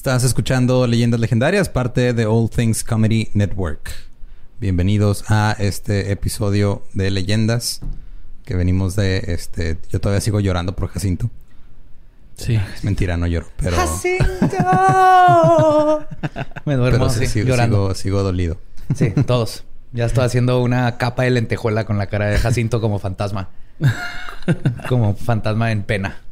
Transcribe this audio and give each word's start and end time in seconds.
Estás 0.00 0.24
escuchando 0.24 0.86
Leyendas 0.86 1.20
Legendarias, 1.20 1.68
parte 1.68 2.14
de 2.14 2.24
All 2.24 2.48
Things 2.48 2.84
Comedy 2.84 3.28
Network. 3.34 3.92
Bienvenidos 4.58 5.24
a 5.28 5.54
este 5.58 6.10
episodio 6.10 6.82
de 6.94 7.10
Leyendas 7.10 7.82
que 8.46 8.56
venimos 8.56 8.96
de 8.96 9.18
este. 9.26 9.76
Yo 9.90 10.00
todavía 10.00 10.22
sigo 10.22 10.40
llorando 10.40 10.74
por 10.74 10.88
Jacinto. 10.88 11.28
Sí. 12.34 12.58
Es 12.74 12.82
mentira, 12.82 13.18
no 13.18 13.26
lloro, 13.26 13.48
pero. 13.58 13.76
¡Jacinto! 13.76 14.16
Me 16.64 16.76
duermo 16.76 16.98
pero 17.00 17.10
sí, 17.10 17.24
así, 17.24 17.34
sigo, 17.34 17.48
llorando. 17.48 17.88
sigo, 17.88 17.94
sigo 17.94 18.22
dolido. 18.22 18.56
Sí, 18.94 19.10
todos. 19.26 19.64
Ya 19.92 20.06
estoy 20.06 20.24
haciendo 20.24 20.62
una 20.62 20.96
capa 20.96 21.24
de 21.24 21.30
lentejuela 21.32 21.84
con 21.84 21.98
la 21.98 22.06
cara 22.06 22.24
de 22.28 22.38
Jacinto 22.38 22.80
como 22.80 23.00
fantasma. 23.00 23.50
como 24.88 25.14
fantasma 25.14 25.72
en 25.72 25.82
pena. 25.82 26.22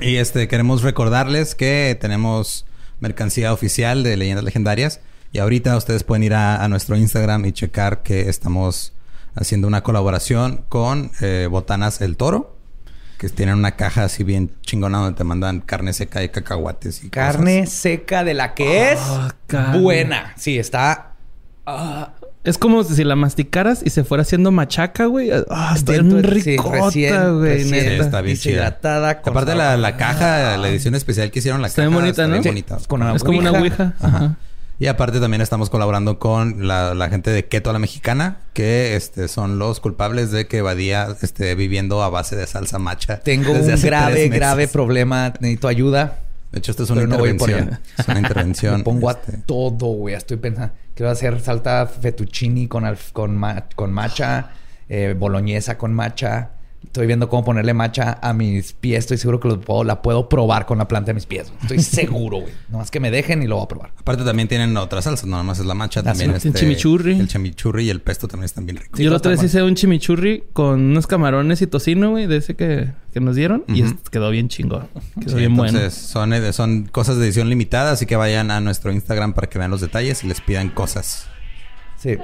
Y 0.00 0.16
este 0.16 0.48
queremos 0.48 0.80
recordarles 0.80 1.54
que 1.54 1.98
tenemos 2.00 2.64
mercancía 3.00 3.52
oficial 3.52 4.02
de 4.02 4.16
Leyendas 4.16 4.44
Legendarias. 4.44 5.00
Y 5.32 5.38
ahorita 5.38 5.76
ustedes 5.76 6.04
pueden 6.04 6.22
ir 6.22 6.34
a, 6.34 6.62
a 6.64 6.68
nuestro 6.68 6.96
Instagram 6.96 7.44
y 7.44 7.52
checar 7.52 8.02
que 8.02 8.28
estamos 8.28 8.92
haciendo 9.34 9.68
una 9.68 9.82
colaboración 9.82 10.64
con 10.68 11.10
eh, 11.20 11.48
Botanas 11.50 12.00
El 12.00 12.16
Toro. 12.16 12.56
Que 13.18 13.28
tienen 13.28 13.56
una 13.56 13.72
caja 13.72 14.04
así 14.04 14.22
bien 14.22 14.52
chingona 14.62 14.98
donde 14.98 15.16
te 15.18 15.24
mandan 15.24 15.60
carne 15.60 15.92
seca 15.92 16.22
y 16.22 16.28
cacahuates 16.28 17.02
y 17.02 17.10
Carne 17.10 17.60
cosas. 17.60 17.74
seca 17.74 18.22
de 18.22 18.32
la 18.34 18.54
que 18.54 18.92
es 18.92 19.00
Ah, 19.02 19.34
carne. 19.48 19.80
buena. 19.80 20.32
Sí, 20.36 20.56
está 20.58 21.14
Ah, 21.66 22.12
es 22.48 22.58
como 22.58 22.82
si 22.84 23.04
la 23.04 23.16
masticaras 23.16 23.82
y 23.84 23.90
se 23.90 24.04
fuera 24.04 24.22
haciendo 24.22 24.50
machaca, 24.50 25.06
güey. 25.06 25.30
Ah, 25.50 25.72
está 25.76 25.92
bien 25.92 26.10
sí, 26.10 26.22
ricota, 26.22 27.28
güey. 27.30 27.60
está 27.60 28.20
bien 28.20 28.36
chida. 28.36 28.52
deshidratada. 28.52 29.20
con 29.20 29.32
Aparte 29.32 29.54
la, 29.54 29.76
la 29.76 29.96
caja, 29.96 30.56
la 30.56 30.68
edición 30.68 30.94
especial 30.94 31.30
que 31.30 31.40
hicieron, 31.40 31.60
la 31.62 31.68
Está 31.68 31.82
caja 31.82 31.88
bien 31.88 32.00
bonita, 32.00 32.22
está 32.22 32.26
¿no? 32.26 32.32
bien 32.42 32.44
bonita. 32.54 32.78
Con 32.88 33.02
una 33.02 33.14
Es 33.14 33.22
como 33.22 33.38
una 33.38 33.52
ouija. 33.52 33.94
Ajá. 34.00 34.36
Y 34.80 34.86
aparte 34.86 35.18
también 35.18 35.40
estamos 35.40 35.70
colaborando 35.70 36.20
con 36.20 36.68
la, 36.68 36.94
la 36.94 37.08
gente 37.08 37.32
de 37.32 37.46
Keto 37.46 37.70
a 37.70 37.72
la 37.72 37.80
Mexicana, 37.80 38.36
que 38.52 38.94
este, 38.94 39.26
son 39.26 39.58
los 39.58 39.80
culpables 39.80 40.30
de 40.30 40.46
que 40.46 40.62
Badía 40.62 41.08
esté 41.20 41.56
viviendo 41.56 42.00
a 42.02 42.10
base 42.10 42.36
de 42.36 42.46
salsa 42.46 42.78
macha. 42.78 43.18
Tengo 43.18 43.52
desde 43.52 43.66
un 43.68 43.72
hace 43.74 43.86
grave, 43.88 44.28
grave 44.28 44.68
problema. 44.68 45.32
Necesito 45.40 45.66
ayuda. 45.66 46.20
De 46.52 46.58
hecho, 46.60 46.70
esto 46.70 46.84
es 46.84 46.90
una 46.90 47.00
Pero 47.02 47.10
no 47.10 47.18
voy 47.18 47.34
por 47.34 47.50
intervención. 47.50 47.80
es 47.98 48.08
una 48.08 48.18
intervención. 48.20 48.82
Pongo 48.84 49.10
este, 49.10 49.36
a 49.36 49.40
todo, 49.42 49.86
güey. 49.88 50.14
Estoy 50.14 50.38
pensando. 50.38 50.72
Quiero 50.94 51.10
hacer 51.12 51.40
salta 51.40 51.86
fettuccini 51.86 52.68
con, 52.68 52.84
alf- 52.84 53.12
con, 53.12 53.36
ma- 53.36 53.66
con 53.74 53.92
matcha, 53.92 54.50
eh, 54.88 55.14
boloñesa 55.18 55.76
con 55.78 55.92
matcha. 55.94 56.50
Estoy 56.84 57.06
viendo 57.06 57.28
cómo 57.28 57.44
ponerle 57.44 57.74
matcha 57.74 58.18
a 58.22 58.32
mis 58.32 58.72
pies. 58.72 59.00
Estoy 59.00 59.18
seguro 59.18 59.40
que 59.40 59.48
lo 59.48 59.60
puedo- 59.60 59.84
la 59.84 60.00
puedo 60.00 60.28
probar 60.28 60.64
con 60.64 60.78
la 60.78 60.88
planta 60.88 61.08
de 61.08 61.14
mis 61.14 61.26
pies. 61.26 61.52
Estoy 61.62 61.80
seguro, 61.82 62.38
güey. 62.38 62.52
Nomás 62.70 62.90
que 62.90 62.98
me 63.00 63.10
dejen 63.10 63.42
y 63.42 63.46
lo 63.46 63.56
voy 63.56 63.64
a 63.64 63.68
probar. 63.68 63.92
Aparte 63.98 64.24
también 64.24 64.48
tienen 64.48 64.76
otras 64.76 65.04
salsas, 65.04 65.26
no 65.26 65.32
nada 65.32 65.42
más 65.42 65.58
es 65.58 65.66
la 65.66 65.74
macha, 65.74 66.02
también 66.02 66.30
sí, 66.30 66.36
este, 66.36 66.48
el 66.48 66.54
chimichurri. 66.54 67.18
El 67.18 67.28
chimichurri 67.28 67.84
y 67.86 67.90
el 67.90 68.00
pesto 68.00 68.26
también 68.28 68.46
están 68.46 68.64
bien 68.64 68.76
ricos. 68.78 68.96
Sí, 68.96 69.04
Yo 69.04 69.10
la 69.10 69.16
otra 69.18 69.32
vez 69.32 69.42
hice 69.42 69.62
un 69.62 69.74
chimichurri 69.74 70.44
con 70.52 70.80
unos 70.80 71.06
camarones 71.06 71.60
y 71.62 71.66
tocino, 71.66 72.10
güey, 72.10 72.26
de 72.26 72.36
ese 72.38 72.54
que, 72.54 72.90
que 73.12 73.20
nos 73.20 73.36
dieron. 73.36 73.64
Y 73.68 73.82
quedó 74.10 74.30
bien 74.30 74.48
chingón. 74.48 74.88
Quedó 75.20 75.30
Sí, 75.30 75.36
bien 75.36 75.56
bueno. 75.56 75.76
entonces 75.78 76.00
son, 76.00 76.32
eh, 76.32 76.52
son 76.52 76.84
cosas 76.86 77.18
de 77.18 77.24
edición 77.26 77.48
limitada, 77.50 77.90
así 77.92 78.06
que 78.06 78.16
vayan 78.16 78.50
a 78.50 78.60
nuestro 78.60 78.92
Instagram 78.92 79.34
para 79.34 79.48
que 79.48 79.58
vean 79.58 79.70
los 79.70 79.80
detalles 79.80 80.22
y 80.24 80.28
les 80.28 80.40
pidan 80.40 80.70
cosas. 80.70 81.26
Sí. 81.96 82.16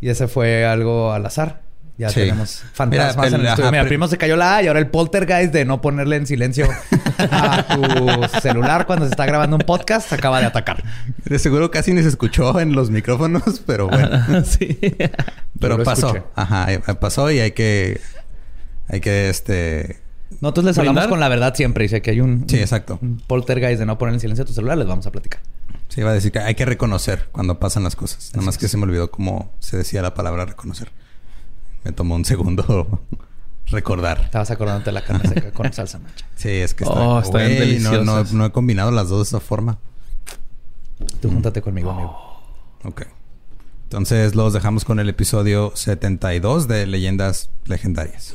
Y 0.00 0.08
ese 0.10 0.28
fue 0.28 0.64
algo 0.64 1.12
al 1.12 1.26
azar. 1.26 1.62
Ya 1.98 2.08
Sí. 2.10 2.20
tenemos 2.20 2.62
fantasmas 2.72 3.26
Mira, 3.26 3.36
en 3.36 3.40
el 3.42 3.46
estudio. 3.48 3.70
Mira, 3.72 3.84
primero 3.86 4.08
se 4.08 4.16
cayó 4.18 4.36
la 4.36 4.56
A 4.56 4.62
y 4.62 4.68
ahora 4.68 4.78
el 4.78 4.86
poltergeist 4.86 5.52
de 5.52 5.64
no 5.64 5.80
ponerle 5.80 6.14
en 6.14 6.26
silencio 6.28 6.68
a 7.18 7.66
tu 7.66 8.38
celular 8.40 8.86
cuando 8.86 9.04
se 9.06 9.10
está 9.10 9.26
grabando 9.26 9.56
un 9.56 9.62
podcast 9.62 10.12
acaba 10.12 10.38
de 10.38 10.46
atacar. 10.46 10.84
De 11.24 11.38
seguro 11.40 11.72
casi 11.72 11.92
ni 11.92 12.02
se 12.02 12.08
escuchó 12.08 12.60
en 12.60 12.72
los 12.74 12.90
micrófonos, 12.90 13.60
pero 13.66 13.88
bueno. 13.88 14.44
sí. 14.44 14.78
Pero 15.58 15.82
pasó. 15.82 16.08
escuché. 16.14 16.24
Ajá, 16.36 16.72
eh, 16.72 16.80
pasó 17.00 17.30
y 17.32 17.40
hay 17.40 17.50
que. 17.50 18.00
Hay 18.88 19.00
que 19.00 19.28
este. 19.28 19.98
Nosotros 20.40 20.66
les 20.66 20.78
hablamos 20.78 20.96
¿Brindar? 21.00 21.10
con 21.10 21.20
la 21.20 21.28
verdad 21.28 21.54
siempre. 21.56 21.82
Dice 21.82 22.00
que 22.00 22.12
hay 22.12 22.20
un, 22.20 22.44
Sí, 22.48 22.58
exacto. 22.60 22.98
un 23.02 23.18
poltergeist 23.26 23.80
de 23.80 23.86
no 23.86 23.98
poner 23.98 24.14
en 24.14 24.20
silencio 24.20 24.44
a 24.44 24.46
tu 24.46 24.52
celular. 24.52 24.78
Les 24.78 24.86
vamos 24.86 25.06
a 25.06 25.10
platicar. 25.10 25.40
Se 25.88 26.02
iba 26.02 26.10
a 26.10 26.14
decir 26.14 26.30
que 26.30 26.38
hay 26.38 26.54
que 26.54 26.64
reconocer 26.64 27.28
cuando 27.32 27.58
pasan 27.58 27.82
las 27.82 27.96
cosas. 27.96 28.30
Nada 28.34 28.44
más 28.46 28.56
que 28.56 28.68
se 28.68 28.76
me 28.76 28.84
olvidó 28.84 29.10
cómo 29.10 29.52
se 29.58 29.76
decía 29.76 30.00
la 30.00 30.14
palabra 30.14 30.44
reconocer. 30.44 30.92
Me 31.84 31.92
tomó 31.92 32.14
un 32.16 32.24
segundo 32.24 33.00
recordar. 33.66 34.20
Estabas 34.20 34.50
acordándote 34.50 34.86
de 34.86 34.92
la 34.92 35.04
carne 35.04 35.28
seca 35.28 35.52
con 35.52 35.72
salsa 35.72 35.98
macha. 35.98 36.26
Sí, 36.36 36.48
es 36.50 36.74
que 36.74 36.84
está. 36.84 36.96
Oh, 36.98 37.20
están 37.20 37.40
Güey, 37.42 37.78
no, 37.80 37.90
no, 37.90 37.90
deliciosas. 37.96 38.32
no 38.32 38.44
he 38.46 38.52
combinado 38.52 38.90
las 38.90 39.08
dos 39.08 39.18
de 39.30 39.36
esa 39.36 39.40
forma. 39.44 39.78
Tú 41.20 41.30
júntate 41.30 41.62
conmigo, 41.62 41.90
amigo. 41.90 42.16
Ok. 42.84 43.02
Entonces 43.84 44.34
los 44.34 44.52
dejamos 44.52 44.84
con 44.84 45.00
el 45.00 45.08
episodio 45.08 45.72
72 45.74 46.68
de 46.68 46.86
Leyendas 46.86 47.50
Legendarias. 47.64 48.34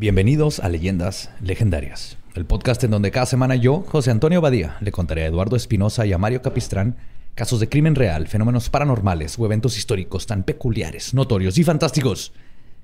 Bienvenidos 0.00 0.60
a 0.60 0.70
Leyendas 0.70 1.28
Legendarias, 1.42 2.16
el 2.34 2.46
podcast 2.46 2.82
en 2.84 2.90
donde 2.90 3.10
cada 3.10 3.26
semana 3.26 3.54
yo, 3.54 3.84
José 3.86 4.10
Antonio 4.10 4.40
Badía, 4.40 4.78
le 4.80 4.92
contaré 4.92 5.24
a 5.24 5.26
Eduardo 5.26 5.56
Espinosa 5.56 6.06
y 6.06 6.14
a 6.14 6.16
Mario 6.16 6.40
Capistrán 6.40 6.96
casos 7.34 7.60
de 7.60 7.68
crimen 7.68 7.94
real, 7.94 8.26
fenómenos 8.26 8.70
paranormales 8.70 9.38
o 9.38 9.44
eventos 9.44 9.76
históricos 9.76 10.26
tan 10.26 10.42
peculiares, 10.42 11.12
notorios 11.12 11.58
y 11.58 11.64
fantásticos 11.64 12.32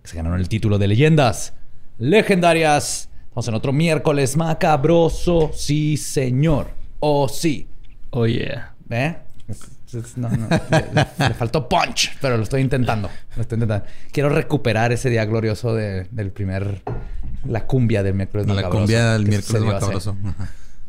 que 0.03 0.09
se 0.11 0.17
ganaron 0.19 0.39
el 0.39 0.51
título 0.51 0.77
de 0.77 0.89
Leyendas 0.89 1.55
Legendarias. 1.97 3.09
Vamos 3.31 3.49
en 3.49 3.55
otro 3.55 3.73
miércoles 3.73 4.37
macabroso, 4.37 5.53
sí 5.55 5.97
señor, 5.97 6.67
oh 7.01 7.31
sí. 7.31 7.67
Oh, 8.11 8.27
yeah. 8.27 8.75
¿Eh? 8.91 9.17
Es- 9.97 10.17
no, 10.17 10.29
no, 10.29 10.49
le, 10.49 11.29
le- 11.29 11.35
faltó 11.35 11.69
punch, 11.69 12.17
pero 12.21 12.37
lo 12.37 12.43
estoy 12.43 12.61
intentando. 12.63 13.09
Lo 13.37 13.43
estoy 13.43 13.57
intentando. 13.57 13.85
Quiero 14.13 14.29
recuperar 14.29 14.93
ese 14.93 15.11
día 15.11 15.25
glorioso 15.25 15.75
de- 15.75 16.05
del 16.11 16.31
primer. 16.31 16.83
La 17.45 17.67
cumbia 17.67 18.03
del 18.03 18.15
miércoles 18.15 18.47
La 18.47 18.55
macabroso. 18.55 18.79
cumbia 18.81 19.13
del 19.13 19.27
miércoles 19.27 19.63
macabroso. 19.63 20.17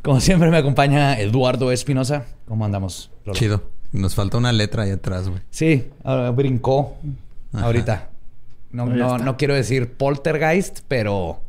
Como 0.01 0.19
siempre, 0.21 0.49
me 0.49 0.57
acompaña 0.57 1.19
Eduardo 1.19 1.71
Espinosa. 1.71 2.25
¿Cómo 2.47 2.65
andamos? 2.65 3.11
Lolo? 3.25 3.37
Chido. 3.37 3.63
Nos 3.91 4.15
falta 4.15 4.37
una 4.37 4.51
letra 4.51 4.83
ahí 4.83 4.91
atrás, 4.91 5.29
güey. 5.29 5.41
Sí, 5.49 5.87
ahora 6.03 6.29
brincó 6.31 6.97
Ajá. 7.53 7.65
ahorita. 7.65 8.09
No, 8.71 8.85
no, 8.85 9.17
no 9.17 9.37
quiero 9.37 9.53
decir 9.53 9.93
poltergeist, 9.93 10.79
pero 10.87 11.41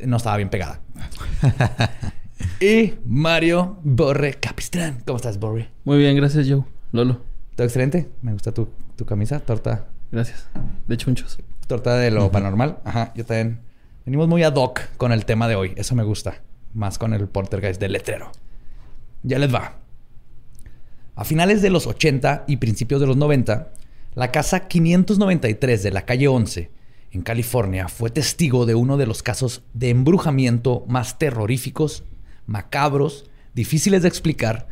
no 0.00 0.16
estaba 0.18 0.36
bien 0.36 0.50
pegada. 0.50 0.80
y 2.60 2.94
Mario 3.04 3.78
Borre 3.82 4.34
Capistrán. 4.34 5.02
¿Cómo 5.06 5.16
estás, 5.16 5.38
Borre? 5.38 5.70
Muy 5.84 5.98
bien, 5.98 6.16
gracias, 6.16 6.48
Joe. 6.48 6.64
Lolo. 6.92 7.22
Todo 7.54 7.66
excelente. 7.66 8.08
Me 8.22 8.32
gusta 8.32 8.52
tu, 8.52 8.68
tu 8.96 9.04
camisa, 9.04 9.40
torta. 9.40 9.88
Gracias. 10.12 10.48
De 10.86 10.96
chunchos. 10.96 11.38
Torta 11.66 11.96
de 11.96 12.10
lo 12.10 12.30
paranormal. 12.30 12.78
Ajá, 12.84 13.12
yo 13.14 13.24
también. 13.24 13.60
Venimos 14.04 14.28
muy 14.28 14.42
ad 14.42 14.54
hoc 14.54 14.80
con 14.96 15.12
el 15.12 15.24
tema 15.24 15.48
de 15.48 15.56
hoy. 15.56 15.72
Eso 15.76 15.94
me 15.94 16.04
gusta. 16.04 16.42
Más 16.74 16.98
con 16.98 17.12
el 17.12 17.28
poltergeist 17.28 17.80
del 17.80 17.92
letrero. 17.92 18.30
Ya 19.22 19.38
les 19.38 19.52
va. 19.52 19.78
A 21.16 21.24
finales 21.24 21.62
de 21.62 21.70
los 21.70 21.86
80 21.86 22.44
y 22.46 22.58
principios 22.58 23.00
de 23.00 23.06
los 23.06 23.16
90, 23.16 23.72
la 24.14 24.30
casa 24.30 24.68
593 24.68 25.82
de 25.82 25.90
la 25.90 26.04
calle 26.04 26.28
11, 26.28 26.70
en 27.10 27.22
California, 27.22 27.88
fue 27.88 28.10
testigo 28.10 28.66
de 28.66 28.74
uno 28.74 28.98
de 28.98 29.06
los 29.06 29.22
casos 29.22 29.62
de 29.72 29.88
embrujamiento 29.88 30.84
más 30.88 31.18
terroríficos, 31.18 32.04
macabros, 32.46 33.30
difíciles 33.54 34.02
de 34.02 34.08
explicar, 34.08 34.68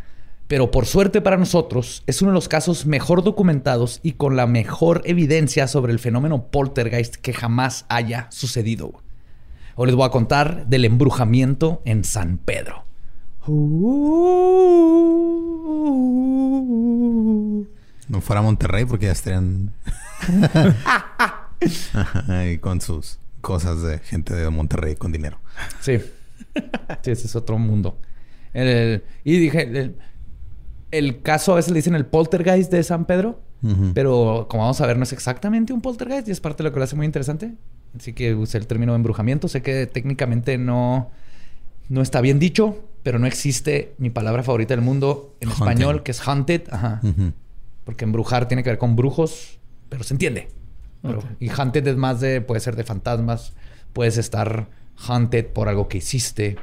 pero 0.46 0.70
por 0.70 0.86
suerte 0.86 1.20
para 1.20 1.36
nosotros 1.36 2.02
es 2.06 2.20
uno 2.22 2.30
de 2.30 2.34
los 2.34 2.48
casos 2.48 2.86
mejor 2.86 3.22
documentados 3.22 4.00
y 4.02 4.12
con 4.12 4.36
la 4.36 4.46
mejor 4.46 5.02
evidencia 5.04 5.66
sobre 5.68 5.92
el 5.92 5.98
fenómeno 5.98 6.48
poltergeist 6.48 7.16
que 7.16 7.32
jamás 7.32 7.86
haya 7.88 8.28
sucedido. 8.30 8.92
Hoy 9.76 9.86
les 9.86 9.96
voy 9.96 10.06
a 10.06 10.10
contar 10.10 10.66
del 10.66 10.84
embrujamiento 10.84 11.82
en 11.84 12.04
San 12.04 12.38
Pedro. 12.38 12.84
No 18.08 18.20
fuera 18.20 18.42
Monterrey 18.42 18.84
porque 18.84 19.06
ya 19.06 19.12
estarían 19.12 19.72
con 22.60 22.80
sus 22.80 23.18
cosas 23.40 23.82
de 23.82 23.98
gente 23.98 24.34
de 24.34 24.48
Monterrey 24.50 24.94
con 24.96 25.12
dinero. 25.12 25.38
Sí. 25.80 26.00
Sí, 27.02 27.10
ese 27.10 27.26
es 27.26 27.36
otro 27.36 27.58
mundo. 27.58 27.98
El- 28.52 29.02
y 29.24 29.38
dije, 29.38 29.62
el, 29.62 29.96
el 30.90 31.22
caso 31.22 31.52
a 31.52 31.56
veces 31.56 31.72
le 31.72 31.78
dicen 31.78 31.94
el 31.94 32.06
poltergeist 32.06 32.70
de 32.70 32.82
San 32.82 33.04
Pedro, 33.04 33.40
pero 33.94 34.46
como 34.50 34.64
vamos 34.64 34.78
a 34.82 34.86
ver, 34.86 34.98
no 34.98 35.04
es 35.04 35.12
exactamente 35.14 35.72
un 35.72 35.80
poltergeist 35.80 36.28
y 36.28 36.32
es 36.32 36.40
parte 36.40 36.62
de 36.62 36.68
lo 36.68 36.72
que 36.74 36.80
lo 36.80 36.84
hace 36.84 36.96
muy 36.96 37.06
interesante. 37.06 37.54
Así 37.98 38.12
que 38.12 38.34
usé 38.34 38.58
el 38.58 38.66
término 38.66 38.94
embrujamiento. 38.94 39.48
Sé 39.48 39.62
que 39.62 39.86
técnicamente 39.86 40.58
no, 40.58 41.10
no 41.88 42.02
está 42.02 42.20
bien 42.20 42.38
dicho, 42.38 42.84
pero 43.02 43.18
no 43.18 43.26
existe 43.26 43.94
mi 43.96 44.10
palabra 44.10 44.42
favorita 44.42 44.74
del 44.74 44.84
mundo 44.84 45.34
en 45.40 45.48
español, 45.50 46.02
que 46.02 46.10
es 46.10 46.20
haunted. 46.28 46.62
Ajá. 46.70 47.00
Porque 47.84 48.04
embrujar 48.04 48.48
tiene 48.48 48.62
que 48.62 48.68
ver 48.70 48.78
con 48.78 48.96
brujos, 48.96 49.58
pero 49.88 50.04
se 50.04 50.12
entiende. 50.12 50.48
Pero-. 51.00 51.22
Y 51.40 51.48
haunted 51.48 51.86
es 51.86 51.96
más 51.96 52.20
de, 52.20 52.42
puede 52.42 52.60
ser 52.60 52.76
de 52.76 52.84
fantasmas, 52.84 53.54
puedes 53.94 54.18
estar 54.18 54.68
haunted 54.96 55.46
por 55.46 55.68
algo 55.68 55.88
que 55.88 55.98
hiciste. 55.98 56.56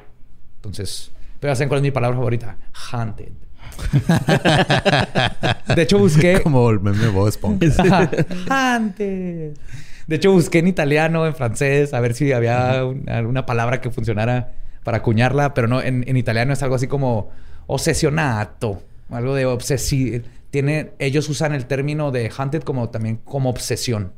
Entonces, 0.57 1.12
pero 1.39 1.56
saben 1.56 1.69
cuál 1.69 1.80
es 1.80 1.83
mi 1.83 1.92
palabra 1.92 2.18
favorita, 2.18 2.57
haunted. 2.92 3.31
de 5.75 5.81
hecho 5.81 5.98
busqué 5.98 6.42
Como 6.42 6.69
el 6.69 6.80
meme 6.81 6.98
de 7.00 7.10
Bob 7.10 7.28
Esponja. 7.28 7.66
Ajá. 7.78 8.10
haunted. 8.50 9.54
De 10.07 10.16
hecho 10.16 10.31
busqué 10.31 10.60
en 10.60 10.68
italiano, 10.68 11.25
en 11.25 11.36
francés, 11.36 11.94
a 11.94 12.00
ver 12.00 12.13
si 12.13 12.31
había 12.33 12.83
un- 12.86 13.10
alguna 13.10 13.45
palabra 13.45 13.81
que 13.81 13.92
funcionara 13.92 14.54
para 14.83 14.98
acuñarla, 14.98 15.54
pero 15.54 15.68
no, 15.68 15.81
en, 15.81 16.04
en 16.07 16.18
italiano 16.18 16.54
es 16.54 16.62
algo 16.63 16.75
así 16.75 16.88
como 16.88 17.30
obsesionato, 17.68 18.81
algo 19.10 19.36
de 19.36 19.45
obsesión. 19.45 20.24
Tiene, 20.50 20.92
ellos 21.00 21.30
usan 21.30 21.54
el 21.54 21.66
término 21.66 22.12
de 22.12 22.30
haunted 22.36 22.63
como 22.63 22.89
también 22.89 23.18
como 23.24 23.50
obsesión. 23.50 24.12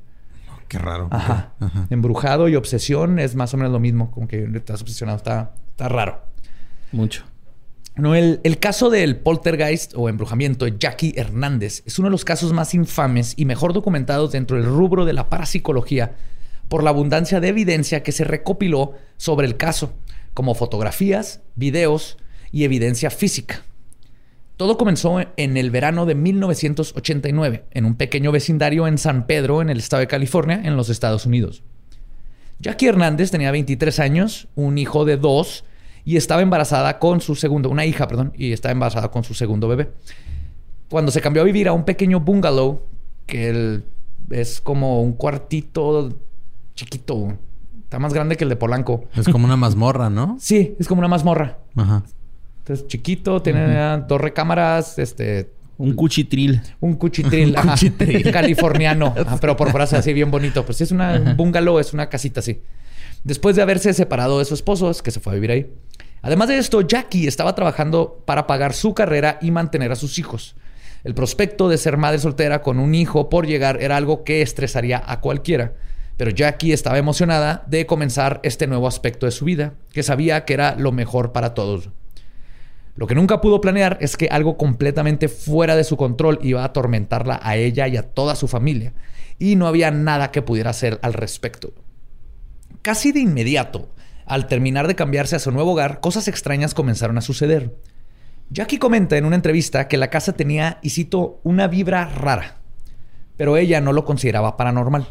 Qué 0.68 0.77
raro. 0.77 1.07
Ajá. 1.12 1.54
Embrujado 1.89 2.50
y 2.50 2.56
obsesión 2.56 3.19
es 3.19 3.36
más 3.36 3.54
o 3.54 3.57
menos 3.57 3.71
lo 3.71 3.80
mismo, 3.80 4.12
como 4.12 4.27
que 4.27 4.50
estás 4.56 4.81
obsesionado, 4.81 5.18
está, 5.18 5.54
está 5.71 5.89
raro. 5.89 6.21
Mucho. 6.92 7.24
No, 7.95 8.15
el, 8.15 8.39
el 8.44 8.60
caso 8.60 8.89
del 8.89 9.18
poltergeist 9.18 9.94
o 9.95 10.10
embrujamiento 10.10 10.65
de 10.65 10.75
Jackie 10.80 11.13
Hernández 11.15 11.83
es 11.86 12.00
uno 12.00 12.07
de 12.07 12.12
los 12.12 12.25
casos 12.25 12.51
más 12.51 12.74
infames 12.74 13.33
y 13.38 13.45
mejor 13.45 13.74
documentados 13.74 14.31
dentro 14.31 14.57
del 14.57 14.65
rubro 14.65 15.06
de 15.06 15.13
la 15.13 15.30
parapsicología 15.30 16.15
por 16.69 16.83
la 16.83 16.89
abundancia 16.89 17.39
de 17.39 17.50
evidencia 17.50 18.01
que 18.01 18.12
se 18.12 18.24
recopiló 18.24 18.94
sobre 19.18 19.45
el 19.45 19.57
caso, 19.57 19.94
como 20.33 20.56
fotografías, 20.56 21.42
videos 21.56 22.18
y 22.51 22.63
evidencia 22.63 23.12
física. 23.12 23.62
Todo 24.57 24.77
comenzó 24.77 25.19
en 25.35 25.57
el 25.57 25.71
verano 25.71 26.05
de 26.05 26.15
1989, 26.15 27.65
en 27.71 27.85
un 27.85 27.95
pequeño 27.95 28.31
vecindario 28.31 28.88
en 28.88 28.97
San 28.97 29.25
Pedro, 29.25 29.61
en 29.61 29.69
el 29.69 29.79
estado 29.79 30.01
de 30.01 30.07
California, 30.07 30.61
en 30.63 30.77
los 30.77 30.89
Estados 30.89 31.25
Unidos. 31.25 31.63
Jackie 32.59 32.88
Hernández 32.88 33.31
tenía 33.31 33.51
23 33.51 34.00
años, 34.00 34.47
un 34.55 34.77
hijo 34.77 35.05
de 35.05 35.17
dos 35.17 35.65
y 36.05 36.17
estaba 36.17 36.41
embarazada 36.41 37.00
con 37.00 37.19
su 37.19 37.35
segundo, 37.35 37.69
una 37.69 37.85
hija, 37.85 38.07
perdón, 38.07 38.31
y 38.38 38.51
estaba 38.53 38.71
embarazada 38.71 39.09
con 39.09 39.23
su 39.23 39.33
segundo 39.33 39.67
bebé. 39.67 39.89
Cuando 40.89 41.11
se 41.11 41.19
cambió 41.21 41.41
a 41.41 41.45
vivir 41.45 41.67
a 41.67 41.73
un 41.73 41.83
pequeño 41.83 42.19
bungalow, 42.19 42.81
que 43.25 43.50
el- 43.50 43.83
es 44.29 44.61
como 44.61 45.01
un 45.01 45.13
cuartito 45.13 46.13
chiquito, 46.75 47.38
está 47.83 48.00
más 48.00 48.13
grande 48.13 48.35
que 48.38 48.44
el 48.44 48.50
de 48.50 48.55
Polanco. 48.55 49.05
Es 49.15 49.27
como 49.27 49.45
una 49.45 49.57
mazmorra, 49.57 50.09
¿no? 50.09 50.38
Sí, 50.39 50.75
es 50.79 50.88
como 50.88 51.00
una 51.00 51.07
mazmorra. 51.07 51.57
Ajá. 51.75 52.03
Entonces, 52.63 52.88
chiquito, 52.88 53.42
tiene 53.42 53.98
dos 54.07 54.21
recámaras, 54.21 54.98
este, 54.98 55.50
Un 55.77 55.95
cuchitril. 55.95 56.62
un 56.80 56.95
cuchitril, 56.95 57.56
ajá, 57.57 57.75
californiano, 58.31 59.13
pero 59.42 59.57
por 59.57 59.69
fuera 59.69 59.86
se 59.86 59.98
ve 59.98 60.00
así 60.00 60.13
bien 60.13 60.31
bonito. 60.31 60.65
Pues 60.65 60.80
es 60.80 60.92
una 60.92 61.13
un 61.19 61.36
bungalow, 61.36 61.77
es 61.80 61.94
una 61.94 62.07
casita 62.07 62.39
así. 62.39 62.62
Después 63.25 63.57
de 63.57 63.62
haberse 63.63 63.94
separado 63.94 64.39
de 64.39 64.45
su 64.45 64.54
esposo, 64.54 64.89
es 64.89 65.01
que 65.01 65.12
se 65.12 65.19
fue 65.19 65.33
a 65.33 65.36
vivir 65.36 65.51
ahí. 65.51 65.74
Además 66.21 66.48
de 66.48 66.57
esto, 66.57 66.80
Jackie 66.80 67.27
estaba 67.27 67.54
trabajando 67.54 68.24
para 68.25 68.48
pagar 68.48 68.74
su 68.74 68.94
carrera 68.94 69.39
y 69.42 69.51
mantener 69.51 69.92
a 69.92 69.98
sus 69.98 70.18
hijos. 70.18 70.56
El 71.04 71.13
prospecto 71.13 71.68
de 71.68 71.77
ser 71.77 71.98
madre 71.98 72.19
soltera 72.19 72.62
con 72.62 72.80
un 72.80 72.95
hijo 72.95 73.30
por 73.30 73.45
llegar 73.45 73.81
era 73.81 73.98
algo 73.98 74.24
que 74.24 74.42
estresaría 74.42 75.04
a 75.06 75.19
cualquiera. 75.19 75.74
Pero 76.15 76.31
Jackie 76.31 76.71
estaba 76.71 76.98
emocionada 76.98 77.65
de 77.68 77.86
comenzar 77.86 78.39
este 78.44 78.68
nuevo 78.68 78.88
aspecto 78.88 79.25
de 79.25 79.33
su 79.33 79.44
vida, 79.44 79.74
que 79.92 80.01
sabía 80.01 80.45
que 80.45 80.54
era 80.54 80.75
lo 80.77 80.94
mejor 80.94 81.33
para 81.33 81.54
todos. 81.54 81.89
Lo 82.95 83.07
que 83.07 83.16
nunca 83.16 83.42
pudo 83.42 83.60
planear 83.60 83.98
es 84.01 84.18
que 84.18 84.28
algo 84.28 84.56
completamente 84.56 85.28
fuera 85.28 85.75
de 85.75 85.84
su 85.84 85.98
control 85.98 86.38
iba 86.44 86.62
a 86.62 86.66
atormentarla 86.66 87.40
a 87.42 87.56
ella 87.56 87.88
y 87.88 87.98
a 87.98 88.04
toda 88.04 88.36
su 88.36 88.48
familia, 88.48 88.94
y 89.40 89.56
no 89.56 89.66
había 89.68 89.90
nada 89.90 90.31
que 90.31 90.44
pudiera 90.44 90.69
hacer 90.69 91.00
al 91.01 91.13
respecto. 91.13 91.74
Casi 92.84 93.12
de 93.12 93.22
inmediato, 93.22 93.90
al 94.28 94.48
terminar 94.48 94.88
de 94.88 94.95
cambiarse 94.95 95.36
a 95.36 95.40
su 95.40 95.51
nuevo 95.51 95.72
hogar, 95.72 96.01
cosas 96.01 96.28
extrañas 96.28 96.75
comenzaron 96.75 97.18
a 97.18 97.22
suceder. 97.22 97.75
Jackie 98.51 98.78
comenta 98.78 99.18
en 99.18 99.25
una 99.25 99.38
entrevista 99.38 99.88
que 99.88 99.98
la 99.98 100.12
casa 100.12 100.34
tenía, 100.34 100.78
y 100.84 100.92
cito, 100.92 101.39
una 101.44 101.68
vibra 101.68 102.06
rara, 102.06 102.57
pero 103.38 103.57
ella 103.57 103.81
no 103.81 103.92
lo 103.92 104.06
consideraba 104.06 104.56
paranormal. 104.56 105.07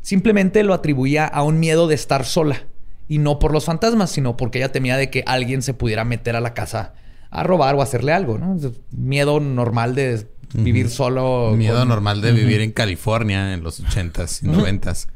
Simplemente 0.00 0.62
lo 0.62 0.72
atribuía 0.72 1.26
a 1.26 1.42
un 1.42 1.60
miedo 1.60 1.88
de 1.88 1.94
estar 1.94 2.24
sola, 2.24 2.62
y 3.06 3.18
no 3.18 3.38
por 3.38 3.52
los 3.52 3.66
fantasmas, 3.66 4.10
sino 4.10 4.38
porque 4.38 4.58
ella 4.58 4.72
temía 4.72 4.96
de 4.96 5.10
que 5.10 5.24
alguien 5.26 5.60
se 5.60 5.74
pudiera 5.74 6.04
meter 6.04 6.34
a 6.34 6.40
la 6.40 6.54
casa 6.54 6.94
a 7.30 7.42
robar 7.42 7.74
o 7.74 7.82
hacerle 7.82 8.12
algo, 8.12 8.38
¿no? 8.38 8.58
Miedo 8.90 9.40
normal 9.40 9.94
de 9.94 10.26
vivir 10.54 10.88
solo. 10.88 11.52
Miedo 11.56 11.78
con 11.80 11.88
normal 11.88 12.20
de 12.20 12.32
vivir 12.32 12.60
en 12.60 12.72
California 12.72 13.52
en 13.54 13.62
los 13.62 13.82
80s 13.82 14.42
y 14.42 14.46
90s. 14.46 15.06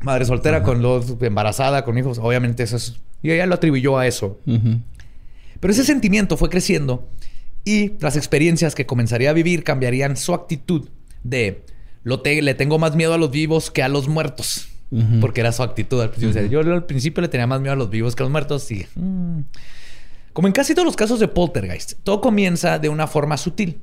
Madre 0.00 0.24
soltera, 0.24 0.62
con 0.62 0.82
los 0.82 1.16
embarazada, 1.20 1.84
con 1.84 1.96
hijos. 1.98 2.18
Obviamente 2.18 2.62
eso 2.64 2.76
es... 2.76 2.96
Y 3.22 3.30
ella 3.30 3.46
lo 3.46 3.54
atribuyó 3.54 3.98
a 3.98 4.06
eso. 4.06 4.40
Pero 5.60 5.72
ese 5.72 5.84
sentimiento 5.84 6.36
fue 6.36 6.48
creciendo 6.50 7.08
y 7.64 7.92
las 8.00 8.16
experiencias 8.16 8.74
que 8.74 8.84
comenzaría 8.86 9.30
a 9.30 9.32
vivir 9.32 9.62
cambiarían 9.62 10.16
su 10.16 10.34
actitud 10.34 10.88
de 11.22 11.64
lo 12.02 12.20
te- 12.20 12.42
le 12.42 12.54
tengo 12.54 12.80
más 12.80 12.96
miedo 12.96 13.14
a 13.14 13.18
los 13.18 13.30
vivos 13.30 13.70
que 13.70 13.82
a 13.84 13.88
los 13.88 14.08
muertos. 14.08 14.68
Porque 15.20 15.40
era 15.40 15.52
su 15.52 15.62
actitud 15.62 16.00
al 16.02 16.10
principio. 16.10 16.30
O 16.30 16.32
sea, 16.34 16.46
yo 16.50 16.60
al 16.60 16.84
principio 16.84 17.20
le 17.22 17.28
tenía 17.28 17.46
más 17.46 17.60
miedo 17.60 17.72
a 17.72 17.76
los 17.76 17.88
vivos 17.90 18.14
que 18.16 18.22
a 18.22 18.24
los 18.24 18.30
muertos 18.32 18.70
y... 18.72 18.86
mm. 18.96 19.38
Como 20.32 20.46
en 20.48 20.52
casi 20.52 20.74
todos 20.74 20.86
los 20.86 20.96
casos 20.96 21.20
de 21.20 21.28
poltergeist, 21.28 21.94
todo 22.04 22.20
comienza 22.20 22.78
de 22.78 22.88
una 22.88 23.06
forma 23.06 23.36
sutil. 23.36 23.80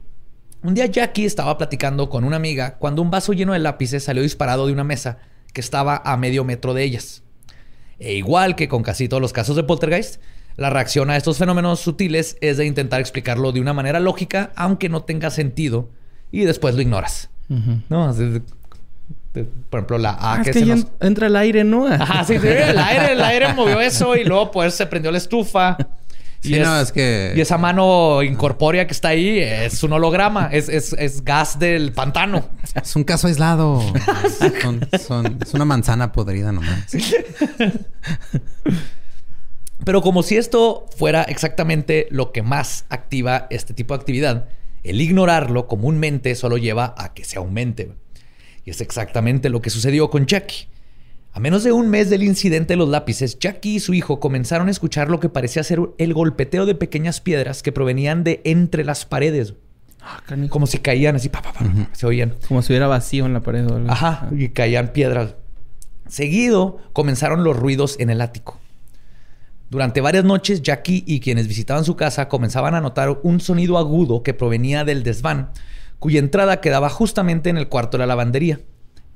Un 0.64 0.74
día 0.74 0.88
Jackie 0.88 1.26
estaba 1.26 1.58
platicando 1.58 2.10
con 2.10 2.24
una 2.24 2.36
amiga 2.36 2.76
cuando 2.80 3.02
un 3.02 3.12
vaso 3.12 3.34
lleno 3.34 3.54
de 3.54 3.60
lápices 3.60 4.04
salió 4.04 4.22
disparado 4.24 4.68
de 4.68 4.74
una 4.74 4.84
mesa 4.84 5.20
que 5.54 5.62
estaba 5.62 6.02
a 6.04 6.18
medio 6.18 6.44
metro 6.44 6.74
de 6.74 6.84
ellas. 6.84 7.24
E 8.00 8.14
igual 8.16 8.56
que 8.56 8.68
con 8.68 8.84
casi 8.84 9.08
todos 9.08 9.22
los 9.22 9.32
casos 9.34 9.56
de 9.56 9.64
poltergeist, 9.64 10.22
la 10.58 10.70
reacción 10.70 11.10
a 11.10 11.18
estos 11.18 11.38
fenómenos 11.38 11.80
sutiles 11.80 12.36
es 12.42 12.58
de 12.58 12.66
intentar 12.66 13.00
explicarlo 13.00 13.52
de 13.52 13.62
una 13.62 13.74
manera 13.74 14.00
lógica, 14.00 14.52
aunque 14.56 14.90
no 14.90 15.04
tenga 15.04 15.30
sentido, 15.30 15.90
y 16.32 16.42
después 16.42 16.76
lo 16.76 16.82
ignoras. 16.82 17.30
¿No? 17.90 18.14
Por 19.70 19.80
ejemplo, 19.80 19.98
la 19.98 20.12
A 20.12 20.34
Ah, 20.34 20.38
es 20.42 20.46
que 20.48 20.52
que 20.52 20.60
se 20.60 20.66
nos- 20.66 20.80
en- 20.82 20.90
entra 21.08 21.28
el 21.28 21.36
aire, 21.36 21.64
¿no? 21.64 21.88
Ajá, 21.88 22.24
sí, 22.26 22.38
sí, 22.40 22.48
el 22.48 22.78
aire, 22.78 23.14
el 23.14 23.22
aire 23.22 23.54
movió 23.54 23.80
eso 23.80 24.16
y 24.16 24.24
luego 24.26 24.52
pues 24.52 24.74
se 24.74 24.86
prendió 24.88 25.12
la 25.12 25.18
estufa. 25.20 25.78
Sí, 26.42 26.58
no, 26.58 26.80
es 26.80 26.92
que- 26.94 27.34
Y 27.36 27.42
esa 27.42 27.58
mano 27.58 28.24
incorpórea 28.24 28.88
que 28.88 28.94
está 28.94 29.10
ahí 29.10 29.40
es 29.40 29.84
un 29.84 29.92
holograma, 29.94 30.50
es, 30.52 30.70
es, 30.70 30.94
es 30.94 31.24
gas 31.26 31.60
del 31.60 31.92
pantano. 31.92 32.48
Es 32.82 32.96
un 32.96 33.04
caso 33.04 33.28
aislado. 33.28 33.82
Son- 34.62 34.88
son- 35.06 35.40
es 35.42 35.54
una 35.54 35.66
manzana 35.66 36.12
podrida 36.12 36.52
nomás. 36.52 36.86
Pero 39.86 40.02
como 40.02 40.24
si 40.24 40.38
esto 40.38 40.86
fuera 40.98 41.24
exactamente 41.24 42.08
lo 42.12 42.32
que 42.32 42.42
más 42.44 42.86
activa 42.90 43.48
este 43.50 43.74
tipo 43.74 43.94
de 43.94 44.00
actividad, 44.02 44.50
el 44.84 45.02
ignorarlo 45.02 45.68
comúnmente 45.68 46.36
solo 46.36 46.58
lleva 46.58 46.94
a 46.98 47.14
que 47.14 47.24
se 47.24 47.38
aumente. 47.38 47.94
Y 48.66 48.72
es 48.72 48.82
exactamente 48.82 49.50
lo 49.50 49.62
que 49.62 49.70
sucedió 49.70 50.10
con 50.10 50.26
Jackie. 50.26 50.68
A 51.32 51.40
menos 51.40 51.64
de 51.64 51.72
un 51.72 51.90
mes 51.90 52.10
del 52.10 52.24
incidente 52.24 52.74
de 52.74 52.78
los 52.78 52.90
lápices, 52.90 53.38
Jackie 53.40 53.76
y 53.76 53.80
su 53.80 53.94
hijo 53.94 54.20
comenzaron 54.20 54.68
a 54.68 54.72
escuchar 54.72 55.10
lo 55.10 55.20
que 55.20 55.30
parecía 55.30 55.64
ser 55.64 55.80
el 55.98 56.14
golpeteo 56.14 56.66
de 56.66 56.76
pequeñas 56.76 57.22
piedras 57.22 57.62
que 57.62 57.72
provenían 57.72 58.24
de 58.24 58.42
entre 58.46 58.84
las 58.84 59.06
paredes. 59.06 59.54
Ah. 60.02 60.22
Como 60.50 60.66
si 60.66 60.80
caían 60.80 61.16
así, 61.18 61.30
pa, 61.30 61.42
pa, 61.42 61.54
se 61.92 62.08
oían. 62.08 62.36
Como 62.48 62.62
si 62.62 62.74
hubiera 62.74 62.88
vacío 62.88 63.26
en 63.26 63.34
la 63.34 63.42
pared. 63.42 63.68
Ajá, 63.88 64.30
y 64.36 64.50
caían 64.50 64.90
piedras. 64.90 65.36
Seguido 66.08 66.80
comenzaron 66.94 67.44
los 67.44 67.56
ruidos 67.56 67.96
en 68.00 68.10
el 68.10 68.22
ático. 68.22 68.60
Durante 69.70 70.02
varias 70.02 70.26
noches, 70.26 70.64
Jackie 70.64 71.04
y 71.06 71.20
quienes 71.20 71.48
visitaban 71.48 71.86
su 71.86 71.96
casa 71.96 72.28
comenzaban 72.28 72.74
a 72.74 72.82
notar 72.82 73.20
un 73.22 73.40
sonido 73.40 73.78
agudo 73.78 74.24
que 74.24 74.34
provenía 74.34 74.84
del 74.84 75.04
desván, 75.04 75.52
cuya 76.00 76.18
entrada 76.18 76.60
quedaba 76.60 76.90
justamente 76.90 77.52
en 77.52 77.58
el 77.58 77.68
cuarto 77.68 77.98
de 77.98 78.00
la 78.00 78.08
lavandería. 78.08 78.62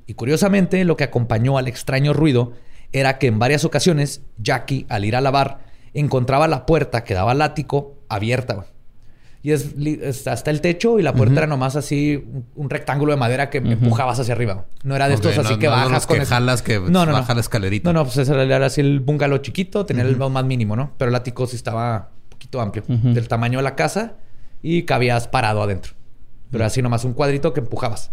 Y 0.06 0.14
curiosamente, 0.14 0.84
lo 0.84 0.96
que 0.96 1.04
acompañó 1.04 1.56
al 1.58 1.68
extraño 1.68 2.12
ruido 2.12 2.52
era 2.92 3.18
que 3.18 3.26
en 3.26 3.38
varias 3.38 3.64
ocasiones 3.64 4.22
Jackie, 4.38 4.86
al 4.88 5.04
ir 5.04 5.16
a 5.16 5.20
lavar, 5.20 5.58
encontraba 5.94 6.46
la 6.48 6.66
puerta 6.66 7.04
que 7.04 7.14
daba 7.14 7.32
al 7.32 7.42
ático 7.42 7.96
abierta. 8.08 8.66
Y 9.42 9.52
es, 9.52 10.26
hasta 10.26 10.50
el 10.50 10.62
techo 10.62 10.98
y 10.98 11.02
la 11.02 11.12
puerta 11.12 11.34
era 11.40 11.46
nomás 11.46 11.76
así 11.76 12.16
un, 12.16 12.46
un 12.54 12.70
rectángulo 12.70 13.12
de 13.12 13.18
madera 13.18 13.50
que 13.50 13.58
empujabas 13.58 14.18
hacia 14.18 14.32
arriba. 14.32 14.64
No 14.84 14.96
era 14.96 15.06
de 15.06 15.14
estos 15.14 15.36
así 15.36 15.52
no- 15.54 15.58
que 15.58 15.66
no 15.66 15.72
bajas 15.72 15.90
los 15.90 16.06
con 16.06 16.16
que 16.16 16.22
eso. 16.22 16.30
jalas 16.34 16.62
que 16.62 16.78
baja 16.78 17.34
la 17.34 17.40
escalerita. 17.40 17.92
No, 17.92 17.98
no, 17.98 18.04
pues 18.06 18.16
ese 18.16 18.32
era 18.42 18.64
así 18.64 18.80
el 18.80 19.00
bungalow 19.00 19.38
chiquito, 19.38 19.84
tenía 19.84 20.02
el 20.04 20.16
más 20.16 20.44
mínimo, 20.46 20.76
¿no? 20.76 20.92
Pero 20.96 21.10
el 21.10 21.14
ático 21.14 21.46
sí 21.46 21.56
estaba 21.56 22.08
un 22.24 22.28
poquito 22.30 22.60
amplio, 22.62 22.84
del 22.88 23.28
tamaño 23.28 23.58
de 23.58 23.64
la 23.64 23.74
casa 23.76 24.14
y 24.62 24.84
cabías 24.84 25.28
parado 25.28 25.62
adentro. 25.62 25.92
Pero 26.50 26.64
así 26.64 26.80
nomás 26.80 27.04
un 27.04 27.12
cuadrito 27.12 27.52
que 27.52 27.60
empujabas. 27.60 28.12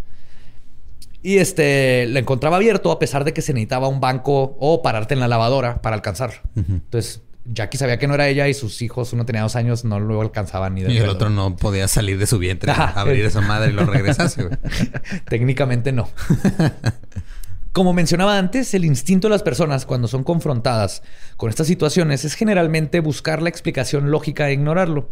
Y 1.23 1.37
este, 1.37 2.07
lo 2.07 2.19
encontraba 2.19 2.57
abierto 2.57 2.91
a 2.91 2.99
pesar 2.99 3.23
de 3.23 3.33
que 3.33 3.41
se 3.41 3.53
necesitaba 3.53 3.87
un 3.87 3.99
banco 3.99 4.55
o 4.59 4.81
pararte 4.81 5.13
en 5.13 5.19
la 5.19 5.27
lavadora 5.27 5.81
para 5.81 5.95
alcanzarlo. 5.95 6.39
Entonces, 6.55 7.21
Jackie 7.45 7.77
sabía 7.77 7.97
que 7.97 8.07
no 8.07 8.13
era 8.15 8.27
ella 8.27 8.47
y 8.47 8.53
sus 8.53 8.81
hijos, 8.81 9.13
uno 9.13 9.25
tenía 9.25 9.41
dos 9.41 9.55
años, 9.55 9.83
no 9.83 9.99
lo 9.99 10.21
alcanzaban 10.21 10.75
ni 10.75 10.81
de 10.81 10.93
Y 10.93 10.97
el 10.97 11.09
otro 11.09 11.29
no 11.29 11.55
podía 11.55 11.87
salir 11.87 12.17
de 12.17 12.27
su 12.27 12.37
vientre, 12.39 12.71
abrir 12.71 13.25
esa 13.25 13.41
madre 13.41 13.71
y 13.71 13.73
lo 13.73 13.85
regresase. 13.85 14.49
Técnicamente 15.29 15.91
no. 15.91 16.09
Como 17.71 17.93
mencionaba 17.93 18.37
antes, 18.37 18.73
el 18.73 18.83
instinto 18.83 19.27
de 19.27 19.31
las 19.31 19.43
personas 19.43 19.85
cuando 19.85 20.07
son 20.07 20.23
confrontadas 20.23 21.03
con 21.37 21.49
estas 21.49 21.67
situaciones 21.67 22.25
es 22.25 22.33
generalmente 22.33 22.99
buscar 22.99 23.41
la 23.41 23.49
explicación 23.49 24.11
lógica 24.11 24.49
e 24.49 24.53
ignorarlo. 24.53 25.09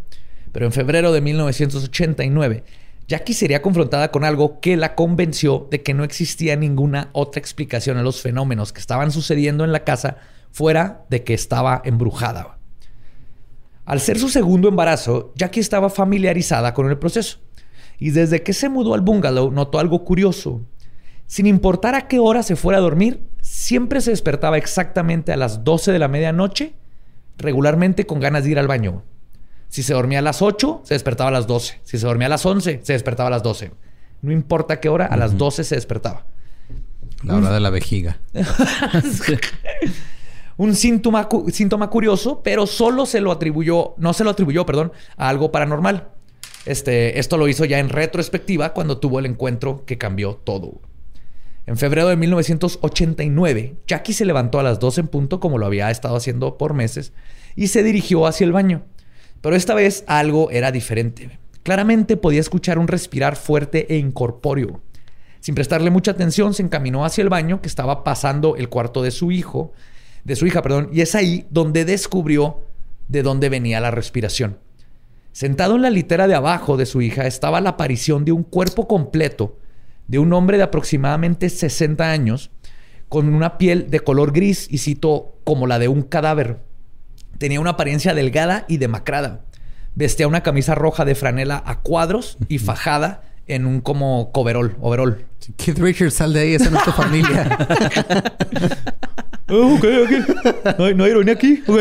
Pero 0.51 0.65
en 0.65 0.73
febrero 0.73 1.13
de 1.13 1.21
1989, 1.21 2.63
Jackie 3.09 3.33
sería 3.33 3.63
confrontada 3.63 4.11
con 4.11 4.23
algo 4.23 4.59
que 4.59 4.77
la 4.77 4.93
convenció 4.93 5.67
de 5.71 5.81
que 5.81 5.95
no 5.95 6.03
existía 6.03 6.55
ninguna 6.55 7.09
otra 7.13 7.39
explicación 7.39 7.97
a 7.97 8.03
los 8.03 8.21
fenómenos 8.21 8.71
que 8.71 8.79
estaban 8.79 9.11
sucediendo 9.11 9.63
en 9.63 9.71
la 9.71 9.83
casa 9.83 10.17
fuera 10.51 11.07
de 11.09 11.23
que 11.23 11.33
estaba 11.33 11.81
embrujada. 11.85 12.59
Al 13.83 13.99
ser 13.99 14.19
su 14.19 14.29
segundo 14.29 14.69
embarazo, 14.69 15.33
Jackie 15.35 15.59
estaba 15.59 15.89
familiarizada 15.89 16.75
con 16.75 16.87
el 16.87 16.99
proceso. 16.99 17.39
Y 17.97 18.11
desde 18.11 18.43
que 18.43 18.53
se 18.53 18.69
mudó 18.69 18.93
al 18.93 19.01
bungalow 19.01 19.49
notó 19.49 19.79
algo 19.79 20.05
curioso. 20.05 20.61
Sin 21.25 21.47
importar 21.47 21.95
a 21.95 22.07
qué 22.07 22.19
hora 22.19 22.43
se 22.43 22.55
fuera 22.55 22.77
a 22.77 22.81
dormir, 22.81 23.27
siempre 23.41 24.01
se 24.01 24.11
despertaba 24.11 24.59
exactamente 24.59 25.33
a 25.33 25.37
las 25.37 25.63
12 25.63 25.91
de 25.91 25.99
la 25.99 26.09
medianoche, 26.09 26.75
regularmente 27.39 28.05
con 28.05 28.19
ganas 28.19 28.43
de 28.43 28.51
ir 28.51 28.59
al 28.59 28.67
baño. 28.67 29.03
Si 29.69 29.83
se 29.83 29.93
dormía 29.93 30.19
a 30.19 30.21
las 30.23 30.41
8, 30.41 30.81
se 30.83 30.93
despertaba 30.95 31.29
a 31.29 31.31
las 31.31 31.47
12. 31.47 31.79
Si 31.83 31.97
se 31.97 32.05
dormía 32.05 32.25
a 32.25 32.29
las 32.29 32.45
11, 32.45 32.81
se 32.83 32.93
despertaba 32.93 33.27
a 33.27 33.31
las 33.31 33.43
12. 33.43 33.71
No 34.21 34.31
importa 34.31 34.79
qué 34.79 34.89
hora, 34.89 35.05
a 35.05 35.15
las 35.15 35.37
12 35.37 35.63
se 35.63 35.75
despertaba. 35.75 36.25
La 37.23 37.35
hora 37.35 37.51
de 37.51 37.59
la 37.59 37.69
vejiga. 37.69 38.19
Un 40.57 40.75
síntoma, 40.75 41.29
cu- 41.29 41.49
síntoma 41.51 41.89
curioso, 41.89 42.41
pero 42.43 42.67
solo 42.67 43.05
se 43.05 43.21
lo 43.21 43.31
atribuyó, 43.31 43.93
no 43.97 44.11
se 44.13 44.23
lo 44.25 44.29
atribuyó, 44.31 44.65
perdón, 44.65 44.91
a 45.15 45.29
algo 45.29 45.51
paranormal. 45.51 46.09
Este, 46.65 47.17
esto 47.19 47.37
lo 47.37 47.47
hizo 47.47 47.63
ya 47.63 47.79
en 47.79 47.87
retrospectiva 47.89 48.73
cuando 48.73 48.97
tuvo 48.99 49.19
el 49.19 49.25
encuentro 49.25 49.85
que 49.85 49.97
cambió 49.97 50.35
todo. 50.35 50.81
En 51.65 51.77
febrero 51.77 52.09
de 52.09 52.17
1989, 52.17 53.75
Jackie 53.87 54.13
se 54.13 54.25
levantó 54.25 54.59
a 54.59 54.63
las 54.63 54.79
12 54.79 55.01
en 55.01 55.07
punto, 55.07 55.39
como 55.39 55.57
lo 55.57 55.65
había 55.65 55.91
estado 55.91 56.15
haciendo 56.17 56.57
por 56.57 56.73
meses, 56.73 57.13
y 57.55 57.67
se 57.67 57.83
dirigió 57.83 58.25
hacia 58.27 58.43
el 58.45 58.51
baño. 58.51 58.83
Pero 59.41 59.55
esta 59.55 59.73
vez 59.73 60.03
algo 60.07 60.51
era 60.51 60.71
diferente. 60.71 61.39
Claramente 61.63 62.17
podía 62.17 62.39
escuchar 62.39 62.79
un 62.79 62.87
respirar 62.87 63.35
fuerte 63.35 63.93
e 63.93 63.97
incorpóreo. 63.97 64.81
Sin 65.39 65.55
prestarle 65.55 65.89
mucha 65.89 66.11
atención, 66.11 66.53
se 66.53 66.63
encaminó 66.63 67.05
hacia 67.05 67.21
el 67.21 67.29
baño 67.29 67.61
que 67.61 67.67
estaba 67.67 68.03
pasando 68.03 68.55
el 68.55 68.69
cuarto 68.69 69.01
de 69.01 69.11
su 69.11 69.31
hijo, 69.31 69.71
de 70.23 70.35
su 70.35 70.45
hija, 70.45 70.61
perdón, 70.61 70.89
y 70.91 71.01
es 71.01 71.15
ahí 71.15 71.47
donde 71.49 71.85
descubrió 71.85 72.61
de 73.07 73.23
dónde 73.23 73.49
venía 73.49 73.79
la 73.79 73.91
respiración. 73.91 74.59
Sentado 75.31 75.75
en 75.75 75.83
la 75.83 75.89
litera 75.89 76.27
de 76.27 76.35
abajo 76.35 76.75
de 76.75 76.85
su 76.85 77.01
hija 77.01 77.25
estaba 77.25 77.61
la 77.61 77.71
aparición 77.71 78.25
de 78.25 78.31
un 78.31 78.43
cuerpo 78.43 78.87
completo 78.87 79.57
de 80.07 80.19
un 80.19 80.33
hombre 80.33 80.57
de 80.57 80.63
aproximadamente 80.63 81.49
60 81.49 82.11
años 82.11 82.49
con 83.09 83.33
una 83.33 83.57
piel 83.57 83.89
de 83.89 83.99
color 83.99 84.33
gris 84.33 84.67
y 84.69 84.79
cito 84.79 85.35
como 85.43 85.67
la 85.67 85.79
de 85.79 85.87
un 85.87 86.01
cadáver. 86.01 86.59
Tenía 87.37 87.59
una 87.59 87.71
apariencia 87.71 88.13
delgada 88.13 88.65
y 88.67 88.77
demacrada. 88.77 89.41
Vestía 89.95 90.27
una 90.27 90.43
camisa 90.43 90.75
roja 90.75 91.05
de 91.05 91.15
franela 91.15 91.61
a 91.65 91.81
cuadros 91.81 92.37
y 92.47 92.59
fajada 92.59 93.23
en 93.47 93.65
un 93.65 93.81
como 93.81 94.31
coverol, 94.31 94.77
overol. 94.81 95.25
Kid 95.57 95.79
Richards, 95.79 96.13
sal 96.15 96.33
de 96.33 96.41
ahí, 96.41 96.53
esa 96.53 96.69
no 96.69 96.77
es 96.77 96.85
tu 96.85 96.91
familia. 96.91 97.57
Oh, 99.51 99.73
ok, 99.75 99.83
ok. 100.03 100.77
No 100.77 100.85
hay, 100.85 100.93
no 100.93 101.03
hay 101.03 101.09
ironía 101.09 101.33
aquí. 101.33 101.63
Ok. 101.65 101.79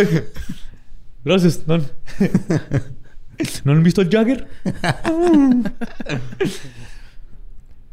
Gracias. 1.23 1.67
¿No, 1.67 1.77
¿No 3.65 3.73
han 3.73 3.83
visto 3.83 4.01
el 4.01 4.09
Jagger? 4.09 4.49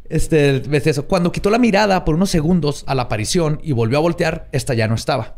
Este, 0.07 0.61
eso. 0.87 1.07
Cuando 1.07 1.31
quitó 1.31 1.49
la 1.49 1.57
mirada 1.57 2.05
por 2.05 2.13
unos 2.13 2.29
segundos 2.29 2.83
a 2.85 2.93
la 2.93 3.01
aparición 3.01 3.59
y 3.63 3.71
volvió 3.71 3.97
a 3.97 4.01
voltear, 4.01 4.47
esta 4.51 4.75
ya 4.75 4.87
no 4.87 4.93
estaba. 4.93 5.37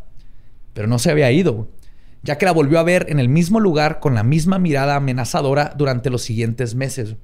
Pero 0.74 0.86
no 0.86 0.98
se 0.98 1.10
había 1.10 1.32
ido, 1.32 1.68
ya 2.22 2.38
que 2.38 2.46
la 2.46 2.52
volvió 2.52 2.78
a 2.78 2.82
ver 2.82 3.06
en 3.08 3.18
el 3.18 3.28
mismo 3.28 3.60
lugar 3.60 4.00
con 4.00 4.14
la 4.14 4.22
misma 4.22 4.58
mirada 4.58 4.96
amenazadora 4.96 5.72
durante 5.76 6.10
los 6.10 6.22
siguientes 6.22 6.74
meses. 6.74 7.16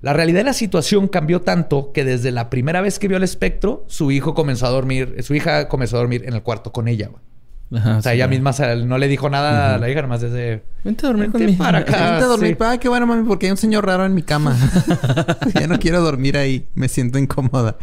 La 0.00 0.12
realidad 0.12 0.40
de 0.40 0.44
la 0.44 0.52
situación 0.52 1.08
cambió 1.08 1.40
tanto 1.40 1.90
que 1.92 2.04
desde 2.04 2.30
la 2.30 2.50
primera 2.50 2.82
vez 2.82 2.98
que 2.98 3.08
vio 3.08 3.16
el 3.16 3.22
espectro, 3.22 3.84
su 3.88 4.10
hijo 4.10 4.34
comenzó 4.34 4.66
a 4.66 4.70
dormir, 4.70 5.16
su 5.22 5.34
hija 5.34 5.68
comenzó 5.68 5.96
a 5.96 6.00
dormir 6.00 6.24
en 6.26 6.34
el 6.34 6.42
cuarto 6.42 6.72
con 6.72 6.88
ella. 6.88 7.10
Ajá, 7.74 7.96
O 7.96 8.02
sea, 8.02 8.12
sí, 8.12 8.16
ella 8.16 8.28
misma 8.28 8.52
no 8.84 8.98
le 8.98 9.08
dijo 9.08 9.30
nada 9.30 9.74
a 9.74 9.78
la 9.78 9.88
hija, 9.88 10.02
nomás 10.02 10.20
desde... 10.20 10.62
Vente 10.84 11.06
a 11.06 11.08
dormir 11.08 11.30
Vente 11.30 11.38
conmigo. 11.38 11.64
para 11.64 11.78
acá. 11.78 11.92
Vente 12.10 12.24
a 12.24 12.26
dormir. 12.26 12.56
sí. 12.58 12.64
Ay, 12.64 12.78
qué 12.78 12.88
bueno, 12.90 13.06
mami, 13.06 13.26
porque 13.26 13.46
hay 13.46 13.52
un 13.52 13.56
señor 13.56 13.86
raro 13.86 14.04
en 14.04 14.14
mi 14.14 14.22
cama. 14.22 14.54
ya 15.54 15.66
no 15.66 15.78
quiero 15.78 16.02
dormir 16.02 16.36
ahí. 16.36 16.68
Me 16.74 16.88
siento 16.88 17.18
incómoda. 17.18 17.78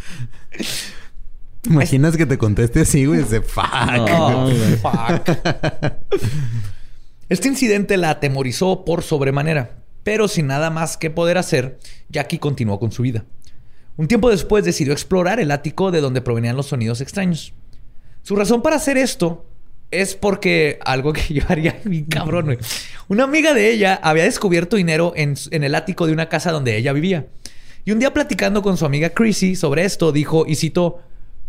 ¿Te 1.61 1.69
imaginas 1.69 2.17
que 2.17 2.25
te 2.25 2.37
conteste 2.37 2.81
así, 2.81 3.05
güey? 3.05 3.19
Dice, 3.19 3.41
fuck. 3.41 3.63
Fuck. 4.81 5.37
Este 7.29 7.47
incidente 7.47 7.95
la 7.97 8.09
atemorizó 8.09 8.83
por 8.83 9.03
sobremanera, 9.03 9.77
pero 10.03 10.27
sin 10.27 10.47
nada 10.47 10.69
más 10.69 10.97
que 10.97 11.09
poder 11.09 11.37
hacer, 11.37 11.79
Jackie 12.09 12.39
continuó 12.39 12.79
con 12.79 12.91
su 12.91 13.03
vida. 13.03 13.23
Un 13.95 14.07
tiempo 14.07 14.29
después 14.29 14.65
decidió 14.65 14.91
explorar 14.91 15.39
el 15.39 15.51
ático 15.51 15.91
de 15.91 16.01
donde 16.01 16.21
provenían 16.21 16.57
los 16.57 16.67
sonidos 16.67 16.99
extraños. 16.99 17.53
Su 18.23 18.35
razón 18.35 18.61
para 18.61 18.77
hacer 18.77 18.97
esto 18.97 19.45
es 19.91 20.15
porque 20.15 20.79
algo 20.83 21.13
que 21.13 21.21
yo 21.33 21.43
haría 21.47 21.79
bien 21.83 22.05
cabrón, 22.05 22.45
güey. 22.45 22.57
Una 23.07 23.25
amiga 23.25 23.53
de 23.53 23.71
ella 23.71 23.99
había 24.01 24.23
descubierto 24.23 24.75
dinero 24.75 25.13
en, 25.15 25.35
en 25.51 25.63
el 25.63 25.75
ático 25.75 26.07
de 26.07 26.13
una 26.13 26.29
casa 26.29 26.51
donde 26.51 26.75
ella 26.75 26.93
vivía. 26.93 27.27
Y 27.85 27.91
un 27.91 27.99
día 27.99 28.13
platicando 28.13 28.61
con 28.61 28.77
su 28.77 28.85
amiga 28.85 29.09
Chrissy 29.11 29.55
sobre 29.55 29.85
esto, 29.85 30.11
dijo, 30.11 30.45
y 30.47 30.55
citó, 30.55 31.01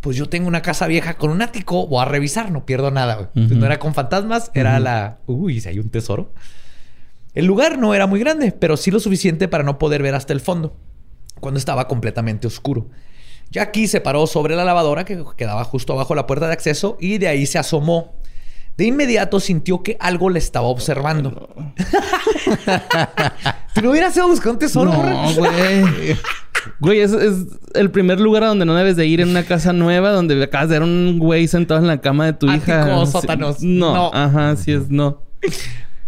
pues 0.02 0.16
yo 0.16 0.28
tengo 0.28 0.48
una 0.48 0.60
casa 0.62 0.86
vieja 0.88 1.14
con 1.14 1.30
un 1.30 1.40
ático, 1.40 1.86
voy 1.86 2.02
a 2.02 2.04
revisar, 2.04 2.50
no 2.50 2.66
pierdo 2.66 2.90
nada. 2.90 3.14
güey". 3.14 3.28
Entonces, 3.34 3.56
No 3.56 3.64
era 3.64 3.78
con 3.78 3.94
fantasmas, 3.94 4.50
era 4.52 4.78
la, 4.80 5.18
uy, 5.26 5.60
si 5.60 5.68
hay 5.70 5.78
un 5.78 5.88
tesoro. 5.88 6.32
El 7.34 7.46
lugar 7.46 7.78
no 7.78 7.94
era 7.94 8.06
muy 8.06 8.20
grande, 8.20 8.52
pero 8.52 8.76
sí 8.76 8.90
lo 8.90 9.00
suficiente 9.00 9.48
para 9.48 9.64
no 9.64 9.78
poder 9.78 10.02
ver 10.02 10.14
hasta 10.14 10.34
el 10.34 10.40
fondo, 10.40 10.76
cuando 11.40 11.56
estaba 11.58 11.88
completamente 11.88 12.46
oscuro. 12.46 12.88
Jackie 13.50 13.86
se 13.86 14.00
paró 14.00 14.26
sobre 14.26 14.56
la 14.56 14.64
lavadora 14.64 15.04
que 15.04 15.22
quedaba 15.36 15.62
justo 15.64 15.92
abajo 15.92 16.14
de 16.14 16.20
la 16.20 16.26
puerta 16.26 16.46
de 16.46 16.52
acceso 16.52 16.96
y 17.00 17.18
de 17.18 17.28
ahí 17.28 17.46
se 17.46 17.58
asomó. 17.58 18.14
De 18.76 18.86
inmediato 18.86 19.38
sintió 19.40 19.82
que 19.82 19.96
algo 20.00 20.30
le 20.30 20.38
estaba 20.38 20.66
observando. 20.66 21.48
¿Tú 23.74 23.82
no 23.82 23.90
hubieras 23.92 24.16
ido 24.16 24.24
a 24.24 24.28
buscar 24.28 24.52
un 24.52 24.58
tesoro? 24.58 24.90
No, 24.90 25.34
güey. 25.34 26.16
Güey, 26.80 27.00
es, 27.00 27.12
es 27.12 27.46
el 27.74 27.90
primer 27.90 28.20
lugar 28.20 28.44
a 28.44 28.48
donde 28.48 28.64
no 28.64 28.74
debes 28.74 28.96
de 28.96 29.06
ir 29.06 29.20
en 29.20 29.28
una 29.30 29.44
casa 29.44 29.72
nueva 29.72 30.10
donde 30.10 30.42
acabas 30.42 30.68
de 30.68 30.78
ver 30.78 30.82
un 30.82 31.18
güey 31.18 31.48
sentado 31.48 31.80
en 31.80 31.86
la 31.86 32.00
cama 32.00 32.26
de 32.26 32.32
tu 32.34 32.46
hija. 32.50 32.82
Áticos, 32.82 33.08
Sí. 33.08 33.12
sótanos. 33.12 33.62
No, 33.62 33.94
No. 33.94 34.10
ajá, 34.14 34.56
sí 34.56 34.72
es 34.72 34.88
no. 34.90 35.22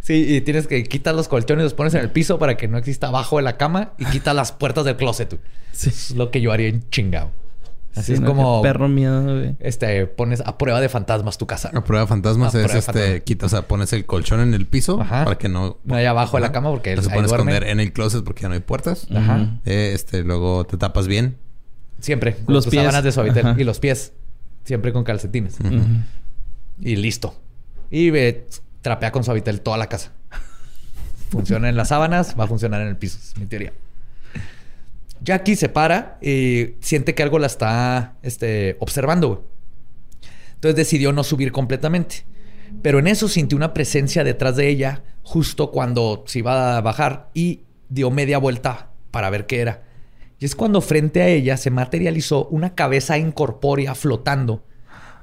Sí, 0.00 0.26
y 0.36 0.40
tienes 0.42 0.66
que 0.66 0.84
quitar 0.84 1.14
los 1.14 1.28
colchones 1.28 1.62
y 1.62 1.64
los 1.64 1.74
pones 1.74 1.94
en 1.94 2.00
el 2.02 2.10
piso 2.10 2.38
para 2.38 2.56
que 2.56 2.68
no 2.68 2.76
exista 2.76 3.06
abajo 3.08 3.38
de 3.38 3.42
la 3.42 3.56
cama 3.56 3.92
y 3.98 4.04
quitas 4.04 4.34
las 4.34 4.52
puertas 4.52 4.84
del 4.84 4.96
closet. 4.96 5.28
tú. 5.30 5.38
Sí. 5.72 5.88
Es 5.88 6.10
lo 6.10 6.30
que 6.30 6.40
yo 6.40 6.52
haría 6.52 6.68
en 6.68 6.88
chingado. 6.90 7.30
Así 7.96 8.06
Sí, 8.06 8.12
es 8.14 8.20
no, 8.20 8.26
como 8.26 8.60
perro 8.62 8.88
miedo, 8.88 9.22
güey. 9.22 9.56
este 9.60 10.06
pones 10.06 10.40
a 10.40 10.58
prueba 10.58 10.80
de 10.80 10.88
fantasmas 10.88 11.38
tu 11.38 11.46
casa. 11.46 11.70
A 11.72 11.84
prueba 11.84 12.02
de 12.04 12.08
fantasmas 12.08 12.54
A 12.54 12.58
es 12.58 12.74
este, 12.74 12.80
fantasmas. 12.92 13.20
quita, 13.22 13.46
o 13.46 13.48
sea, 13.48 13.62
pones 13.68 13.92
el 13.92 14.04
colchón 14.04 14.40
en 14.40 14.52
el 14.54 14.66
piso 14.66 15.00
Ajá. 15.00 15.22
para 15.24 15.38
que 15.38 15.48
no. 15.48 15.78
No 15.84 15.94
hay 15.94 16.04
abajo 16.06 16.36
de 16.36 16.40
la 16.40 16.46
Ajá. 16.48 16.52
cama 16.54 16.70
porque 16.70 16.96
No 16.96 17.02
se 17.02 17.08
ahí 17.08 17.14
puede 17.14 17.28
duerme. 17.28 17.52
esconder 17.52 17.70
en 17.70 17.78
el 17.80 17.92
closet 17.92 18.24
porque 18.24 18.42
ya 18.42 18.48
no 18.48 18.54
hay 18.54 18.60
puertas. 18.60 19.06
Ajá. 19.14 19.60
Eh, 19.64 19.92
este, 19.94 20.24
luego 20.24 20.64
te 20.64 20.76
tapas 20.76 21.06
bien. 21.06 21.36
Siempre. 22.00 22.34
con 22.36 22.52
Los 22.54 22.64
tus 22.64 22.72
pies. 22.72 22.82
sábanas 22.82 23.04
de 23.04 23.12
suavitel 23.12 23.46
Ajá. 23.46 23.60
y 23.60 23.64
los 23.64 23.78
pies. 23.78 24.12
Siempre 24.64 24.92
con 24.92 25.04
calcetines. 25.04 25.56
Y 26.80 26.96
listo. 26.96 27.34
Y 27.90 28.10
ve, 28.10 28.46
trapea 28.82 29.12
con 29.12 29.22
suavitel 29.22 29.60
toda 29.60 29.76
la 29.78 29.86
casa. 29.86 30.10
Funciona 31.30 31.68
en 31.68 31.76
las 31.76 31.88
sábanas, 31.88 32.34
va 32.38 32.44
a 32.44 32.46
funcionar 32.48 32.80
en 32.80 32.88
el 32.88 32.96
piso, 32.96 33.18
es 33.22 33.36
mi 33.38 33.46
teoría. 33.46 33.72
Jackie 35.20 35.56
se 35.56 35.68
para 35.68 36.18
y 36.20 36.74
siente 36.80 37.14
que 37.14 37.22
algo 37.22 37.38
la 37.38 37.46
está 37.46 38.16
este, 38.22 38.76
observando. 38.80 39.50
Entonces 40.54 40.76
decidió 40.76 41.12
no 41.12 41.24
subir 41.24 41.52
completamente. 41.52 42.24
Pero 42.82 42.98
en 42.98 43.06
eso 43.06 43.28
sintió 43.28 43.56
una 43.56 43.74
presencia 43.74 44.24
detrás 44.24 44.56
de 44.56 44.68
ella 44.68 45.02
justo 45.22 45.70
cuando 45.70 46.24
se 46.26 46.40
iba 46.40 46.76
a 46.76 46.80
bajar 46.80 47.30
y 47.34 47.62
dio 47.88 48.10
media 48.10 48.38
vuelta 48.38 48.90
para 49.10 49.30
ver 49.30 49.46
qué 49.46 49.60
era. 49.60 49.84
Y 50.38 50.44
es 50.44 50.54
cuando 50.54 50.80
frente 50.80 51.22
a 51.22 51.28
ella 51.28 51.56
se 51.56 51.70
materializó 51.70 52.46
una 52.46 52.74
cabeza 52.74 53.16
incorpórea 53.16 53.94
flotando 53.94 54.64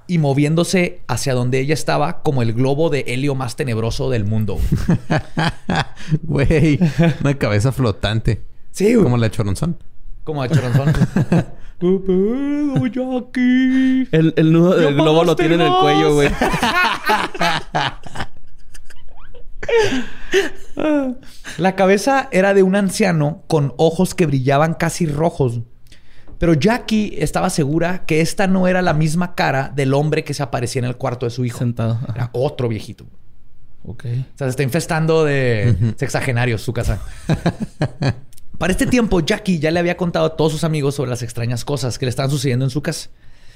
y 0.08 0.18
moviéndose 0.18 1.02
hacia 1.08 1.34
donde 1.34 1.60
ella 1.60 1.74
estaba 1.74 2.22
como 2.22 2.42
el 2.42 2.54
globo 2.54 2.90
de 2.90 3.06
helio 3.08 3.36
más 3.36 3.56
tenebroso 3.56 4.10
del 4.10 4.26
mundo. 4.26 4.60
Güey, 6.24 6.80
una 7.22 7.38
cabeza 7.38 7.72
flotante. 7.72 8.42
Sí, 8.72 8.94
güey. 8.94 9.04
Como 9.04 9.18
la 9.18 9.28
de 9.28 9.32
Choronzón. 9.32 9.78
Como 10.24 10.44
de 10.44 10.50
choronzón. 10.50 10.94
¿Qué 11.80 12.00
pedo, 12.06 12.86
Jackie? 12.86 14.08
El, 14.12 14.34
el 14.38 14.54
nudo 14.54 14.76
del 14.76 14.96
¡Ya 14.96 15.02
globo 15.02 15.24
lo 15.24 15.36
tiene 15.36 15.56
en 15.56 15.62
el 15.62 15.74
cuello, 15.82 16.14
güey. 16.14 16.30
La 21.58 21.76
cabeza 21.76 22.30
era 22.32 22.54
de 22.54 22.64
un 22.64 22.76
anciano 22.76 23.44
con 23.48 23.74
ojos 23.78 24.16
que 24.16 24.26
brillaban 24.26 24.74
casi 24.76 25.06
rojos. 25.06 25.62
Pero 26.38 26.54
Jackie 26.54 27.16
estaba 27.20 27.50
segura 27.50 28.06
que 28.06 28.22
esta 28.22 28.48
no 28.48 28.68
era 28.68 28.82
la 28.82 28.94
misma 28.94 29.36
cara 29.36 29.72
del 29.76 29.94
hombre 29.94 30.24
que 30.24 30.34
se 30.34 30.42
aparecía 30.44 30.80
en 30.80 30.86
el 30.86 30.98
cuarto 30.98 31.26
de 31.26 31.30
su 31.30 31.46
hijo. 31.46 31.60
Sentado. 31.60 32.00
Era 32.16 32.30
otro 32.34 32.68
viejito. 32.68 33.06
Ok. 33.84 34.06
O 34.06 34.38
sea, 34.38 34.48
se 34.48 34.50
está 34.50 34.64
infestando 34.64 35.24
de 35.24 35.96
sexagenarios 35.98 36.62
su 36.62 36.74
casa. 36.74 37.00
Para 38.62 38.74
este 38.74 38.86
tiempo, 38.86 39.22
Jackie 39.22 39.58
ya 39.58 39.72
le 39.72 39.80
había 39.80 39.98
contado 39.98 40.28
a 40.28 40.36
todos 40.36 40.52
sus 40.52 40.64
amigos 40.64 40.94
sobre 40.94 41.10
las 41.10 41.24
extrañas 41.24 41.66
cosas 41.66 41.98
que 41.98 42.06
le 42.06 42.12
estaban 42.12 42.30
sucediendo 42.30 42.64
en 42.64 42.70
su 42.70 42.84
casa. 42.84 43.10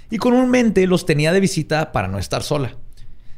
Y 0.09 0.17
comúnmente 0.17 0.87
los 0.87 1.05
tenía 1.05 1.31
de 1.31 1.39
visita 1.39 1.91
para 1.91 2.07
no 2.07 2.17
estar 2.17 2.41
sola. 2.41 2.75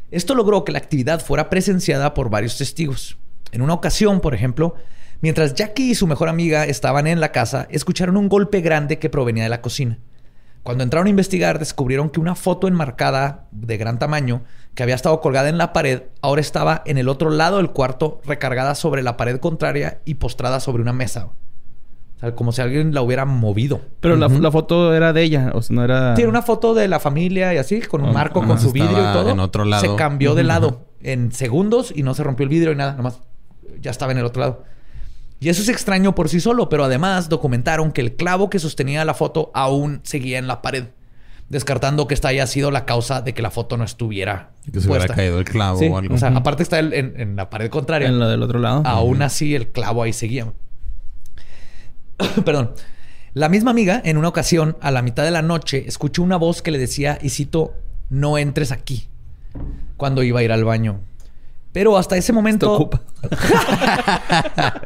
Esto 0.10 0.34
logró 0.34 0.64
que 0.64 0.72
la 0.72 0.78
actividad 0.78 1.20
fuera 1.20 1.50
presenciada 1.50 2.14
por 2.14 2.30
varios 2.30 2.58
testigos. 2.58 3.18
En 3.52 3.62
una 3.62 3.74
ocasión, 3.74 4.22
por 4.22 4.34
ejemplo, 4.34 4.76
mientras 5.20 5.56
Jackie 5.56 5.92
y 5.92 5.96
su 5.96 6.08
mejor 6.08 6.30
amiga 6.30 6.64
estaban 6.64 7.06
en 7.06 7.20
la 7.20 7.34
casa, 7.34 7.68
escucharon 7.70 8.16
un 8.16 8.30
golpe 8.30 8.62
grande 8.62 8.98
que 8.98 9.10
provenía 9.10 9.44
de 9.44 9.50
la 9.50 9.62
cocina. 9.62 10.00
Cuando 10.64 10.86
entraron 10.86 11.08
a 11.08 11.10
investigar, 11.10 11.60
descubrieron 11.60 12.10
que 12.10 12.22
una 12.22 12.36
foto 12.36 12.70
enmarcada 12.70 13.50
de 13.52 13.76
gran 13.76 14.00
tamaño, 14.00 14.46
que 14.74 14.84
había 14.84 14.96
estado 14.96 15.20
colgada 15.20 15.50
en 15.50 15.58
la 15.58 15.74
pared, 15.74 16.04
ahora 16.22 16.40
estaba 16.40 16.82
en 16.86 16.98
el 16.98 17.10
otro 17.10 17.30
lado 17.30 17.58
del 17.58 17.72
cuarto, 17.72 18.22
recargada 18.24 18.74
sobre 18.74 19.04
la 19.04 19.18
pared 19.18 19.42
contraria 19.42 20.00
y 20.06 20.14
postrada 20.14 20.62
sobre 20.62 20.82
una 20.82 20.94
mesa. 20.94 21.28
O 22.18 22.20
sea, 22.20 22.34
como 22.36 22.52
si 22.52 22.62
alguien 22.62 22.94
la 22.96 23.02
hubiera 23.04 23.26
movido. 23.26 23.80
Pero 24.00 24.16
la, 24.16 24.28
la 24.28 24.52
foto 24.52 24.94
era 24.96 25.14
de 25.14 25.22
ella. 25.22 25.52
O 25.54 25.62
sea, 25.62 25.76
no 25.76 25.84
era... 25.84 26.16
Tiene 26.16 26.30
una 26.30 26.42
foto 26.42 26.74
de 26.74 26.88
la 26.88 27.00
familia 27.00 27.54
y 27.54 27.58
así, 27.58 27.80
con 27.82 28.04
un 28.04 28.12
marco, 28.12 28.44
con 28.44 28.60
su 28.60 28.72
vidrio 28.72 28.98
y 28.98 29.14
todo. 29.14 29.30
en 29.30 29.40
otro 29.40 29.66
lado. 29.66 29.84
Se 29.84 29.96
cambió 29.96 30.34
de 30.34 30.44
lado 30.44 30.88
en 31.04 31.32
segundos 31.32 31.94
y 31.96 32.02
no 32.04 32.14
se 32.16 32.24
rompió 32.24 32.44
el 32.44 32.50
vidrio 32.50 32.72
y 32.72 32.76
nada, 32.76 32.94
nomás 32.94 33.20
ya 33.80 33.92
estaba 33.92 34.12
en 34.12 34.18
el 34.18 34.26
otro 34.26 34.40
lado. 34.42 34.64
Y 35.40 35.50
eso 35.50 35.62
es 35.62 35.70
extraño 35.70 36.16
por 36.16 36.30
sí 36.30 36.40
solo, 36.40 36.68
pero 36.70 36.86
además 36.86 37.30
documentaron 37.30 37.92
que 37.92 38.02
el 38.02 38.16
clavo 38.16 38.50
que 38.50 38.58
sostenía 38.58 39.06
la 39.06 39.14
foto 39.14 39.52
aún 39.54 40.00
seguía 40.02 40.40
en 40.40 40.48
la 40.48 40.64
pared, 40.64 40.86
descartando 41.50 42.08
que 42.08 42.16
esta 42.16 42.30
haya 42.30 42.48
sido 42.48 42.72
la 42.72 42.86
causa 42.86 43.22
de 43.22 43.36
que 43.36 43.44
la 43.44 43.52
foto 43.52 43.78
no 43.78 43.84
estuviera 43.84 44.50
Que 44.72 44.82
se 44.82 44.90
hubiera 44.90 45.08
caído 45.08 45.38
el 45.38 45.46
clavo 45.46 45.78
Sí, 45.78 45.88
o 45.88 45.98
algo. 46.00 46.16
O 46.16 46.18
sea, 46.18 46.30
aparte 46.30 46.64
está 46.64 46.80
el- 46.80 46.94
en, 46.94 47.14
en 47.22 47.36
la 47.36 47.52
pared 47.52 47.70
contraria. 47.70 48.08
En 48.08 48.18
la 48.20 48.28
del 48.28 48.42
otro 48.42 48.58
lado. 48.58 48.82
Aún 48.86 49.22
así, 49.22 49.54
el 49.54 49.68
clavo 49.68 50.02
ahí 50.02 50.14
seguía. 50.14 50.52
Perdón. 52.46 52.74
La 53.34 53.50
misma 53.50 53.72
amiga, 53.72 54.02
en 54.04 54.18
una 54.18 54.30
ocasión, 54.30 54.78
a 54.82 54.90
la 54.90 55.02
mitad 55.02 55.24
de 55.24 55.32
la 55.32 55.42
noche, 55.42 55.86
escuchó 55.88 56.24
una 56.24 56.38
voz 56.38 56.62
que 56.62 56.72
le 56.72 56.80
decía, 56.80 57.20
y 57.22 57.30
cito, 57.30 57.76
no 58.10 58.38
entres 58.38 58.72
aquí, 58.72 59.08
cuando 59.96 60.24
iba 60.24 60.40
a 60.40 60.44
ir 60.44 60.52
al 60.52 60.64
baño. 60.64 61.02
Pero 61.72 61.98
hasta 61.98 62.18
ese 62.18 62.34
momento... 62.34 62.74
ocupa. 62.74 63.02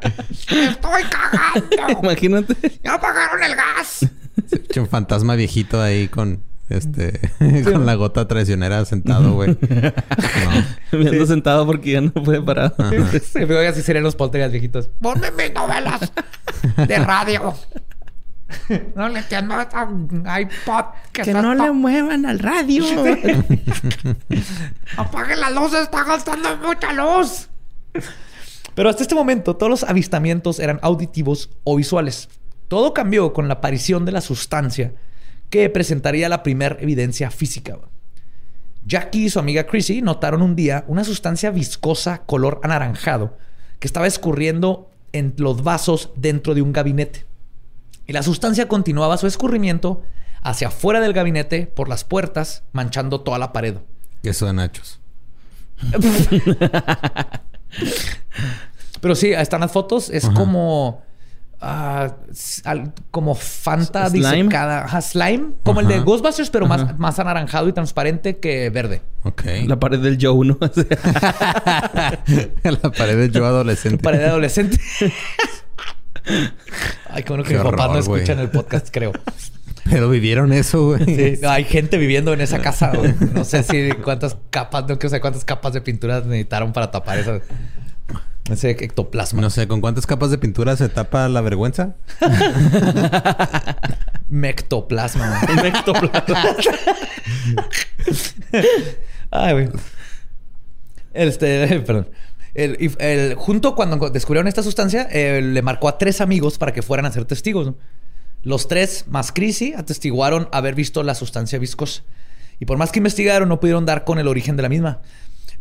¡Estoy 0.50 1.04
cagando! 1.04 2.02
Imagínate. 2.02 2.80
¡Ya 2.84 2.96
apagaron 2.96 3.42
el 3.42 3.56
gas! 3.56 4.06
Un 4.76 4.88
fantasma 4.88 5.36
viejito 5.36 5.82
ahí 5.82 6.10
con 6.10 6.44
este 6.78 7.20
con 7.64 7.86
la 7.86 7.96
gota 7.96 8.28
traicionera 8.28 8.84
sentado, 8.86 9.34
güey. 9.34 9.58
No. 10.92 11.00
Me 11.00 11.10
ando 11.10 11.26
sentado 11.26 11.66
porque 11.66 11.92
ya 11.92 12.02
no 12.02 12.12
puede 12.12 12.42
parar. 12.42 12.74
Se 13.24 13.46
veo 13.46 13.68
así 13.70 13.82
serían 13.82 14.04
los 14.04 14.16
poltergeist 14.16 14.52
viejitos. 14.52 14.90
¡Ponme 15.00 15.32
mis 15.32 15.54
novelas 15.54 16.12
de 16.88 16.98
radio! 17.00 17.54
No 18.96 19.08
le 19.08 19.20
entiendo 19.20 19.56
a 19.56 19.64
esta 19.64 19.88
iPod 20.40 20.86
que, 21.14 21.22
que 21.22 21.32
está 21.32 21.42
no 21.42 21.56
le 21.56 21.72
muevan 21.72 22.26
al 22.26 22.40
radio. 22.40 22.84
¡Apague 24.98 25.36
la 25.38 25.50
luz! 25.50 25.74
¡Está 25.74 26.04
gastando 26.04 26.58
mucha 26.58 26.92
luz! 26.94 27.48
Pero 28.76 28.90
hasta 28.90 29.04
este 29.04 29.16
momento, 29.16 29.56
todos 29.56 29.70
los 29.70 29.84
avistamientos 29.84 30.60
eran 30.60 30.80
auditivos 30.82 31.50
o 31.64 31.76
visuales. 31.76 32.30
Todo 32.68 32.94
cambió 32.94 33.34
con 33.34 33.48
la 33.48 33.56
aparición 33.56 34.06
de 34.06 34.12
la 34.14 34.22
sustancia 34.22 34.94
que 35.52 35.70
presentaría 35.70 36.28
la 36.30 36.42
primera 36.42 36.78
evidencia 36.80 37.30
física. 37.30 37.78
Jackie 38.86 39.26
y 39.26 39.30
su 39.30 39.38
amiga 39.38 39.68
Chrissy 39.68 40.02
notaron 40.02 40.42
un 40.42 40.56
día 40.56 40.84
una 40.88 41.04
sustancia 41.04 41.52
viscosa 41.52 42.24
color 42.26 42.60
anaranjado 42.64 43.38
que 43.80 43.88
estaba 43.88 44.08
escurriendo 44.08 44.90
en 45.12 45.36
los 45.38 45.62
vasos 45.62 46.10
dentro 46.16 46.56
de 46.56 46.64
un 46.64 46.74
gabinete. 46.74 47.26
Y 48.08 48.14
la 48.14 48.24
sustancia 48.24 48.68
continuaba 48.68 49.18
su 49.18 49.28
escurrimiento 49.28 50.02
hacia 50.42 50.70
afuera 50.70 51.00
del 51.00 51.14
gabinete 51.14 51.68
por 51.68 51.88
las 51.90 52.04
puertas, 52.04 52.64
manchando 52.72 53.22
toda 53.22 53.38
la 53.38 53.54
pared. 53.54 53.76
Queso 54.24 54.48
de 54.48 54.54
nachos. 54.54 55.00
Pero 59.02 59.16
sí, 59.16 59.34
ahí 59.34 59.44
están 59.44 59.62
las 59.62 59.72
fotos. 59.72 60.10
Es 60.10 60.26
Ajá. 60.26 60.34
como. 60.34 61.04
Ah, 61.62 62.16
al- 62.66 62.94
como 63.12 63.36
Fanta 63.36 64.10
¿Slime? 64.10 64.36
disecada. 64.38 64.86
Ajá, 64.86 65.02
slime. 65.02 65.52
Como 65.64 65.80
el 65.82 65.88
de. 65.88 66.00
Ghostbusters, 66.00 66.50
pero 66.50 66.66
Ajá. 66.66 66.78
más, 66.86 67.00
más 67.00 67.20
anaranjado 67.20 67.68
y 67.70 67.74
transparente 67.74 68.38
que 68.38 68.70
verde. 68.70 69.02
Ok. 69.24 69.44
La 69.68 69.80
pared 69.80 70.00
del 70.00 70.18
Joe, 70.20 70.46
¿no? 70.48 70.58
La 72.64 72.92
pared 72.92 73.18
de 73.18 73.30
yo 73.30 73.46
adolescente. 73.46 74.02
Pared 74.02 74.20
de 74.20 74.26
adolescente. 74.26 74.78
Ay, 77.10 77.24
qué 77.24 77.30
bueno 77.30 77.44
que 77.44 77.54
mis 77.56 77.64
papás 77.64 77.90
no 77.92 77.98
escuchan 78.00 78.40
el 78.40 78.50
podcast, 78.50 78.90
creo. 78.92 79.12
Pero 79.90 80.10
vivieron 80.10 80.54
eso, 80.54 80.86
güey. 80.96 81.06
Sí, 81.06 81.46
hay 81.46 81.64
gente 81.64 81.98
viviendo 81.98 82.34
en 82.34 82.42
esa 82.42 82.60
casa. 82.60 82.92
güey. 82.96 83.14
No 83.34 83.44
sé 83.44 83.64
si 83.64 83.92
cuántas 84.04 84.38
capas, 84.52 84.84
no 84.84 84.98
quiero 85.00 85.10
saber 85.10 85.22
cuántas 85.22 85.44
capas 85.44 85.74
de 85.74 85.82
pintura 85.82 86.20
necesitaron 86.22 86.72
para 86.72 86.92
tapar 86.92 87.18
esa, 87.18 87.40
ese 88.52 88.72
ectoplasma. 88.72 89.42
No 89.42 89.50
sé, 89.50 89.68
¿con 89.68 89.82
cuántas 89.82 90.06
capas 90.06 90.30
de 90.32 90.38
pintura 90.38 90.76
se 90.76 90.90
tapa 90.90 91.28
la 91.30 91.42
vergüenza? 91.42 91.96
Mectoplasma. 94.30 95.42
güey. 95.46 95.60
un 95.60 95.66
ectoplasma. 95.66 96.56
Ay, 99.32 99.54
güey. 99.54 99.70
Este, 101.14 101.80
perdón. 101.82 102.10
El- 102.54 102.94
el- 103.00 103.36
junto 103.36 103.76
cuando 103.76 104.10
descubrieron 104.10 104.48
esta 104.48 104.64
sustancia, 104.64 105.08
eh, 105.12 105.42
le 105.42 105.62
marcó 105.62 105.88
a 105.88 105.98
tres 105.98 106.22
amigos 106.22 106.58
para 106.58 106.74
que 106.74 106.82
fueran 106.82 107.06
a 107.06 107.12
ser 107.12 107.26
testigos. 107.26 107.68
¿no? 107.68 107.78
Los 108.44 108.68
tres, 108.68 109.06
más 109.08 109.32
Chrissy, 109.32 109.74
atestiguaron 109.74 110.50
haber 110.52 110.76
visto 110.76 111.04
la 111.04 111.16
sustancia 111.16 111.60
viscosa. 111.60 112.04
Y 112.60 112.66
por 112.66 112.78
más 112.78 112.92
que 112.92 113.00
investigaron, 113.00 113.50
no 113.50 113.60
pudieron 113.60 113.86
dar 113.86 114.04
con 114.04 114.20
el 114.20 114.28
origen 114.28 114.56
de 114.56 114.64
la 114.64 114.70
misma. 114.70 115.02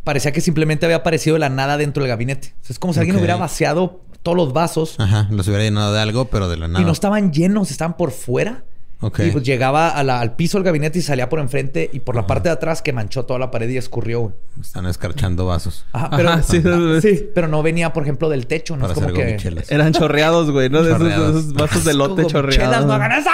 Parecía 0.04 0.32
que 0.32 0.40
simplemente 0.40 0.86
había 0.86 0.96
aparecido 0.96 1.34
de 1.34 1.40
la 1.40 1.48
nada 1.48 1.76
dentro 1.76 2.02
del 2.02 2.08
gabinete. 2.08 2.54
O 2.62 2.64
sea, 2.64 2.74
es 2.74 2.78
como 2.78 2.92
si 2.92 3.00
alguien 3.00 3.16
hubiera 3.16 3.36
vaciado 3.36 4.00
todos 4.22 4.36
los 4.36 4.52
vasos 4.52 4.96
Ajá, 4.98 5.28
los 5.30 5.46
hubiera 5.48 5.64
llenado 5.64 5.92
de 5.92 6.00
algo, 6.00 6.26
pero 6.26 6.48
de 6.48 6.56
la 6.56 6.68
nada. 6.68 6.80
y 6.80 6.84
no 6.84 6.92
estaban 6.92 7.32
llenos, 7.32 7.70
estaban 7.70 7.96
por 7.96 8.10
fuera. 8.10 8.64
Y 9.02 9.30
pues 9.30 9.44
llegaba 9.44 9.88
a 9.88 10.04
la- 10.04 10.20
al 10.20 10.36
piso 10.36 10.58
del 10.58 10.64
gabinete 10.64 10.98
y 10.98 11.02
salía 11.02 11.28
por 11.30 11.38
enfrente 11.40 11.88
y 11.90 12.00
por 12.00 12.14
la 12.16 12.26
parte 12.26 12.50
de 12.50 12.52
atrás 12.52 12.82
que 12.82 12.92
manchó 12.92 13.24
toda 13.24 13.38
la 13.38 13.50
pared 13.50 13.68
y 13.70 13.78
escurrió. 13.78 14.20
güey. 14.20 14.34
Están 14.60 14.84
escarchando 14.86 15.46
vasos. 15.46 15.86
Ajá, 15.92 16.10
pero, 16.14 16.28
Ajá, 16.28 16.42
sí, 16.42 16.60
sí, 16.62 17.00
sí, 17.16 17.30
pero 17.34 17.48
no 17.48 17.62
venía, 17.62 17.92
por 17.94 18.02
ejemplo, 18.02 18.28
del 18.28 18.46
techo. 18.46 18.76
No 18.76 18.82
Para 18.82 18.92
es 18.92 18.98
como 19.00 19.14
que... 19.14 19.38
Eran 19.70 19.92
chorreados, 19.94 20.50
güey, 20.50 20.68
¿no? 20.68 20.82
De 20.82 20.90
esos, 20.90 21.02
de 21.02 21.10
Chorreados. 21.10 21.36
esos 21.36 21.52
vasos 21.54 21.84
de 21.84 21.94
lote 21.94 22.26
chorreados. 22.26 22.56
chelas, 22.56 22.84
no 22.84 22.92
hagan 22.92 23.12
eso! 23.12 23.30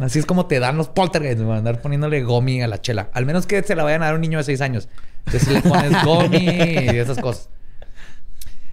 Así 0.00 0.18
es 0.18 0.26
como 0.26 0.46
te 0.46 0.58
dan 0.58 0.76
los 0.76 0.88
poltergeists, 0.88 1.40
güey, 1.42 1.56
andar 1.58 1.80
poniéndole 1.80 2.20
gomi 2.24 2.60
a 2.62 2.66
la 2.66 2.80
chela. 2.80 3.10
Al 3.12 3.26
menos 3.26 3.46
que 3.46 3.62
se 3.62 3.76
la 3.76 3.84
vayan 3.84 4.02
a 4.02 4.06
dar 4.06 4.14
a 4.14 4.16
un 4.16 4.20
niño 4.22 4.38
de 4.38 4.44
6 4.44 4.60
años. 4.62 4.88
Entonces 5.26 5.48
le 5.48 5.62
pones 5.62 5.92
gomi 6.04 6.38
y 6.38 6.88
esas 6.98 7.18
cosas. 7.18 7.48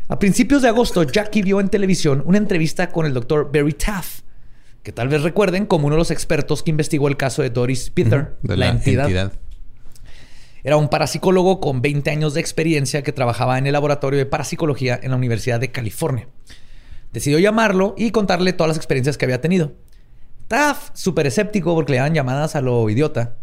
A 0.08 0.18
principios 0.18 0.62
de 0.62 0.70
agosto, 0.70 1.04
Jackie 1.04 1.42
vio 1.44 1.60
en 1.60 1.70
televisión 1.70 2.24
una 2.26 2.38
entrevista 2.40 2.90
con 2.90 3.06
el 3.06 3.14
doctor 3.14 3.52
Barry 3.54 3.74
Taff, 3.74 4.22
que 4.88 4.94
tal 4.94 5.10
vez 5.10 5.22
recuerden 5.22 5.66
como 5.66 5.88
uno 5.88 5.98
de 5.98 6.00
los 6.00 6.12
expertos 6.12 6.64
que 6.64 6.72
investigó 6.72 7.10
el 7.10 7.18
caso 7.18 7.42
de 7.42 7.50
Doris 7.50 7.90
Peter, 7.90 8.38
De 8.42 8.56
la, 8.56 8.68
la, 8.68 8.72
entidad. 8.72 9.04
entidad. 9.04 9.34
Era 10.64 10.78
un 10.78 10.88
parapsicólogo 10.88 11.60
con 11.60 11.82
20 11.82 12.10
años 12.10 12.34
de 12.34 12.40
experiencia 12.40 13.02
que 13.02 13.12
trabajaba 13.12 13.58
en 13.58 13.68
el 13.68 13.74
laboratorio 13.74 14.18
de 14.18 14.26
parapsicología 14.26 14.98
en 15.04 15.12
la 15.12 15.18
Universidad 15.18 15.60
de 15.60 15.74
California. 15.74 16.30
Decidió 17.12 17.38
llamarlo 17.38 17.96
y 17.98 18.12
contarle 18.12 18.54
todas 18.54 18.70
las 18.70 18.78
experiencias 18.78 19.18
que 19.18 19.26
había 19.26 19.42
tenido. 19.42 19.74
Taff, 20.48 20.92
súper 20.94 21.28
escéptico 21.28 21.76
porque 21.76 21.92
le 21.92 21.98
daban 21.98 22.14
llamadas 22.14 22.56
a 22.56 22.62
lo 22.62 22.90
idiota, 22.90 23.36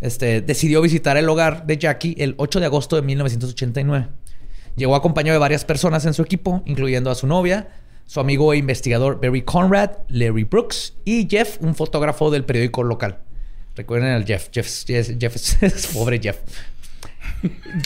este, 0.00 0.40
decidió 0.40 0.82
visitar 0.82 1.16
el 1.16 1.28
hogar 1.28 1.66
de 1.66 1.78
Jackie 1.78 2.16
el 2.18 2.34
8 2.36 2.58
de 2.58 2.66
agosto 2.66 2.96
de 2.96 3.02
1989. 3.02 4.08
Llegó 4.74 4.96
acompañado 4.96 5.34
de 5.36 5.38
varias 5.38 5.64
personas 5.64 6.04
en 6.04 6.14
su 6.14 6.22
equipo, 6.22 6.64
incluyendo 6.66 7.12
a 7.12 7.14
su 7.14 7.28
novia, 7.28 7.68
su 8.10 8.18
amigo 8.18 8.52
e 8.52 8.56
investigador 8.56 9.20
Barry 9.20 9.42
Conrad, 9.42 9.90
Larry 10.08 10.42
Brooks 10.42 10.94
y 11.04 11.28
Jeff, 11.30 11.58
un 11.60 11.76
fotógrafo 11.76 12.28
del 12.32 12.44
periódico 12.44 12.82
local. 12.82 13.18
Recuerden 13.76 14.10
al 14.10 14.24
Jeff. 14.24 14.48
Jeff, 14.50 14.66
Jeff, 14.84 15.10
Jeff 15.16 15.36
es 15.62 15.86
pobre 15.86 16.18
Jeff. 16.20 16.38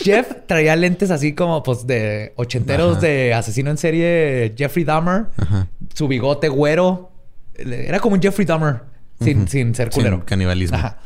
Jeff 0.03 0.33
traía 0.47 0.77
lentes 0.77 1.11
así 1.11 1.35
como 1.35 1.63
pues 1.63 1.87
de 1.87 2.33
ochenteros 2.37 2.93
Ajá. 2.97 3.07
de 3.07 3.35
asesino 3.35 3.71
en 3.71 3.77
serie 3.77 4.55
Jeffrey 4.57 4.87
Dahmer. 4.87 5.27
Ajá. 5.37 5.67
Su 5.93 6.09
bigote 6.09 6.49
güero. 6.49 7.13
Era 7.57 8.01
como 8.01 8.15
un 8.15 8.23
Jeffrey 8.23 8.47
Dahmer 8.47 8.77
sin, 9.21 9.47
sin 9.47 9.75
ser 9.75 9.93
Sin 9.93 10.05
culero. 10.05 10.25
canibalismo. 10.25 10.79
Ajá. 10.79 11.01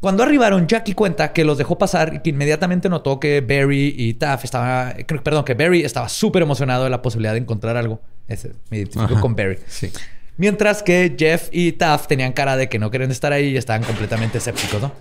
Cuando 0.00 0.22
arribaron, 0.22 0.66
Jackie 0.66 0.92
cuenta 0.92 1.32
que 1.32 1.44
los 1.44 1.58
dejó 1.58 1.78
pasar 1.78 2.14
y 2.14 2.20
que 2.20 2.30
inmediatamente 2.30 2.88
notó 2.88 3.18
que 3.18 3.40
Barry 3.40 3.94
y 3.96 4.14
Taff 4.14 4.44
estaba... 4.44 4.94
Perdón, 5.22 5.44
que 5.44 5.54
Barry 5.54 5.82
estaba 5.82 6.08
súper 6.08 6.42
emocionado 6.42 6.84
de 6.84 6.90
la 6.90 7.02
posibilidad 7.02 7.32
de 7.32 7.38
encontrar 7.38 7.76
algo. 7.76 8.00
Ese, 8.28 8.52
me 8.70 8.78
identifico 8.78 9.14
Ajá. 9.14 9.20
con 9.20 9.34
Barry. 9.34 9.58
Sí. 9.66 9.90
Mientras 10.36 10.82
que 10.82 11.16
Jeff 11.18 11.48
y 11.50 11.72
Taff 11.72 12.06
tenían 12.08 12.32
cara 12.32 12.56
de 12.56 12.68
que 12.68 12.78
no 12.78 12.90
querían 12.90 13.10
estar 13.10 13.32
ahí 13.32 13.48
y 13.48 13.56
estaban 13.56 13.82
completamente 13.82 14.38
escépticos, 14.38 14.82
¿no? 14.82 14.92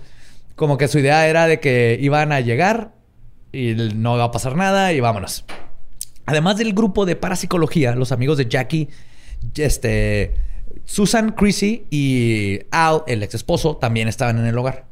Como 0.55 0.77
que 0.77 0.87
su 0.87 0.99
idea 0.99 1.27
era 1.27 1.47
de 1.47 1.59
que 1.59 1.97
iban 1.99 2.31
a 2.31 2.39
llegar 2.39 2.93
y 3.51 3.73
no 3.73 4.15
iba 4.15 4.23
a 4.23 4.31
pasar 4.31 4.55
nada 4.55 4.93
y 4.93 5.01
vámonos. 5.01 5.43
Además 6.25 6.57
del 6.57 6.73
grupo 6.73 7.05
de 7.05 7.17
parapsicología, 7.17 7.95
los 7.95 8.13
amigos 8.13 8.37
de 8.37 8.47
Jackie, 8.47 8.89
este, 9.55 10.33
Susan, 10.85 11.31
Chrissy 11.31 11.85
y 11.89 12.59
Al, 12.71 13.03
el 13.07 13.23
ex 13.23 13.35
esposo, 13.35 13.77
también 13.77 14.07
estaban 14.07 14.37
en 14.39 14.45
el 14.45 14.57
hogar. 14.57 14.85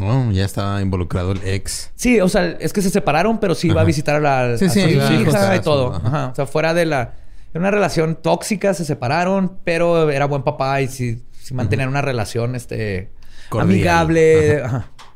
Oh, 0.00 0.30
ya 0.30 0.44
estaba 0.44 0.80
involucrado 0.80 1.32
el 1.32 1.40
ex. 1.46 1.90
Sí, 1.96 2.20
o 2.20 2.28
sea, 2.28 2.56
es 2.60 2.72
que 2.72 2.82
se 2.82 2.90
separaron, 2.90 3.38
pero 3.40 3.54
sí 3.54 3.68
iba 3.68 3.80
a 3.80 3.84
visitar 3.84 4.16
a 4.16 4.20
la 4.20 4.56
Sí, 4.58 4.66
a 4.66 4.68
sí, 4.70 4.80
su 4.82 4.88
iba 4.90 5.08
a 5.08 5.12
hija 5.14 5.56
y 5.56 5.60
todo. 5.60 5.94
ajá. 5.94 6.06
Ajá. 6.06 6.26
O 6.28 6.34
sea, 6.34 6.46
fuera 6.46 6.72
de 6.74 6.86
la... 6.86 7.14
Era 7.50 7.60
una 7.60 7.70
relación 7.70 8.14
tóxica, 8.22 8.74
se 8.74 8.84
separaron, 8.84 9.58
pero 9.64 10.10
era 10.10 10.26
buen 10.26 10.42
papá 10.42 10.82
y 10.82 10.88
sí, 10.88 11.24
sí 11.40 11.54
mantenían 11.54 11.88
una 11.88 12.02
relación 12.02 12.54
este, 12.54 13.10
Cordial. 13.48 13.70
amigable, 13.72 14.62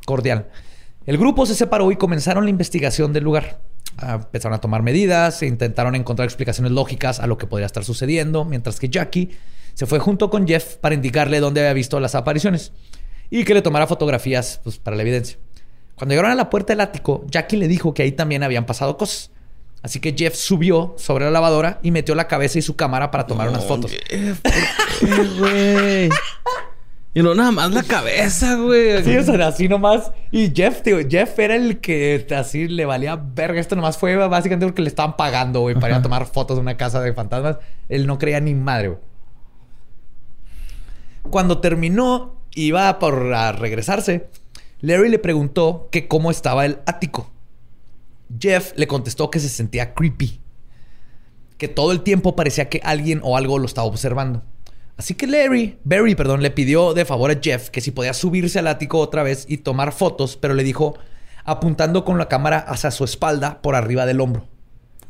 cordial. 0.07 0.49
El 1.07 1.19
grupo 1.19 1.45
se 1.47 1.55
separó 1.55 1.93
y 1.93 1.97
comenzaron 1.97 2.45
la 2.45 2.51
investigación 2.51 3.13
del 3.13 3.25
lugar. 3.25 3.61
Ah, 3.99 4.15
empezaron 4.15 4.57
a 4.57 4.61
tomar 4.61 4.83
medidas 4.83 5.43
intentaron 5.43 5.95
encontrar 5.95 6.25
explicaciones 6.25 6.73
lógicas 6.73 7.21
a 7.21 7.27
lo 7.27 7.37
que 7.37 7.47
podría 7.47 7.67
estar 7.67 7.85
sucediendo, 7.85 8.45
mientras 8.47 8.81
que 8.81 8.89
Jackie 8.89 9.37
se 9.75 9.87
fue 9.87 9.99
junto 9.99 10.31
con 10.31 10.47
Jeff 10.47 10.77
para 10.77 10.95
indicarle 10.95 11.41
dónde 11.41 11.61
había 11.61 11.73
visto 11.73 11.99
las 12.01 12.15
apariciones 12.15 12.73
y 13.31 13.45
que 13.45 13.55
le 13.55 13.63
tomara 13.63 13.87
fotografías 13.87 14.61
pues, 14.63 14.79
para 14.79 14.97
la 14.97 15.03
evidencia. 15.03 15.39
Cuando 15.95 16.13
llegaron 16.13 16.33
a 16.33 16.35
la 16.35 16.51
puerta 16.51 16.73
del 16.73 16.81
ático, 16.81 17.25
Jackie 17.29 17.57
le 17.57 17.69
dijo 17.69 17.95
que 17.95 18.03
ahí 18.03 18.13
también 18.13 18.43
habían 18.43 18.67
pasado 18.67 18.97
cosas. 18.97 19.31
Así 19.83 19.99
que 19.99 20.15
Jeff 20.17 20.35
subió 20.35 20.95
sobre 20.97 21.25
la 21.25 21.31
lavadora 21.31 21.81
y 21.83 21.91
metió 21.91 22.15
la 22.15 22.29
cabeza 22.29 22.59
y 22.59 22.63
su 22.63 22.77
cámara 22.77 23.11
para 23.11 23.27
tomar 23.27 23.49
unas 23.49 23.65
fotos. 23.65 23.93
Eh, 24.11 24.35
güey. 25.39 26.09
Y 27.15 27.23
no 27.23 27.35
nada 27.35 27.51
más 27.51 27.71
la 27.73 27.83
cabeza, 27.83 28.55
güey. 28.57 29.03
Sí, 29.03 29.17
o 29.17 29.23
sea, 29.23 29.49
así 29.49 29.69
nomás. 29.69 30.13
Y 30.31 30.53
Jeff, 30.55 30.83
tío, 30.83 30.99
Jeff 31.09 31.39
era 31.39 31.57
el 31.57 31.79
que 31.79 32.27
así 32.35 32.69
le 32.69 32.87
valía 32.87 33.17
verga. 33.17 33.61
Esto 33.61 33.77
nomás 33.77 33.99
fue 33.99 34.17
básicamente 34.17 34.67
porque 34.67 34.83
le 34.83 34.89
estaban 34.89 35.17
pagando, 35.17 35.61
güey, 35.61 35.75
para 35.75 35.95
ir 35.95 35.99
a 35.99 36.03
tomar 36.03 36.27
fotos 36.27 36.57
de 36.57 36.63
una 36.63 36.77
casa 36.77 37.01
de 37.01 37.13
fantasmas. 37.13 37.59
Él 37.89 38.07
no 38.07 38.19
creía 38.19 38.41
ni 38.41 38.55
madre, 38.55 38.89
güey. 38.89 39.01
Cuando 41.31 41.59
terminó, 41.59 42.43
iba 42.55 42.99
por 42.99 43.33
a 43.35 43.53
regresarse. 43.53 44.29
Larry 44.81 45.09
le 45.09 45.19
preguntó 45.19 45.89
que 45.91 46.09
cómo 46.09 46.31
estaba 46.31 46.67
el 46.67 46.81
ático. 46.87 47.31
Jeff 48.39 48.73
le 48.77 48.87
contestó 48.87 49.31
que 49.31 49.41
se 49.41 49.49
sentía 49.49 49.95
creepy. 49.95 50.41
Que 51.57 51.69
todo 51.69 51.93
el 51.93 52.03
tiempo 52.03 52.35
parecía 52.35 52.69
que 52.69 52.81
alguien 52.83 53.21
o 53.23 53.37
algo 53.37 53.59
lo 53.59 53.67
estaba 53.67 53.87
observando. 53.87 54.43
Así 54.97 55.15
que 55.15 55.27
Larry, 55.27 55.79
Barry, 55.85 56.15
perdón, 56.15 56.43
le 56.43 56.51
pidió 56.51 56.95
de 56.95 57.05
favor 57.05 57.31
a 57.31 57.41
Jeff 57.41 57.71
que 57.71 57.81
si 57.81 57.91
podía 57.91 58.13
subirse 58.13 58.59
al 58.59 58.67
ático 58.67 58.99
otra 58.99 59.23
vez 59.23 59.47
y 59.49 59.59
tomar 59.59 59.93
fotos, 59.93 60.37
pero 60.37 60.55
le 60.55 60.65
dijo 60.65 60.95
apuntando 61.45 62.05
con 62.05 62.19
la 62.19 62.29
cámara 62.29 62.59
hacia 62.59 62.91
su 62.91 63.05
espalda 63.05 63.63
por 63.63 63.75
arriba 63.75 64.07
del 64.07 64.21
hombro. 64.21 64.47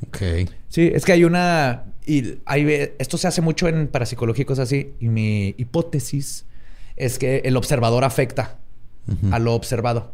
Ok. 0.07 0.48
Sí, 0.68 0.90
es 0.92 1.05
que 1.05 1.12
hay 1.12 1.25
una. 1.25 1.85
Y 2.06 2.38
hay, 2.46 2.64
ve- 2.64 2.96
esto 2.98 3.16
se 3.18 3.28
hace 3.28 3.40
mucho 3.42 3.68
en 3.68 3.86
parapsicología 3.88 4.42
y 4.42 4.46
cosas 4.46 4.68
así. 4.68 4.92
Y 5.00 5.08
mi 5.08 5.54
hipótesis 5.58 6.46
es 6.96 7.18
que 7.18 7.38
el 7.44 7.56
observador 7.56 8.04
afecta 8.04 8.58
a 9.30 9.38
lo 9.38 9.54
observado. 9.54 10.12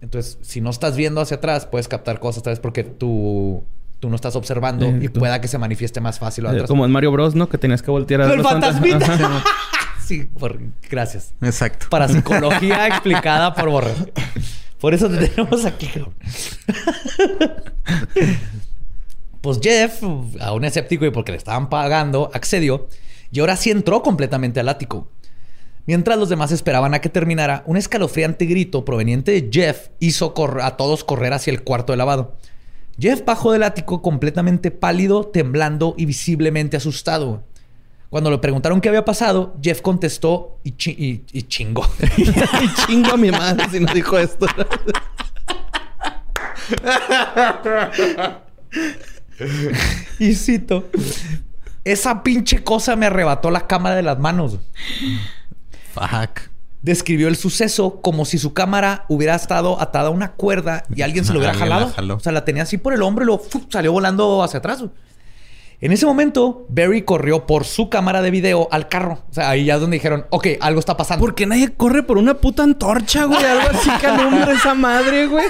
Entonces, 0.00 0.38
si 0.42 0.60
no 0.60 0.70
estás 0.70 0.96
viendo 0.96 1.20
hacia 1.20 1.38
atrás, 1.38 1.66
puedes 1.66 1.88
captar 1.88 2.20
cosas 2.20 2.40
otra 2.40 2.50
vez 2.50 2.60
porque 2.60 2.84
tú, 2.84 3.64
tú 4.00 4.08
no 4.10 4.16
estás 4.16 4.36
observando 4.36 4.86
Eh, 4.86 4.98
y 5.02 5.08
tú- 5.08 5.20
pueda 5.20 5.40
que 5.40 5.48
se 5.48 5.58
manifieste 5.58 6.00
más 6.00 6.18
fácil 6.18 6.44
Eh, 6.46 6.48
atrás. 6.50 6.68
Como 6.68 6.84
en 6.84 6.90
Mario 6.92 7.12
Bros, 7.12 7.34
¿no? 7.34 7.48
Que 7.48 7.58
tenías 7.58 7.82
que 7.82 7.90
voltear 7.90 8.22
a 8.22 8.32
¡El 8.32 8.42
fantasmita! 8.42 9.42
Sí, 10.06 10.22
por- 10.38 10.60
gracias. 10.88 11.32
Exacto. 11.42 11.86
Parapsicología 11.90 12.86
explicada 12.86 13.52
por 13.54 13.68
Borre. 13.70 13.92
Por 14.80 14.94
eso 14.94 15.08
te 15.10 15.16
tenemos 15.28 15.64
aquí, 15.64 15.88
cabrón. 15.88 16.14
Pues 19.46 19.60
Jeff, 19.62 20.02
aún 20.40 20.64
escéptico 20.64 21.06
y 21.06 21.10
porque 21.10 21.30
le 21.30 21.38
estaban 21.38 21.68
pagando, 21.68 22.32
accedió 22.34 22.88
y 23.30 23.38
ahora 23.38 23.54
sí 23.56 23.70
entró 23.70 24.02
completamente 24.02 24.58
al 24.58 24.68
ático. 24.68 25.06
Mientras 25.86 26.18
los 26.18 26.28
demás 26.28 26.50
esperaban 26.50 26.94
a 26.94 26.98
que 27.00 27.08
terminara, 27.10 27.62
un 27.66 27.76
escalofriante 27.76 28.44
grito 28.46 28.84
proveniente 28.84 29.30
de 29.30 29.48
Jeff 29.52 29.90
hizo 30.00 30.34
a 30.60 30.76
todos 30.76 31.04
correr 31.04 31.32
hacia 31.32 31.52
el 31.52 31.62
cuarto 31.62 31.92
de 31.92 31.96
lavado. 31.98 32.34
Jeff 32.98 33.24
bajó 33.24 33.52
del 33.52 33.62
ático 33.62 34.02
completamente 34.02 34.72
pálido, 34.72 35.26
temblando 35.28 35.94
y 35.96 36.06
visiblemente 36.06 36.76
asustado. 36.76 37.44
Cuando 38.10 38.32
le 38.32 38.38
preguntaron 38.38 38.80
qué 38.80 38.88
había 38.88 39.04
pasado, 39.04 39.54
Jeff 39.62 39.80
contestó 39.80 40.58
y, 40.64 40.72
chi- 40.72 40.96
y- 40.98 41.22
y 41.38 41.42
chingó. 41.44 41.86
Ay, 42.52 42.68
chingo 42.88 43.12
a 43.12 43.16
mi 43.16 43.30
madre 43.30 43.64
si 43.70 43.78
no 43.78 43.94
dijo 43.94 44.18
esto. 44.18 44.46
y 50.18 50.34
cito: 50.34 50.88
Esa 51.84 52.22
pinche 52.22 52.62
cosa 52.62 52.96
me 52.96 53.06
arrebató 53.06 53.50
la 53.50 53.66
cámara 53.66 53.96
de 53.96 54.02
las 54.02 54.18
manos. 54.18 54.58
Fuck. 55.94 56.40
Describió 56.82 57.26
el 57.28 57.36
suceso 57.36 58.00
como 58.00 58.24
si 58.24 58.38
su 58.38 58.52
cámara 58.52 59.06
hubiera 59.08 59.34
estado 59.34 59.80
atada 59.80 60.08
a 60.08 60.10
una 60.10 60.32
cuerda 60.32 60.84
y 60.94 61.02
alguien 61.02 61.24
se 61.24 61.32
lo 61.32 61.40
hubiera 61.40 61.54
jalado. 61.54 61.92
O 62.14 62.20
sea, 62.20 62.32
la 62.32 62.44
tenía 62.44 62.62
así 62.62 62.78
por 62.78 62.92
el 62.92 63.02
hombro 63.02 63.24
y 63.24 63.26
luego 63.26 63.44
salió 63.70 63.92
volando 63.92 64.42
hacia 64.42 64.58
atrás. 64.58 64.84
En 65.80 65.92
ese 65.92 66.06
momento, 66.06 66.64
Barry 66.70 67.02
corrió 67.02 67.44
por 67.46 67.64
su 67.64 67.90
cámara 67.90 68.22
de 68.22 68.30
video 68.30 68.66
al 68.70 68.88
carro. 68.88 69.24
O 69.30 69.34
sea, 69.34 69.50
ahí 69.50 69.66
ya 69.66 69.74
es 69.74 69.80
donde 69.80 69.96
dijeron, 69.96 70.26
ok, 70.30 70.46
algo 70.60 70.80
está 70.80 70.96
pasando. 70.96 71.24
¿Por 71.24 71.34
qué 71.34 71.44
nadie 71.44 71.74
corre 71.74 72.02
por 72.02 72.16
una 72.16 72.34
puta 72.34 72.62
antorcha, 72.62 73.24
güey? 73.24 73.44
Algo 73.44 73.68
así 73.70 73.90
que 74.00 74.06
alumbra 74.06 74.52
esa 74.52 74.74
madre, 74.74 75.26
güey. 75.26 75.46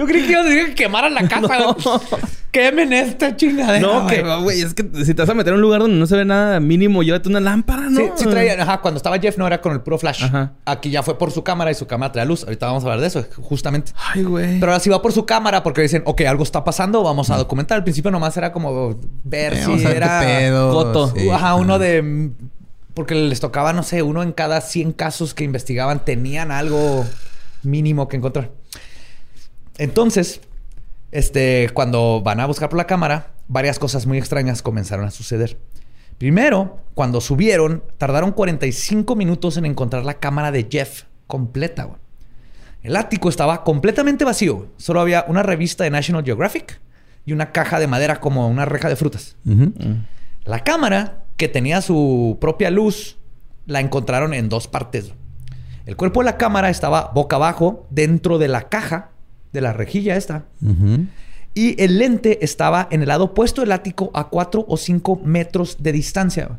Yo 0.00 0.06
creí 0.06 0.22
que 0.24 0.32
iban 0.32 0.46
a 0.46 0.48
decir 0.48 0.68
que 0.70 0.74
quemaran 0.74 1.12
la 1.12 1.28
casa. 1.28 1.58
No. 1.58 1.76
Quemen 2.50 2.92
esta 2.92 3.36
chingadera. 3.36 3.78
No, 3.78 4.06
que, 4.08 4.22
güey. 4.42 4.60
es 4.62 4.74
que 4.74 4.82
si 5.04 5.14
te 5.14 5.22
vas 5.22 5.28
a 5.28 5.34
meter 5.34 5.52
a 5.52 5.56
un 5.56 5.62
lugar 5.62 5.82
donde 5.82 5.96
no 5.96 6.06
se 6.08 6.16
ve 6.16 6.24
nada, 6.24 6.58
mínimo 6.58 7.04
llévate 7.04 7.28
una 7.28 7.38
lámpara, 7.38 7.82
¿no? 7.82 8.00
Sí, 8.00 8.06
sí 8.16 8.26
traía, 8.26 8.60
ajá, 8.60 8.80
cuando 8.80 8.96
estaba 8.96 9.20
Jeff 9.20 9.38
no 9.38 9.46
era 9.46 9.60
con 9.60 9.72
el 9.72 9.82
puro 9.82 9.98
flash. 9.98 10.24
Ajá. 10.24 10.54
Aquí 10.64 10.90
ya 10.90 11.04
fue 11.04 11.16
por 11.16 11.30
su 11.30 11.44
cámara 11.44 11.70
y 11.70 11.74
su 11.74 11.86
cámara 11.86 12.10
trae 12.10 12.26
luz. 12.26 12.42
Ahorita 12.42 12.66
vamos 12.66 12.82
a 12.82 12.86
hablar 12.86 13.00
de 13.02 13.06
eso, 13.06 13.24
justamente. 13.42 13.92
Ay, 13.94 14.24
güey. 14.24 14.58
Pero 14.58 14.72
ahora 14.72 14.80
sí 14.82 14.90
va 14.90 15.00
por 15.00 15.12
su 15.12 15.26
cámara 15.26 15.62
porque 15.62 15.82
dicen, 15.82 16.02
ok, 16.06 16.22
algo 16.22 16.42
está 16.42 16.64
pasando, 16.64 17.04
vamos 17.04 17.30
a 17.30 17.36
documentar. 17.36 17.76
Al 17.76 17.84
principio 17.84 18.10
nomás 18.10 18.36
era 18.36 18.50
como 18.50 18.98
ver 19.22 19.52
Eh, 19.52 19.56
si 19.62 19.66
vamos 19.66 19.84
a 19.84 19.88
ver 19.90 19.98
qué 19.98 20.04
era... 20.04 20.20
pedo, 20.20 20.72
Coto. 20.72 21.12
sí. 21.14 21.28
Ajá, 21.30 21.54
uno 21.54 21.78
de... 21.78 22.30
Porque 22.94 23.14
les 23.14 23.38
tocaba, 23.38 23.72
no 23.72 23.84
sé, 23.84 24.02
uno 24.02 24.24
en 24.24 24.32
cada 24.32 24.60
100 24.60 24.92
casos 24.94 25.34
que 25.34 25.44
investigaban 25.44 26.04
tenían 26.04 26.50
algo 26.50 27.06
mínimo 27.62 28.08
que 28.08 28.16
encontrar. 28.16 28.50
Entonces, 29.80 30.42
este, 31.10 31.70
cuando 31.72 32.20
van 32.22 32.38
a 32.38 32.46
buscar 32.46 32.68
por 32.68 32.76
la 32.76 32.86
cámara, 32.86 33.32
varias 33.48 33.78
cosas 33.78 34.04
muy 34.04 34.18
extrañas 34.18 34.60
comenzaron 34.60 35.06
a 35.06 35.10
suceder. 35.10 35.56
Primero, 36.18 36.80
cuando 36.92 37.22
subieron, 37.22 37.82
tardaron 37.96 38.32
45 38.32 39.16
minutos 39.16 39.56
en 39.56 39.64
encontrar 39.64 40.04
la 40.04 40.18
cámara 40.18 40.52
de 40.52 40.68
Jeff 40.70 41.04
completa. 41.26 41.84
güey. 41.84 41.98
El 42.82 42.94
ático 42.94 43.30
estaba 43.30 43.64
completamente 43.64 44.22
vacío. 44.22 44.56
güey. 44.56 44.68
Solo 44.76 45.00
había 45.00 45.24
una 45.28 45.42
revista 45.42 45.82
de 45.84 45.88
National 45.88 46.24
Geographic 46.26 46.78
y 47.24 47.32
una 47.32 47.50
caja 47.50 47.80
de 47.80 47.86
madera 47.86 48.20
como 48.20 48.48
una 48.48 48.66
reja 48.66 48.90
de 48.90 48.96
frutas. 48.96 49.36
La 50.44 50.62
cámara, 50.62 51.24
que 51.38 51.48
tenía 51.48 51.80
su 51.80 52.36
propia 52.38 52.70
luz 52.70 53.16
la 53.64 53.80
encontraron 53.80 54.34
en 54.34 54.50
dos 54.50 54.68
partes. 54.68 55.14
El 55.86 55.96
cuerpo 55.96 56.20
de 56.20 56.26
la 56.26 56.36
cámara 56.36 56.68
estaba 56.68 57.12
boca 57.14 57.36
abajo 57.36 57.86
dentro 57.88 58.36
de 58.36 58.48
la 58.48 58.68
caja 58.68 59.12
de 59.52 59.60
la 59.60 59.72
rejilla 59.72 60.16
esta. 60.16 60.44
Y 61.54 61.80
el 61.82 61.98
lente 61.98 62.44
estaba 62.44 62.86
en 62.90 63.02
el 63.02 63.08
lado 63.08 63.24
opuesto 63.24 63.60
del 63.62 63.72
ático 63.72 64.10
a 64.14 64.28
4 64.28 64.64
o 64.68 64.76
5 64.76 65.20
metros 65.24 65.76
de 65.80 65.92
distancia. 65.92 66.58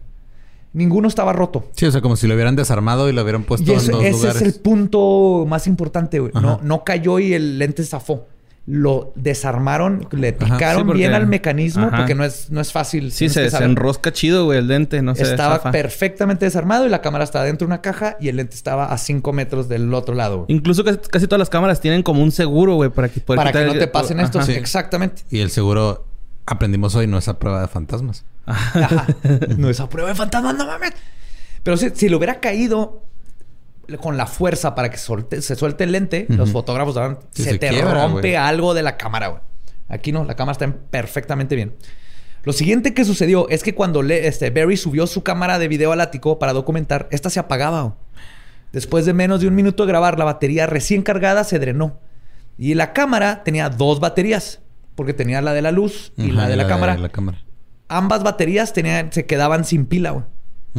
Ninguno 0.74 1.08
estaba 1.08 1.34
roto. 1.34 1.66
Sí, 1.76 1.86
o 1.86 1.92
sea, 1.92 2.02
como 2.02 2.16
si 2.16 2.28
lo 2.28 2.34
hubieran 2.34 2.56
desarmado 2.56 3.10
y 3.10 3.14
lo 3.14 3.22
hubieran 3.24 3.44
puesto 3.44 3.70
Y 3.70 3.74
en 3.74 3.80
eso- 3.82 3.92
dos 3.94 4.04
ese 4.04 4.12
lugares. 4.12 4.42
es 4.42 4.56
el 4.56 4.62
punto 4.62 5.46
más 5.48 5.68
importante, 5.68 6.20
güey. 6.20 6.32
No, 6.34 6.60
no 6.64 6.84
cayó 6.84 7.20
y 7.20 7.34
el 7.34 7.58
lente 7.60 7.84
zafó. 7.84 8.26
Lo 8.68 9.12
desarmaron, 9.16 10.08
le 10.12 10.30
Ajá. 10.30 10.38
picaron 10.38 10.82
Sí, 10.82 10.86
porque- 10.86 10.98
bien 11.00 11.14
al 11.14 11.26
mecanismo 11.26 11.88
Ajá. 11.88 11.98
porque 11.98 12.14
no 12.14 12.24
es, 12.24 12.52
no 12.52 12.62
es 12.62 12.72
fácil. 12.72 13.12
Sí, 13.12 13.28
se, 13.28 13.46
se 13.46 13.50
saber. 13.50 13.70
enrosca 13.70 14.14
chido, 14.14 14.46
güey, 14.46 14.60
el. 14.60 14.68
No 15.04 15.16
se 15.16 15.24
Estaba 15.24 15.72
perfectamente 15.72 16.46
desarmado 16.46 16.86
y 16.86 16.90
la 16.90 17.02
cámara 17.02 17.24
estaba 17.24 17.44
dentro 17.46 17.66
de 17.68 17.74
una 17.74 17.82
caja 17.82 18.18
y 18.20 18.30
el 18.30 18.36
lente 18.38 18.56
estaba 18.56 18.94
a 18.94 18.98
5 19.00 19.34
metros 19.34 19.68
del 19.68 19.92
otro 19.94 20.14
lado. 20.14 20.38
güey. 20.46 20.46
Incluso 20.56 20.84
casi, 20.84 21.00
casi 21.00 21.26
todas 21.26 21.40
las 21.40 21.50
cámaras 21.50 21.82
tienen 21.82 22.04
como 22.04 22.22
un 22.22 22.32
seguro, 22.32 22.76
güey, 22.76 22.92
para 22.92 23.10
que 23.10 23.20
poder 23.20 23.38
Para 23.40 23.52
que 23.52 23.66
no 23.66 23.74
el- 23.74 23.80
te 23.80 23.88
pasen 23.88 24.20
esto. 24.20 24.38
Ajá. 24.38 24.46
sí, 24.46 24.54
Exactamente. 24.54 25.24
Y 25.32 25.40
el 25.40 25.50
seguro, 25.50 26.06
aprendimos 26.46 26.94
hoy, 26.96 27.08
no 27.08 27.18
es 27.18 27.28
a 27.28 27.40
prueba 27.40 27.62
de 27.62 27.68
fantasmas. 27.68 28.26
Ajá. 28.46 29.08
no 29.58 29.70
es 29.72 29.80
a 29.80 29.90
prueba 29.90 30.10
de 30.10 30.16
fantasma, 30.16 30.54
no 30.54 30.68
mames. 30.68 30.92
Pero 31.64 31.78
si, 31.78 31.90
si 31.92 32.10
le 32.10 32.16
hubiera 32.16 32.40
caído 32.40 33.04
con 34.00 34.18
la 34.18 34.26
fuerza 34.26 34.74
para 34.76 34.90
que 34.90 34.98
solte- 34.98 35.42
se 35.42 35.56
suelte 35.56 35.84
el 35.84 35.92
lente, 35.92 36.26
los 36.30 36.52
fotógrafos 36.52 36.96
se, 37.32 37.44
se 37.44 37.50
te 37.58 37.70
quiebra, 37.70 37.92
rompe 38.08 38.38
algo 38.38 38.74
de 38.74 38.84
la 38.84 38.98
cámara, 38.98 39.28
güey. 39.28 39.42
Aquí 39.90 40.12
no, 40.12 40.24
la 40.24 40.36
cámara 40.36 40.54
está 40.54 40.66
en- 40.66 40.74
perfectamente 40.74 41.56
bien. 41.56 41.74
Lo 42.44 42.54
siguiente 42.54 42.94
que 42.94 43.06
sucedió 43.06 43.50
es 43.50 43.62
que 43.64 43.76
cuando 43.76 44.02
le- 44.02 44.28
este, 44.28 44.50
Barry 44.50 44.78
subió 44.78 45.06
su 45.08 45.24
cámara 45.24 45.60
de 45.60 45.68
video 45.68 45.92
al 45.92 46.02
ático 46.02 46.40
para 46.40 46.54
documentar, 46.54 47.08
esta 47.12 47.30
se 47.30 47.40
apagaba. 47.40 47.98
Después 48.72 49.06
de 49.06 49.14
menos 49.14 49.42
de 49.42 49.48
un 49.48 49.56
minuto 49.56 49.84
de 49.86 49.92
grabar, 49.92 50.18
la 50.18 50.26
batería 50.26 50.66
recién 50.66 51.02
cargada 51.02 51.44
se 51.44 51.60
drenó. 51.60 52.00
Y 52.58 52.74
la 52.76 52.94
cámara 52.94 53.44
tenía 53.44 53.70
dos 53.70 54.00
baterías, 54.00 54.62
porque 54.96 55.14
tenía 55.14 55.42
la 55.42 55.54
de 55.54 55.62
la 55.62 55.72
luz 55.72 56.14
y 56.18 56.32
la 56.32 56.48
de 56.48 56.56
la, 56.56 56.68
cámara 56.68 56.98
la 56.98 57.10
cámara. 57.10 57.44
ambas 57.90 58.24
baterías 58.24 58.72
tenían, 58.74 59.12
se 59.12 59.26
quedaban 59.26 59.66
sin 59.66 59.86
pila, 59.86 60.12
güey. 60.12 60.26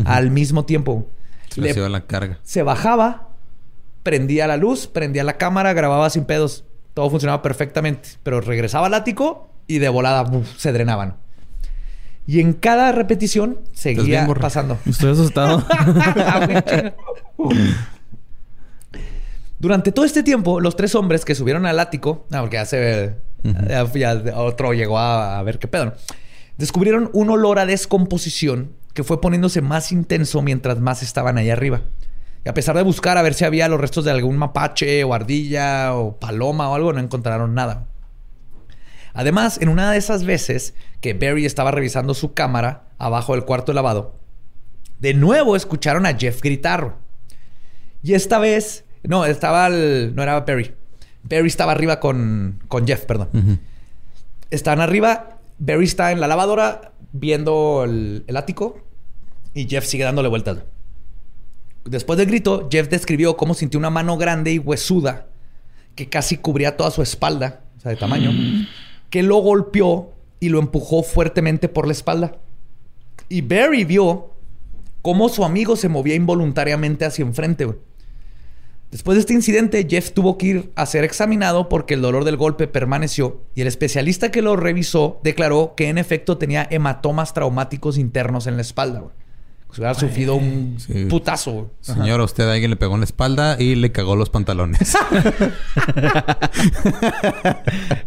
Al 0.06 0.30
mismo 0.30 0.64
tiempo. 0.64 1.06
Se 1.54 1.60
Le- 1.60 1.88
la 1.88 2.02
carga. 2.06 2.38
se 2.42 2.62
bajaba, 2.62 3.28
prendía 4.02 4.46
la 4.46 4.56
luz, 4.56 4.86
prendía 4.86 5.24
la 5.24 5.36
cámara, 5.38 5.72
grababa 5.72 6.08
sin 6.10 6.24
pedos. 6.24 6.64
Todo 6.94 7.08
funcionaba 7.10 7.42
perfectamente. 7.42 8.10
Pero 8.22 8.40
regresaba 8.40 8.86
al 8.86 8.94
ático 8.94 9.50
y 9.66 9.78
de 9.78 9.88
volada 9.88 10.30
se 10.56 10.72
drenaban. 10.72 11.16
Y 12.26 12.40
en 12.40 12.52
cada 12.52 12.92
repetición 12.92 13.58
seguía 13.72 14.26
pasando. 14.40 14.78
Estoy 14.86 15.12
asustado. 15.12 15.64
Durante 19.58 19.92
todo 19.92 20.04
este 20.04 20.22
tiempo, 20.22 20.60
los 20.60 20.74
tres 20.76 20.94
hombres 20.94 21.24
que 21.24 21.34
subieron 21.34 21.66
al 21.66 21.78
ático, 21.78 22.26
no, 22.30 22.40
porque 22.40 22.56
ya 22.56 22.66
se 22.66 23.14
ya- 23.44 23.84
ya 23.92 24.22
otro 24.36 24.72
llegó 24.72 24.98
a, 24.98 25.38
a 25.38 25.42
ver 25.42 25.58
qué 25.58 25.68
pedo, 25.68 25.86
¿no? 25.86 25.92
descubrieron 26.58 27.10
un 27.12 27.30
olor 27.30 27.58
a 27.58 27.66
descomposición 27.66 28.72
que 28.94 29.04
fue 29.04 29.20
poniéndose 29.20 29.62
más 29.62 29.92
intenso 29.92 30.42
mientras 30.42 30.78
más 30.80 31.02
estaban 31.02 31.38
ahí 31.38 31.50
arriba. 31.50 31.82
Y 32.44 32.48
a 32.48 32.54
pesar 32.54 32.76
de 32.76 32.82
buscar 32.82 33.18
a 33.18 33.22
ver 33.22 33.34
si 33.34 33.44
había 33.44 33.68
los 33.68 33.80
restos 33.80 34.04
de 34.04 34.10
algún 34.10 34.36
mapache 34.36 35.04
o 35.04 35.14
ardilla 35.14 35.94
o 35.94 36.18
paloma 36.18 36.68
o 36.68 36.74
algo, 36.74 36.92
no 36.92 37.00
encontraron 37.00 37.54
nada. 37.54 37.86
Además, 39.14 39.58
en 39.60 39.68
una 39.68 39.92
de 39.92 39.98
esas 39.98 40.24
veces 40.24 40.74
que 41.00 41.14
Barry 41.14 41.44
estaba 41.44 41.70
revisando 41.70 42.14
su 42.14 42.34
cámara 42.34 42.84
abajo 42.98 43.34
del 43.34 43.44
cuarto 43.44 43.72
de 43.72 43.76
lavado, 43.76 44.16
de 44.98 45.14
nuevo 45.14 45.54
escucharon 45.54 46.06
a 46.06 46.16
Jeff 46.16 46.40
gritar. 46.40 46.96
Y 48.02 48.14
esta 48.14 48.38
vez, 48.38 48.84
no, 49.02 49.24
estaba 49.24 49.66
el, 49.66 50.14
no 50.14 50.22
era 50.22 50.40
Barry. 50.40 50.74
Barry 51.22 51.48
estaba 51.48 51.72
arriba 51.72 52.00
con, 52.00 52.60
con 52.68 52.86
Jeff, 52.86 53.04
perdón. 53.04 53.60
Están 54.50 54.80
arriba, 54.80 55.31
Barry 55.64 55.84
está 55.84 56.10
en 56.10 56.18
la 56.18 56.26
lavadora 56.26 56.92
viendo 57.12 57.84
el, 57.84 58.24
el 58.26 58.36
ático 58.36 58.80
y 59.54 59.68
Jeff 59.68 59.84
sigue 59.84 60.02
dándole 60.02 60.28
vueltas. 60.28 60.58
Después 61.84 62.18
del 62.18 62.26
grito, 62.26 62.68
Jeff 62.70 62.88
describió 62.88 63.36
cómo 63.36 63.54
sintió 63.54 63.78
una 63.78 63.90
mano 63.90 64.16
grande 64.16 64.52
y 64.52 64.58
huesuda 64.58 65.28
que 65.94 66.08
casi 66.08 66.36
cubría 66.36 66.76
toda 66.76 66.90
su 66.90 67.00
espalda, 67.00 67.62
o 67.78 67.80
sea, 67.80 67.90
de 67.90 67.96
tamaño, 67.96 68.32
que 69.08 69.22
lo 69.22 69.36
golpeó 69.36 70.10
y 70.40 70.48
lo 70.48 70.58
empujó 70.58 71.04
fuertemente 71.04 71.68
por 71.68 71.86
la 71.86 71.92
espalda. 71.92 72.38
Y 73.28 73.42
Barry 73.42 73.84
vio 73.84 74.30
cómo 75.00 75.28
su 75.28 75.44
amigo 75.44 75.76
se 75.76 75.88
movía 75.88 76.16
involuntariamente 76.16 77.04
hacia 77.04 77.24
enfrente. 77.24 77.68
Después 78.92 79.16
de 79.16 79.20
este 79.20 79.32
incidente, 79.32 79.86
Jeff 79.88 80.12
tuvo 80.12 80.36
que 80.36 80.46
ir 80.46 80.72
a 80.76 80.84
ser 80.84 81.02
examinado 81.02 81.70
porque 81.70 81.94
el 81.94 82.02
dolor 82.02 82.24
del 82.24 82.36
golpe 82.36 82.68
permaneció 82.68 83.40
y 83.54 83.62
el 83.62 83.66
especialista 83.66 84.30
que 84.30 84.42
lo 84.42 84.54
revisó 84.54 85.18
declaró 85.24 85.72
que 85.74 85.88
en 85.88 85.96
efecto 85.96 86.36
tenía 86.36 86.68
hematomas 86.70 87.32
traumáticos 87.32 87.96
internos 87.96 88.46
en 88.46 88.56
la 88.56 88.60
espalda. 88.62 89.00
güey. 89.00 89.12
Se 89.72 89.80
hubiera 89.80 89.94
sufrido 89.94 90.34
un 90.34 90.76
sí. 90.78 91.06
putazo. 91.06 91.52
güey. 91.52 91.66
Señor, 91.80 92.20
a 92.20 92.24
usted 92.24 92.46
alguien 92.46 92.70
le 92.70 92.76
pegó 92.76 92.92
en 92.92 93.00
la 93.00 93.06
espalda 93.06 93.56
y 93.58 93.76
le 93.76 93.90
cagó 93.92 94.14
los 94.14 94.28
pantalones. 94.28 94.94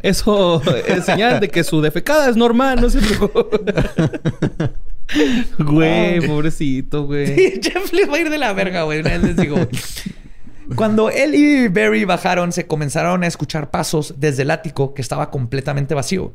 Eso 0.03 0.61
es 0.87 1.03
señal 1.05 1.39
de 1.39 1.49
que 1.49 1.63
su 1.63 1.81
defecada 1.81 2.29
es 2.29 2.37
normal, 2.37 2.79
no 2.79 2.91
se 2.91 2.99
preocupe. 3.01 3.57
Güey, 5.59 6.19
pobrecito, 6.27 7.05
güey. 7.05 7.35
Sí, 7.35 7.59
Jeff 7.61 7.93
les 7.93 8.09
va 8.09 8.15
a 8.15 8.19
ir 8.19 8.29
de 8.31 8.39
la 8.39 8.53
verga, 8.53 8.83
güey. 8.83 9.01
Una 9.01 9.11
vez 9.11 9.21
les 9.23 9.35
digo. 9.37 9.55
Cuando 10.73 11.11
él 11.11 11.35
y 11.35 11.67
Barry 11.67 12.05
bajaron, 12.05 12.51
se 12.51 12.65
comenzaron 12.65 13.23
a 13.23 13.27
escuchar 13.27 13.69
pasos 13.69 14.15
desde 14.17 14.41
el 14.41 14.51
ático 14.51 14.95
que 14.95 15.01
estaba 15.01 15.29
completamente 15.29 15.93
vacío. 15.93 16.33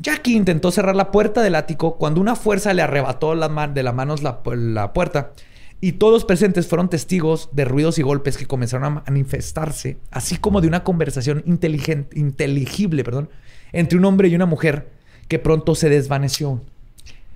Jackie 0.00 0.34
intentó 0.34 0.72
cerrar 0.72 0.96
la 0.96 1.12
puerta 1.12 1.40
del 1.40 1.54
ático 1.54 1.96
cuando 1.96 2.20
una 2.20 2.34
fuerza 2.34 2.74
le 2.74 2.82
arrebató 2.82 3.30
de 3.30 3.82
las 3.82 3.94
manos 3.94 4.22
la, 4.22 4.40
la 4.44 4.92
puerta 4.92 5.32
y 5.80 5.92
todos 5.92 6.12
los 6.12 6.24
presentes 6.24 6.66
fueron 6.66 6.90
testigos 6.90 7.48
de 7.52 7.64
ruidos 7.64 7.98
y 7.98 8.02
golpes 8.02 8.36
que 8.36 8.46
comenzaron 8.46 8.84
a 8.86 9.02
manifestarse, 9.06 9.98
así 10.10 10.36
como 10.36 10.60
de 10.60 10.66
una 10.66 10.82
conversación 10.82 11.42
inteligente, 11.46 12.18
inteligible 12.18 13.04
perdón, 13.04 13.28
entre 13.72 13.98
un 13.98 14.04
hombre 14.04 14.28
y 14.28 14.34
una 14.34 14.46
mujer 14.46 14.88
que 15.28 15.38
pronto 15.38 15.74
se 15.74 15.88
desvaneció. 15.88 16.60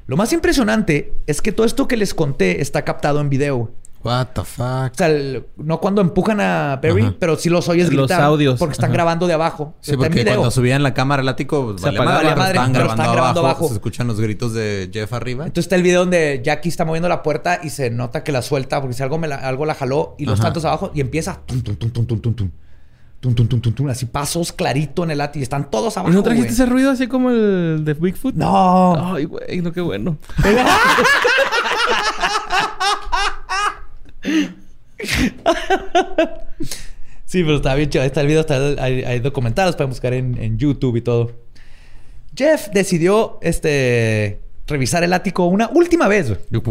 Lo 0.07 0.17
más 0.17 0.33
impresionante 0.33 1.13
es 1.27 1.43
que 1.43 1.53
todo 1.53 1.67
esto 1.67 1.87
que 1.87 1.97
les 1.97 2.15
conté 2.15 2.61
está 2.61 2.83
captado 2.85 3.21
en 3.21 3.29
video. 3.29 3.71
What 4.05 4.27
the 4.35 4.45
fuck. 4.45 4.93
O 4.93 4.95
sea, 4.95 5.09
el- 5.09 5.45
no 5.57 5.81
cuando 5.81 6.01
empujan 6.01 6.41
a 6.41 6.79
Barry, 6.83 7.03
Ajá. 7.03 7.15
pero 7.19 7.37
sí 7.37 7.49
los 7.51 7.69
oyes 7.69 7.93
Los 7.93 8.07
gritar. 8.09 8.23
audios. 8.23 8.59
Porque 8.59 8.73
están 8.73 8.91
Ajá. 8.91 8.95
grabando 8.95 9.27
de 9.27 9.35
abajo. 9.35 9.75
Sí, 9.81 9.91
Está 9.91 10.05
en 10.07 10.11
porque 10.11 10.23
video. 10.25 10.35
cuando 10.37 10.51
subían 10.53 10.83
la 10.85 10.95
cámara 10.95 11.23
al 11.23 11.29
ático, 11.29 11.67
pues, 11.71 11.81
Se 11.81 11.87
valía 11.87 12.01
apagaba. 12.01 12.23
madre, 12.23 12.29
Valía 12.29 12.45
pero 12.45 12.53
grabando, 12.55 12.79
están 12.79 13.13
grabando 13.13 13.41
abajo. 13.41 13.57
abajo. 13.57 13.69
Se 13.69 13.75
escuchan 13.75 14.07
los 14.07 14.21
gritos 14.21 14.55
de 14.55 14.89
Jeff 14.93 15.13
arriba. 15.13 15.45
Entonces 15.47 15.65
está 15.67 15.75
el 15.77 15.83
video 15.83 16.01
donde 16.01 16.41
Jackie 16.45 16.69
está 16.69 16.85
moviendo 16.85 17.09
la 17.09 17.23
puerta 17.25 17.59
y 17.63 17.71
se 17.71 17.91
nota 17.91 18.23
que 18.23 18.31
la 18.33 18.43
suelta 18.43 18.81
porque 18.81 18.95
si 18.95 19.03
algo, 19.03 19.19
me 19.19 19.27
la, 19.29 19.37
algo 19.37 19.67
la 19.67 19.75
jaló 19.75 20.15
y 20.17 20.27
los 20.27 20.39
Ajá. 20.39 20.45
tantos 20.49 20.65
abajo 20.65 20.93
y 20.95 21.01
empieza 21.01 21.41
tum, 21.45 21.61
tum, 21.63 21.75
tum, 21.77 21.91
tum, 21.91 22.07
tum, 22.07 22.21
tum, 22.21 22.35
tum. 22.35 22.51
Tum, 23.21 23.35
tum, 23.35 23.49
tum, 23.49 23.61
tum, 23.61 23.73
tum. 23.75 23.89
así 23.89 24.07
pasos 24.07 24.53
clarito 24.53 25.03
en 25.03 25.11
el 25.11 25.21
ático 25.21 25.41
y 25.41 25.43
están 25.43 25.69
todos 25.73 25.97
¿Y 25.97 25.99
abajo. 25.99 26.15
no 26.15 26.23
trajiste 26.23 26.51
güey. 26.51 26.55
ese 26.55 26.67
ruido 26.67 26.93
así 26.93 27.09
como 27.09 27.31
el 27.31 27.83
de 27.85 27.95
Bigfoot? 27.95 28.37
No. 28.37 29.15
Ay, 29.17 29.25
güey, 29.25 29.61
no, 29.61 29.73
qué 29.73 29.81
bueno. 29.81 30.17
Sí, 37.25 37.43
pero 37.43 37.57
está 37.57 37.75
bien 37.75 37.91
chido. 37.91 38.01
Ahí 38.03 38.07
está 38.07 38.23
el 38.23 38.27
video, 38.27 38.41
está, 38.41 38.83
hay, 38.83 39.03
hay 39.05 39.21
documentales 39.21 39.77
para 39.77 39.87
buscar 39.87 40.15
en, 40.15 40.43
en 40.43 40.57
YouTube 40.57 40.97
y 40.97 41.03
todo. 41.03 41.33
Jeff 42.35 42.69
decidió 42.73 43.39
este, 43.43 44.41
revisar 44.67 45.05
el 45.05 45.13
ático 45.13 45.45
una 45.45 45.69
última 45.69 46.09
vez. 46.09 46.31
güey. 46.51 46.63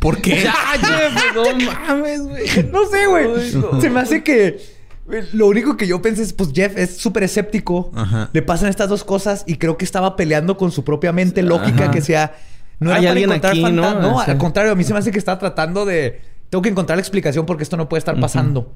¿Por 0.00 0.20
qué? 0.20 0.44
¡Ah, 0.48 0.74
Jeff! 0.76 1.34
¡No 1.36 1.72
mames, 1.86 2.20
güey! 2.22 2.44
No 2.72 2.84
sé, 2.86 3.06
güey. 3.06 3.52
No. 3.54 3.80
Se 3.80 3.90
me 3.90 4.00
hace 4.00 4.24
que 4.24 4.58
lo 5.34 5.46
único 5.46 5.76
que 5.76 5.86
yo 5.86 6.02
pensé 6.02 6.22
es, 6.22 6.32
pues 6.32 6.50
Jeff 6.52 6.76
es 6.76 6.96
súper 6.96 7.22
escéptico. 7.22 7.92
Ajá. 7.94 8.28
Le 8.32 8.42
pasan 8.42 8.70
estas 8.70 8.88
dos 8.88 9.04
cosas 9.04 9.44
y 9.46 9.54
creo 9.54 9.76
que 9.76 9.84
estaba 9.84 10.16
peleando 10.16 10.56
con 10.56 10.72
su 10.72 10.82
propia 10.82 11.12
mente 11.12 11.42
lógica 11.42 11.84
Ajá. 11.84 11.90
que 11.92 12.00
sea. 12.00 12.34
No 12.80 12.90
era 12.90 12.96
Hay 12.98 13.02
para 13.02 13.10
alguien 13.12 13.30
encontrar 13.30 13.52
aquí, 13.52 13.72
¿no? 13.72 14.18
al 14.20 14.38
contrario, 14.38 14.72
a 14.72 14.74
mí 14.74 14.82
se 14.82 14.92
me 14.92 14.98
hace 14.98 15.12
que 15.12 15.18
está 15.18 15.38
tratando 15.38 15.84
de. 15.84 16.31
Tengo 16.52 16.60
que 16.60 16.68
encontrar 16.68 16.98
la 16.98 17.00
explicación 17.00 17.46
porque 17.46 17.62
esto 17.62 17.78
no 17.78 17.88
puede 17.88 18.00
estar 18.00 18.20
pasando. 18.20 18.74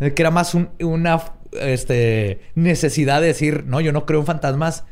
Eh, 0.00 0.12
Que 0.12 0.20
era 0.20 0.30
más 0.30 0.52
un- 0.52 0.68
una 0.80 1.18
este, 1.52 2.42
necesidad 2.54 3.22
de 3.22 3.28
decir, 3.28 3.64
no, 3.66 3.80
yo 3.80 3.90
no 3.90 4.04
creo 4.04 4.20
en 4.20 4.26
fantasmas. 4.26 4.84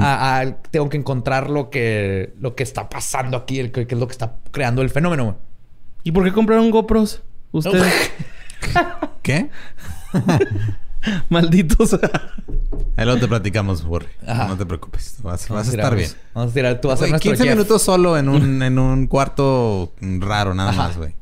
A- 0.00 0.40
a- 0.40 0.56
tengo 0.72 0.88
que 0.88 0.96
encontrar 0.96 1.48
lo 1.50 1.70
que, 1.70 2.34
lo 2.40 2.56
que 2.56 2.64
está 2.64 2.88
pasando 2.88 3.36
aquí, 3.36 3.60
el 3.60 3.70
que, 3.70 3.86
que 3.86 3.94
es 3.94 4.00
lo 4.00 4.08
que 4.08 4.12
está 4.12 4.38
creando 4.50 4.82
el 4.82 4.90
fenómeno. 4.90 5.24
güey. 5.24 5.36
¿Y 6.02 6.10
por 6.10 6.24
qué 6.24 6.32
compraron 6.32 6.68
GoPros? 6.72 7.22
Ustedes, 7.52 8.10
¿Qué? 9.22 9.48
malditos. 11.28 11.94
Ahí 12.96 13.04
luego 13.04 13.20
te 13.20 13.28
platicamos, 13.28 13.84
Borre. 13.84 14.08
No 14.26 14.56
te 14.56 14.66
preocupes. 14.66 15.18
Vas, 15.22 15.48
vas 15.48 15.50
a 15.50 15.54
Vamos 15.54 15.68
estar 15.68 15.94
bien. 15.94 16.10
Vamos 16.34 16.50
a 16.50 16.54
tirar, 16.54 16.80
tú 16.80 16.88
vas 16.88 16.98
a 16.98 17.04
ser 17.04 17.10
nuestro 17.10 17.30
15 17.30 17.44
Jeff. 17.44 17.52
minutos 17.54 17.80
solo 17.82 18.18
en 18.18 18.28
un, 18.28 18.62
en 18.64 18.78
un 18.80 19.06
cuarto 19.06 19.92
raro, 20.00 20.54
nada 20.54 20.70
Ajá. 20.70 20.82
más, 20.88 20.96
güey. 20.96 21.14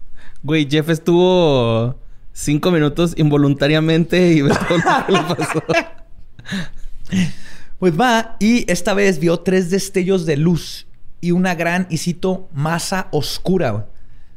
Güey, 0.47 0.69
Jeff 0.71 0.89
estuvo 0.91 1.97
cinco 2.33 2.71
minutos 2.71 3.15
involuntariamente 3.17 4.33
y 4.33 4.43
ve 4.43 4.51
todo 4.69 4.79
lo 4.79 5.07
que 5.07 5.13
le 5.13 5.35
pasó. 5.35 5.63
Pues 7.79 7.99
va, 7.99 8.37
y 8.41 8.71
esta 8.73 8.95
vez 8.95 9.19
vio 9.19 9.41
tres 9.41 9.71
destellos 9.71 10.25
de 10.25 10.37
luz 10.39 10.87
y 11.21 11.33
una 11.33 11.55
gran, 11.55 11.87
y 11.91 11.99
cito, 11.99 12.49
masa 12.55 13.09
oscura. 13.11 13.87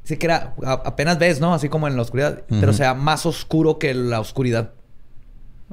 Dice 0.04 0.17
que 0.17 0.26
era, 0.26 0.56
a- 0.65 0.82
apenas 0.86 1.19
ves, 1.19 1.39
¿no? 1.39 1.54
Así 1.54 1.69
como 1.69 1.88
en 1.88 1.95
la 1.95 2.02
oscuridad, 2.02 2.43
pero 2.50 2.72
o 2.72 2.74
sea, 2.74 2.93
más 2.95 3.26
oscuro 3.26 3.80
que 3.80 3.93
la 3.93 4.19
oscuridad. 4.19 4.74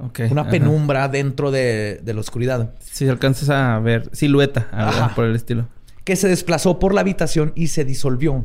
Ok. 0.01 0.21
Una 0.31 0.43
ajá. 0.43 0.51
penumbra 0.51 1.09
dentro 1.09 1.51
de, 1.51 2.01
de 2.05 2.15
la 2.15 2.21
oscuridad. 2.21 2.75
Si 2.81 3.09
alcanzas 3.09 3.49
a 3.51 3.79
ver 3.81 4.11
silueta, 4.13 5.13
por 5.17 5.25
el 5.25 5.35
estilo. 5.35 5.67
que 6.05 6.15
se 6.17 6.29
desplazó 6.29 6.79
por 6.79 6.95
la 6.95 7.01
habitación 7.01 7.51
y 7.57 7.67
se 7.69 7.85
disolvió. 7.85 8.45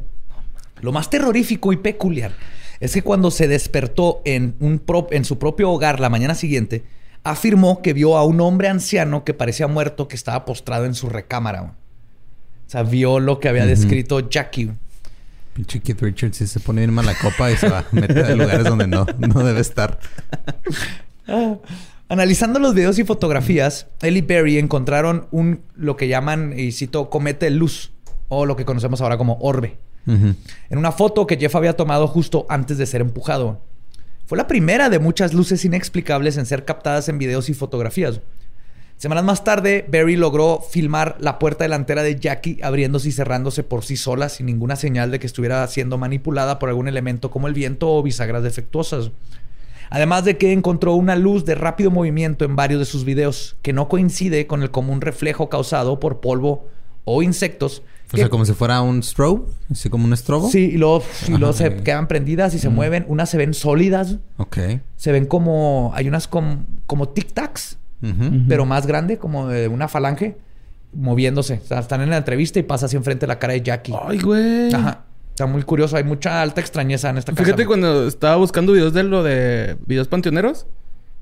Lo 0.81 0.91
más 0.91 1.09
terrorífico 1.09 1.71
y 1.73 1.77
peculiar 1.77 2.33
es 2.79 2.93
que 2.93 3.01
cuando 3.01 3.29
se 3.31 3.47
despertó 3.47 4.21
en, 4.25 4.55
un 4.59 4.79
pro- 4.79 5.07
en 5.11 5.23
su 5.25 5.37
propio 5.37 5.69
hogar 5.71 5.99
la 5.99 6.09
mañana 6.09 6.33
siguiente, 6.35 6.83
afirmó 7.23 7.81
que 7.81 7.93
vio 7.93 8.17
a 8.17 8.25
un 8.25 8.41
hombre 8.41 8.67
anciano 8.67 9.23
que 9.23 9.33
parecía 9.35 9.67
muerto 9.67 10.07
que 10.07 10.15
estaba 10.15 10.45
postrado 10.45 10.85
en 10.85 10.95
su 10.95 11.07
recámara. 11.09 11.61
O 11.63 11.71
sea, 12.65 12.83
vio 12.83 13.19
lo 13.19 13.39
que 13.39 13.49
había 13.49 13.65
descrito 13.65 14.29
Jackie. 14.29 14.71
Pinche 15.53 15.81
Keith 15.81 16.01
Richards 16.01 16.37
sí 16.37 16.47
se 16.47 16.59
pone 16.61 16.81
bien 16.81 16.93
mala 16.93 17.13
copa 17.21 17.51
y 17.51 17.57
se 17.57 17.67
va. 17.69 17.83
Mete 17.91 18.23
a 18.23 18.33
lugares 18.35 18.63
donde 18.63 18.87
no, 18.87 19.05
no 19.17 19.43
debe 19.43 19.59
estar. 19.59 19.99
Analizando 22.09 22.59
los 22.59 22.73
videos 22.75 22.99
y 22.99 23.03
fotografías, 23.05 23.87
él 24.01 24.17
y 24.17 24.21
Barry 24.21 24.57
encontraron 24.57 25.27
un 25.31 25.61
lo 25.75 25.95
que 25.95 26.07
llaman, 26.09 26.53
y 26.57 26.71
cito, 26.73 27.09
comete 27.09 27.49
luz, 27.49 27.91
o 28.27 28.45
lo 28.45 28.55
que 28.57 28.65
conocemos 28.65 28.99
ahora 29.01 29.17
como 29.17 29.37
orbe. 29.41 29.77
En 30.07 30.77
una 30.77 30.91
foto 30.91 31.27
que 31.27 31.37
Jeff 31.37 31.55
había 31.55 31.77
tomado 31.77 32.07
justo 32.07 32.45
antes 32.49 32.77
de 32.77 32.85
ser 32.85 33.01
empujado. 33.01 33.61
Fue 34.25 34.37
la 34.37 34.47
primera 34.47 34.89
de 34.89 34.99
muchas 34.99 35.33
luces 35.33 35.65
inexplicables 35.65 36.37
en 36.37 36.45
ser 36.45 36.65
captadas 36.65 37.09
en 37.09 37.17
videos 37.17 37.49
y 37.49 37.53
fotografías. 37.53 38.21
Semanas 39.01 39.23
más 39.23 39.43
tarde, 39.43 39.83
Barry 39.91 40.15
logró 40.15 40.61
filmar 40.61 41.17
la 41.19 41.39
puerta 41.39 41.63
delantera 41.63 42.03
de 42.03 42.19
Jackie 42.19 42.59
abriéndose 42.61 43.09
y 43.09 43.11
cerrándose 43.11 43.63
por 43.63 43.83
sí 43.83 43.97
sola 43.97 44.29
sin 44.29 44.45
ninguna 44.45 44.75
señal 44.75 45.09
de 45.09 45.19
que 45.19 45.25
estuviera 45.25 45.65
siendo 45.67 45.97
manipulada 45.97 46.59
por 46.59 46.69
algún 46.69 46.87
elemento 46.87 47.31
como 47.31 47.47
el 47.47 47.55
viento 47.55 47.91
o 47.91 48.03
bisagras 48.03 48.43
defectuosas. 48.43 49.09
Además 49.89 50.23
de 50.23 50.37
que 50.37 50.53
encontró 50.53 50.93
una 50.93 51.15
luz 51.15 51.45
de 51.45 51.55
rápido 51.55 51.91
movimiento 51.91 52.45
en 52.45 52.55
varios 52.55 52.79
de 52.79 52.85
sus 52.85 53.03
videos, 53.03 53.57
que 53.63 53.73
no 53.73 53.89
coincide 53.89 54.47
con 54.47 54.61
el 54.61 54.71
común 54.71 55.01
reflejo 55.01 55.49
causado 55.49 55.99
por 55.99 56.21
polvo 56.21 56.67
o 57.03 57.23
insectos. 57.23 57.81
O 58.13 58.17
sea, 58.17 58.29
como 58.29 58.45
si 58.45 58.53
fuera 58.53 58.81
un 58.81 59.01
strobe. 59.03 59.43
Así 59.71 59.89
como 59.89 60.05
un 60.05 60.13
estrobo. 60.13 60.49
Sí, 60.49 60.71
y 60.73 60.77
luego, 60.77 61.03
y 61.27 61.31
luego 61.31 61.49
Ajá, 61.49 61.53
se 61.53 61.75
quedan 61.77 62.07
prendidas 62.07 62.53
y 62.53 62.59
se 62.59 62.69
mueven. 62.69 63.05
Unas 63.07 63.29
se 63.29 63.37
ven 63.37 63.53
sólidas, 63.53 64.17
Ok. 64.37 64.57
se 64.97 65.11
ven 65.11 65.25
como. 65.25 65.91
Hay 65.95 66.07
unas 66.07 66.27
com- 66.27 66.65
como 66.87 67.13
tic-tacs, 67.13 67.77
Ujú. 68.03 68.43
pero 68.49 68.65
más 68.65 68.85
grande, 68.85 69.17
como 69.17 69.47
de 69.47 69.67
una 69.69 69.87
falange, 69.87 70.37
moviéndose. 70.93 71.61
O 71.63 71.67
sea, 71.67 71.79
están 71.79 72.01
en 72.01 72.09
la 72.09 72.17
entrevista 72.17 72.59
y 72.59 72.63
pasa 72.63 72.87
así 72.87 72.97
enfrente 72.97 73.21
de 73.21 73.27
la 73.27 73.39
cara 73.39 73.53
de 73.53 73.61
Jackie. 73.61 73.93
Ay, 74.07 74.19
güey. 74.19 74.73
Ajá. 74.73 75.05
Está 75.29 75.45
muy 75.45 75.63
curioso. 75.63 75.95
Hay 75.95 76.03
mucha 76.03 76.41
alta 76.41 76.59
extrañeza 76.59 77.09
en 77.09 77.17
esta 77.17 77.31
casa. 77.31 77.43
Fíjate 77.45 77.65
cuando 77.65 78.07
estaba 78.07 78.35
buscando 78.35 78.73
videos 78.73 78.93
de 78.93 79.03
lo 79.03 79.23
de 79.23 79.77
videos 79.87 80.07
panteoneros, 80.09 80.67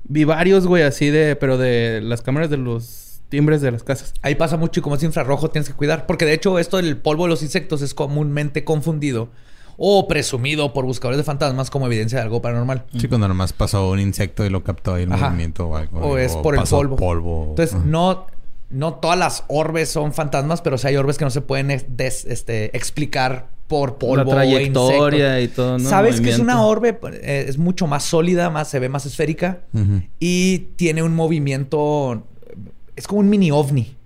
vi 0.04 0.24
varios, 0.24 0.66
güey, 0.66 0.82
así 0.82 1.08
de, 1.10 1.36
pero 1.36 1.56
de 1.56 2.00
las 2.02 2.20
cámaras 2.20 2.50
de 2.50 2.56
los 2.56 3.09
timbres 3.30 3.62
de 3.62 3.70
las 3.72 3.82
casas. 3.82 4.12
Ahí 4.20 4.34
pasa 4.34 4.58
mucho 4.58 4.80
y 4.80 4.82
como 4.82 4.96
es 4.96 5.02
infrarrojo 5.02 5.48
tienes 5.50 5.68
que 5.68 5.74
cuidar. 5.74 6.04
Porque 6.06 6.26
de 6.26 6.34
hecho 6.34 6.58
esto 6.58 6.76
del 6.76 6.98
polvo 6.98 7.22
de 7.24 7.30
los 7.30 7.42
insectos 7.42 7.80
es 7.80 7.94
comúnmente 7.94 8.64
confundido 8.64 9.30
o 9.78 10.06
presumido 10.08 10.74
por 10.74 10.84
buscadores 10.84 11.16
de 11.16 11.24
fantasmas 11.24 11.70
como 11.70 11.86
evidencia 11.86 12.18
de 12.18 12.24
algo 12.24 12.42
paranormal. 12.42 12.84
Sí, 12.98 13.08
cuando 13.08 13.26
nomás 13.28 13.54
pasó 13.54 13.88
un 13.90 14.00
insecto 14.00 14.44
y 14.44 14.50
lo 14.50 14.62
captó 14.62 14.94
ahí 14.94 15.04
el 15.04 15.12
Ajá. 15.12 15.28
movimiento 15.30 15.66
o 15.68 15.76
algo. 15.76 16.00
O 16.00 16.18
es 16.18 16.36
por 16.36 16.54
el 16.54 16.64
polvo. 16.64 16.96
polvo. 16.96 17.46
Entonces, 17.50 17.74
Ajá. 17.74 17.84
no, 17.86 18.26
no 18.68 18.94
todas 18.94 19.18
las 19.18 19.44
orbes 19.48 19.88
son 19.88 20.12
fantasmas, 20.12 20.60
pero 20.60 20.76
sí 20.76 20.88
hay 20.88 20.96
orbes 20.96 21.16
que 21.16 21.24
no 21.24 21.30
se 21.30 21.40
pueden 21.40 21.68
des- 21.88 22.26
este, 22.26 22.76
explicar 22.76 23.48
por 23.68 23.96
polvo. 23.98 24.16
la 24.16 24.22
o 24.24 24.30
trayectoria 24.34 25.40
y 25.40 25.48
todo, 25.48 25.78
¿no? 25.78 25.88
Sabes 25.88 26.20
que 26.20 26.28
es 26.30 26.40
una 26.40 26.62
orbe, 26.62 26.98
eh, 27.22 27.46
es 27.48 27.56
mucho 27.56 27.86
más 27.86 28.02
sólida, 28.02 28.50
más, 28.50 28.68
se 28.68 28.80
ve 28.80 28.88
más 28.90 29.06
esférica 29.06 29.60
y 30.18 30.58
tiene 30.76 31.02
un 31.02 31.14
movimiento. 31.14 32.26
Es 33.00 33.06
como 33.06 33.20
un 33.20 33.30
mini 33.30 33.50
ovni. 33.50 33.96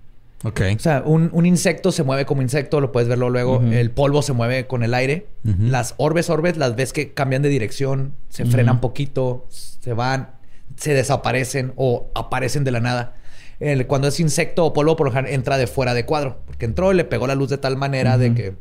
Ok. 0.43 0.61
O 0.75 0.79
sea, 0.79 1.01
un, 1.05 1.29
un 1.33 1.45
insecto 1.45 1.91
se 1.91 2.03
mueve 2.03 2.25
como 2.25 2.41
insecto, 2.41 2.79
lo 2.79 2.91
puedes 2.91 3.09
verlo 3.09 3.29
luego. 3.29 3.57
Ujú. 3.57 3.71
El 3.73 3.91
polvo 3.91 4.21
se 4.21 4.31
mueve 4.33 4.67
con 4.67 4.83
el 4.83 4.93
aire. 4.93 5.27
Las 5.43 5.95
orbes, 5.97 6.29
orbes, 6.29 6.55
las 6.57 6.75
ves 6.75 6.93
que 6.93 7.13
cambian 7.13 7.41
de 7.41 7.49
dirección, 7.49 8.13
se 8.29 8.45
frenan 8.45 8.79
poquito, 8.81 9.45
se 9.49 9.93
van, 9.93 10.29
se 10.77 10.93
desaparecen 10.93 11.73
o 11.75 12.07
aparecen 12.15 12.63
de 12.63 12.71
la 12.71 12.79
nada. 12.79 13.15
El- 13.59 13.85
cuando 13.87 14.07
es 14.07 14.19
insecto 14.19 14.65
o 14.65 14.73
polvo, 14.73 14.95
por 14.95 15.07
lo 15.07 15.11
general, 15.13 15.33
entra 15.33 15.57
de 15.57 15.67
fuera 15.67 15.93
de 15.93 16.05
cuadro. 16.05 16.39
Porque 16.45 16.65
entró 16.65 16.91
y 16.91 16.95
le 16.95 17.03
pegó 17.05 17.27
la 17.27 17.35
luz 17.35 17.49
de 17.49 17.57
tal 17.57 17.75
manera 17.75 18.17
de 18.17 18.33
que... 18.33 18.53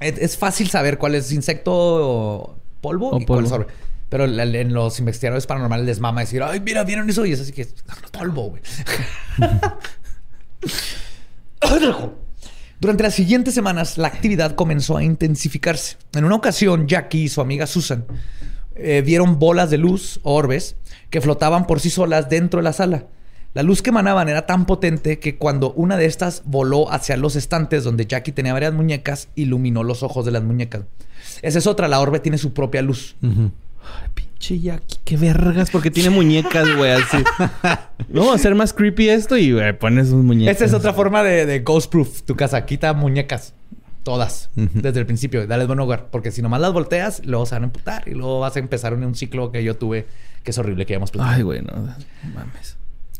Es, 0.00 0.18
es 0.18 0.36
fácil 0.36 0.68
saber 0.70 0.98
cuál 0.98 1.14
es 1.16 1.32
insecto 1.32 1.72
o 1.74 2.56
polvo 2.80 3.10
O 3.10 3.20
y 3.20 3.24
cuál 3.26 3.44
es 3.44 3.50
polvo. 3.50 3.64
orbe. 3.64 3.74
Pero 4.10 4.24
en 4.24 4.72
los 4.72 4.98
investigadores 5.00 5.46
paranormales 5.46 5.84
les 5.84 6.00
mama 6.00 6.22
decir, 6.22 6.42
ay, 6.42 6.60
mira, 6.60 6.82
¿vieron 6.84 7.10
eso? 7.10 7.26
Y 7.26 7.32
es 7.32 7.40
así 7.40 7.52
que 7.52 7.62
es 7.62 7.74
polvo, 8.18 8.50
güey. 8.50 8.62
Durante 12.80 13.02
las 13.02 13.14
siguientes 13.14 13.54
semanas, 13.54 13.98
la 13.98 14.08
actividad 14.08 14.54
comenzó 14.54 14.96
a 14.96 15.02
intensificarse. 15.02 15.96
En 16.14 16.24
una 16.24 16.36
ocasión, 16.36 16.86
Jackie 16.86 17.24
y 17.24 17.28
su 17.28 17.40
amiga 17.40 17.66
Susan 17.66 18.04
eh, 18.76 19.02
vieron 19.04 19.38
bolas 19.38 19.70
de 19.70 19.78
luz, 19.78 20.20
o 20.22 20.34
orbes, 20.34 20.76
que 21.10 21.20
flotaban 21.20 21.66
por 21.66 21.80
sí 21.80 21.90
solas 21.90 22.28
dentro 22.28 22.58
de 22.60 22.64
la 22.64 22.72
sala. 22.72 23.06
La 23.54 23.62
luz 23.64 23.82
que 23.82 23.90
emanaban 23.90 24.28
era 24.28 24.46
tan 24.46 24.66
potente 24.66 25.18
que 25.18 25.36
cuando 25.36 25.72
una 25.72 25.96
de 25.96 26.04
estas 26.04 26.42
voló 26.44 26.92
hacia 26.92 27.16
los 27.16 27.34
estantes 27.34 27.82
donde 27.82 28.06
Jackie 28.06 28.30
tenía 28.30 28.52
varias 28.52 28.74
muñecas, 28.74 29.28
iluminó 29.34 29.82
los 29.82 30.04
ojos 30.04 30.24
de 30.24 30.30
las 30.30 30.44
muñecas. 30.44 30.82
Esa 31.42 31.58
es 31.58 31.66
otra, 31.66 31.88
la 31.88 31.98
orbe 31.98 32.20
tiene 32.20 32.38
su 32.38 32.52
propia 32.52 32.82
luz. 32.82 33.16
Ujú. 33.22 33.50
Ay, 33.82 34.27
pinche 34.38 34.60
Jackie, 34.60 34.96
qué 35.04 35.16
vergas, 35.16 35.70
porque 35.70 35.90
tiene 35.90 36.10
muñecas, 36.14 36.76
güey, 36.76 36.92
así. 36.92 37.18
Vamos 38.08 38.32
a 38.32 38.34
hacer 38.36 38.54
más 38.54 38.72
creepy 38.72 39.08
esto 39.08 39.36
y, 39.36 39.52
güey, 39.52 39.76
pones 39.78 40.08
sus 40.08 40.22
muñecas. 40.24 40.52
Esta 40.52 40.64
es 40.64 40.72
otra 40.74 40.92
forma 40.92 41.22
de, 41.22 41.46
de 41.46 41.60
ghost 41.60 41.90
proof. 41.90 42.22
Tu 42.22 42.36
casa 42.36 42.64
quita 42.64 42.92
muñecas. 42.94 43.54
Todas. 44.04 44.48
Desde 44.54 45.00
el 45.00 45.06
principio. 45.06 45.46
Dale 45.46 45.66
buen 45.66 45.80
hogar. 45.80 46.08
Porque 46.10 46.30
si 46.30 46.40
nomás 46.40 46.62
las 46.62 46.72
volteas, 46.72 47.20
luego 47.26 47.44
se 47.44 47.56
van 47.56 47.64
a 47.64 47.66
emputar. 47.66 48.08
Y 48.08 48.12
luego 48.12 48.40
vas 48.40 48.56
a 48.56 48.58
empezar 48.58 48.94
en 48.94 49.04
un 49.04 49.14
ciclo 49.14 49.52
que 49.52 49.62
yo 49.62 49.76
tuve. 49.76 50.06
Que 50.44 50.52
es 50.52 50.58
horrible 50.58 50.86
que 50.86 50.94
hayamos 50.94 51.10
platicado. 51.10 51.36
Ay, 51.36 51.42
güey, 51.42 51.60
no. 51.60 51.72
Mames. 52.34 52.78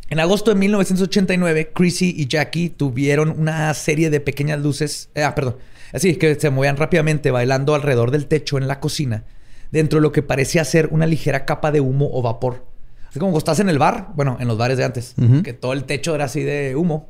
En 0.09 0.19
agosto 0.21 0.51
de 0.51 0.57
1989, 0.57 1.73
Chrissy 1.75 2.15
y 2.17 2.27
Jackie 2.27 2.71
tuvieron 2.71 3.35
una 3.39 3.75
serie 3.75 4.09
de 4.09 4.21
pequeñas 4.21 4.61
luces. 4.61 5.11
eh, 5.15 5.25
ah, 5.25 5.35
perdón. 5.35 5.57
Así 5.93 6.17
que 6.17 6.35
se 6.37 6.49
movían 6.49 6.79
rápidamente 6.79 7.31
bailando 7.31 7.75
alrededor 7.75 8.11
del 8.11 8.27
techo 8.27 8.57
en 8.57 8.67
la 8.67 8.81
cocina. 8.81 9.25
Dentro 9.71 9.99
de 9.99 10.03
lo 10.03 10.13
que 10.13 10.23
parecía 10.23 10.65
ser 10.65 10.89
una 10.93 11.07
ligera 11.07 11.45
capa 11.45 11.71
de 11.71 11.81
humo 11.81 12.09
o 12.13 12.23
vapor. 12.23 12.65
Así 13.09 13.19
como 13.19 13.31
cuando 13.33 13.39
estás 13.39 13.61
en 13.61 13.69
el 13.69 13.79
bar. 13.79 14.09
Bueno, 14.15 14.37
en 14.41 14.49
los 14.49 14.59
bares 14.59 14.79
de 14.79 14.85
antes. 14.85 15.15
Que 15.45 15.53
todo 15.53 15.73
el 15.73 15.85
techo 15.85 16.15
era 16.15 16.25
así 16.27 16.43
de 16.43 16.75
humo. 16.77 17.09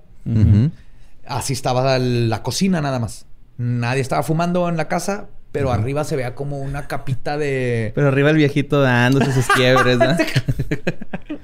Así 1.27 1.53
estaba 1.53 1.99
la 1.99 2.43
cocina 2.43 2.81
nada 2.81 2.99
más. 2.99 3.27
Nadie 3.59 4.01
estaba 4.01 4.23
fumando 4.23 4.69
en 4.69 4.77
la 4.77 4.87
casa, 4.89 5.27
pero 5.53 5.73
arriba 5.73 6.05
se 6.05 6.15
veía 6.17 6.35
como 6.35 6.59
una 6.59 6.87
capita 6.87 7.37
de... 7.37 7.93
Pero 7.95 8.09
arriba 8.09 8.31
el 8.31 8.37
viejito 8.37 8.81
dándose 8.81 9.33
sus 9.33 9.47
quiebres, 9.49 9.99
¿no? 9.99 10.07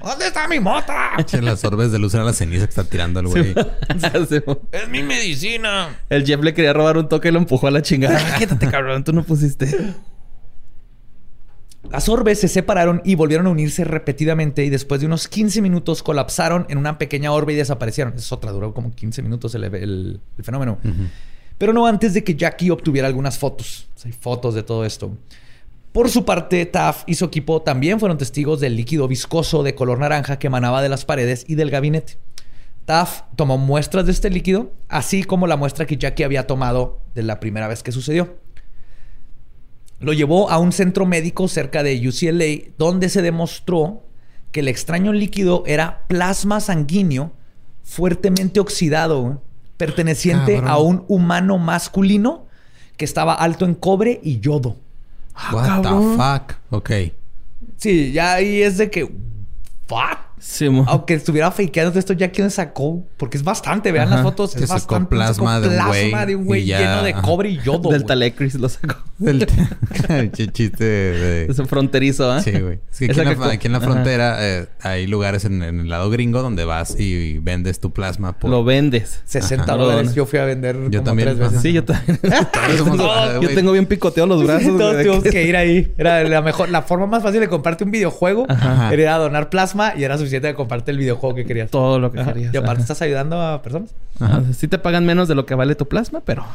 ¿Dónde 0.03 0.27
está 0.27 0.47
mi 0.47 0.59
mota? 0.59 1.11
Las 1.41 1.63
orbes 1.65 1.91
de 1.91 1.99
luz 1.99 2.13
eran 2.13 2.25
la 2.25 2.33
ceniza 2.33 2.65
que 2.65 2.69
está 2.69 2.83
tirando 2.83 3.19
el 3.19 3.27
güey. 3.27 3.53
Sí. 4.29 4.41
Es 4.71 4.87
mi 4.89 5.03
medicina. 5.03 5.97
el 6.09 6.25
Jeff 6.25 6.41
le 6.41 6.53
quería 6.53 6.73
robar 6.73 6.97
un 6.97 7.09
toque 7.09 7.29
y 7.29 7.31
lo 7.31 7.39
empujó 7.39 7.67
a 7.67 7.71
la 7.71 7.81
chingada. 7.81 8.17
Ay, 8.17 8.39
Quítate, 8.39 8.69
cabrón, 8.69 9.03
tú 9.03 9.13
no 9.13 9.23
pusiste. 9.23 9.93
Las 11.91 12.09
orbes 12.09 12.39
se 12.39 12.47
separaron 12.47 13.01
y 13.05 13.15
volvieron 13.15 13.47
a 13.47 13.49
unirse 13.51 13.83
repetidamente 13.83 14.65
y 14.65 14.69
después 14.69 14.99
de 15.01 15.07
unos 15.07 15.27
15 15.27 15.61
minutos 15.61 16.03
colapsaron 16.03 16.65
en 16.69 16.77
una 16.77 16.97
pequeña 16.97 17.31
orbe 17.31 17.53
y 17.53 17.55
desaparecieron. 17.55 18.13
Esa 18.13 18.21
es 18.23 18.31
otra, 18.31 18.51
duró 18.51 18.73
como 18.73 18.91
15 18.93 19.21
minutos 19.21 19.55
el, 19.55 19.63
el- 19.65 20.19
el 20.37 20.43
fenómeno. 20.43 20.77
Pero 21.57 21.71
no 21.71 21.87
antes 21.87 22.13
de 22.13 22.23
que 22.23 22.35
Jackie 22.35 22.69
obtuviera 22.69 23.07
algunas 23.07 23.37
fotos. 23.37 23.87
O 23.95 23.99
sea, 23.99 24.09
hay 24.11 24.17
fotos 24.19 24.55
de 24.55 24.63
todo 24.63 24.83
esto. 24.83 25.15
Por 25.93 26.09
su 26.09 26.25
parte, 26.25 26.65
Taff 26.65 27.03
y 27.07 27.15
su 27.15 27.23
equipo 27.23 27.61
también 27.61 27.99
fueron 28.01 28.17
testigos 28.17 28.59
del 28.59 28.75
líquido 28.75 29.07
viscoso 29.07 29.63
de 29.63 29.75
color 29.75 29.99
naranja 29.99 30.37
que 30.37 30.47
emanaba 30.47 30.81
de 30.81 30.89
las 30.89 31.05
paredes 31.05 31.45
y 31.47 31.55
del 31.55 31.71
gabinete. 31.71 32.17
Taff 32.83 33.21
tomó 33.37 33.57
muestras 33.57 34.05
de 34.05 34.11
este 34.11 34.29
líquido, 34.29 34.73
así 34.89 35.23
como 35.23 35.47
la 35.47 35.55
muestra 35.55 35.85
que 35.85 35.95
Jackie 35.95 36.23
había 36.23 36.45
tomado 36.45 36.99
de 37.15 37.23
la 37.23 37.39
primera 37.39 37.69
vez 37.69 37.81
que 37.81 37.93
sucedió. 37.93 38.35
Lo 39.99 40.13
llevó 40.13 40.49
a 40.49 40.57
un 40.57 40.71
centro 40.71 41.05
médico 41.05 41.47
cerca 41.47 41.83
de 41.83 42.07
UCLA, 42.07 42.71
donde 42.77 43.09
se 43.09 43.21
demostró 43.21 44.03
que 44.51 44.59
el 44.61 44.67
extraño 44.67 45.13
líquido 45.13 45.63
era 45.65 46.03
plasma 46.07 46.59
sanguíneo 46.59 47.31
fuertemente 47.83 48.59
oxidado, 48.59 49.41
perteneciente 49.77 50.55
Cabrón. 50.55 50.71
a 50.71 50.77
un 50.77 51.05
humano 51.07 51.57
masculino 51.57 52.45
que 52.97 53.05
estaba 53.05 53.33
alto 53.33 53.65
en 53.65 53.75
cobre 53.75 54.19
y 54.23 54.39
yodo. 54.39 54.77
What 55.51 55.65
cabrón. 55.65 56.17
the 56.17 56.23
fuck? 56.23 56.57
Ok. 56.71 56.91
Sí, 57.77 58.11
ya 58.11 58.33
ahí 58.33 58.61
es 58.61 58.77
de 58.77 58.89
que. 58.89 59.05
Fuck. 59.87 60.34
Sí, 60.47 60.67
Aunque 60.85 61.15
estuviera 61.15 61.49
fakeando 61.49 61.97
esto, 61.97 62.13
ya 62.13 62.29
quién 62.31 62.51
sacó. 62.51 63.03
Porque 63.17 63.35
es 63.35 63.43
bastante, 63.43 63.91
vean 63.91 64.05
Ajá. 64.07 64.17
las 64.17 64.23
fotos. 64.23 64.51
Se 64.51 64.59
Es 64.59 64.67
sacó 64.69 64.79
bastante. 64.95 65.09
plasma 65.09 65.59
de 65.59 65.67
un 65.69 65.73
plasma 65.73 65.87
güey 65.89 66.25
de 66.27 66.35
un 66.35 66.45
güey 66.45 66.63
lleno 66.65 67.01
de 67.03 67.13
ajá. 67.13 67.21
cobre 67.23 67.49
y 67.49 67.59
yodo. 67.63 67.89
Del. 67.89 68.05
Talecris 68.05 68.53
lo 68.55 68.69
sacó. 68.69 68.95
El 69.25 69.47
ch- 69.47 70.51
chiste 70.53 70.83
de... 70.85 71.45
Es 71.49 71.57
un 71.57 71.67
fronterizo, 71.67 72.31
¿ah? 72.31 72.41
Sí, 72.41 72.51
güey. 72.51 72.79
Es 72.91 72.99
que 72.99 73.05
aquí, 73.05 73.19
en 73.21 73.25
la, 73.25 73.31
que 73.31 73.35
co- 73.37 73.43
aquí 73.45 73.65
en 73.67 73.71
la 73.71 73.77
Ajá. 73.79 73.87
frontera 73.87 74.37
eh, 74.41 74.67
hay 74.81 75.07
lugares 75.07 75.45
en, 75.45 75.63
en 75.63 75.79
el 75.79 75.89
lado 75.89 76.09
gringo 76.11 76.41
donde 76.43 76.63
vas 76.63 76.97
y 76.99 77.39
vendes 77.39 77.79
tu 77.79 77.91
plasma 77.91 78.33
por... 78.37 78.51
Lo 78.51 78.63
vendes. 78.63 79.21
60 79.25 79.63
Ajá. 79.63 79.75
dólares. 79.75 80.13
Yo 80.13 80.25
fui 80.27 80.37
a 80.39 80.45
vender 80.45 80.75
Yo 80.91 80.99
como 80.99 81.03
también, 81.05 81.29
tres 81.29 81.39
veces. 81.39 81.61
Sí, 81.61 81.73
yo 81.73 81.83
también. 81.83 82.19
Yo 83.41 83.49
tengo 83.55 83.71
bien 83.71 83.85
picoteados 83.87 84.29
los 84.29 84.43
brazos. 84.45 84.77
de 84.77 85.03
tuvimos 85.03 85.23
que- 85.23 85.29
que 85.31 85.43
ir 85.43 85.55
ahí. 85.57 85.93
Era 85.97 86.23
la 86.23 86.41
mejor, 86.41 86.69
la 86.69 86.81
forma 86.83 87.07
más 87.07 87.23
fácil 87.23 87.39
de 87.39 87.47
comprarte 87.47 87.83
un 87.83 87.91
videojuego 87.91 88.45
era 88.91 89.17
donar 89.17 89.49
plasma 89.49 89.93
y 89.97 90.03
era 90.03 90.17
suficiente 90.17 90.34
de 90.41 90.53
comprarte 90.55 90.91
el 90.91 90.97
videojuego 90.97 91.35
que 91.35 91.45
querías. 91.45 91.69
Todo 91.71 91.99
lo 91.99 92.11
que 92.11 92.19
Ajá. 92.21 92.33
querías. 92.33 92.53
Y 92.53 92.57
aparte 92.57 92.73
ajá. 92.73 92.81
estás 92.81 93.01
ayudando 93.01 93.41
a 93.41 93.61
personas. 93.61 93.93
Ajá. 94.19 94.41
Sí 94.53 94.67
te 94.67 94.77
pagan 94.77 95.05
menos 95.05 95.27
de 95.27 95.35
lo 95.35 95.45
que 95.45 95.55
vale 95.55 95.75
tu 95.75 95.87
plasma, 95.87 96.21
pero... 96.25 96.45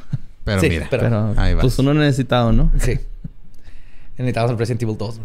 Pero 0.45 0.61
Sí, 0.61 0.69
mira, 0.71 0.87
pero- 0.91 1.03
Pero, 1.05 1.35
ahí 1.37 1.55
vas. 1.55 1.63
pues 1.63 1.79
uno 1.79 1.93
necesitado, 1.95 2.53
¿no? 2.53 2.71
Sí. 2.79 2.99
Necesitamos 4.17 4.51
el 4.53 4.59
Resident 4.59 4.83
Evil 4.83 4.97
2. 4.99 5.21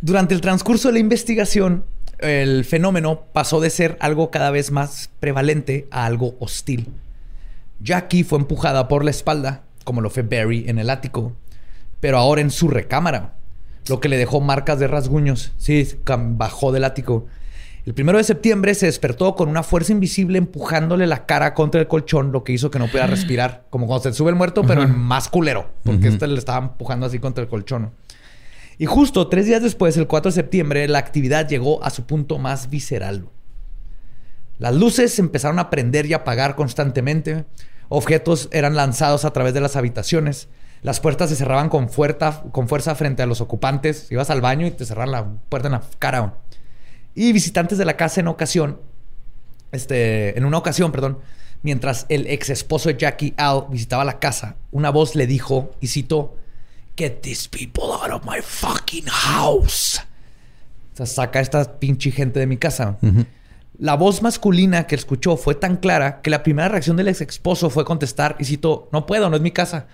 Durante 0.00 0.34
el 0.34 0.40
transcurso 0.40 0.88
de 0.88 0.94
la 0.94 0.98
investigación, 1.00 1.84
el 2.18 2.64
fenómeno 2.64 3.22
pasó 3.32 3.60
de 3.60 3.70
ser 3.70 3.96
algo 4.00 4.30
cada 4.30 4.50
vez 4.50 4.70
más 4.70 5.10
prevalente 5.20 5.86
a 5.90 6.06
algo 6.06 6.36
hostil. 6.40 6.88
Jackie 7.80 8.24
fue 8.24 8.38
empujada 8.38 8.88
por 8.88 9.04
la 9.04 9.10
espalda, 9.10 9.62
como 9.84 10.00
lo 10.00 10.10
fue 10.10 10.22
Barry 10.22 10.64
en 10.68 10.78
el 10.78 10.90
ático, 10.90 11.32
pero 12.00 12.18
ahora 12.18 12.40
en 12.40 12.50
su 12.50 12.68
recámara, 12.68 13.34
lo 13.88 14.00
que 14.00 14.08
le 14.08 14.16
dejó 14.16 14.40
marcas 14.40 14.78
de 14.78 14.86
rasguños. 14.86 15.52
Sí, 15.56 15.86
bajó 16.06 16.72
del 16.72 16.84
ático. 16.84 17.26
El 17.86 17.94
primero 17.94 18.18
de 18.18 18.24
septiembre 18.24 18.74
se 18.74 18.86
despertó 18.86 19.34
con 19.34 19.48
una 19.48 19.62
fuerza 19.62 19.92
invisible 19.92 20.38
empujándole 20.38 21.06
la 21.06 21.24
cara 21.24 21.54
contra 21.54 21.80
el 21.80 21.88
colchón, 21.88 22.30
lo 22.30 22.44
que 22.44 22.52
hizo 22.52 22.70
que 22.70 22.78
no 22.78 22.86
pudiera 22.86 23.06
respirar. 23.08 23.64
Como 23.70 23.86
cuando 23.86 24.04
se 24.04 24.12
sube 24.12 24.30
el 24.30 24.36
muerto, 24.36 24.62
pero 24.64 24.82
en 24.82 24.96
más 24.96 25.28
culero. 25.28 25.70
Porque 25.82 26.08
este 26.08 26.26
le 26.26 26.38
estaba 26.38 26.66
empujando 26.66 27.06
así 27.06 27.18
contra 27.18 27.42
el 27.42 27.48
colchón. 27.48 27.92
Y 28.78 28.86
justo 28.86 29.28
tres 29.28 29.46
días 29.46 29.62
después, 29.62 29.96
el 29.96 30.06
4 30.06 30.30
de 30.30 30.34
septiembre, 30.34 30.88
la 30.88 30.98
actividad 30.98 31.48
llegó 31.48 31.82
a 31.84 31.90
su 31.90 32.06
punto 32.06 32.38
más 32.38 32.70
visceral. 32.70 33.28
Las 34.58 34.74
luces 34.74 35.14
se 35.14 35.22
empezaron 35.22 35.58
a 35.58 35.70
prender 35.70 36.06
y 36.06 36.12
apagar 36.12 36.54
constantemente. 36.54 37.44
Objetos 37.88 38.48
eran 38.52 38.76
lanzados 38.76 39.24
a 39.24 39.32
través 39.32 39.52
de 39.54 39.60
las 39.60 39.76
habitaciones. 39.76 40.48
Las 40.82 41.00
puertas 41.00 41.28
se 41.28 41.36
cerraban 41.36 41.68
con 41.68 41.90
fuerza, 41.90 42.42
con 42.52 42.68
fuerza 42.68 42.94
frente 42.94 43.22
a 43.22 43.26
los 43.26 43.40
ocupantes. 43.40 44.10
Ibas 44.10 44.30
al 44.30 44.40
baño 44.40 44.66
y 44.66 44.70
te 44.70 44.86
cerraban 44.86 45.12
la 45.12 45.26
puerta 45.48 45.68
en 45.68 45.72
la 45.72 45.82
cara. 45.98 46.34
Y 47.14 47.32
visitantes 47.32 47.76
de 47.76 47.84
la 47.84 47.96
casa 47.96 48.20
en 48.20 48.28
ocasión, 48.28 48.80
este, 49.72 50.38
en 50.38 50.44
una 50.44 50.58
ocasión, 50.58 50.90
perdón, 50.90 51.18
mientras 51.62 52.06
el 52.08 52.26
ex 52.26 52.50
esposo 52.50 52.88
de 52.88 52.96
Jackie 52.96 53.34
Al 53.36 53.66
visitaba 53.68 54.04
la 54.04 54.18
casa, 54.18 54.56
una 54.70 54.90
voz 54.90 55.14
le 55.14 55.26
dijo, 55.26 55.72
y 55.80 55.88
citó, 55.88 56.36
Get 56.96 57.20
these 57.22 57.48
people 57.48 57.84
out 57.84 58.12
of 58.12 58.24
my 58.24 58.40
fucking 58.42 59.06
house. 59.06 60.00
O 60.92 60.96
sea, 60.96 61.06
saca 61.06 61.38
a 61.38 61.42
esta 61.42 61.78
pinche 61.78 62.10
gente 62.10 62.40
de 62.40 62.46
mi 62.46 62.56
casa. 62.56 62.98
La 63.78 63.94
voz 63.94 64.22
masculina 64.22 64.86
que 64.86 64.94
escuchó 64.94 65.36
fue 65.36 65.54
tan 65.54 65.76
clara 65.76 66.20
que 66.20 66.30
la 66.30 66.42
primera 66.42 66.68
reacción 66.68 66.96
del 66.96 67.08
ex 67.08 67.22
esposo 67.22 67.70
fue 67.70 67.84
contestar 67.84 68.36
y 68.38 68.44
citó, 68.44 68.88
no 68.92 69.06
puedo, 69.06 69.30
no 69.30 69.36
es 69.36 69.42
mi 69.42 69.50
casa. 69.50 69.86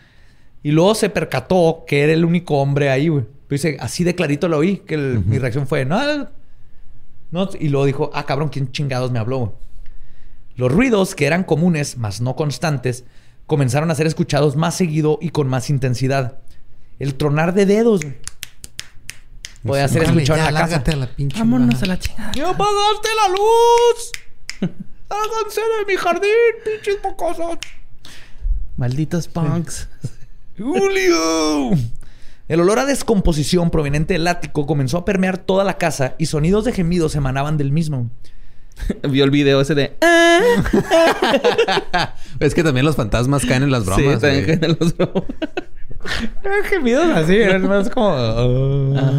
Y 0.63 0.73
luego 0.73 0.95
se 0.95 1.11
percató 1.11 1.85
que 1.87 2.03
era 2.03 2.13
el 2.13 2.25
único 2.25 2.57
hombre 2.59 2.91
ahí, 2.91 3.09
güey. 3.09 3.25
Pero 3.25 3.57
dice, 3.63 3.77
así 3.81 4.03
de 4.05 4.15
clarito 4.15 4.49
lo 4.49 4.59
oí, 4.59 4.79
que 4.79 4.95
el- 4.95 5.23
mi 5.25 5.39
reacción 5.39 5.67
fue, 5.69 5.85
no, 5.85 6.29
no. 7.31 7.49
Y 7.61 7.69
luego 7.69 7.87
dijo, 7.87 8.11
ah, 8.15 8.27
cabrón, 8.27 8.49
¿quién 8.49 8.73
chingados 8.73 9.11
me 9.13 9.19
habló? 9.19 9.39
güey?". 9.39 9.51
Los 10.57 10.73
ruidos, 10.73 11.15
que 11.15 11.27
eran 11.27 11.45
comunes, 11.45 11.97
mas 11.99 12.21
no 12.21 12.35
constantes, 12.35 13.05
comenzaron 13.47 13.91
a 13.91 13.95
ser 13.95 14.07
escuchados 14.07 14.57
más 14.57 14.75
seguido 14.75 15.19
y 15.21 15.31
con 15.31 15.47
más 15.49 15.71
intensidad. 15.71 16.39
El 16.99 17.15
tronar 17.15 17.53
de 17.55 17.67
dedos 17.67 18.01
güey, 18.03 18.17
podía 19.65 19.87
ser 19.87 20.05
escuchado 20.05 20.49
en 20.49 20.55
la 20.55 20.61
casa. 20.61 20.83
a 20.93 20.97
la 20.97 21.07
pinche 21.09 21.39
Vámonos 21.39 21.83
a 21.83 21.87
la 21.87 21.99
chingada. 21.99 22.33
¡Ya 22.33 22.51
apagaste 22.51 23.09
la 23.23 23.29
luz! 23.29 24.13
¡Háganse 25.09 25.61
de 25.61 25.87
mi 25.93 25.97
jardín, 25.97 26.31
pinches 26.65 26.99
mocosos! 27.05 27.59
Malditos 28.77 29.29
punks. 29.29 29.89
¡Julio! 30.59 31.71
El 32.49 32.61
olor 32.61 32.79
a 32.79 32.85
descomposición 32.87 33.71
proveniente 33.71 34.15
del 34.15 34.27
ático 34.29 34.67
comenzó 34.67 34.99
a 34.99 35.05
permear 35.05 35.39
toda 35.39 35.65
la 35.65 35.79
casa 35.79 36.15
y 36.19 36.27
sonidos 36.27 36.65
de 36.65 36.73
gemidos 36.73 37.15
emanaban 37.17 37.57
del 37.57 37.73
mismo. 37.73 38.09
Vio 39.11 39.25
el 39.25 39.31
video 39.31 39.61
ese 39.61 39.75
de... 39.75 39.97
Es 42.41 42.55
que 42.55 42.63
también 42.63 42.85
los 42.87 42.95
fantasmas 42.97 43.45
caen 43.47 43.63
en 43.65 43.71
las 43.71 43.85
bromas, 43.87 44.17
sí, 44.17 44.21
también 44.21 44.45
caen 44.47 44.65
en 44.65 44.77
los 44.79 44.97
bromas. 44.97 45.25
Eran 46.45 46.65
gemidos 46.71 47.17
así, 47.17 47.37
eran 47.37 47.67
más 47.67 47.89
como... 47.91 48.11
ah. 48.15 49.13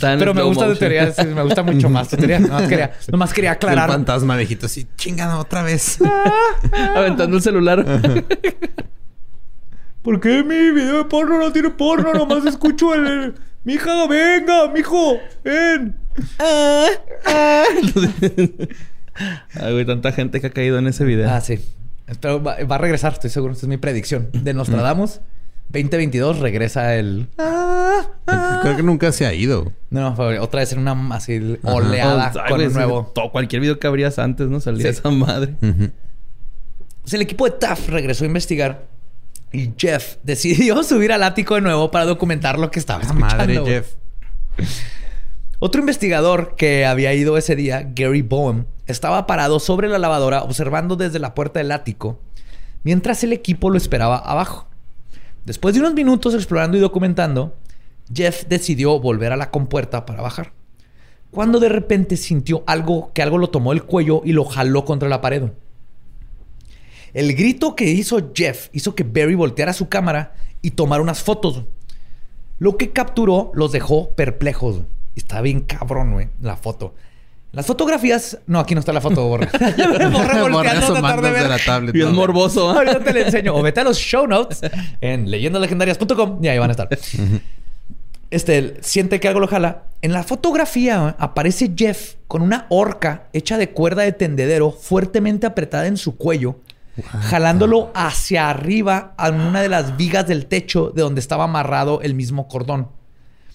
Pero 0.00 0.32
me 0.34 0.42
gusta 0.42 0.64
tu 0.64 0.70
motion. 0.70 0.78
teoría, 0.78 1.12
sí, 1.12 1.26
me 1.26 1.42
gusta 1.42 1.62
mucho 1.62 1.90
más 1.90 2.08
tu 2.08 2.16
teoría. 2.16 2.38
Nomás 2.40 2.68
quería, 2.68 2.92
nomás 3.10 3.32
quería 3.34 3.50
Un 3.50 3.56
aclarar. 3.56 3.90
fantasma 3.90 4.36
viejito 4.36 4.66
así, 4.66 4.86
chingada 4.96 5.38
otra 5.38 5.62
vez. 5.62 5.98
Aventando 6.96 7.36
el 7.36 7.42
celular. 7.42 7.84
¿Por 10.02 10.20
qué 10.20 10.42
mi 10.42 10.70
video 10.72 10.98
de 10.98 11.04
porno 11.04 11.38
no 11.38 11.52
tiene 11.52 11.70
porno? 11.70 12.12
Nomás 12.12 12.44
escucho 12.46 12.94
el... 12.94 13.34
Mija, 13.64 14.06
venga, 14.08 14.66
mijo, 14.74 15.18
ven. 15.44 15.96
Ay, 19.54 19.72
güey, 19.72 19.84
tanta 19.84 20.10
gente 20.12 20.40
que 20.40 20.48
ha 20.48 20.50
caído 20.50 20.78
en 20.78 20.86
ese 20.88 21.04
video. 21.04 21.30
Ah, 21.30 21.40
sí. 21.40 21.60
Pero 22.20 22.42
va, 22.42 22.56
va 22.64 22.74
a 22.74 22.78
regresar, 22.78 23.12
estoy 23.12 23.30
seguro. 23.30 23.52
Esta 23.52 23.66
es 23.66 23.68
mi 23.68 23.76
predicción. 23.76 24.28
De 24.32 24.52
Nostradamus, 24.54 25.20
2022 25.68 26.40
regresa 26.40 26.96
el... 26.96 27.28
Creo 28.62 28.76
que 28.76 28.82
nunca 28.82 29.12
se 29.12 29.26
ha 29.26 29.34
ido. 29.34 29.72
No, 29.90 30.14
otra 30.40 30.60
vez 30.60 30.72
en 30.72 30.80
una 30.80 31.14
así 31.14 31.58
oleada 31.62 32.32
Ay, 32.34 32.48
con 32.48 32.56
güey, 32.58 32.68
sí, 32.68 32.74
nuevo. 32.74 33.12
todo- 33.14 33.30
cualquier 33.30 33.60
video 33.62 33.78
que 33.78 33.86
abrías 33.86 34.18
antes, 34.18 34.48
¿no? 34.48 34.58
Salía 34.60 34.82
Sí. 34.82 34.88
esa 34.88 35.10
madre. 35.10 35.54
Ujú. 35.62 35.90
Pues 37.02 37.14
el 37.14 37.22
equipo 37.22 37.44
de 37.44 37.52
TAF 37.52 37.88
regresó 37.88 38.24
a 38.24 38.28
investigar 38.28 38.86
y 39.52 39.72
Jeff 39.76 40.16
decidió 40.22 40.82
subir 40.84 41.12
al 41.12 41.22
ático 41.22 41.54
de 41.54 41.60
nuevo 41.60 41.90
para 41.90 42.04
documentar 42.04 42.58
lo 42.58 42.70
que 42.70 42.78
estaba 42.78 43.00
Ah, 43.00 43.06
escuchando. 43.06 43.36
madre. 43.36 43.62
Jeff. 43.64 43.94
Otro 45.58 45.80
investigador 45.80 46.54
que 46.56 46.84
había 46.86 47.14
ido 47.14 47.36
ese 47.36 47.54
día, 47.54 47.88
Gary 47.94 48.22
Bowen, 48.22 48.66
estaba 48.86 49.26
parado 49.26 49.60
sobre 49.60 49.88
la 49.88 49.98
lavadora 49.98 50.42
observando 50.42 50.96
desde 50.96 51.18
la 51.20 51.34
puerta 51.34 51.60
del 51.60 51.70
ático 51.72 52.18
mientras 52.84 53.22
el 53.22 53.32
equipo 53.32 53.70
lo 53.70 53.76
esperaba 53.76 54.18
abajo. 54.18 54.66
Después 55.44 55.74
de 55.74 55.80
unos 55.80 55.94
minutos 55.94 56.34
explorando 56.34 56.76
y 56.76 56.80
documentando, 56.80 57.54
Jeff 58.12 58.44
decidió 58.48 58.98
volver 58.98 59.32
a 59.32 59.36
la 59.36 59.50
compuerta 59.52 60.04
para 60.04 60.20
bajar. 60.20 60.52
Cuando 61.30 61.60
de 61.60 61.68
repente 61.68 62.16
sintió 62.16 62.64
algo 62.66 63.12
que 63.14 63.22
algo 63.22 63.38
lo 63.38 63.50
tomó 63.50 63.72
el 63.72 63.84
cuello 63.84 64.22
y 64.24 64.32
lo 64.32 64.44
jaló 64.44 64.84
contra 64.84 65.08
la 65.08 65.20
pared. 65.20 65.44
El 67.14 67.34
grito 67.34 67.76
que 67.76 67.84
hizo 67.84 68.32
Jeff 68.34 68.68
hizo 68.72 68.94
que 68.94 69.04
Barry 69.04 69.34
volteara 69.34 69.72
su 69.72 69.88
cámara 69.88 70.34
y 70.62 70.70
tomara 70.72 71.02
unas 71.02 71.22
fotos. 71.22 71.64
Lo 72.58 72.76
que 72.76 72.92
capturó 72.92 73.50
los 73.54 73.72
dejó 73.72 74.10
perplejos. 74.10 74.80
Está 75.16 75.40
bien 75.40 75.60
cabrón, 75.60 76.12
güey, 76.12 76.28
la 76.40 76.56
foto. 76.56 76.94
Las 77.52 77.66
fotografías... 77.66 78.38
No, 78.46 78.60
aquí 78.60 78.74
no 78.74 78.80
está 78.80 78.94
la 78.94 79.02
foto, 79.02 79.26
borra. 79.28 79.50
borra 80.10 80.42
volteando 80.42 80.60
tratar 80.62 80.62
de 80.62 80.84
asomándose 80.84 81.32
ver. 81.32 81.42
de 81.42 81.48
la 81.50 81.58
tablet. 81.58 81.92
Bien 81.92 82.08
¿no? 82.08 82.14
morboso. 82.14 82.70
¿ah? 82.70 82.76
Ahorita 82.76 83.00
te 83.00 83.12
le 83.12 83.22
enseño. 83.26 83.54
O 83.54 83.62
vete 83.62 83.80
a 83.80 83.84
los 83.84 83.98
show 83.98 84.26
notes 84.26 84.60
en 85.02 85.30
leyendalegendarias.com 85.30 86.42
y 86.42 86.48
ahí 86.48 86.58
van 86.58 86.70
a 86.70 86.72
estar. 86.72 86.88
Este, 88.30 88.76
siente 88.80 89.20
que 89.20 89.28
algo 89.28 89.40
lo 89.40 89.48
jala. 89.48 89.82
En 90.00 90.12
la 90.12 90.22
fotografía 90.22 91.10
¿eh? 91.10 91.14
aparece 91.18 91.72
Jeff 91.76 92.14
con 92.26 92.40
una 92.40 92.64
horca 92.70 93.24
hecha 93.34 93.58
de 93.58 93.68
cuerda 93.68 94.02
de 94.02 94.12
tendedero 94.12 94.70
fuertemente 94.70 95.46
apretada 95.46 95.86
en 95.86 95.98
su 95.98 96.16
cuello, 96.16 96.56
jalándolo 97.10 97.90
hacia 97.94 98.50
arriba 98.50 99.14
a 99.16 99.30
una 99.30 99.62
de 99.62 99.68
las 99.68 99.96
vigas 99.96 100.26
del 100.26 100.46
techo 100.46 100.90
de 100.94 101.02
donde 101.02 101.20
estaba 101.20 101.44
amarrado 101.44 102.00
el 102.02 102.14
mismo 102.14 102.48
cordón. 102.48 102.88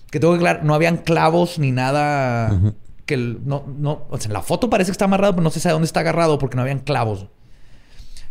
Que 0.10 0.20
tengo 0.20 0.34
que 0.34 0.38
aclarar, 0.40 0.64
no 0.64 0.74
habían 0.74 0.98
clavos 0.98 1.60
ni 1.60 1.72
nada 1.72 2.60
que 3.06 3.14
el- 3.14 3.40
no, 3.46 3.64
no, 3.68 4.06
o 4.10 4.18
sea, 4.18 4.28
en 4.28 4.34
la 4.34 4.42
foto 4.42 4.70
parece 4.70 4.90
que 4.90 4.94
está 4.94 5.06
amarrado, 5.06 5.34
pero 5.34 5.44
no 5.44 5.50
se 5.50 5.60
sabe 5.60 5.74
dónde 5.74 5.86
está 5.86 6.00
agarrado 6.02 6.38
porque 6.40 6.56
no 6.56 6.62
habían 6.62 6.80
clavos. 6.80 7.28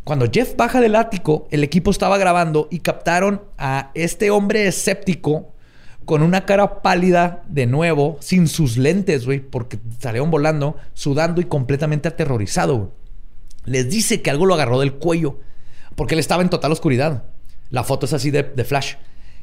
Cuando 0.04 0.26
Jeff 0.30 0.54
baja 0.56 0.80
del 0.80 0.94
ático, 0.94 1.48
el 1.50 1.64
equipo 1.64 1.90
estaba 1.90 2.16
grabando 2.18 2.68
y 2.70 2.78
captaron 2.80 3.42
a 3.58 3.90
este 3.94 4.30
hombre 4.30 4.66
escéptico 4.68 5.52
con 6.04 6.22
una 6.22 6.44
cara 6.46 6.80
pálida 6.82 7.42
de 7.48 7.66
nuevo, 7.66 8.16
sin 8.20 8.46
sus 8.46 8.76
lentes, 8.76 9.26
güey, 9.26 9.40
porque 9.40 9.78
salieron 9.98 10.30
volando, 10.30 10.76
sudando 10.94 11.40
y 11.40 11.44
completamente 11.44 12.06
aterrorizado. 12.08 12.92
Les 13.66 13.88
dice 13.90 14.22
que 14.22 14.30
algo 14.30 14.46
lo 14.46 14.54
agarró 14.54 14.80
del 14.80 14.94
cuello, 14.94 15.40
porque 15.94 16.14
él 16.14 16.20
estaba 16.20 16.42
en 16.42 16.48
total 16.50 16.72
oscuridad. 16.72 17.24
La 17.70 17.84
foto 17.84 18.06
es 18.06 18.12
así 18.12 18.30
de, 18.30 18.42
de 18.44 18.64
flash. 18.64 18.94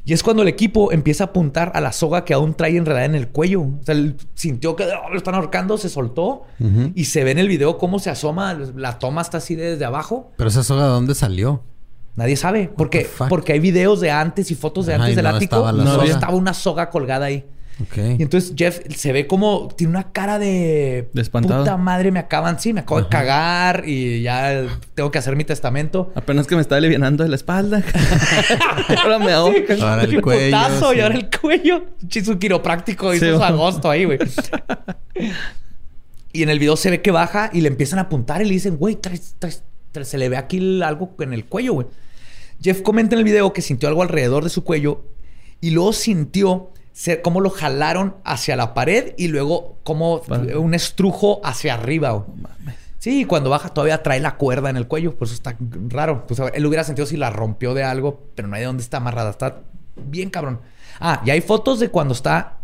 Y 0.06 0.12
es 0.12 0.22
cuando 0.22 0.42
el 0.42 0.48
equipo 0.48 0.92
empieza 0.92 1.24
a 1.24 1.26
apuntar 1.28 1.72
a 1.74 1.80
la 1.80 1.90
soga 1.92 2.26
que 2.26 2.34
aún 2.34 2.52
trae 2.54 2.76
enredada 2.76 3.06
en 3.06 3.14
el 3.14 3.28
cuello. 3.28 3.62
O 3.62 3.80
sea, 3.82 3.94
él 3.94 4.16
sintió 4.34 4.76
que 4.76 4.84
"Oh, 4.84 5.08
lo 5.10 5.16
están 5.16 5.34
ahorcando, 5.34 5.78
se 5.78 5.88
soltó 5.88 6.42
y 6.94 7.06
se 7.06 7.24
ve 7.24 7.30
en 7.30 7.38
el 7.38 7.48
video 7.48 7.78
cómo 7.78 7.98
se 7.98 8.10
asoma. 8.10 8.52
La 8.76 8.98
toma 8.98 9.22
está 9.22 9.38
así 9.38 9.54
desde 9.54 9.82
abajo. 9.84 10.32
Pero 10.36 10.50
esa 10.50 10.62
soga, 10.62 10.82
¿de 10.84 10.88
dónde 10.90 11.14
salió? 11.14 11.62
Nadie 12.16 12.36
sabe. 12.36 12.70
Porque, 12.76 13.08
porque 13.30 13.54
hay 13.54 13.60
videos 13.60 14.00
de 14.00 14.10
antes 14.10 14.50
y 14.50 14.54
fotos 14.54 14.84
de 14.86 14.94
Ajá, 14.94 15.04
antes 15.04 15.16
del 15.16 15.24
no 15.24 15.30
ático. 15.30 15.56
estaba 15.56 15.72
no 15.72 15.94
soga. 15.94 16.04
estaba 16.04 16.34
una 16.34 16.52
soga 16.54 16.90
colgada 16.90 17.24
ahí. 17.26 17.46
Y 17.96 18.22
entonces 18.22 18.52
Jeff 18.56 18.80
se 18.94 19.12
ve 19.12 19.26
como 19.26 19.66
tiene 19.76 19.90
una 19.90 20.12
cara 20.12 20.38
de 20.38 21.08
De 21.12 21.22
espantado. 21.22 21.64
puta 21.64 21.76
madre, 21.76 22.12
me 22.12 22.20
acaban, 22.20 22.60
sí, 22.60 22.72
me 22.72 22.80
acabo 22.80 23.02
de 23.02 23.08
cagar 23.08 23.82
y 23.86 24.22
ya 24.22 24.64
tengo 24.94 25.10
que 25.10 25.18
hacer 25.18 25.34
mi 25.34 25.44
testamento. 25.44 26.12
Apenas 26.14 26.46
que 26.46 26.54
me 26.54 26.60
está 26.60 26.76
alivianando 26.76 27.24
de 27.24 27.30
la 27.30 27.34
espalda. 27.36 27.82
ahora 29.02 29.18
me 29.18 29.32
ahorcan. 29.32 29.80
Ahora 29.82 30.04
el 30.04 30.14
Un 30.16 30.22
cuello, 30.22 30.56
putazo 30.56 30.90
sí. 30.92 30.96
y 30.98 31.00
ahora 31.00 31.14
el 31.16 31.28
cuello. 31.40 31.84
Chisu 32.06 32.38
quiropráctico 32.38 33.12
hizo 33.12 33.24
Sí, 33.26 33.32
su 33.32 33.42
agosto 33.42 33.90
ahí, 33.90 34.04
güey. 34.04 34.18
y 36.32 36.42
en 36.42 36.48
el 36.50 36.58
video 36.58 36.76
se 36.76 36.90
ve 36.90 37.02
que 37.02 37.10
baja 37.10 37.50
y 37.52 37.60
le 37.60 37.68
empiezan 37.68 37.98
a 37.98 38.02
apuntar 38.02 38.42
y 38.42 38.44
le 38.44 38.52
dicen, 38.52 38.76
güey, 38.76 38.96
traes- 38.96 39.34
traes- 39.40 39.62
traes- 39.92 40.08
se 40.08 40.18
le 40.18 40.28
ve 40.28 40.36
aquí 40.36 40.58
el- 40.58 40.82
algo 40.82 41.14
en 41.20 41.32
el 41.32 41.44
cuello, 41.46 41.74
güey. 41.74 41.86
Jeff 42.62 42.82
comenta 42.82 43.14
en 43.14 43.18
el 43.20 43.24
video 43.24 43.52
que 43.52 43.62
sintió 43.62 43.88
algo 43.88 44.02
alrededor 44.02 44.44
de 44.44 44.50
su 44.50 44.64
cuello 44.64 45.04
y 45.60 45.70
luego 45.70 45.92
sintió 45.92 46.70
ser, 46.94 47.20
cómo 47.20 47.40
lo 47.40 47.50
jalaron 47.50 48.14
hacia 48.24 48.56
la 48.56 48.72
pared 48.72 49.12
y 49.18 49.28
luego 49.28 49.76
como 49.84 50.22
un 50.58 50.72
estrujo 50.74 51.40
hacia 51.44 51.74
arriba, 51.74 52.12
güey. 52.12 52.26
Sí, 52.98 53.20
y 53.20 53.24
cuando 53.26 53.50
baja 53.50 53.68
todavía 53.68 54.02
trae 54.02 54.18
la 54.20 54.36
cuerda 54.36 54.70
en 54.70 54.78
el 54.78 54.86
cuello, 54.88 55.14
por 55.14 55.26
eso 55.26 55.34
está 55.34 55.54
raro. 55.88 56.26
Pues 56.26 56.40
a 56.40 56.44
ver, 56.44 56.52
él 56.56 56.64
hubiera 56.64 56.84
sentido 56.84 57.04
si 57.04 57.18
la 57.18 57.28
rompió 57.28 57.74
de 57.74 57.84
algo, 57.84 58.22
pero 58.34 58.48
no 58.48 58.54
hay 58.54 58.60
de 58.60 58.66
dónde 58.66 58.82
está 58.82 58.96
amarrada. 58.96 59.28
Está 59.28 59.56
bien 59.96 60.30
cabrón. 60.30 60.60
Ah, 61.00 61.20
y 61.26 61.28
hay 61.30 61.42
fotos 61.42 61.80
de 61.80 61.90
cuando 61.90 62.14
está, 62.14 62.58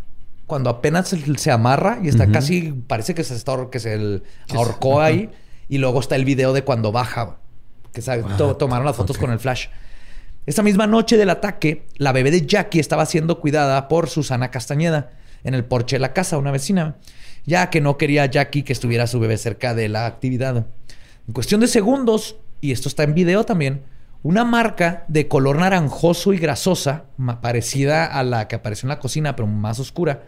cuando 0.47 0.71
apenas 0.71 1.09
se, 1.09 1.37
se 1.37 1.51
amarra 1.51 1.99
y 2.03 2.09
está 2.09 2.25
casi, 2.33 2.73
parece 2.73 3.15
que 3.15 3.23
se 3.23 3.35
está, 3.35 3.69
que 3.71 3.81
se 3.81 4.23
ahorcó 4.55 5.03
ahí. 5.03 5.29
Y 5.69 5.77
luego 5.79 6.01
está 6.01 6.17
el 6.17 6.25
video 6.25 6.55
de 6.55 6.65
cuando 6.65 6.91
baja, 6.91 7.37
que 7.93 8.01
sabe, 8.01 8.25
to- 8.39 8.57
tomaron 8.57 8.87
las 8.87 8.97
fotos 8.97 9.19
con 9.19 9.31
el 9.33 9.39
flash. 9.41 9.67
Esa 10.51 10.65
misma 10.65 10.89
noche 10.89 11.17
del 11.17 11.31
ataque, 11.31 11.87
la 11.97 12.11
bebé 12.11 12.33
de 12.33 12.45
Jackie 12.45 12.81
estaba 12.81 13.07
siendo 13.07 13.39
cuidada 13.39 13.87
por 13.87 14.09
Susana 14.09 14.51
Castañeda 14.51 15.13
en 15.45 15.55
el 15.55 15.65
porche 15.65 15.95
de 15.95 16.01
la 16.01 16.13
casa, 16.13 16.39
una 16.39 16.51
vecina, 16.51 16.97
ya 17.47 17.71
que 17.71 17.81
no 17.81 17.97
quería 17.97 18.27
Jackie 18.27 18.65
que 18.65 18.73
estuviera 18.73 19.07
su 19.07 19.21
bebé 19.21 19.37
cerca 19.37 19.75
de 19.75 19.89
la 19.89 20.07
actividad. 20.07 20.67
En 21.29 21.35
cuestión 21.35 21.61
de 21.61 21.69
segundos, 21.69 22.35
y 22.61 22.73
esto 22.73 22.89
está 22.89 23.05
en 23.05 23.15
video 23.15 23.45
también, 23.45 23.85
una 24.25 24.45
marca 24.45 25.05
de 25.07 25.29
color 25.29 25.61
naranjoso 25.61 26.33
y 26.33 26.39
grasosa, 26.39 27.05
parecida 27.41 28.07
a 28.07 28.25
la 28.25 28.49
que 28.49 28.57
apareció 28.57 28.87
en 28.87 28.91
la 28.91 28.99
cocina, 28.99 29.37
pero 29.37 29.47
más 29.47 29.79
oscura, 29.79 30.25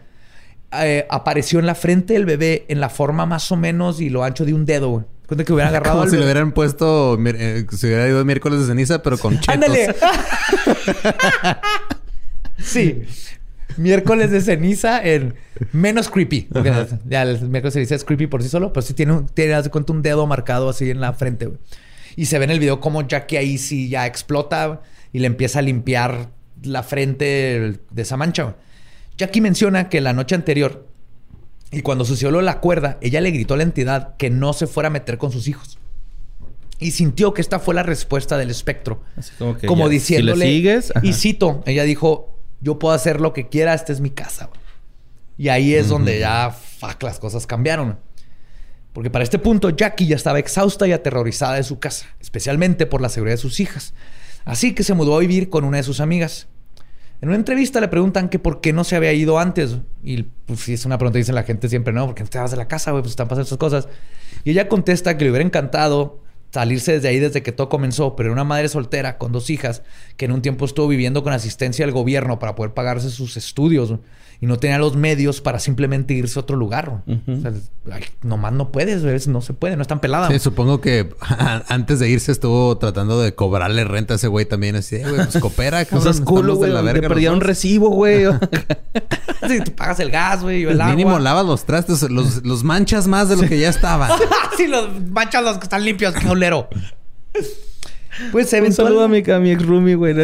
eh, 0.71 1.05
apareció 1.09 1.59
en 1.59 1.65
la 1.65 1.75
frente 1.75 2.13
del 2.13 2.23
bebé 2.23 2.63
en 2.69 2.79
la 2.79 2.87
forma 2.87 3.25
más 3.25 3.51
o 3.51 3.57
menos 3.57 3.99
y 3.99 4.09
lo 4.09 4.23
ancho 4.23 4.45
de 4.45 4.53
un 4.53 4.65
dedo. 4.65 5.05
Cuenta 5.27 5.43
que 5.43 5.53
hubiera 5.53 5.69
agarrado 5.69 5.95
Como 5.95 6.03
al 6.03 6.09
si 6.09 6.17
le 6.17 6.23
hubieran 6.23 6.51
puesto... 6.51 7.17
eh, 7.25 7.65
si 7.71 7.87
hubiera 7.87 8.07
ido 8.07 8.23
miércoles 8.25 8.59
de 8.61 8.65
ceniza, 8.67 9.01
pero 9.01 9.17
con 9.17 9.39
chetos. 9.39 9.53
¡Ándale! 9.55 9.95
sí. 12.57 13.03
Miércoles 13.77 14.29
de 14.31 14.41
ceniza 14.41 15.03
en 15.03 15.35
menos 15.71 16.09
creepy. 16.09 16.47
Ya 17.05 17.23
el 17.23 17.49
miércoles 17.49 17.73
de 17.73 17.79
ceniza 17.79 17.95
es 17.95 18.03
creepy 18.03 18.27
por 18.27 18.43
sí 18.43 18.49
solo, 18.49 18.71
pero 18.71 18.85
sí 18.85 18.93
tiene, 18.93 19.13
un, 19.13 19.25
tiene 19.27 19.61
cuenta, 19.69 19.93
un 19.93 20.01
dedo 20.01 20.27
marcado 20.27 20.69
así 20.69 20.89
en 20.89 21.01
la 21.01 21.13
frente. 21.13 21.49
Y 22.15 22.25
se 22.25 22.37
ve 22.37 22.45
en 22.45 22.51
el 22.51 22.59
video 22.59 22.79
como 22.79 23.01
Jackie 23.07 23.37
ahí 23.37 23.57
sí 23.57 23.89
ya 23.89 24.05
explota 24.05 24.81
y 25.11 25.19
le 25.19 25.27
empieza 25.27 25.59
a 25.59 25.61
limpiar 25.63 26.29
la 26.63 26.83
frente 26.83 27.79
de 27.89 28.01
esa 28.01 28.17
mancha. 28.17 28.55
Jackie 29.17 29.41
menciona 29.41 29.89
que 29.89 30.01
la 30.01 30.13
noche 30.13 30.35
anterior 30.35 30.87
y 31.73 31.81
cuando 31.81 32.05
sucedió 32.05 32.31
lo 32.31 32.37
de 32.37 32.45
la 32.45 32.59
cuerda, 32.59 32.97
ella 33.01 33.19
le 33.21 33.31
gritó 33.31 33.55
a 33.55 33.57
la 33.57 33.63
entidad 33.63 34.15
que 34.17 34.29
no 34.29 34.53
se 34.53 34.67
fuera 34.67 34.87
a 34.87 34.89
meter 34.91 35.17
con 35.17 35.31
sus 35.31 35.47
hijos. 35.47 35.79
Y 36.79 36.91
sintió 36.91 37.33
que 37.33 37.41
esta 37.41 37.59
fue 37.59 37.73
la 37.73 37.83
respuesta 37.83 38.37
del 38.37 38.49
espectro. 38.49 39.01
Así 39.15 39.31
como 39.37 39.57
que 39.57 39.67
como 39.67 39.85
ya, 39.85 39.89
diciéndole. 39.89 40.45
Si 40.45 40.51
le 40.51 40.57
sigues... 40.57 40.91
ajá. 40.95 41.05
y 41.05 41.13
cito, 41.13 41.63
ella 41.65 41.83
dijo: 41.83 42.37
Yo 42.61 42.77
puedo 42.77 42.93
hacer 42.93 43.21
lo 43.21 43.33
que 43.33 43.47
quiera, 43.47 43.73
esta 43.73 43.93
es 43.93 44.01
mi 44.01 44.09
casa. 44.09 44.47
güey". 44.47 44.59
Y 45.37 45.49
ahí 45.49 45.73
es 45.73 45.89
donde 45.89 46.19
ya, 46.19 46.51
fuck, 46.51 47.01
las 47.03 47.19
cosas 47.19 47.47
cambiaron. 47.47 47.97
Porque 48.91 49.09
para 49.09 49.23
este 49.23 49.39
punto, 49.39 49.71
Jackie 49.71 50.05
ya 50.05 50.15
estaba 50.15 50.39
exhausta 50.39 50.87
y 50.87 50.91
aterrorizada 50.91 51.55
de 51.55 51.63
su 51.63 51.79
casa, 51.79 52.05
especialmente 52.21 52.85
por 52.85 53.01
la 53.01 53.09
seguridad 53.09 53.35
de 53.35 53.41
sus 53.41 53.59
hijas. 53.59 53.93
Así 54.45 54.75
que 54.75 54.83
se 54.83 54.93
mudó 54.93 55.15
a 55.15 55.19
vivir 55.19 55.49
con 55.49 55.63
una 55.63 55.77
de 55.77 55.83
sus 55.83 55.99
amigas. 55.99 56.47
En 57.23 57.29
una 57.29 57.37
entrevista 57.37 57.79
le 57.79 57.87
preguntan 57.87 58.27
que 58.27 58.37
por 58.37 58.59
qué 58.59 58.73
no 58.73 58.83
se 58.83 58.97
había 58.97 59.13
ido 59.13 59.39
antes. 59.39 59.77
Y 60.03 60.23
pues 60.23 60.59
si 60.59 60.73
es 60.73 60.83
una 60.83 60.97
pregunta 60.97 61.13
que 61.13 61.19
dice 61.19 61.31
la 61.31 61.43
gente 61.43 61.69
siempre, 61.69 61.93
no, 61.93 62.05
porque 62.05 62.21
no 62.21 62.27
te 62.27 62.37
vas 62.37 62.51
de 62.51 62.57
la 62.57 62.67
casa, 62.67 62.91
güey, 62.91 63.01
pues 63.01 63.11
están 63.11 63.29
pasando 63.29 63.45
esas 63.45 63.57
cosas. 63.57 63.87
Y 64.43 64.51
ella 64.51 64.67
contesta 64.67 65.17
que 65.17 65.23
le 65.23 65.31
hubiera 65.31 65.45
encantado 65.45 66.19
salirse 66.51 66.91
desde 66.91 67.07
ahí 67.07 67.19
desde 67.19 67.41
que 67.41 67.53
todo 67.53 67.69
comenzó, 67.69 68.17
pero 68.17 68.27
era 68.27 68.33
una 68.33 68.43
madre 68.43 68.67
soltera 68.67 69.17
con 69.17 69.31
dos 69.31 69.49
hijas 69.49 69.83
que 70.17 70.25
en 70.25 70.33
un 70.33 70.41
tiempo 70.41 70.65
estuvo 70.65 70.89
viviendo 70.89 71.23
con 71.23 71.31
asistencia 71.31 71.85
del 71.85 71.93
gobierno 71.93 72.39
para 72.39 72.55
poder 72.55 72.73
pagarse 72.73 73.09
sus 73.09 73.37
estudios 73.37 73.93
y 74.43 74.45
no 74.45 74.57
tenía 74.59 74.77
los 74.77 74.97
medios 74.97 75.39
para 75.39 75.57
simplemente 75.57 76.13
irse 76.13 76.37
a 76.37 76.41
otro 76.41 76.57
lugar. 76.57 77.01
güey. 77.05 77.17
Ujú. 77.17 77.31
O 77.37 77.41
sea, 77.41 77.53
ay, 77.93 78.03
nomás 78.23 78.51
no 78.51 78.73
puedes, 78.73 79.01
güey, 79.01 79.17
no 79.27 79.39
se 79.39 79.53
puede, 79.53 79.77
no 79.77 79.83
es 79.83 79.87
tan 79.87 80.01
pelada. 80.01 80.27
Sí, 80.29 80.37
supongo 80.37 80.81
que 80.81 81.15
antes 81.69 81.99
de 81.99 82.09
irse 82.09 82.33
estuvo 82.33 82.77
tratando 82.77 83.21
de 83.21 83.33
cobrarle 83.35 83.85
renta 83.85 84.15
a 84.15 84.17
ese 84.17 84.27
güey 84.27 84.45
también. 84.45 84.75
Así, 84.75 84.97
"Eh, 84.97 85.03
güey, 85.07 85.15
pues 85.15 85.37
coopera, 85.39 85.85
cabrón. 85.85 86.03
seas 86.03 86.19
culo, 86.19 86.57
güey. 86.57 86.71
la 86.71 86.81
Te 86.93 87.01
los 87.07 87.17
un 87.31 87.39
dos". 87.39 87.47
recibo, 87.47 87.89
güey. 87.89 88.25
Sí, 89.47 89.59
tú 89.63 89.71
pagas 89.75 89.99
el 90.01 90.11
gas, 90.11 90.41
güey, 90.41 90.61
y 90.61 90.65
el 90.65 90.79
agua. 90.81 90.93
Mínimo 90.93 91.19
lavas 91.19 91.45
los 91.45 91.63
trastes, 91.65 92.01
los, 92.09 92.43
los 92.43 92.63
manchas 92.65 93.07
más 93.07 93.29
de 93.29 93.37
lo 93.37 93.43
que 93.47 93.57
ya 93.59 93.69
estaban. 93.69 94.11
sí, 94.57 94.67
los 94.67 94.89
manchas 95.09 95.41
los 95.43 95.57
que 95.57 95.63
están 95.63 95.85
limpios, 95.85 96.13
qué 96.15 96.27
olero. 96.27 96.67
Pues 98.33 98.51
Un 98.51 98.59
eventual- 98.59 98.87
saludo 98.87 99.03
a 99.05 99.07
mi, 99.07 99.23
a 99.31 99.39
mi 99.39 99.51
ex 99.51 99.65
roomie, 99.65 99.95
güey. 99.95 100.13
Un 100.13 100.23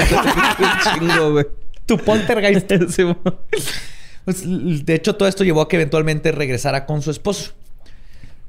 chingo, 1.00 1.32
güey. 1.32 1.46
Tu 1.86 1.98
poltergeist. 1.98 2.70
Pues, 4.26 4.44
de 4.86 4.96
hecho, 4.96 5.16
todo 5.16 5.28
esto 5.30 5.44
llevó 5.44 5.62
a 5.62 5.68
que 5.68 5.76
eventualmente 5.78 6.32
regresara 6.32 6.86
con 6.86 7.02
su 7.02 7.12
esposo. 7.12 7.54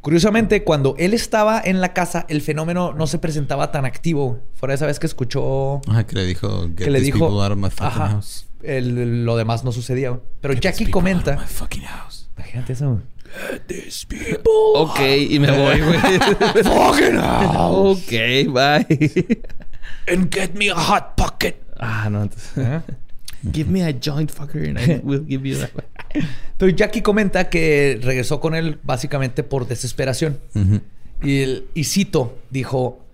Curiosamente, 0.00 0.64
cuando 0.64 0.94
él 0.98 1.12
estaba 1.12 1.60
en 1.62 1.80
la 1.82 1.92
casa, 1.92 2.24
el 2.30 2.40
fenómeno 2.40 2.94
no 2.94 3.06
se 3.06 3.18
presentaba 3.18 3.70
tan 3.70 3.84
activo. 3.84 4.40
Fuera 4.54 4.72
de 4.72 4.76
esa 4.76 4.86
vez 4.86 4.98
que 4.98 5.06
escuchó 5.06 5.82
Ajá, 5.88 6.06
que 6.06 6.16
le 6.16 6.24
dijo, 6.24 6.62
get 6.68 6.76
que 6.76 6.90
le 6.90 7.00
these 7.00 7.12
dijo 7.12 7.28
people 7.28 7.42
out 7.44 7.52
of 7.52 7.58
my 7.58 7.68
fucking 7.68 7.86
Ajá. 7.86 8.08
house. 8.08 8.46
El- 8.62 9.24
lo 9.26 9.36
demás 9.36 9.62
no 9.62 9.72
sucedía. 9.72 10.10
güey. 10.10 10.22
Pero 10.40 10.54
Get 10.54 10.60
these 10.62 10.72
Jackie 10.72 10.84
people 10.86 11.00
out 11.10 11.16
of 11.18 11.22
comenta. 11.24 11.42
my 11.42 11.46
fucking 11.46 11.82
house. 11.82 12.28
Imagínate 12.38 12.72
eso. 12.72 12.88
güey. 12.90 13.02
Ok, 14.74 15.00
y 15.30 15.38
me 15.38 15.50
voy, 15.50 15.80
güey. 15.80 15.98
Fucking 16.64 17.16
hell. 17.16 17.56
ok, 17.70 18.10
bye. 18.52 19.36
And 20.08 20.34
get 20.34 20.54
me 20.54 20.70
a 20.70 20.74
hot 20.74 21.14
pocket. 21.16 21.56
ah, 21.78 22.08
no. 22.10 22.22
entonces- 22.22 22.52
¿Eh? 22.56 22.80
Give 23.52 23.70
me 23.70 23.84
a 23.84 23.92
joint 24.02 24.30
fucker 24.30 24.68
and 24.68 24.78
I 24.78 25.00
will 25.02 25.24
give 25.26 25.48
you 25.48 25.56
that. 25.58 25.70
Pero 26.58 26.70
Jackie 26.74 27.00
comenta 27.02 27.48
que 27.48 27.98
regresó 28.02 28.40
con 28.40 28.54
él 28.54 28.78
básicamente 28.82 29.42
por 29.42 29.66
desesperación. 29.66 30.38
Y, 31.22 31.42
el- 31.42 31.64
y 31.74 31.84
cito, 31.84 32.38
dijo, 32.50 33.04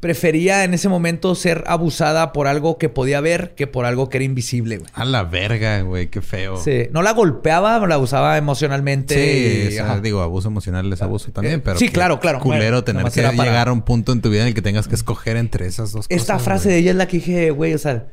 prefería 0.00 0.64
en 0.64 0.72
ese 0.72 0.88
momento 0.88 1.34
ser 1.34 1.62
abusada 1.66 2.32
por 2.32 2.46
algo 2.46 2.78
que 2.78 2.88
podía 2.88 3.20
ver 3.20 3.54
que 3.54 3.66
por 3.66 3.84
algo 3.84 4.08
que 4.08 4.16
era 4.18 4.24
invisible, 4.24 4.78
güey. 4.78 4.90
A 4.94 5.04
la 5.04 5.24
verga, 5.24 5.82
güey, 5.82 6.08
qué 6.08 6.22
feo. 6.22 6.56
Sí, 6.56 6.88
no 6.90 7.02
la 7.02 7.12
golpeaba, 7.12 7.86
la 7.86 7.94
abusaba 7.96 8.38
emocionalmente. 8.38 9.14
Sí, 9.14 9.64
y- 9.64 9.68
o 9.68 9.70
sea, 9.72 9.84
ajá. 9.92 10.00
digo, 10.00 10.22
abuso 10.22 10.48
emocional 10.48 10.90
es 10.92 11.02
abuso 11.02 11.30
también, 11.32 11.56
Eh, 11.56 11.62
pero 11.62 11.78
sí, 11.78 11.86
qué 11.88 11.92
claro, 11.92 12.18
claro. 12.18 12.40
Culero 12.40 12.82
Bueno, 12.82 12.84
tener 12.84 13.04
que 13.10 13.22
para- 13.36 13.44
llegar 13.48 13.68
a 13.68 13.72
un 13.72 13.82
punto 13.82 14.12
en 14.12 14.22
tu 14.22 14.30
vida 14.30 14.42
en 14.42 14.48
el 14.48 14.54
que 14.54 14.62
tengas 14.62 14.88
que 14.88 14.94
escoger 14.94 15.36
entre 15.36 15.66
esas 15.66 15.92
dos 15.92 16.08
cosas. 16.08 16.20
Esta 16.20 16.38
frase 16.38 16.64
güey. 16.68 16.74
de 16.76 16.80
ella 16.80 16.90
es 16.92 16.96
la 16.96 17.06
que 17.06 17.16
dije, 17.18 17.50
güey, 17.50 17.74
o 17.74 17.78
sea, 17.78 18.06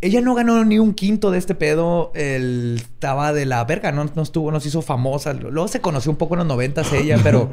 ella 0.00 0.20
no 0.20 0.34
ganó 0.34 0.64
ni 0.64 0.78
un 0.78 0.92
quinto 0.94 1.30
de 1.30 1.38
este 1.38 1.54
pedo. 1.54 2.12
Él 2.14 2.74
estaba 2.80 3.32
de 3.32 3.46
la 3.46 3.64
verga, 3.64 3.92
no, 3.92 4.04
no 4.14 4.22
estuvo, 4.22 4.50
no 4.52 4.60
se 4.60 4.68
hizo 4.68 4.82
famosa. 4.82 5.32
Luego 5.32 5.68
se 5.68 5.80
conoció 5.80 6.10
un 6.10 6.16
poco 6.18 6.34
en 6.34 6.38
los 6.40 6.46
noventas 6.46 6.92
ella, 6.92 7.18
pero 7.22 7.52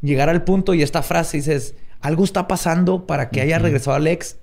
llegar 0.00 0.28
al 0.28 0.42
punto 0.44 0.74
y 0.74 0.82
esta 0.82 1.02
frase 1.02 1.36
dices, 1.38 1.74
algo 2.00 2.24
está 2.24 2.48
pasando 2.48 3.06
para 3.06 3.30
que 3.30 3.40
haya 3.40 3.58
regresado 3.58 3.96
al 3.96 4.06
ex 4.06 4.36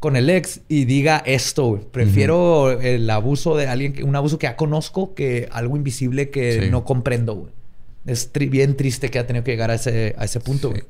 con 0.00 0.14
el 0.16 0.28
ex 0.30 0.60
y 0.68 0.84
diga 0.84 1.22
esto. 1.26 1.80
Prefiero 1.90 2.70
el 2.80 3.08
abuso 3.10 3.56
de 3.56 3.66
alguien, 3.68 3.92
que, 3.92 4.04
un 4.04 4.14
abuso 4.14 4.38
que 4.38 4.46
ya 4.46 4.56
conozco 4.56 5.14
que 5.14 5.48
algo 5.50 5.76
invisible 5.76 6.30
que 6.30 6.62
Sí. 6.64 6.70
no 6.70 6.84
comprendo. 6.84 7.50
Es 8.06 8.32
tri- 8.32 8.48
bien 8.50 8.76
triste 8.76 9.10
que 9.10 9.18
ha 9.18 9.26
tenido 9.26 9.44
que 9.44 9.50
llegar 9.52 9.70
a 9.70 9.74
ese, 9.74 10.14
a 10.18 10.24
ese 10.24 10.40
punto. 10.40 10.72
Sí. 10.74 10.82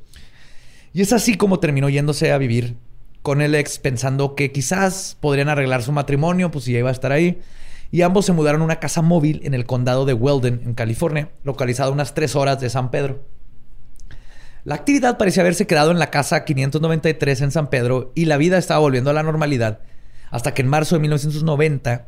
Y 0.93 1.01
es 1.01 1.13
así 1.13 1.35
como 1.37 1.59
terminó 1.59 1.89
yéndose 1.89 2.31
a 2.31 2.37
vivir 2.37 2.75
con 3.21 3.41
el 3.41 3.55
ex 3.55 3.79
pensando 3.79 4.35
que 4.35 4.51
quizás 4.51 5.17
podrían 5.19 5.49
arreglar 5.49 5.83
su 5.83 5.91
matrimonio, 5.91 6.51
pues 6.51 6.65
si 6.65 6.73
ya 6.73 6.79
iba 6.79 6.89
a 6.89 6.93
estar 6.93 7.11
ahí. 7.11 7.41
Y 7.91 8.03
ambos 8.03 8.25
se 8.25 8.33
mudaron 8.33 8.61
a 8.61 8.65
una 8.65 8.79
casa 8.79 9.01
móvil 9.01 9.41
en 9.43 9.53
el 9.53 9.65
condado 9.65 10.05
de 10.05 10.13
Weldon, 10.13 10.61
en 10.63 10.73
California, 10.73 11.29
localizada 11.43 11.89
a 11.89 11.93
unas 11.93 12.13
tres 12.13 12.35
horas 12.35 12.59
de 12.59 12.69
San 12.69 12.91
Pedro. 12.91 13.23
La 14.63 14.75
actividad 14.75 15.17
parecía 15.17 15.41
haberse 15.41 15.65
quedado 15.65 15.91
en 15.91 15.99
la 15.99 16.11
casa 16.11 16.43
593 16.43 17.41
en 17.41 17.51
San 17.51 17.69
Pedro 17.69 18.11
y 18.13 18.25
la 18.25 18.37
vida 18.37 18.57
estaba 18.57 18.81
volviendo 18.81 19.09
a 19.09 19.13
la 19.13 19.23
normalidad 19.23 19.79
Hasta 20.31 20.53
que 20.53 20.61
en 20.61 20.67
marzo 20.67 20.95
de 20.95 21.01
1990, 21.01 22.07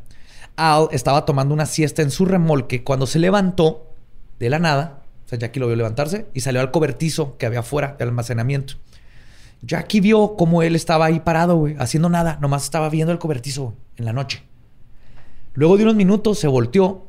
Al 0.56 0.88
estaba 0.92 1.24
tomando 1.24 1.54
una 1.54 1.66
siesta 1.66 2.02
en 2.02 2.10
su 2.10 2.26
remolque 2.26 2.84
cuando 2.84 3.06
se 3.06 3.18
levantó 3.18 3.96
de 4.38 4.50
la 4.50 4.58
nada. 4.58 5.02
O 5.24 5.28
sea, 5.28 5.38
Jackie 5.38 5.60
lo 5.60 5.66
vio 5.66 5.76
levantarse 5.76 6.26
y 6.34 6.40
salió 6.40 6.60
al 6.60 6.70
cobertizo 6.70 7.36
que 7.38 7.46
había 7.46 7.60
afuera 7.60 7.96
del 7.98 8.10
almacenamiento. 8.10 8.74
Jackie 9.62 10.00
vio 10.00 10.34
cómo 10.36 10.62
él 10.62 10.74
estaba 10.74 11.06
ahí 11.06 11.20
parado, 11.20 11.56
güey, 11.56 11.76
haciendo 11.78 12.08
nada. 12.08 12.38
Nomás 12.40 12.64
estaba 12.64 12.88
viendo 12.88 13.12
el 13.12 13.18
cobertizo 13.18 13.74
en 13.96 14.04
la 14.04 14.12
noche. 14.12 14.42
Luego 15.54 15.76
de 15.76 15.84
unos 15.84 15.94
minutos 15.94 16.38
se 16.38 16.48
volteó, 16.48 17.08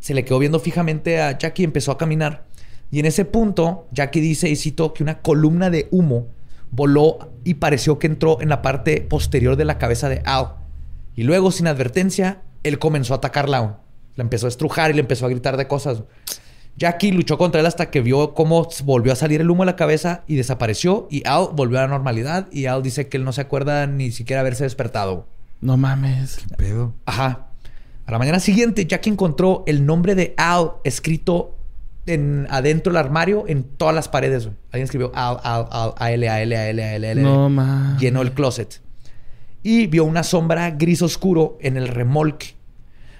se 0.00 0.14
le 0.14 0.24
quedó 0.24 0.38
viendo 0.38 0.58
fijamente 0.58 1.20
a 1.20 1.38
Jackie 1.38 1.62
y 1.62 1.64
empezó 1.64 1.92
a 1.92 1.98
caminar. 1.98 2.46
Y 2.90 2.98
en 2.98 3.06
ese 3.06 3.24
punto, 3.24 3.86
Jackie 3.92 4.20
dice 4.20 4.48
y 4.48 4.56
citó 4.56 4.92
que 4.92 5.02
una 5.02 5.20
columna 5.20 5.70
de 5.70 5.86
humo 5.90 6.26
voló 6.70 7.30
y 7.44 7.54
pareció 7.54 7.98
que 7.98 8.06
entró 8.06 8.40
en 8.40 8.48
la 8.48 8.62
parte 8.62 9.00
posterior 9.02 9.56
de 9.56 9.64
la 9.64 9.78
cabeza 9.78 10.08
de 10.08 10.22
Al. 10.24 10.54
Y 11.14 11.22
luego, 11.22 11.52
sin 11.52 11.66
advertencia, 11.66 12.42
él 12.62 12.78
comenzó 12.78 13.14
a 13.14 13.18
atacarla. 13.18 13.78
Le 14.16 14.22
empezó 14.22 14.46
a 14.46 14.48
estrujar 14.48 14.90
y 14.90 14.94
le 14.94 15.00
empezó 15.00 15.26
a 15.26 15.28
gritar 15.28 15.56
de 15.56 15.68
cosas. 15.68 16.02
Jackie 16.80 17.12
luchó 17.12 17.36
contra 17.36 17.60
él 17.60 17.66
hasta 17.66 17.90
que 17.90 18.00
vio 18.00 18.32
cómo 18.32 18.66
volvió 18.84 19.12
a 19.12 19.16
salir 19.16 19.42
el 19.42 19.50
humo 19.50 19.64
de 19.64 19.66
la 19.66 19.76
cabeza 19.76 20.24
y 20.26 20.36
desapareció. 20.36 21.08
Y 21.10 21.22
Al 21.28 21.48
volvió 21.52 21.78
a 21.78 21.82
la 21.82 21.88
normalidad. 21.88 22.48
Y 22.50 22.64
Al 22.64 22.82
dice 22.82 23.06
que 23.06 23.18
él 23.18 23.24
no 23.24 23.32
se 23.34 23.42
acuerda 23.42 23.86
ni 23.86 24.10
siquiera 24.12 24.40
haberse 24.40 24.64
despertado. 24.64 25.26
No 25.60 25.76
mames. 25.76 26.38
¿Qué 26.38 26.56
pedo? 26.56 26.94
Ajá. 27.04 27.48
A 28.06 28.10
la 28.10 28.18
mañana 28.18 28.40
siguiente, 28.40 28.86
Jackie 28.86 29.10
encontró 29.10 29.62
el 29.66 29.84
nombre 29.84 30.14
de 30.14 30.32
Al 30.38 30.70
escrito 30.82 31.54
en, 32.06 32.46
adentro 32.48 32.94
del 32.94 33.04
armario 33.04 33.44
en 33.46 33.62
todas 33.62 33.94
las 33.94 34.08
paredes. 34.08 34.48
Alguien 34.72 34.84
escribió 34.84 35.12
Al, 35.14 35.36
Al, 35.44 35.66
Al, 35.70 35.92
A, 35.98 36.12
L, 36.12 36.28
A, 36.30 36.40
L, 36.40 36.56
A, 36.56 36.70
L, 36.70 36.82
A, 36.82 36.94
L, 36.94 37.10
L. 37.10 37.22
No 37.22 37.50
mames. 37.50 38.00
Llenó 38.00 38.22
el 38.22 38.32
closet. 38.32 38.80
Y 39.62 39.86
vio 39.86 40.04
una 40.04 40.22
sombra 40.22 40.70
gris 40.70 41.02
oscuro 41.02 41.58
en 41.60 41.76
el 41.76 41.88
remolque. 41.88 42.54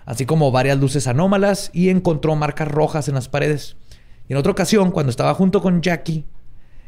Así 0.06 0.26
como 0.26 0.50
varias 0.50 0.78
luces 0.78 1.06
anómalas 1.06 1.70
y 1.72 1.88
encontró 1.88 2.34
marcas 2.36 2.68
rojas 2.68 3.08
en 3.08 3.14
las 3.14 3.28
paredes. 3.28 3.76
Y 4.28 4.32
en 4.32 4.38
otra 4.38 4.52
ocasión, 4.52 4.90
cuando 4.90 5.10
estaba 5.10 5.34
junto 5.34 5.60
con 5.62 5.82
Jackie, 5.82 6.24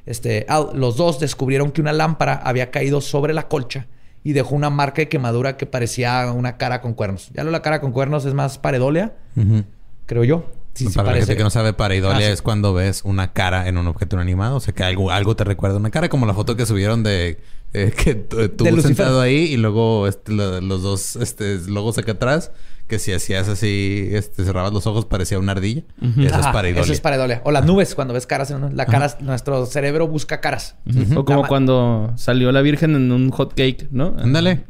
este, 0.07 0.47
Al, 0.49 0.71
los 0.75 0.97
dos 0.97 1.21
descubrieron 1.21 1.71
que 1.71 1.81
una 1.81 1.93
lámpara 1.93 2.35
había 2.35 2.71
caído 2.71 3.01
sobre 3.01 3.35
la 3.35 3.49
colcha 3.49 3.87
y 4.25 4.33
dejó 4.33 4.55
una 4.55 4.71
marca 4.71 5.03
de 5.03 5.09
quemadura 5.09 5.57
que 5.57 5.67
parecía 5.67 6.31
una 6.33 6.57
cara 6.57 6.81
con 6.81 6.95
cuernos. 6.95 7.31
Ya 7.35 7.45
lo 7.45 7.51
la 7.51 7.63
cara 7.63 7.81
con 7.81 7.93
cuernos 7.93 8.25
es 8.25 8.35
más 8.35 8.59
paredólea, 8.59 9.13
Ujú. 9.37 9.65
creo 10.07 10.25
yo. 10.25 10.51
Sí, 10.75 10.87
sí 10.87 10.95
Para 10.95 11.07
la 11.07 11.11
parece. 11.13 11.27
gente 11.27 11.37
que 11.39 11.45
no 11.45 11.51
sabe, 11.51 11.73
pareidolia 11.75 12.17
Ah, 12.19 12.29
sí. 12.29 12.33
es 12.33 12.41
cuando 12.43 12.73
ves 12.73 13.03
una 13.05 13.33
cara 13.35 13.69
en 13.69 13.77
un 13.77 13.87
objeto 13.89 14.19
animado. 14.19 14.57
O 14.57 14.61
sea, 14.61 14.73
que 14.75 14.83
algo, 14.85 15.11
algo 15.11 15.37
te 15.37 15.45
recuerda 15.45 15.77
una 15.77 15.91
cara. 15.91 16.09
Como 16.09 16.25
la 16.25 16.33
foto 16.35 16.57
que 16.57 16.65
subieron 16.67 17.03
de... 17.03 17.39
eh, 17.75 17.93
que 17.97 18.27
Lucifer. 18.59 18.83
sentado 18.83 19.21
ahí 19.21 19.45
y 19.53 19.57
luego 19.57 20.07
este, 20.07 20.33
lo- 20.33 20.61
los 20.61 20.83
dos 20.83 21.17
este, 21.17 21.59
logos 21.69 21.99
acá 21.99 22.13
atrás. 22.13 22.51
Que 22.89 22.99
si 22.99 23.13
hacías 23.13 23.49
así, 23.49 24.09
este, 24.13 24.45
cerrabas 24.45 24.71
los 24.73 24.87
ojos, 24.87 25.07
parecía 25.07 25.39
una 25.39 25.53
ardilla. 25.53 25.83
Y 26.17 26.27
eso 26.27 26.41
es 26.41 26.47
pareidolia. 26.49 26.83
Eso 26.83 26.93
es 26.93 27.01
pareidolia. 27.01 27.41
O 27.45 27.51
las 27.51 27.65
nubes, 27.65 27.95
cuando 27.95 28.13
ves 28.13 28.27
caras. 28.27 28.51
en 28.51 28.63
un- 28.65 28.77
La 28.77 28.85
cara, 28.85 29.17
nuestro 29.21 29.65
cerebro 29.65 30.09
busca 30.09 30.41
caras. 30.41 30.75
O 31.17 31.25
como 31.25 31.47
cuando 31.47 32.13
salió 32.17 32.53
la 32.53 32.61
Virgen 32.61 32.95
en 32.97 33.11
un 33.11 33.31
hot 33.31 33.55
cake, 33.55 33.89
¿no? 33.93 34.15
Ándale. 34.19 34.65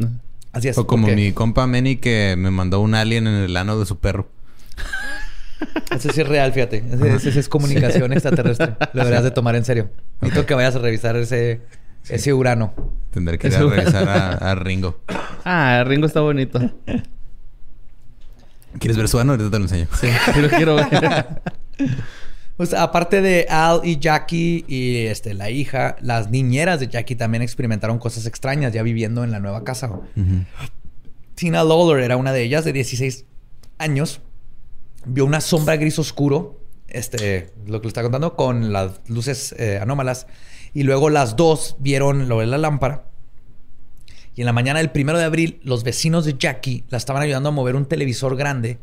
Así 0.53 0.69
es. 0.69 0.79
O 0.79 0.87
como 0.87 1.07
porque 1.07 1.17
mi 1.17 1.33
compa 1.33 1.67
Manny 1.67 1.97
que 1.97 2.37
me 2.39 2.51
mandó 2.53 2.79
un 2.81 2.95
alien 2.95 3.27
en 3.27 3.35
el 3.35 3.57
ano 3.57 3.77
de 3.79 3.87
su 3.87 3.99
perro. 3.99 4.29
Ese 5.91 6.13
sí 6.13 6.21
es 6.21 6.29
real, 6.29 6.53
fíjate. 6.53 6.85
Sí 7.21 7.39
es 7.39 7.49
comunicación 7.49 8.13
extraterrestre. 8.13 8.75
Lo 8.93 9.01
deberías 9.03 9.25
de 9.25 9.31
tomar 9.31 9.57
en 9.57 9.65
serio. 9.65 9.91
Necesito 10.21 10.47
que 10.47 10.55
vayas 10.55 10.77
a 10.77 10.79
revisar 10.79 11.17
ese, 11.17 11.61
ese 12.09 12.33
Urano. 12.33 12.75
Tendré 13.11 13.39
que 13.39 13.49
ir 13.49 13.55
a 13.55 13.61
revisar 13.61 14.09
a, 14.09 14.33
a 14.51 14.55
Ringo. 14.55 15.01
Ah, 15.45 15.85
Ringo 15.87 16.07
está 16.07 16.21
bonito. 16.21 16.61
¿Quieres 18.79 18.97
ver 18.97 19.09
su 19.09 19.19
ano? 19.19 19.33
Ahorita 19.33 19.51
te 19.51 19.59
lo 19.59 19.65
enseño. 19.65 19.87
Sí, 20.01 20.09
sí 20.33 20.41
lo 20.41 20.49
quiero 20.49 20.77
ver. 20.77 21.43
Pues 22.57 22.75
aparte 22.75 23.23
de 23.23 23.47
Al 23.49 23.81
y 23.83 23.99
Jackie 23.99 24.65
y 24.69 25.07
este, 25.07 25.35
la 25.35 25.51
hija, 25.51 25.97
las 26.01 26.31
niñeras 26.31 26.81
de 26.81 26.87
Jackie 26.87 27.17
también 27.17 27.43
experimentaron 27.43 27.99
cosas 27.99 28.27
extrañas 28.27 28.73
ya 28.73 28.83
viviendo 28.83 29.25
en 29.25 29.31
la 29.31 29.41
nueva 29.41 29.65
casa. 29.65 29.91
Tina 31.35 31.65
Lawler 31.65 32.05
era 32.05 32.17
una 32.17 32.33
de 32.33 32.43
ellas, 32.43 32.65
de 32.65 32.73
16 32.73 33.25
años. 33.79 34.21
Vio 35.07 35.25
una 35.25 35.41
sombra 35.41 35.77
gris 35.77 35.99
oscuro, 35.99 36.61
este, 36.89 37.51
lo 37.67 37.81
que 37.81 37.87
le 37.87 37.89
está 37.89 38.03
contando, 38.03 38.37
con 38.37 38.73
las 38.73 39.01
luces 39.09 39.55
eh, 39.59 39.81
anómalas. 39.83 40.27
Y 40.75 40.85
luego 40.85 41.11
las 41.11 41.37
dos 41.37 41.77
vieron 41.79 42.29
lo 42.29 42.41
de 42.41 42.47
la 42.47 42.59
lámpara. 42.59 43.05
Y 44.35 44.41
en 44.41 44.47
la 44.47 44.53
mañana 44.53 44.79
del 44.79 44.91
primero 44.91 45.19
de 45.19 45.25
abril, 45.25 45.61
los 45.63 45.85
vecinos 45.85 46.25
de 46.25 46.37
Jackie 46.39 46.85
la 46.89 46.97
estaban 46.97 47.23
ayudando 47.23 47.51
a 47.51 47.53
mover 47.53 47.77
un 47.77 47.85
televisor 47.87 48.37
grande. 48.37 48.79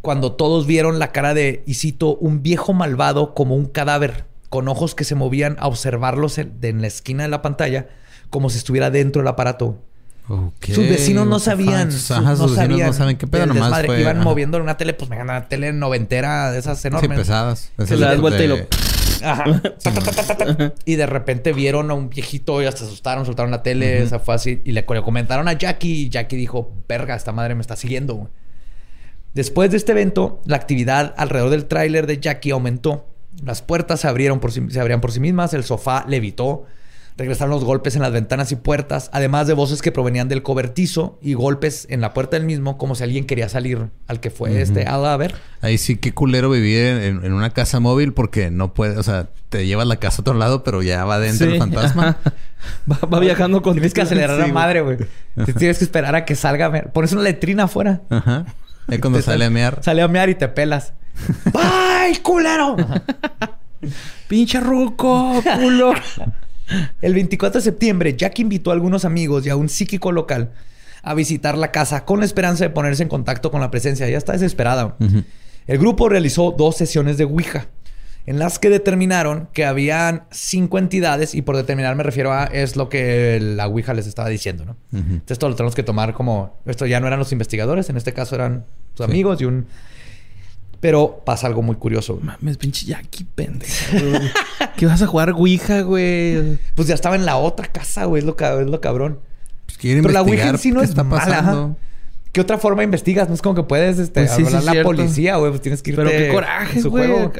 Cuando 0.00 0.32
todos 0.32 0.66
vieron 0.68 1.00
la 1.00 1.10
cara 1.10 1.34
de, 1.34 1.64
y 1.66 1.74
cito, 1.74 2.16
un 2.16 2.42
viejo 2.42 2.72
malvado 2.72 3.34
como 3.34 3.56
un 3.56 3.66
cadáver, 3.66 4.24
con 4.48 4.68
ojos 4.68 4.94
que 4.94 5.02
se 5.02 5.16
movían 5.16 5.56
a 5.58 5.66
observarlos 5.66 6.38
en, 6.38 6.60
de 6.60 6.68
en 6.68 6.80
la 6.80 6.86
esquina 6.86 7.24
de 7.24 7.28
la 7.28 7.42
pantalla, 7.42 7.88
como 8.30 8.48
si 8.48 8.58
estuviera 8.58 8.90
dentro 8.90 9.20
del 9.22 9.28
aparato. 9.28 9.78
Sus 10.60 10.88
vecinos 10.88 11.26
no 11.26 11.38
sabían. 11.40 11.90
fuck. 11.90 11.98
sus- 12.00 12.10
Ajá, 12.12 12.36
sus 12.36 12.38
no 12.38 12.46
vecinos 12.46 12.56
sabían 12.56 12.86
no 12.88 12.92
saben 12.92 13.16
qué 13.16 13.26
pedo. 13.26 13.46
Nomás 13.46 13.84
fue... 13.86 14.00
Iban 14.00 14.16
ajá. 14.18 14.24
moviendo 14.24 14.58
una 14.58 14.76
tele, 14.76 14.94
pues 14.94 15.10
me 15.10 15.20
una 15.20 15.48
tele 15.48 15.72
noventera 15.72 16.52
de 16.52 16.58
esas 16.60 16.80
Sí, 16.80 16.88
enormes. 16.88 17.18
pesadas. 17.18 17.72
Se 17.84 17.96
le 17.96 18.06
das 18.06 18.20
vuelta 18.20 18.44
y 18.44 18.48
lo... 18.48 18.56
Ajá. 19.26 19.44
Y 20.84 20.96
de 20.96 21.06
repente 21.06 21.52
vieron 21.52 21.90
a 21.90 21.94
un 21.94 22.08
viejito 22.08 22.62
y 22.62 22.66
hasta 22.66 22.84
asustaron, 22.84 23.26
soltaron 23.26 23.50
la 23.50 23.62
tele, 23.62 24.02
o 24.02 24.08
sea, 24.08 24.18
fue 24.18 24.34
así. 24.34 24.62
Y 24.64 24.72
le, 24.72 24.84
le 24.88 25.02
comentaron 25.02 25.48
a 25.48 25.52
Jackie 25.52 26.02
y 26.02 26.08
Jackie 26.08 26.36
dijo, 26.36 26.72
verga, 26.88 27.14
esta 27.14 27.32
madre 27.32 27.54
me 27.54 27.60
está 27.60 27.76
siguiendo. 27.76 28.14
güey". 28.14 28.28
Después 29.34 29.70
de 29.70 29.76
este 29.76 29.92
evento, 29.92 30.40
la 30.46 30.56
actividad 30.56 31.14
alrededor 31.18 31.50
del 31.50 31.66
tráiler 31.66 32.06
de 32.06 32.18
Jackie 32.18 32.52
aumentó. 32.52 33.06
Las 33.44 33.60
puertas 33.60 34.00
se 34.00 34.08
abrieron 34.08 34.40
por 34.40 34.50
sí, 34.50 34.62
se 34.70 34.80
abrían 34.80 35.02
por 35.02 35.12
sí 35.12 35.20
mismas, 35.20 35.52
el 35.52 35.62
sofá 35.62 36.06
levitó, 36.08 36.64
regresaron 37.16 37.50
los 37.50 37.64
golpes 37.64 37.96
en 37.96 38.02
las 38.02 38.12
ventanas 38.12 38.52
y 38.52 38.56
puertas, 38.56 39.08
además 39.12 39.46
de 39.46 39.54
voces 39.54 39.80
que 39.80 39.90
provenían 39.90 40.28
del 40.28 40.42
cobertizo 40.42 41.18
y 41.22 41.32
golpes 41.34 41.86
en 41.88 42.00
la 42.00 42.12
puerta 42.12 42.36
del 42.36 42.44
mismo, 42.46 42.76
como 42.76 42.94
si 42.94 43.04
alguien 43.04 43.24
quería 43.26 43.48
salir 43.48 43.88
al 44.06 44.20
que 44.20 44.30
fue 44.30 44.60
este 44.60 44.84
Al 44.84 45.04
a 45.06 45.16
ver. 45.16 45.34
Ahí 45.62 45.78
sí, 45.78 45.96
qué 45.96 46.12
culero 46.12 46.50
vivir 46.50 46.84
en, 46.84 47.32
una 47.32 47.50
casa 47.50 47.80
móvil 47.80 48.12
porque 48.12 48.50
no 48.50 48.74
puede... 48.74 48.98
O 48.98 49.02
sea, 49.02 49.28
te 49.48 49.66
llevas 49.66 49.86
la 49.86 49.96
casa 49.96 50.18
a 50.18 50.22
otro 50.22 50.34
lado, 50.34 50.62
pero 50.62 50.82
ya 50.82 51.04
va 51.04 51.18
dentro 51.18 51.46
Sí. 51.46 51.54
el 51.54 51.58
fantasma. 51.58 52.18
Va, 52.90 52.98
va 53.06 53.20
viajando 53.20 53.62
con... 53.62 53.74
Tienes 53.74 53.94
que 53.94 54.00
acelerar 54.00 54.36
Sí, 54.36 54.40
a 54.40 54.44
güey. 54.44 54.52
madre, 54.52 54.80
güey. 54.80 54.96
Te 55.44 55.52
Tienes 55.54 55.78
que 55.78 55.84
esperar 55.84 56.16
a 56.16 56.24
que 56.24 56.34
salga. 56.34 56.70
Pones 56.92 57.12
una 57.12 57.22
letrina 57.22 57.64
afuera. 57.64 58.02
Ajá. 58.10 58.44
Ya 58.88 59.00
cuando 59.00 59.18
Te 59.18 59.24
sale 59.24 59.44
a 59.44 59.50
mear... 59.50 59.82
Sale 59.82 60.00
a 60.02 60.06
mear 60.08 60.28
y 60.30 60.36
te 60.36 60.46
pelas. 60.46 60.92
¡Bye, 61.46 62.22
culero! 62.22 62.76
¡Pinche 64.28 64.60
ruco! 64.60 65.42
¡Culo! 65.56 65.92
El 67.00 67.14
24 67.14 67.60
de 67.60 67.64
septiembre, 67.64 68.16
Jack 68.16 68.38
invitó 68.40 68.70
a 68.70 68.74
algunos 68.74 69.04
amigos 69.04 69.46
y 69.46 69.50
a 69.50 69.56
un 69.56 69.68
psíquico 69.68 70.12
local 70.12 70.52
a 71.02 71.14
visitar 71.14 71.56
la 71.56 71.70
casa 71.70 72.04
con 72.04 72.18
la 72.20 72.24
esperanza 72.26 72.64
de 72.64 72.70
ponerse 72.70 73.02
en 73.02 73.08
contacto 73.08 73.50
con 73.50 73.60
la 73.60 73.70
presencia. 73.70 74.08
Ya 74.08 74.18
está 74.18 74.32
desesperada. 74.32 74.96
El 75.66 75.78
grupo 75.78 76.08
realizó 76.08 76.52
dos 76.56 76.76
sesiones 76.76 77.16
de 77.18 77.24
Ouija 77.24 77.66
en 78.26 78.40
las 78.40 78.58
que 78.58 78.70
determinaron 78.70 79.48
que 79.52 79.64
habían 79.64 80.24
cinco 80.32 80.78
entidades 80.78 81.32
y 81.36 81.42
por 81.42 81.56
determinar 81.56 81.94
me 81.94 82.02
refiero 82.02 82.32
a 82.32 82.44
es 82.46 82.74
lo 82.74 82.88
que 82.88 83.38
la 83.40 83.68
Ouija 83.68 83.94
les 83.94 84.08
estaba 84.08 84.28
diciendo, 84.28 84.64
¿no? 84.64 84.76
Entonces 84.92 85.30
esto 85.30 85.48
lo 85.48 85.54
tenemos 85.54 85.76
que 85.76 85.84
tomar 85.84 86.12
como 86.12 86.56
esto 86.66 86.86
ya 86.86 86.98
no 86.98 87.06
eran 87.06 87.20
los 87.20 87.30
investigadores, 87.30 87.88
en 87.88 87.96
este 87.96 88.12
caso 88.12 88.34
eran 88.34 88.64
sus 88.94 89.06
Sí. 89.06 89.12
amigos 89.12 89.40
y 89.40 89.44
un 89.44 89.66
pero 90.80 91.22
pasa 91.24 91.46
algo 91.46 91.62
muy 91.62 91.76
curioso. 91.76 92.18
Mames, 92.22 92.56
pinche 92.58 92.86
Jackie, 92.86 93.24
pendejo. 93.24 93.96
¿Qué 94.76 94.86
vas 94.86 95.02
a 95.02 95.06
jugar 95.06 95.30
Ouija, 95.30 95.80
güey? 95.82 96.58
Pues 96.74 96.88
ya 96.88 96.94
estaba 96.94 97.16
en 97.16 97.24
la 97.24 97.36
otra 97.36 97.66
casa, 97.66 98.04
güey, 98.04 98.20
es 98.20 98.26
lo, 98.26 98.36
es 98.38 98.66
lo 98.66 98.80
cabrón. 98.80 99.20
Pues 99.66 99.78
quiere 99.78 100.02
Pero 100.02 100.12
la 100.12 100.22
Ouija 100.22 100.48
en 100.48 100.58
sí 100.58 100.72
no 100.72 100.82
es 100.82 100.90
está 100.90 101.02
mala, 101.04 101.24
pasando. 101.24 101.76
¿Qué 102.32 102.40
otra 102.40 102.58
forma 102.58 102.84
investigas? 102.84 103.28
No 103.28 103.34
es 103.34 103.42
como 103.42 103.54
que 103.54 103.62
puedes 103.62 103.98
este, 103.98 104.20
Pues 104.20 104.30
sí, 104.32 104.42
sí, 104.42 104.46
hablar 104.48 104.62
a 104.62 104.64
la 104.64 104.72
cierto. 104.72 104.88
policía, 104.90 105.36
güey. 105.36 105.50
Pues 105.50 105.62
tienes 105.62 105.82
que 105.82 105.90
irte 105.90 106.02
Pero 106.04 106.16
qué 106.16 106.32
coraje, 106.32 106.82
su 106.82 106.90
güey. 106.90 107.06
juego. 107.10 107.32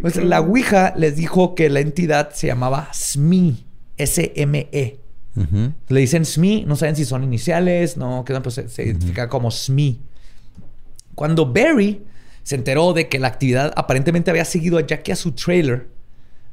Pues 0.00 0.16
la 0.16 0.40
Ouija 0.40 0.92
les 0.96 1.14
dijo 1.16 1.54
que 1.54 1.70
la 1.70 1.78
entidad 1.80 2.30
se 2.32 2.48
llamaba 2.48 2.88
SME. 2.92 3.54
S-M-E. 3.96 4.98
Le 5.88 6.00
dicen 6.00 6.24
SME, 6.24 6.64
no 6.66 6.74
saben 6.76 6.96
si 6.96 7.04
son 7.04 7.22
iniciales, 7.24 7.96
no, 7.96 8.24
quedan, 8.24 8.42
pues 8.42 8.56
se, 8.56 8.68
se 8.68 8.84
identifica 8.84 9.28
como 9.28 9.50
SME. 9.52 9.98
Cuando 11.14 11.46
Barry 11.52 12.02
se 12.44 12.54
enteró 12.54 12.92
de 12.92 13.08
que 13.08 13.18
la 13.18 13.26
actividad 13.28 13.72
aparentemente 13.76 14.30
había 14.30 14.44
seguido 14.44 14.78
a 14.78 14.82
Jackie 14.86 15.10
a 15.12 15.16
su 15.16 15.32
trailer, 15.32 15.88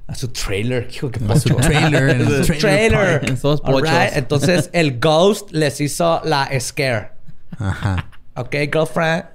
a 0.07 0.15
su 0.15 0.29
trailer, 0.29 0.87
hijo, 0.91 1.11
qué 1.11 1.19
A 1.29 1.35
su 1.39 1.49
trailer, 1.55 2.09
en 2.09 2.27
Su 2.43 2.53
trailer 2.53 2.59
trailer. 2.59 3.19
park. 3.19 3.29
En 3.29 3.37
todos 3.37 3.61
right, 3.83 4.15
Entonces 4.15 4.69
el 4.73 4.99
ghost 4.99 5.51
les 5.51 5.79
hizo 5.79 6.19
la 6.25 6.49
scare. 6.59 7.11
Ajá. 7.59 8.09
Ok, 8.35 8.55
girlfriend. 8.73 9.25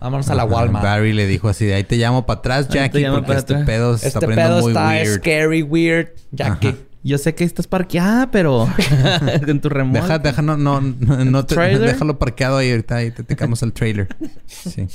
Vámonos 0.00 0.28
a 0.30 0.34
la 0.34 0.42
Ajá. 0.42 0.52
Walmart. 0.52 0.84
Barry 0.84 1.12
le 1.12 1.26
dijo 1.28 1.48
así, 1.48 1.64
de 1.64 1.74
ahí 1.74 1.84
te 1.84 1.96
llamo 1.96 2.26
para 2.26 2.40
atrás, 2.40 2.66
te 2.68 2.74
Jackie, 2.78 2.98
llamo 2.98 3.16
porque 3.18 3.26
para 3.28 3.38
este 3.38 3.52
atrás. 3.54 3.66
pedo 3.66 3.96
se 3.98 4.08
está 4.08 4.18
Este 4.18 4.26
poniendo 4.26 4.54
pedo 4.56 4.62
muy 4.62 4.70
está 4.72 4.88
weird. 4.88 5.14
scary, 5.20 5.62
weird. 5.62 6.08
Jackie. 6.32 6.68
Ajá. 6.68 6.76
Yo 7.04 7.18
sé 7.18 7.34
que 7.34 7.44
estás 7.44 7.66
parqueada, 7.66 8.30
pero 8.30 8.68
en 9.46 9.60
tu 9.60 9.68
remolque. 9.68 10.00
Deja, 10.02 10.18
deja, 10.18 10.42
no, 10.42 10.56
no, 10.56 10.80
no, 10.80 11.24
no 11.24 11.46
te- 11.46 11.54
déjalo 11.78 12.18
parqueado 12.18 12.56
ahí 12.58 12.70
ahorita 12.70 13.02
y 13.04 13.10
te 13.12 13.22
tecamos 13.22 13.62
el 13.62 13.72
trailer. 13.72 14.08
Sí. 14.46 14.88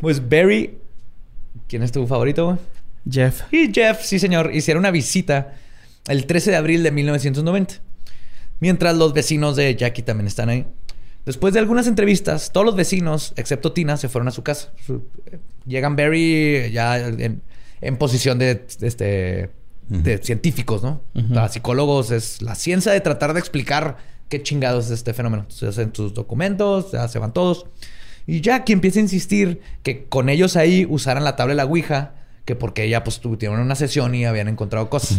Pues 0.00 0.28
Barry, 0.28 0.78
¿quién 1.68 1.82
es 1.82 1.92
tu 1.92 2.06
favorito? 2.06 2.46
güey? 2.46 2.58
Jeff. 3.10 3.42
Y 3.52 3.72
Jeff, 3.72 4.02
sí 4.02 4.18
señor, 4.18 4.54
hicieron 4.54 4.80
una 4.82 4.90
visita 4.90 5.54
el 6.08 6.26
13 6.26 6.50
de 6.52 6.56
abril 6.56 6.82
de 6.82 6.90
1990. 6.90 7.74
Mientras 8.60 8.96
los 8.96 9.12
vecinos 9.14 9.56
de 9.56 9.74
Jackie 9.74 10.02
también 10.02 10.26
están 10.26 10.48
ahí. 10.48 10.66
Después 11.24 11.52
de 11.54 11.60
algunas 11.60 11.86
entrevistas, 11.86 12.50
todos 12.52 12.64
los 12.64 12.76
vecinos, 12.76 13.32
excepto 13.36 13.72
Tina, 13.72 13.96
se 13.96 14.08
fueron 14.08 14.28
a 14.28 14.30
su 14.30 14.42
casa. 14.42 14.72
Eh, 14.88 15.38
Llegan 15.66 15.96
Barry 15.96 16.70
ya 16.72 16.98
en, 16.98 17.42
en 17.80 17.96
posición 17.96 18.38
de, 18.38 18.64
este, 18.80 19.50
de 19.88 20.18
científicos, 20.22 20.82
¿no? 20.82 21.02
Para 21.32 21.48
psicólogos 21.48 22.10
es 22.10 22.40
la 22.42 22.54
ciencia 22.54 22.92
de 22.92 23.00
tratar 23.00 23.34
de 23.34 23.40
explicar 23.40 23.98
qué 24.28 24.42
chingados 24.42 24.86
es 24.86 24.92
este 24.92 25.12
fenómeno. 25.12 25.44
Se 25.48 25.66
hacen 25.66 25.94
sus 25.94 26.14
documentos, 26.14 26.92
ya 26.92 27.06
se 27.08 27.18
van 27.18 27.32
todos. 27.32 27.66
Y 28.30 28.42
Jackie 28.42 28.72
empieza 28.74 29.00
a 29.00 29.02
insistir 29.02 29.60
que 29.82 30.04
con 30.04 30.28
ellos 30.28 30.54
ahí 30.56 30.86
usaran 30.88 31.24
la 31.24 31.34
tabla 31.34 31.50
de 31.50 31.56
la 31.56 31.64
Ouija, 31.64 32.12
que 32.44 32.54
porque 32.54 32.84
ella 32.84 33.02
pues 33.02 33.18
tuvieron 33.18 33.58
una 33.58 33.74
sesión 33.74 34.14
y 34.14 34.24
habían 34.24 34.46
encontrado 34.46 34.88
cosas. 34.88 35.18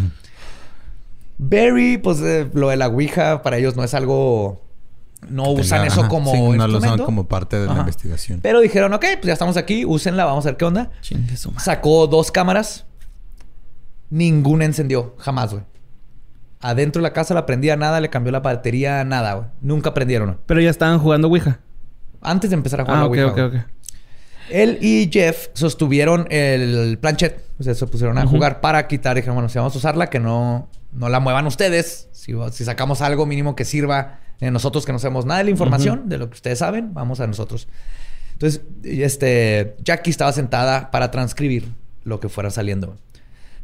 Barry, 1.36 1.98
pues 1.98 2.20
eh, 2.22 2.48
lo 2.54 2.70
de 2.70 2.78
la 2.78 2.88
Ouija 2.88 3.42
para 3.42 3.58
ellos 3.58 3.76
no 3.76 3.84
es 3.84 3.92
algo... 3.92 4.62
No 5.28 5.50
usan 5.50 5.82
Tenga- 5.82 5.86
eso 5.88 6.00
ajá. 6.00 6.08
como 6.08 6.32
Sí, 6.32 6.40
no 6.56 6.66
lo 6.66 6.78
usan 6.78 6.98
como 7.00 7.28
parte 7.28 7.58
de 7.60 7.66
la 7.66 7.80
investigación. 7.80 8.40
Pero 8.40 8.60
dijeron, 8.60 8.94
ok, 8.94 9.04
pues 9.20 9.26
ya 9.26 9.34
estamos 9.34 9.58
aquí, 9.58 9.84
úsenla, 9.84 10.24
vamos 10.24 10.46
a 10.46 10.48
ver 10.48 10.56
qué 10.56 10.64
onda. 10.64 10.90
Sacó 11.60 12.06
dos 12.06 12.32
cámaras. 12.32 12.86
Ninguna 14.08 14.64
encendió, 14.64 15.14
jamás, 15.18 15.52
güey. 15.52 15.64
Adentro 16.60 17.00
de 17.00 17.08
la 17.08 17.12
casa 17.12 17.34
la 17.34 17.44
prendía 17.44 17.76
nada, 17.76 18.00
le 18.00 18.08
cambió 18.08 18.32
la 18.32 18.40
batería, 18.40 19.04
nada, 19.04 19.34
güey. 19.34 19.46
Nunca 19.60 19.92
prendieron. 19.92 20.38
Pero 20.46 20.62
ya 20.62 20.70
estaban 20.70 20.98
jugando 20.98 21.28
Ouija. 21.28 21.60
Antes 22.22 22.50
de 22.50 22.54
empezar 22.54 22.80
a 22.80 22.84
jugar 22.84 22.98
Ah, 22.98 23.00
la 23.02 23.06
Ouija, 23.08 23.26
ok, 23.26 23.34
güey. 23.34 23.46
ok. 23.46 23.54
Él 24.50 24.78
y 24.80 25.08
Jeff 25.12 25.48
sostuvieron 25.54 26.26
el 26.30 26.98
planchet. 27.00 27.44
O 27.58 27.62
sea, 27.62 27.74
se 27.74 27.86
pusieron 27.86 28.18
a 28.18 28.26
jugar 28.26 28.60
para 28.60 28.86
quitar. 28.88 29.14
Dijeron, 29.16 29.36
bueno, 29.36 29.48
si 29.48 29.58
vamos 29.58 29.74
a 29.74 29.78
usarla, 29.78 30.10
que 30.10 30.18
no, 30.20 30.68
no 30.92 31.08
la 31.08 31.20
muevan 31.20 31.46
ustedes. 31.46 32.08
Si, 32.12 32.32
si 32.52 32.64
sacamos 32.64 33.00
algo 33.02 33.24
mínimo 33.24 33.54
que 33.56 33.64
sirva 33.64 34.18
en 34.40 34.52
nosotros 34.52 34.84
que 34.84 34.92
no 34.92 34.98
sabemos 34.98 35.24
nada 35.24 35.38
de 35.38 35.44
la 35.44 35.50
información, 35.50 36.08
de 36.08 36.18
lo 36.18 36.28
que 36.28 36.34
ustedes 36.34 36.58
saben, 36.58 36.92
vamos 36.92 37.20
a 37.20 37.26
nosotros. 37.26 37.68
Entonces, 38.32 38.62
este, 38.84 39.76
Jackie 39.84 40.10
estaba 40.10 40.32
sentada 40.32 40.90
para 40.90 41.10
transcribir 41.12 41.68
lo 42.04 42.18
que 42.18 42.28
fuera 42.28 42.50
saliendo. 42.50 42.96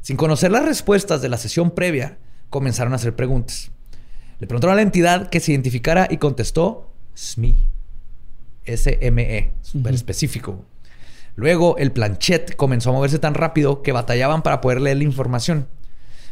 Sin 0.00 0.16
conocer 0.16 0.52
las 0.52 0.64
respuestas 0.64 1.20
de 1.20 1.28
la 1.28 1.36
sesión 1.36 1.72
previa, 1.72 2.18
comenzaron 2.48 2.92
a 2.92 2.96
hacer 2.96 3.16
preguntas. 3.16 3.72
Le 4.38 4.46
preguntaron 4.46 4.74
a 4.74 4.76
la 4.76 4.82
entidad 4.82 5.28
que 5.28 5.40
se 5.40 5.50
identificara 5.50 6.06
y 6.09 6.18
contestó 6.18 6.92
SME. 7.14 7.56
S-M-E, 8.68 9.52
súper 9.62 9.94
específico. 9.94 10.64
Luego 11.34 11.76
el 11.78 11.92
planchet 11.92 12.56
comenzó 12.56 12.90
a 12.90 12.94
moverse 12.94 13.18
tan 13.18 13.34
rápido 13.34 13.82
que 13.82 13.92
batallaban 13.92 14.42
para 14.42 14.60
poder 14.60 14.80
leer 14.80 14.96
la 14.98 15.04
información. 15.04 15.68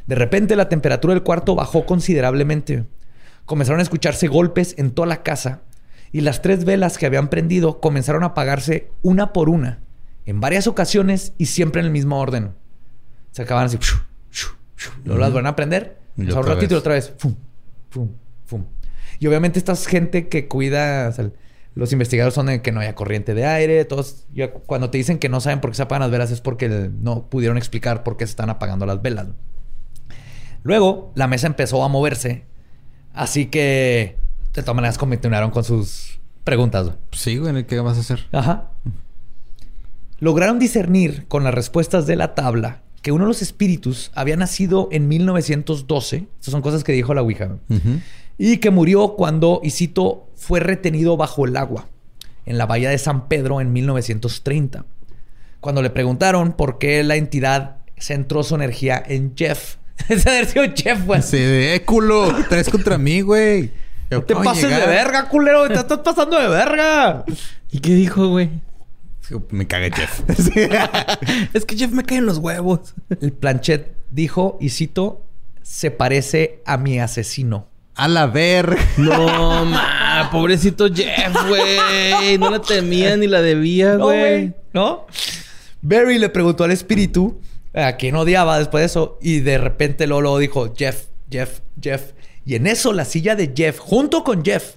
De 0.06 0.14
repente 0.14 0.56
la 0.56 0.68
temperatura 0.68 1.14
del 1.14 1.22
cuarto 1.22 1.54
bajó 1.54 1.86
considerablemente. 1.86 2.86
Comenzaron 3.44 3.80
a 3.80 3.84
escucharse 3.84 4.26
golpes 4.28 4.74
en 4.78 4.90
toda 4.90 5.06
la 5.06 5.22
casa 5.22 5.62
y 6.12 6.22
las 6.22 6.42
tres 6.42 6.64
velas 6.64 6.98
que 6.98 7.06
habían 7.06 7.28
prendido 7.28 7.80
comenzaron 7.80 8.22
a 8.22 8.26
apagarse 8.26 8.90
una 9.02 9.32
por 9.32 9.48
una, 9.48 9.80
en 10.24 10.40
varias 10.40 10.66
ocasiones 10.66 11.34
y 11.38 11.46
siempre 11.46 11.80
en 11.80 11.86
el 11.86 11.92
mismo 11.92 12.18
orden. 12.18 12.54
Se 13.30 13.42
acababan 13.42 13.66
así. 13.66 13.78
shu, 13.80 13.96
shu, 14.32 14.48
shu. 14.76 14.90
Luego 15.04 15.20
las 15.20 15.32
van 15.32 15.46
a 15.46 15.54
prender. 15.54 15.98
Un 16.16 16.28
ratito 16.28 16.74
y 16.74 16.78
otra 16.78 16.94
vez. 16.94 17.12
Fum, 17.18 17.34
fum, 17.90 18.10
fum. 18.44 18.64
Y 19.18 19.26
obviamente 19.26 19.58
esta 19.58 19.72
es 19.72 19.86
gente 19.86 20.28
que 20.28 20.48
cuida... 20.48 21.08
o 21.08 21.12
sea, 21.12 21.30
los 21.76 21.92
investigadores 21.92 22.34
son 22.34 22.46
de 22.46 22.62
que 22.62 22.72
no 22.72 22.80
haya 22.80 22.94
corriente 22.94 23.34
de 23.34 23.44
aire. 23.44 23.84
Todos, 23.84 24.24
ya 24.34 24.50
cuando 24.50 24.88
te 24.88 24.96
dicen 24.96 25.18
que 25.18 25.28
no 25.28 25.40
saben 25.42 25.60
por 25.60 25.70
qué 25.70 25.76
se 25.76 25.82
apagan 25.82 26.00
las 26.00 26.10
velas 26.10 26.30
es 26.30 26.40
porque 26.40 26.68
no 26.68 27.28
pudieron 27.28 27.58
explicar 27.58 28.02
por 28.02 28.16
qué 28.16 28.26
se 28.26 28.30
están 28.30 28.48
apagando 28.48 28.86
las 28.86 29.02
velas. 29.02 29.26
Luego, 30.62 31.12
la 31.14 31.26
mesa 31.26 31.46
empezó 31.46 31.84
a 31.84 31.88
moverse. 31.88 32.44
Así 33.12 33.46
que, 33.46 34.16
de 34.54 34.62
todas 34.62 34.74
maneras, 34.74 34.96
continuaron 34.96 35.50
con 35.50 35.64
sus 35.64 36.18
preguntas. 36.44 36.92
Sí, 37.12 37.36
güey, 37.36 37.66
¿qué 37.66 37.78
vas 37.80 37.98
a 37.98 38.00
hacer? 38.00 38.26
Ajá. 38.32 38.70
Lograron 40.18 40.58
discernir 40.58 41.26
con 41.28 41.44
las 41.44 41.54
respuestas 41.54 42.06
de 42.06 42.16
la 42.16 42.34
tabla 42.34 42.80
que 43.02 43.12
uno 43.12 43.24
de 43.24 43.28
los 43.28 43.42
espíritus 43.42 44.10
había 44.14 44.36
nacido 44.36 44.88
en 44.92 45.08
1912. 45.08 46.26
Estas 46.40 46.52
son 46.52 46.62
cosas 46.62 46.84
que 46.84 46.92
dijo 46.92 47.12
la 47.12 47.20
Ouija. 47.22 47.44
güey. 47.46 47.60
Ujú. 47.68 48.00
Y 48.38 48.58
que 48.58 48.70
murió 48.70 49.14
cuando, 49.16 49.60
y 49.62 49.70
cito, 49.70 50.28
fue 50.34 50.60
retenido 50.60 51.16
bajo 51.16 51.46
el 51.46 51.56
agua 51.56 51.88
en 52.44 52.58
la 52.58 52.66
bahía 52.66 52.90
de 52.90 52.98
San 52.98 53.28
Pedro 53.28 53.60
en 53.60 53.72
1930. 53.72 54.84
Cuando 55.60 55.82
le 55.82 55.90
preguntaron 55.90 56.52
por 56.52 56.78
qué 56.78 57.02
la 57.02 57.16
entidad 57.16 57.78
centró 57.98 58.42
su 58.44 58.54
energía 58.54 59.02
en 59.04 59.34
Jeff. 59.36 59.76
Ese 60.08 60.28
haber 60.28 60.46
sido 60.46 60.64
Jeff, 60.74 61.04
güey. 61.04 61.22
Sí, 61.22 61.38
de, 61.38 61.74
eh, 61.74 61.84
culo, 61.84 62.34
traes 62.48 62.68
contra 62.68 62.98
mí, 62.98 63.20
güey. 63.22 63.72
Yo, 64.10 64.22
Te 64.22 64.34
¿cómo 64.34 64.44
pases 64.44 64.64
de 64.64 64.68
llegar? 64.68 64.88
verga, 64.88 65.28
culero. 65.28 65.66
Te 65.66 65.74
estás 65.74 65.98
pasando 65.98 66.38
de 66.38 66.48
verga. 66.48 67.24
¿Y 67.72 67.80
qué 67.80 67.94
dijo, 67.94 68.28
güey? 68.28 68.50
Me 69.50 69.66
cagué, 69.66 69.90
Jeff. 69.90 70.20
Es 71.52 71.64
que 71.64 71.76
Jeff 71.76 71.90
me 71.90 72.04
cae 72.04 72.18
en 72.18 72.26
los 72.26 72.38
huevos. 72.38 72.94
El 73.20 73.32
planchet 73.32 73.96
dijo, 74.12 74.56
y 74.60 74.70
cito, 74.70 75.24
se 75.62 75.90
parece 75.90 76.62
a 76.64 76.76
mi 76.76 77.00
asesino. 77.00 77.66
A 77.96 78.08
la 78.08 78.26
verga. 78.26 78.76
No, 78.98 79.64
ma, 79.64 80.28
pobrecito 80.30 80.88
Jeff, 80.92 81.34
güey. 81.48 82.36
No 82.38 82.50
la 82.50 82.60
temía 82.60 83.16
ni 83.16 83.26
la 83.26 83.40
debía, 83.40 83.94
No, 83.94 84.04
güey. 84.04 84.52
¿No? 84.74 85.06
Barry 85.80 86.18
le 86.18 86.28
preguntó 86.28 86.64
al 86.64 86.72
espíritu 86.72 87.40
a 87.74 87.92
quién 87.92 88.14
odiaba 88.16 88.58
después 88.58 88.82
de 88.82 88.86
eso. 88.86 89.18
Y 89.22 89.40
de 89.40 89.58
repente 89.58 90.06
luego 90.06 90.38
dijo 90.38 90.74
Jeff, 90.76 91.06
Jeff, 91.30 91.60
Jeff. 91.80 92.12
Y 92.44 92.54
en 92.54 92.66
eso 92.66 92.92
la 92.92 93.04
silla 93.04 93.34
de 93.34 93.52
Jeff, 93.56 93.78
junto 93.78 94.24
con 94.24 94.44
Jeff, 94.44 94.74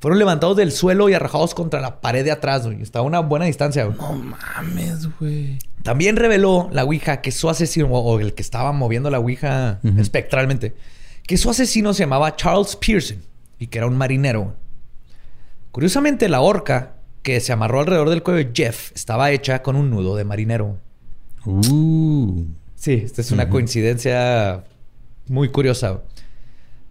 fueron 0.00 0.18
levantados 0.18 0.56
del 0.56 0.70
suelo 0.70 1.08
y 1.08 1.14
arrojados 1.14 1.54
contra 1.54 1.80
la 1.80 2.00
pared 2.00 2.24
de 2.24 2.30
atrás. 2.32 2.66
güey. 2.66 2.82
Estaba 2.82 3.04
a 3.04 3.06
una 3.08 3.20
buena 3.20 3.46
distancia. 3.46 3.84
güey. 3.84 3.96
No 3.98 4.12
mames, 4.12 5.08
güey. 5.18 5.58
También 5.82 6.16
reveló 6.16 6.68
la 6.72 6.84
Ouija 6.84 7.20
que 7.22 7.32
su 7.32 7.48
asesino, 7.48 7.86
o 7.88 7.98
o 8.00 8.20
el 8.20 8.34
que 8.34 8.42
estaba 8.42 8.72
moviendo 8.72 9.10
la 9.10 9.18
Ouija 9.20 9.80
espectralmente, 9.96 10.74
que 11.28 11.36
su 11.36 11.50
asesino 11.50 11.92
se 11.92 12.04
llamaba 12.04 12.34
Charles 12.36 12.74
Pearson 12.74 13.18
y 13.58 13.66
que 13.66 13.76
era 13.76 13.86
un 13.86 13.98
marinero. 13.98 14.56
Curiosamente, 15.72 16.26
la 16.26 16.40
horca 16.40 16.94
que 17.22 17.38
se 17.40 17.52
amarró 17.52 17.80
alrededor 17.80 18.08
del 18.08 18.22
cuello 18.22 18.48
de 18.48 18.52
Jeff 18.54 18.92
estaba 18.94 19.30
hecha 19.30 19.62
con 19.62 19.76
un 19.76 19.90
nudo 19.90 20.16
de 20.16 20.24
marinero. 20.24 20.78
Uh. 21.44 22.46
Sí, 22.76 22.94
esta 23.04 23.20
es 23.20 23.30
una 23.30 23.50
coincidencia 23.50 24.64
muy 25.26 25.50
curiosa. 25.50 26.00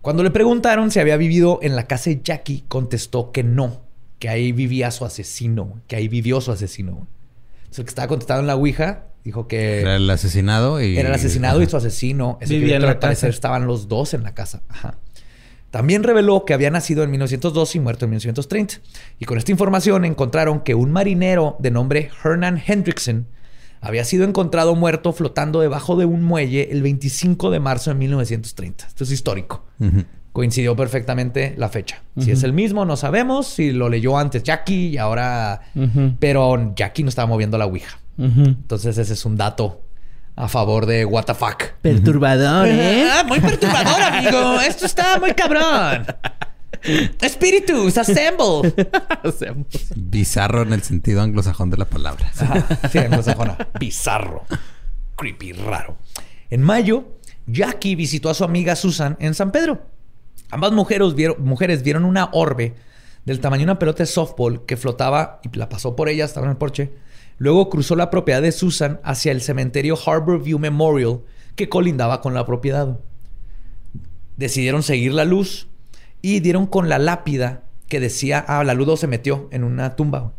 Cuando 0.04 0.22
le 0.22 0.30
preguntaron 0.30 0.92
si 0.92 1.00
había 1.00 1.18
vivido 1.18 1.58
en 1.64 1.76
la 1.76 1.88
casa 1.88 2.12
de 2.12 2.22
Jackie, 2.24 2.64
contestó 2.68 3.32
que 3.32 3.42
no, 3.44 3.82
que 4.20 4.30
ahí 4.30 4.52
vivía 4.52 4.92
su 4.92 5.04
asesino, 5.04 5.82
que 5.88 5.96
ahí 5.96 6.08
vivió 6.08 6.42
su 6.42 6.52
asesino. 6.52 7.08
Entonces, 7.56 7.80
el 7.80 7.86
que 7.86 7.90
estaba 7.90 8.08
contestando 8.08 8.42
en 8.42 8.48
la 8.48 8.56
Ouija 8.56 9.08
dijo 9.28 9.48
que 9.48 9.82
Era 9.82 9.98
el 9.98 10.10
asesinado 10.10 10.82
y... 10.82 10.98
era 10.98 11.10
el 11.10 11.16
asesinado 11.16 11.62
y 11.62 11.68
su 11.68 11.76
asesino. 11.78 12.38
Ese 12.42 12.54
Vivía 12.54 12.76
en 12.76 12.82
que 12.82 12.86
la 12.88 12.94
al 12.94 13.00
parecer 13.00 13.30
estaban 13.30 13.68
los 13.68 13.88
dos 13.88 14.14
en 14.14 14.24
la 14.24 14.34
casa. 14.34 14.64
Ajá. 14.70 14.98
También 15.70 16.04
reveló 16.04 16.46
que 16.46 16.54
había 16.54 16.72
nacido 16.72 17.04
en 17.04 17.12
1912 17.12 17.78
y 17.78 17.82
muerto 17.82 18.06
en 18.06 18.12
1930. 18.12 18.76
Y 19.20 19.26
con 19.26 19.38
esta 19.38 19.52
información 19.52 20.06
encontraron 20.06 20.62
que 20.62 20.76
un 20.76 20.92
marinero 20.92 21.58
de 21.60 21.72
nombre 21.72 22.10
Hernan 22.24 22.62
Hendrickson 22.66 23.28
había 23.82 24.06
sido 24.06 24.24
encontrado 24.24 24.76
muerto 24.76 25.12
flotando 25.12 25.60
debajo 25.60 25.98
de 25.98 26.06
un 26.06 26.24
muelle 26.24 26.72
el 26.72 26.82
25 26.82 27.52
de 27.52 27.60
marzo 27.60 27.90
de 27.90 27.98
1930. 27.98 28.88
Esto 28.88 29.04
es 29.04 29.12
histórico. 29.12 29.66
Coincidió 30.32 30.74
perfectamente 30.76 31.54
la 31.58 31.68
fecha. 31.68 32.02
Si 32.18 32.32
es 32.32 32.44
el 32.44 32.54
mismo, 32.54 32.86
no 32.86 32.96
sabemos. 32.96 33.48
Si 33.48 33.72
lo 33.72 33.90
leyó 33.90 34.18
antes 34.18 34.44
Jackie 34.44 34.88
y 34.88 34.98
ahora... 34.98 35.64
Pero 36.20 36.74
Jackie 36.76 37.04
no 37.04 37.10
estaba 37.10 37.28
moviendo 37.28 37.58
la 37.58 37.66
Ouija. 37.66 38.00
Entonces 38.18 38.98
ese 38.98 39.14
es 39.14 39.26
un 39.26 39.38
dato 39.38 39.84
a 40.36 40.48
favor 40.48 40.86
de 40.86 41.06
what 41.06 41.26
the 41.26 41.34
fuck. 41.34 41.64
Perturbador, 41.82 42.68
¿eh? 42.68 43.10
Ah, 43.12 43.24
muy 43.28 43.40
perturbador, 43.40 44.02
amigo. 44.02 44.60
Esto 44.62 44.86
está 44.86 45.20
muy 45.20 45.34
cabrón. 45.34 46.06
Espíritus, 47.22 47.98
assemble. 47.98 48.74
Bizarro 49.96 50.62
en 50.62 50.74
el 50.74 50.84
sentido 50.84 51.22
anglosajón 51.22 51.70
de 51.70 51.78
la 51.78 51.86
palabra. 51.86 52.32
Ajá, 52.40 52.90
sí, 52.92 53.00
anglosajona. 53.00 53.58
Bizarro. 53.80 54.46
Creepy, 55.16 55.54
raro. 55.54 55.98
En 56.50 56.62
mayo, 56.62 57.18
Jackie 57.48 57.96
visitó 57.96 58.30
a 58.30 58.34
su 58.34 58.44
amiga 58.44 58.76
Susan 58.76 59.18
en 59.20 59.34
San 59.34 59.52
Pedro. 59.52 59.82
Ambas 60.52 60.72
mujeres 60.72 61.16
vieron, 61.16 61.44
mujeres 61.44 61.82
vieron 61.82 62.06
una 62.06 62.30
orbe 62.32 62.76
del 63.26 63.40
tamaño 63.40 63.62
de 63.62 63.72
una 63.72 63.80
pelota 63.80 64.04
de 64.04 64.08
softball 64.08 64.66
que 64.66 64.78
flotaba 64.78 65.42
y 65.44 65.58
la 65.58 65.68
pasó 65.68 65.96
por 65.96 66.10
ella, 66.10 66.26
estaba 66.26 66.46
en 66.46 66.52
el 66.52 66.58
porche. 66.58 66.94
Luego 67.38 67.70
cruzó 67.70 67.96
la 67.96 68.10
propiedad 68.10 68.42
de 68.42 68.52
Susan 68.52 69.00
hacia 69.04 69.32
el 69.32 69.42
cementerio 69.42 69.98
Harbor 70.06 70.42
View 70.42 70.60
Memorial, 70.60 71.22
que 71.56 71.70
colindaba 71.70 72.22
con 72.22 72.34
la 72.34 72.46
propiedad. 72.46 73.00
Decidieron 74.38 74.84
seguir 74.84 75.14
la 75.14 75.26
luz 75.26 75.68
y 76.22 76.40
dieron 76.40 76.66
con 76.68 76.90
la 76.90 77.00
lápida 77.00 77.64
que 77.88 78.00
decía, 78.00 78.44
ah, 78.48 78.64
la 78.64 78.74
luz 78.74 79.00
se 79.00 79.08
metió 79.08 79.48
en 79.52 79.64
una 79.64 79.96
tumba. 79.96 80.34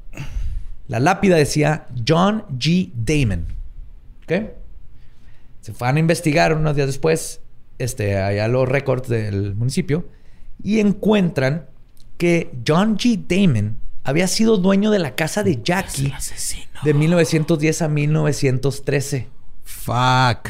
La 0.86 1.00
lápida 1.00 1.36
decía 1.36 1.86
John 2.06 2.44
G. 2.58 2.90
Damon. 2.94 3.46
¿Ok? 4.24 4.50
Se 5.60 5.72
fueron 5.72 5.96
a 5.96 6.00
investigar 6.00 6.54
unos 6.54 6.76
días 6.76 6.86
después, 6.86 7.40
este, 7.78 8.16
allá 8.16 8.48
los 8.48 8.68
récords 8.68 9.08
del 9.08 9.54
municipio, 9.54 10.08
y 10.62 10.80
encuentran 10.80 11.66
que 12.16 12.50
John 12.66 12.96
G. 12.98 13.24
Damon 13.26 13.76
había 14.04 14.26
sido 14.28 14.56
dueño 14.56 14.90
de 14.90 14.98
la 14.98 15.14
casa 15.14 15.42
de 15.42 15.60
Jackie 15.62 16.12
de 16.84 16.94
1910 16.94 17.82
a 17.82 17.88
1913. 17.88 19.28
Fuck. 19.64 20.48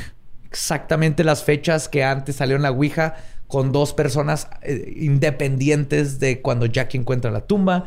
Exactamente 0.50 1.24
las 1.24 1.42
fechas 1.44 1.88
que 1.88 2.04
antes 2.04 2.36
salió 2.36 2.56
en 2.56 2.62
la 2.62 2.70
Ouija 2.70 3.16
con 3.48 3.72
dos 3.72 3.94
personas 3.94 4.48
eh, 4.62 4.92
independientes 4.96 6.20
de 6.20 6.40
cuando 6.42 6.66
Jackie 6.66 6.98
encuentra 6.98 7.30
la 7.30 7.40
tumba. 7.40 7.86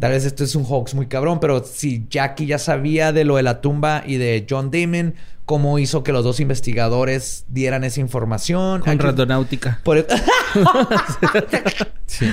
Tal 0.00 0.10
vez 0.12 0.24
esto 0.24 0.44
es 0.44 0.54
un 0.54 0.64
hoax 0.68 0.94
muy 0.94 1.06
cabrón, 1.06 1.40
pero 1.40 1.64
si 1.64 2.06
Jackie 2.10 2.46
ya 2.46 2.58
sabía 2.58 3.12
de 3.12 3.24
lo 3.24 3.36
de 3.36 3.42
la 3.42 3.60
tumba 3.60 4.02
y 4.06 4.16
de 4.18 4.46
John 4.48 4.70
Damon, 4.70 5.14
¿cómo 5.46 5.78
hizo 5.78 6.02
que 6.02 6.12
los 6.12 6.24
dos 6.24 6.40
investigadores 6.40 7.44
dieran 7.48 7.84
esa 7.84 8.00
información? 8.00 8.80
Con 8.82 8.90
Aquí- 8.90 9.02
randonáutica. 9.02 9.80
Por- 9.82 10.06
Sí. 12.06 12.26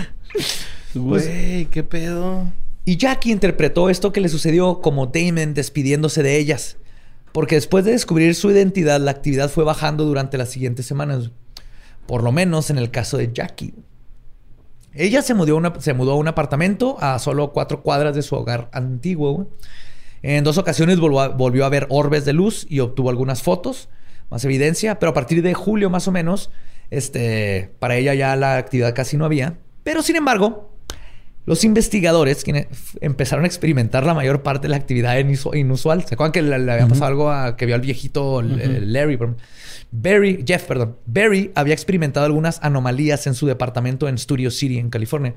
Güey, 0.94 1.66
qué 1.66 1.84
pedo. 1.84 2.52
Y 2.86 2.98
Jackie 2.98 3.32
interpretó 3.32 3.90
esto 3.90 4.14
que 4.14 4.22
le 4.22 4.30
sucedió 4.30 4.80
como 4.80 5.08
Damon 5.08 5.56
despidiéndose 5.56 6.22
de 6.22 6.38
ellas. 6.38 6.78
Porque 7.32 7.56
después 7.56 7.84
de 7.84 7.92
descubrir 7.92 8.36
su 8.36 8.52
identidad, 8.52 9.02
la 9.02 9.12
actividad 9.12 9.50
fue 9.50 9.64
bajando 9.64 10.06
durante 10.06 10.38
las 10.38 10.50
siguientes 10.50 10.86
semanas. 10.86 11.32
Por 12.06 12.24
lo 12.24 12.32
menos 12.32 12.70
en 12.70 12.78
el 12.78 12.92
caso 12.92 13.18
de 13.18 13.34
Jackie. 13.34 13.74
Ella 14.94 15.24
se 15.24 15.34
mudó, 15.34 15.62
se 15.80 15.94
mudó 15.94 16.14
a 16.14 16.16
un 16.16 16.28
apartamento 16.28 16.96
a 17.02 17.18
solo 17.18 17.52
cuatro 17.52 17.82
cuadras 17.82 18.16
de 18.16 18.22
su 18.22 18.36
hogar 18.36 18.70
antiguo. 18.72 19.50
En 20.22 20.44
dos 20.44 20.58
ocasiones 20.60 21.00
volvió 21.00 21.22
a, 21.22 21.28
volvió 21.30 21.66
a 21.66 21.70
ver 21.70 21.88
orbes 21.90 22.24
de 22.24 22.34
luz 22.34 22.68
y 22.70 22.80
obtuvo 22.80 23.10
algunas 23.10 23.42
fotos, 23.42 23.90
más 24.30 24.46
evidencia. 24.46 25.00
Pero 25.00 25.10
a 25.10 25.14
partir 25.14 25.42
de 25.42 25.56
julio 25.56 25.90
más 25.90 26.08
o 26.08 26.12
menos, 26.12 26.52
este, 26.92 27.72
para 27.80 27.98
ella 27.98 28.14
ya 28.14 28.36
la 28.36 28.58
actividad 28.58 28.94
casi 28.94 29.18
no 29.18 29.26
había. 29.26 29.58
Pero 29.84 30.04
sin 30.04 30.16
embargo, 30.16 30.75
los 31.46 31.64
investigadores 31.64 32.44
quienes 32.44 32.68
empezaron 33.02 33.44
a 33.46 33.48
experimentar 33.48 34.06
la 34.06 34.14
mayor 34.14 34.42
parte 34.44 34.64
de 34.64 34.70
la 34.70 34.78
actividad 34.78 35.16
inusu- 35.18 35.56
inusual. 35.58 36.04
¿Se 36.06 36.16
acuerdan 36.16 36.32
que 36.32 36.42
le, 36.42 36.58
le 36.60 36.72
había 36.72 36.88
pasado 36.88 37.06
algo 37.06 37.32
a 37.32 37.56
que 37.56 37.66
vio 37.66 37.76
al 37.76 37.82
viejito 37.82 38.42
Larry? 38.42 39.20
Barry, 39.92 40.44
Jeff, 40.46 40.64
perdón. 40.64 40.98
Barry 41.06 41.52
había 41.56 41.74
experimentado 41.74 42.26
algunas 42.26 42.60
anomalías 42.64 43.28
en 43.28 43.36
su 43.36 43.46
departamento 43.48 44.08
en 44.10 44.18
Studio 44.18 44.50
City, 44.52 44.80
en 44.80 44.90
California. 44.90 45.36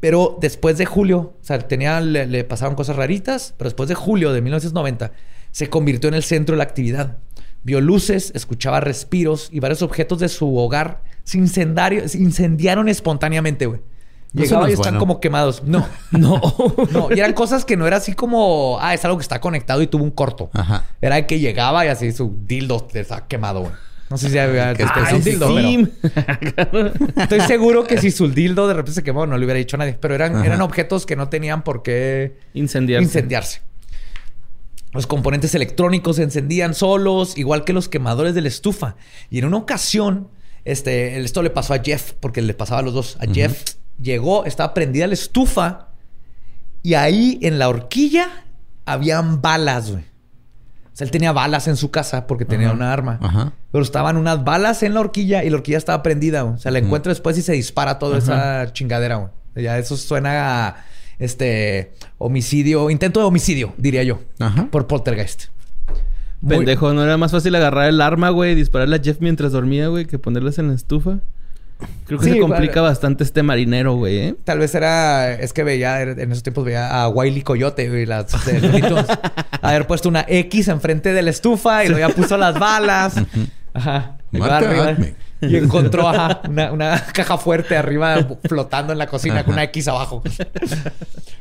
Pero 0.00 0.36
después 0.40 0.76
de 0.76 0.84
julio, 0.84 1.34
o 1.40 1.44
sea, 1.44 1.58
tenía, 1.60 2.00
le, 2.00 2.26
le 2.26 2.44
pasaron 2.44 2.74
cosas 2.74 2.96
raritas, 2.96 3.54
pero 3.56 3.70
después 3.70 3.88
de 3.88 3.94
julio 3.94 4.32
de 4.32 4.42
1990 4.42 5.12
se 5.50 5.70
convirtió 5.70 6.08
en 6.08 6.14
el 6.14 6.22
centro 6.22 6.54
de 6.54 6.58
la 6.58 6.64
actividad. 6.64 7.18
Vio 7.62 7.80
luces, 7.80 8.30
escuchaba 8.34 8.80
respiros 8.80 9.48
y 9.50 9.60
varios 9.60 9.80
objetos 9.80 10.18
de 10.18 10.28
su 10.28 10.54
hogar 10.58 11.02
se, 11.24 11.44
se 11.46 12.18
incendiaron 12.18 12.88
espontáneamente, 12.90 13.64
güey. 13.66 13.80
Llegaba 14.42 14.62
no 14.62 14.68
y 14.68 14.72
es 14.72 14.78
están 14.80 14.94
bueno. 14.94 14.98
como 15.00 15.20
quemados. 15.20 15.62
No, 15.66 15.86
No. 16.10 16.40
no. 16.90 17.08
Y 17.14 17.20
eran 17.20 17.32
cosas 17.34 17.64
que 17.64 17.76
no 17.76 17.86
era 17.86 17.98
así 17.98 18.14
como, 18.14 18.78
ah, 18.80 18.92
es 18.94 19.04
algo 19.04 19.16
que 19.18 19.22
está 19.22 19.40
conectado 19.40 19.80
y 19.82 19.86
tuvo 19.86 20.02
un 20.04 20.10
corto. 20.10 20.50
Ajá. 20.52 20.84
Era 21.00 21.16
de 21.16 21.26
que 21.26 21.38
llegaba 21.38 21.84
y 21.86 21.88
así 21.88 22.10
su 22.12 22.36
dildo 22.44 22.86
está 22.92 23.26
quemado, 23.26 23.60
güey. 23.60 23.72
No 24.10 24.18
sé 24.18 24.28
si 24.30 24.38
había 24.38 24.74
Qué 24.74 24.82
es 24.82 24.88
un 25.12 25.92
pero- 26.04 26.92
Estoy 27.16 27.40
seguro 27.40 27.84
que 27.84 27.98
si 27.98 28.10
su 28.10 28.28
dildo 28.28 28.68
de 28.68 28.74
repente 28.74 28.92
se 28.92 29.02
quemó, 29.02 29.26
no 29.26 29.36
le 29.38 29.44
hubiera 29.44 29.58
dicho 29.58 29.76
a 29.76 29.78
nadie. 29.78 29.96
Pero 30.00 30.14
eran, 30.14 30.36
Ajá. 30.36 30.46
eran 30.46 30.60
objetos 30.60 31.06
que 31.06 31.16
no 31.16 31.28
tenían 31.28 31.62
por 31.64 31.82
qué 31.82 32.36
Incendiarse. 32.52 33.04
incendiarse. 33.04 33.62
Los 34.92 35.06
componentes 35.06 35.54
electrónicos 35.54 36.16
se 36.16 36.22
encendían 36.22 36.74
solos, 36.74 37.36
igual 37.36 37.64
que 37.64 37.72
los 37.72 37.88
quemadores 37.88 38.34
de 38.34 38.42
la 38.42 38.48
estufa. 38.48 38.94
Y 39.30 39.38
en 39.38 39.46
una 39.46 39.56
ocasión, 39.56 40.28
este, 40.64 41.18
esto 41.20 41.42
le 41.42 41.50
pasó 41.50 41.74
a 41.74 41.78
Jeff, 41.82 42.12
porque 42.20 42.42
le 42.42 42.54
pasaba 42.54 42.80
a 42.80 42.82
los 42.82 42.94
dos. 42.94 43.16
A 43.20 43.26
Jeff 43.32 43.64
llegó, 44.00 44.44
estaba 44.44 44.74
prendida 44.74 45.06
la 45.06 45.14
estufa, 45.14 45.88
y 46.82 46.94
ahí 46.94 47.38
en 47.42 47.58
la 47.58 47.68
horquilla 47.68 48.28
habían 48.84 49.40
balas, 49.40 49.90
güey. 49.90 50.02
O 50.04 50.96
sea, 50.96 51.04
él 51.06 51.10
tenía 51.10 51.32
balas 51.32 51.66
en 51.66 51.76
su 51.76 51.90
casa 51.90 52.26
porque 52.28 52.44
tenía 52.44 52.68
Ajá. 52.68 52.76
una 52.76 52.92
arma. 52.92 53.18
Ajá. 53.20 53.52
Pero 53.72 53.82
estaban 53.82 54.16
unas 54.16 54.44
balas 54.44 54.82
en 54.84 54.94
la 54.94 55.00
horquilla 55.00 55.42
y 55.42 55.50
la 55.50 55.56
horquilla 55.56 55.78
estaba 55.78 56.02
prendida. 56.04 56.42
güey. 56.42 56.54
O 56.54 56.58
sea, 56.58 56.70
la 56.70 56.78
encuentra 56.78 57.10
después 57.10 57.36
y 57.36 57.42
se 57.42 57.52
dispara 57.52 57.98
toda 57.98 58.18
esa 58.18 58.72
chingadera. 58.72 59.16
güey. 59.16 59.30
Ya 59.56 59.76
eso 59.78 59.96
suena 59.96 60.68
a 60.68 60.84
este 61.18 61.92
homicidio, 62.18 62.90
intento 62.90 63.18
de 63.20 63.26
homicidio, 63.26 63.72
diría 63.76 64.02
yo. 64.04 64.20
Ajá. 64.38 64.68
Por 64.70 64.86
poltergeist. 64.86 65.46
Muy- 66.40 66.58
Pendejo, 66.58 66.92
¿no 66.92 67.02
era 67.02 67.16
más 67.16 67.32
fácil 67.32 67.54
agarrar 67.56 67.88
el 67.88 68.00
arma, 68.00 68.28
güey, 68.30 68.52
y 68.52 68.54
dispararle 68.54 68.96
a 68.96 69.00
Jeff 69.02 69.16
mientras 69.20 69.50
dormía, 69.52 69.88
güey, 69.88 70.04
que 70.04 70.18
ponerlas 70.18 70.58
en 70.58 70.68
la 70.68 70.74
estufa? 70.74 71.18
Creo 72.06 72.18
que 72.18 72.26
Sí, 72.26 72.32
se 72.32 72.40
complica 72.40 72.80
bastante 72.80 73.24
este 73.24 73.42
marinero, 73.42 73.94
güey, 73.94 74.18
¿eh? 74.18 74.34
Tal 74.44 74.58
vez 74.58 74.74
era... 74.74 75.32
Es 75.32 75.52
que 75.52 75.64
veía... 75.64 76.02
En 76.02 76.30
esos 76.30 76.42
tiempos 76.42 76.64
veía 76.64 77.02
a 77.02 77.08
Wiley 77.08 77.42
Coyote, 77.42 77.88
güey. 77.88 78.06
Las. 78.06 78.34
Haber 79.62 79.86
puesto 79.86 80.08
una 80.08 80.24
X 80.28 80.68
enfrente 80.68 81.12
de 81.12 81.22
la 81.22 81.30
estufa 81.30 81.84
y 81.84 81.88
luego 81.88 82.08
ya 82.08 82.14
puso 82.14 82.36
las 82.36 82.58
balas. 82.58 83.14
Ajá. 83.72 84.18
Arriba-. 84.40 84.96
Y 85.40 85.56
encontró 85.56 86.08
ajá, 86.08 86.42
una, 86.48 86.72
una 86.72 87.06
caja 87.12 87.38
fuerte 87.38 87.76
arriba 87.76 88.26
flotando 88.44 88.92
en 88.92 88.98
la 88.98 89.06
cocina 89.06 89.44
con 89.44 89.54
una 89.54 89.64
X 89.64 89.88
abajo. 89.88 90.22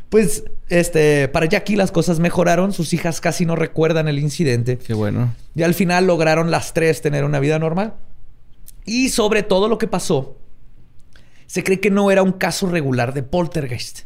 Pues, 0.09 0.43
este... 0.69 1.27
Para 1.27 1.47
Jackie 1.47 1.75
las 1.75 1.91
cosas 1.91 2.19
mejoraron. 2.19 2.73
Sus 2.73 2.93
hijas 2.93 3.21
casi 3.21 3.45
no 3.45 3.55
recuerdan 3.55 4.07
el 4.07 4.19
incidente. 4.19 4.77
Qué 4.77 4.93
bueno. 4.93 5.33
Y 5.55 5.63
al 5.63 5.73
final 5.73 6.07
lograron 6.07 6.51
las 6.51 6.73
tres 6.73 7.01
tener 7.01 7.23
una 7.23 7.39
vida 7.39 7.59
normal. 7.59 7.93
Y 8.85 9.09
sobre 9.09 9.43
todo 9.43 9.67
lo 9.67 9.77
que 9.77 9.87
pasó, 9.87 10.37
se 11.47 11.63
cree 11.63 11.79
que 11.79 11.91
no 11.91 12.11
era 12.11 12.23
un 12.23 12.33
caso 12.33 12.67
regular 12.67 13.13
de 13.13 13.23
poltergeist. 13.23 14.01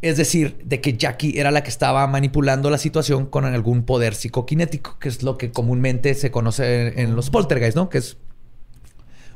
Es 0.00 0.16
decir, 0.16 0.58
de 0.64 0.80
que 0.80 0.96
Jackie 0.96 1.38
era 1.38 1.52
la 1.52 1.62
que 1.62 1.70
estaba 1.70 2.04
manipulando 2.08 2.70
la 2.70 2.78
situación 2.78 3.26
con 3.26 3.44
algún 3.44 3.84
poder 3.84 4.14
psicoquinético, 4.14 4.98
que 4.98 5.08
es 5.08 5.22
lo 5.22 5.38
que 5.38 5.52
comúnmente 5.52 6.14
se 6.14 6.32
conoce 6.32 7.00
en, 7.00 7.14
los 7.14 7.30
poltergeist, 7.30 7.76
¿no? 7.76 7.88
Que 7.88 7.98
es 7.98 8.16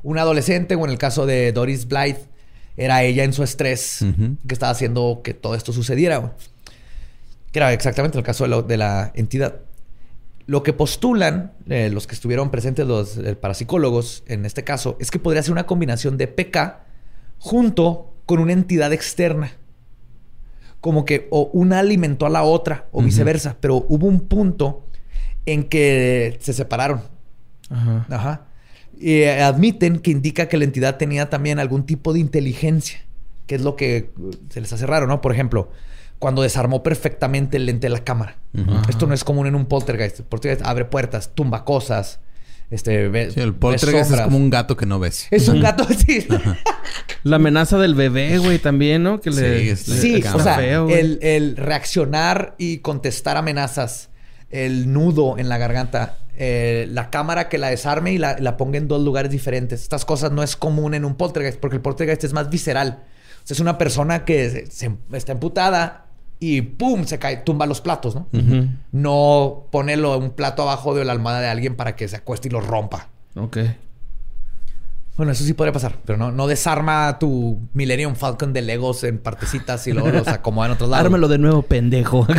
un 0.02 0.18
adolescente, 0.18 0.74
o 0.74 0.84
en 0.84 0.90
el 0.90 0.98
caso 0.98 1.24
de 1.24 1.52
Doris 1.52 1.86
Blythe, 1.86 2.26
era 2.76 3.04
ella 3.04 3.22
en 3.22 3.32
su 3.32 3.42
estrés 3.42 4.04
que 4.46 4.54
estaba 4.54 4.72
haciendo 4.72 5.20
que 5.22 5.34
todo 5.34 5.54
esto 5.54 5.72
sucediera. 5.72 6.34
Que 7.52 7.60
era 7.60 7.72
exactamente 7.72 8.18
el 8.18 8.24
caso 8.24 8.62
de 8.62 8.76
la 8.76 9.12
entidad. 9.14 9.60
Lo 10.46 10.62
que 10.62 10.72
postulan 10.72 11.52
eh, 11.68 11.90
los 11.92 12.06
que 12.06 12.14
estuvieron 12.14 12.50
presentes, 12.50 12.86
los 12.86 13.18
eh, 13.18 13.34
parapsicólogos, 13.34 14.22
en 14.26 14.46
este 14.46 14.62
caso, 14.62 14.96
es 15.00 15.10
que 15.10 15.18
podría 15.18 15.42
ser 15.42 15.52
una 15.52 15.66
combinación 15.66 16.16
de 16.16 16.28
PK 16.28 16.84
junto 17.38 18.14
con 18.26 18.38
una 18.38 18.52
entidad 18.52 18.92
externa. 18.92 19.52
Como 20.80 21.04
que 21.04 21.26
o 21.30 21.50
una 21.52 21.80
alimentó 21.80 22.26
a 22.26 22.30
la 22.30 22.44
otra 22.44 22.86
o 22.92 23.02
viceversa. 23.02 23.56
Pero 23.60 23.86
hubo 23.88 24.06
un 24.06 24.20
punto 24.20 24.86
en 25.46 25.64
que 25.64 26.38
se 26.40 26.52
separaron. 26.52 27.02
Ajá. 27.70 28.06
Ajá. 28.08 28.46
Y 28.98 29.22
eh, 29.22 29.42
admiten 29.42 29.98
que 29.98 30.10
indica 30.10 30.48
que 30.48 30.56
la 30.56 30.64
entidad 30.64 30.96
tenía 30.96 31.28
también 31.28 31.58
algún 31.58 31.84
tipo 31.84 32.12
de 32.12 32.20
inteligencia, 32.20 33.00
que 33.46 33.56
es 33.56 33.62
lo 33.62 33.76
que 33.76 34.12
uh, 34.18 34.30
se 34.48 34.60
les 34.60 34.72
hace 34.72 34.86
raro, 34.86 35.06
¿no? 35.06 35.20
Por 35.20 35.32
ejemplo, 35.32 35.70
cuando 36.18 36.42
desarmó 36.42 36.82
perfectamente 36.82 37.56
el 37.56 37.66
lente 37.66 37.86
de 37.86 37.90
la 37.90 38.04
cámara. 38.04 38.36
Esto 38.88 39.06
no 39.06 39.12
es 39.14 39.22
común 39.22 39.46
en 39.46 39.54
un 39.54 39.66
poltergeist. 39.66 40.20
El 40.20 40.24
poltergeist 40.26 40.64
abre 40.66 40.86
puertas, 40.86 41.30
tumba 41.34 41.64
cosas, 41.64 42.20
este, 42.70 43.08
ve, 43.08 43.30
Sí, 43.30 43.40
el 43.40 43.54
poltergeist 43.54 44.10
es 44.12 44.20
como 44.22 44.38
un 44.38 44.50
gato 44.50 44.76
que 44.76 44.86
no 44.86 44.98
ves. 44.98 45.28
Es 45.30 45.48
un 45.48 45.60
gato, 45.60 45.86
sí. 46.06 46.26
La 47.22 47.36
amenaza 47.36 47.78
del 47.78 47.94
bebé, 47.94 48.38
güey, 48.38 48.58
también, 48.58 49.02
¿no? 49.02 49.20
Que 49.20 49.30
le... 49.30 49.60
Sí, 49.60 49.68
es- 49.68 49.80
Sí, 49.80 50.22
o 50.34 50.40
sea, 50.40 50.56
feo, 50.56 50.88
el, 50.88 51.18
el 51.22 51.56
reaccionar 51.56 52.54
y 52.58 52.78
contestar 52.78 53.36
amenazas, 53.36 54.08
el 54.50 54.92
nudo 54.92 55.36
en 55.38 55.48
la 55.48 55.58
garganta, 55.58 56.18
eh, 56.38 56.88
la 56.90 57.10
cámara 57.10 57.48
que 57.48 57.58
la 57.58 57.68
desarme 57.68 58.12
y 58.12 58.18
la, 58.18 58.36
la 58.40 58.56
ponga 58.56 58.78
en 58.78 58.88
dos 58.88 59.02
lugares 59.02 59.30
diferentes. 59.30 59.82
Estas 59.82 60.04
cosas 60.04 60.32
no 60.32 60.42
es 60.42 60.56
común 60.56 60.94
en 60.94 61.04
un 61.04 61.14
poltergeist 61.16 61.58
porque 61.60 61.76
el 61.76 61.82
poltergeist 61.82 62.24
es 62.24 62.32
más 62.32 62.48
visceral. 62.50 63.02
O 63.44 63.46
sea, 63.46 63.54
es 63.54 63.60
una 63.60 63.78
persona 63.78 64.24
que 64.24 64.50
se, 64.50 64.66
se- 64.70 64.96
está 65.12 65.32
emputada 65.32 66.05
y 66.38 66.60
¡pum! 66.62 67.04
se 67.04 67.18
cae, 67.18 67.38
tumba 67.38 67.66
los 67.66 67.80
platos, 67.80 68.14
¿no? 68.14 68.26
No 68.92 69.64
pone 69.70 69.96
lo- 69.96 70.18
un 70.18 70.30
plato 70.30 70.62
abajo 70.62 70.94
de 70.94 71.04
la 71.04 71.12
almohada 71.12 71.40
de 71.40 71.48
alguien 71.48 71.76
para 71.76 71.96
que 71.96 72.06
se 72.08 72.16
acueste 72.16 72.48
y 72.48 72.50
lo 72.50 72.60
rompa. 72.60 73.08
Ok. 73.36 73.58
Bueno, 75.16 75.32
eso 75.32 75.44
sí 75.44 75.54
podría 75.54 75.72
pasar, 75.72 75.96
pero 76.04 76.18
no, 76.18 76.30
no 76.30 76.46
desarma 76.46 77.18
tu 77.18 77.58
Millennium 77.72 78.16
Falcon 78.16 78.52
de 78.52 78.60
Legos 78.60 79.02
en 79.02 79.18
partecitas 79.18 79.86
y 79.86 79.92
luego 79.92 80.10
los 80.10 80.28
acomoda 80.28 80.66
en 80.66 80.72
otros 80.72 80.90
lados. 80.90 81.06
Ármalo 81.06 81.26
de 81.28 81.38
nuevo, 81.38 81.62
pendejo. 81.62 82.26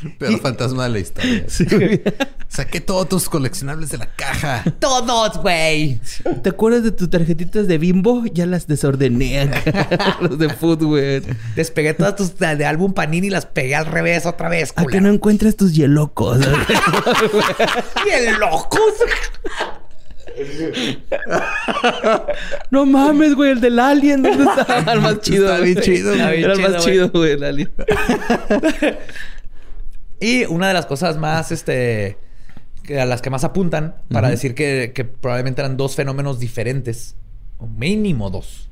Peor 0.18 0.40
fantasma 0.40 0.84
de 0.84 0.90
la 0.90 0.98
historia. 0.98 1.44
Sí, 1.50 1.64
güey. 1.64 2.02
Saqué 2.48 2.80
todos 2.80 3.08
tus 3.08 3.28
coleccionables 3.28 3.90
de 3.90 3.98
la 3.98 4.06
caja. 4.06 4.64
Todos, 4.78 5.38
güey. 5.38 6.00
¿Te 6.42 6.50
acuerdas 6.50 6.82
de 6.82 6.92
tus 6.92 7.10
tarjetitas 7.10 7.66
de 7.66 7.78
bimbo? 7.78 8.24
Ya 8.32 8.46
las 8.46 8.66
desordené 8.66 9.40
acá. 9.40 10.18
Los 10.20 10.38
de 10.38 10.48
food, 10.48 10.84
güey. 10.84 11.22
Despegué 11.54 11.94
todas 11.94 12.16
tus 12.16 12.36
de 12.38 12.64
álbum 12.64 12.92
Panini 12.92 13.28
y 13.28 13.30
las 13.30 13.46
pegué 13.46 13.74
al 13.74 13.86
revés 13.86 14.26
otra 14.26 14.48
vez. 14.48 14.72
¿A 14.76 14.84
que 14.84 15.00
no 15.00 15.10
encuentras 15.10 15.56
tus 15.56 15.74
hielocos? 15.74 16.38
¡Bien 18.04 18.38
locos! 18.40 18.94
no 22.70 22.86
mames, 22.86 23.34
güey. 23.34 23.52
El 23.52 23.60
del 23.60 23.78
alien. 23.78 24.22
¿Dónde 24.22 24.44
estaba? 24.44 24.92
El 24.92 25.00
más 25.00 25.20
chido. 25.20 25.52
Está 25.52 26.30
bien 26.30 26.44
Era 26.44 26.52
el 26.54 26.60
más 26.60 26.84
chido, 26.84 27.10
güey. 27.10 27.32
El 27.32 27.44
alien. 27.44 27.70
Y 30.20 30.44
una 30.44 30.68
de 30.68 30.74
las 30.74 30.86
cosas 30.86 31.16
más, 31.16 31.50
este, 31.50 32.18
a 33.00 33.04
las 33.06 33.22
que 33.22 33.30
más 33.30 33.44
apuntan 33.44 33.94
para 34.10 34.28
decir 34.28 34.54
que, 34.54 34.92
que 34.94 35.04
probablemente 35.04 35.60
eran 35.62 35.76
dos 35.76 35.94
fenómenos 35.96 36.38
diferentes, 36.38 37.16
o 37.58 37.66
mínimo 37.66 38.30
dos. 38.30 38.68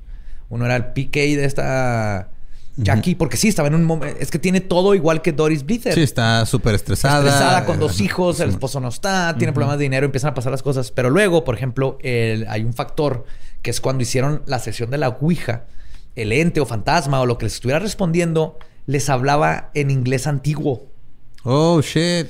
Uno 0.50 0.64
era 0.66 0.76
el 0.76 0.86
PK 0.86 1.36
de 1.36 1.44
esta 1.44 2.28
Jackie, 2.76 3.14
porque 3.16 3.36
sí, 3.36 3.48
estaba 3.48 3.66
en 3.68 3.74
un 3.74 3.84
momento, 3.84 4.16
es 4.20 4.30
que 4.30 4.38
tiene 4.38 4.60
todo 4.60 4.94
igual 4.94 5.20
que 5.20 5.32
Doris 5.32 5.64
Blither. 5.66 5.94
Sí, 5.94 6.02
está 6.02 6.46
súper 6.46 6.74
estresada. 6.76 7.18
estresada 7.18 7.64
con 7.64 7.80
dos 7.80 8.00
hijos, 8.00 8.38
el 8.40 8.50
esposo 8.50 8.78
no 8.80 8.88
está, 8.88 9.34
tiene 9.36 9.52
problemas 9.52 9.78
de 9.78 9.82
dinero, 9.84 10.06
empiezan 10.06 10.30
a 10.30 10.34
pasar 10.34 10.52
las 10.52 10.62
cosas. 10.62 10.92
Pero 10.92 11.10
luego, 11.10 11.42
por 11.44 11.56
ejemplo, 11.56 11.98
el- 12.02 12.46
hay 12.48 12.62
un 12.62 12.72
factor 12.72 13.24
que 13.62 13.70
es 13.70 13.80
cuando 13.80 14.02
hicieron 14.04 14.42
la 14.46 14.58
sesión 14.60 14.90
de 14.90 14.98
la 14.98 15.08
Ouija, 15.08 15.64
el 16.14 16.30
ente 16.32 16.60
o 16.60 16.66
fantasma 16.66 17.20
o 17.20 17.26
lo 17.26 17.36
que 17.36 17.46
les 17.46 17.54
estuviera 17.54 17.80
respondiendo 17.80 18.58
les 18.86 19.08
hablaba 19.10 19.70
en 19.74 19.90
inglés 19.90 20.26
antiguo. 20.28 20.86
Oh, 21.44 21.80
shit. 21.80 22.28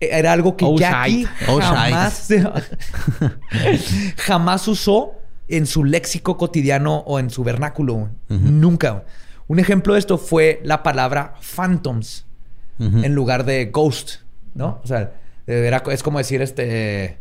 Era 0.00 0.32
algo 0.32 0.56
que 0.56 0.64
Oh, 0.64 0.76
Jackie 0.78 1.24
shite. 1.24 1.30
Oh, 1.48 1.60
jamás, 1.60 2.28
jamás 4.16 4.66
usó 4.68 5.12
en 5.48 5.66
su 5.66 5.84
léxico 5.84 6.36
cotidiano 6.36 6.98
o 7.06 7.18
en 7.18 7.30
su 7.30 7.44
vernáculo. 7.44 8.08
Nunca. 8.28 9.04
Un 9.46 9.58
ejemplo 9.60 9.92
de 9.94 10.00
esto 10.00 10.18
fue 10.18 10.60
la 10.64 10.82
palabra 10.82 11.34
phantoms 11.40 12.24
en 12.78 13.14
lugar 13.14 13.44
de 13.44 13.66
ghost, 13.66 14.16
¿no? 14.54 14.80
O 14.82 14.86
sea, 14.86 15.12
era- 15.46 15.82
es 15.90 16.02
como 16.02 16.18
decir 16.18 16.42
este... 16.42 17.18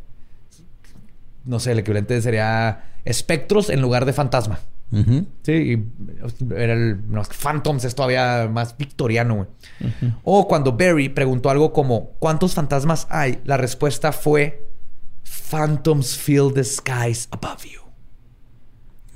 No 1.45 1.59
sé, 1.59 1.73
el 1.73 1.79
equivalente 1.79 2.19
sería 2.21 2.85
espectros 3.05 3.69
en 3.69 3.81
lugar 3.81 4.05
de 4.05 4.13
fantasma. 4.13 4.59
Sí, 5.41 5.51
y 5.51 5.83
era 6.55 6.73
el 6.73 7.09
no, 7.09 7.23
Phantoms 7.23 7.83
es 7.83 7.95
todavía 7.95 8.47
más 8.51 8.77
victoriano, 8.77 9.35
güey. 9.35 9.47
O 10.23 10.47
cuando 10.47 10.73
Barry 10.73 11.09
preguntó 11.09 11.49
algo 11.49 11.73
como 11.73 12.11
¿cuántos 12.19 12.53
fantasmas 12.53 13.07
hay? 13.09 13.41
La 13.45 13.57
respuesta 13.57 14.11
fue 14.11 14.69
Phantoms 15.23 16.15
fill 16.15 16.53
the 16.53 16.63
skies 16.63 17.27
above 17.31 17.65
you. 17.65 17.81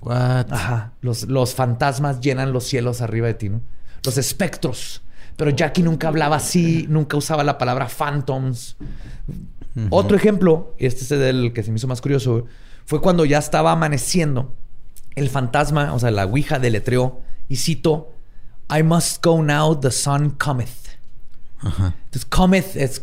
What? 0.01 0.51
Ajá. 0.51 0.93
Los, 1.01 1.27
los 1.27 1.53
fantasmas 1.53 2.19
llenan 2.19 2.51
los 2.51 2.65
cielos 2.65 3.01
arriba 3.01 3.27
de 3.27 3.33
ti, 3.35 3.49
¿no? 3.49 3.61
Los 4.03 4.17
espectros. 4.17 5.01
Pero 5.35 5.51
Jackie 5.51 5.83
nunca 5.83 6.09
hablaba 6.09 6.35
así, 6.37 6.85
nunca 6.89 7.15
usaba 7.15 7.43
la 7.43 7.57
palabra 7.57 7.87
phantoms. 7.87 8.75
Otro 9.89 10.17
ejemplo, 10.17 10.75
y 10.77 10.85
este 10.85 11.03
es 11.05 11.11
el 11.11 11.53
que 11.53 11.63
se 11.63 11.71
me 11.71 11.77
hizo 11.77 11.87
más 11.87 12.01
curioso, 12.01 12.45
fue 12.85 12.99
cuando 12.99 13.23
ya 13.23 13.37
estaba 13.37 13.71
amaneciendo. 13.71 14.53
El 15.15 15.29
fantasma, 15.29 15.93
o 15.93 15.99
sea, 15.99 16.11
la 16.11 16.25
Ouija 16.25 16.59
deletreó 16.59 17.21
y 17.47 17.57
cito: 17.57 18.13
I 18.75 18.83
must 18.83 19.23
go 19.25 19.41
now, 19.43 19.79
the 19.79 19.91
sun 19.91 20.31
cometh. 20.31 20.69
Ajá. 21.61 21.93
Entonces, 22.05 22.25
cometh 22.25 22.75
es, 22.77 23.01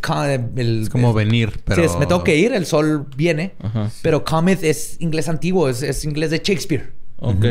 el- 0.57 0.83
Es 0.85 0.89
como 0.89 1.11
es- 1.11 1.15
venir, 1.15 1.61
pero... 1.65 1.77
Sí, 1.83 1.87
es, 1.87 1.99
me 1.99 2.07
tengo 2.07 2.25
que 2.25 2.37
ir, 2.37 2.55
el 2.55 2.65
sol 2.65 3.07
viene. 3.15 3.55
Ajá. 3.63 3.91
Pero 4.03 4.25
cometh 4.25 4.63
es 4.65 4.97
inglés 5.01 5.29
antiguo, 5.29 5.69
es, 5.69 5.83
es 5.83 6.05
inglés 6.07 6.31
de 6.31 6.39
Shakespeare. 6.39 6.93
Ok. 7.19 7.45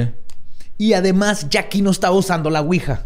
Y 0.79 0.93
además, 0.93 1.47
Jackie 1.49 1.81
no 1.83 1.91
estaba 1.91 2.15
usando 2.15 2.49
la 2.49 2.61
Ouija. 2.61 3.05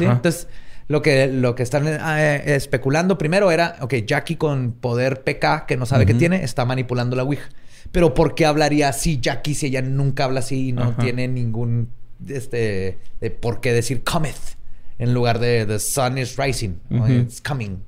Entonces, 0.00 0.48
lo 0.88 1.02
que, 1.02 1.28
lo 1.28 1.54
que 1.54 1.62
están 1.62 1.84
eh, 1.86 2.42
especulando 2.56 3.16
primero 3.16 3.50
era, 3.52 3.76
ok, 3.80 3.94
Jackie 4.06 4.36
con 4.36 4.72
poder 4.72 5.22
PK, 5.22 5.66
que 5.66 5.76
no 5.76 5.86
sabe 5.86 6.06
qué 6.06 6.14
tiene, 6.14 6.42
está 6.42 6.64
manipulando 6.64 7.14
la 7.16 7.22
Ouija. 7.22 7.48
Pero 7.92 8.14
¿por 8.14 8.34
qué 8.34 8.46
hablaría 8.46 8.88
así 8.88 9.20
Jackie 9.20 9.54
si 9.54 9.66
ella 9.66 9.82
nunca 9.82 10.24
habla 10.24 10.40
así 10.40 10.68
y 10.68 10.72
no 10.72 10.82
Ajá. 10.82 11.02
tiene 11.02 11.28
ningún 11.28 11.90
este, 12.28 12.98
de 13.20 13.30
por 13.30 13.60
qué 13.60 13.72
decir 13.72 14.02
cometh 14.02 14.56
en 14.98 15.12
lugar 15.12 15.38
de 15.38 15.66
the 15.66 15.78
sun 15.78 16.18
is 16.18 16.36
rising, 16.36 16.76
it's 17.08 17.40
coming? 17.40 17.78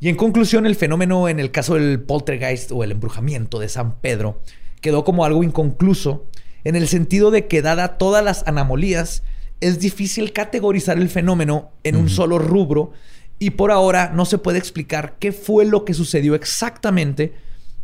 Y 0.00 0.08
en 0.08 0.16
conclusión, 0.16 0.64
el 0.64 0.76
fenómeno 0.76 1.28
en 1.28 1.40
el 1.40 1.50
caso 1.50 1.74
del 1.74 2.00
poltergeist 2.00 2.72
o 2.72 2.82
el 2.84 2.92
embrujamiento 2.92 3.58
de 3.58 3.68
San 3.68 4.00
Pedro 4.00 4.40
quedó 4.80 5.04
como 5.04 5.26
algo 5.26 5.44
inconcluso 5.44 6.26
en 6.64 6.76
el 6.76 6.88
sentido 6.88 7.30
de 7.30 7.46
que 7.46 7.62
dada 7.62 7.98
todas 7.98 8.24
las 8.24 8.46
anomalías, 8.46 9.22
es 9.60 9.78
difícil 9.78 10.32
categorizar 10.32 10.98
el 10.98 11.08
fenómeno 11.08 11.70
en 11.84 11.96
un 11.96 12.08
solo 12.08 12.38
rubro 12.38 12.92
y 13.38 13.50
por 13.50 13.70
ahora 13.70 14.10
no 14.14 14.24
se 14.24 14.38
puede 14.38 14.58
explicar 14.58 15.16
qué 15.18 15.32
fue 15.32 15.64
lo 15.64 15.84
que 15.84 15.94
sucedió 15.94 16.34
exactamente, 16.34 17.34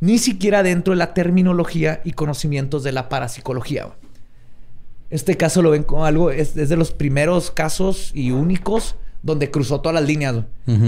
ni 0.00 0.18
siquiera 0.18 0.62
dentro 0.62 0.92
de 0.92 0.98
la 0.98 1.14
terminología 1.14 2.00
y 2.04 2.12
conocimientos 2.12 2.82
de 2.82 2.92
la 2.92 3.08
parapsicología. 3.08 3.88
Este 5.08 5.36
caso 5.36 5.62
lo 5.62 5.70
ven 5.70 5.84
como 5.84 6.04
algo, 6.04 6.30
es, 6.30 6.56
es 6.56 6.68
de 6.68 6.76
los 6.76 6.90
primeros 6.92 7.50
casos 7.50 8.10
y 8.14 8.32
únicos 8.32 8.96
donde 9.22 9.50
cruzó 9.50 9.80
todas 9.80 9.94
las 9.94 10.06
líneas. 10.06 10.36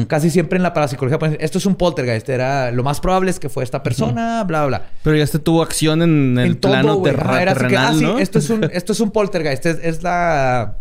Casi 0.06 0.30
siempre 0.30 0.56
en 0.58 0.62
la 0.62 0.72
parapsicología, 0.74 1.18
pues, 1.18 1.36
esto 1.40 1.58
es 1.58 1.66
un 1.66 1.74
poltergeist, 1.76 2.28
era 2.28 2.70
lo 2.70 2.82
más 2.84 3.00
probable 3.00 3.30
es 3.30 3.38
que 3.40 3.48
fue 3.48 3.64
esta 3.64 3.82
persona, 3.82 4.44
bla, 4.44 4.66
bla, 4.66 4.66
bla. 4.78 4.86
Pero 5.02 5.16
ya 5.16 5.24
este 5.24 5.38
tuvo 5.38 5.62
acción 5.62 6.02
en 6.02 6.38
el 6.38 6.46
En 6.52 6.56
todo, 6.60 6.72
plano 6.72 7.02
terra- 7.02 7.30
así 7.30 7.38
que, 7.46 7.52
terrenal, 7.54 7.94
ah, 7.94 7.98
sí, 7.98 8.22
esto 8.22 8.38
es 8.38 8.50
un, 8.50 8.64
esto 8.72 8.92
es 8.92 9.00
un 9.00 9.10
poltergeist, 9.10 9.66
es, 9.66 9.78
es 9.82 10.02
la 10.02 10.78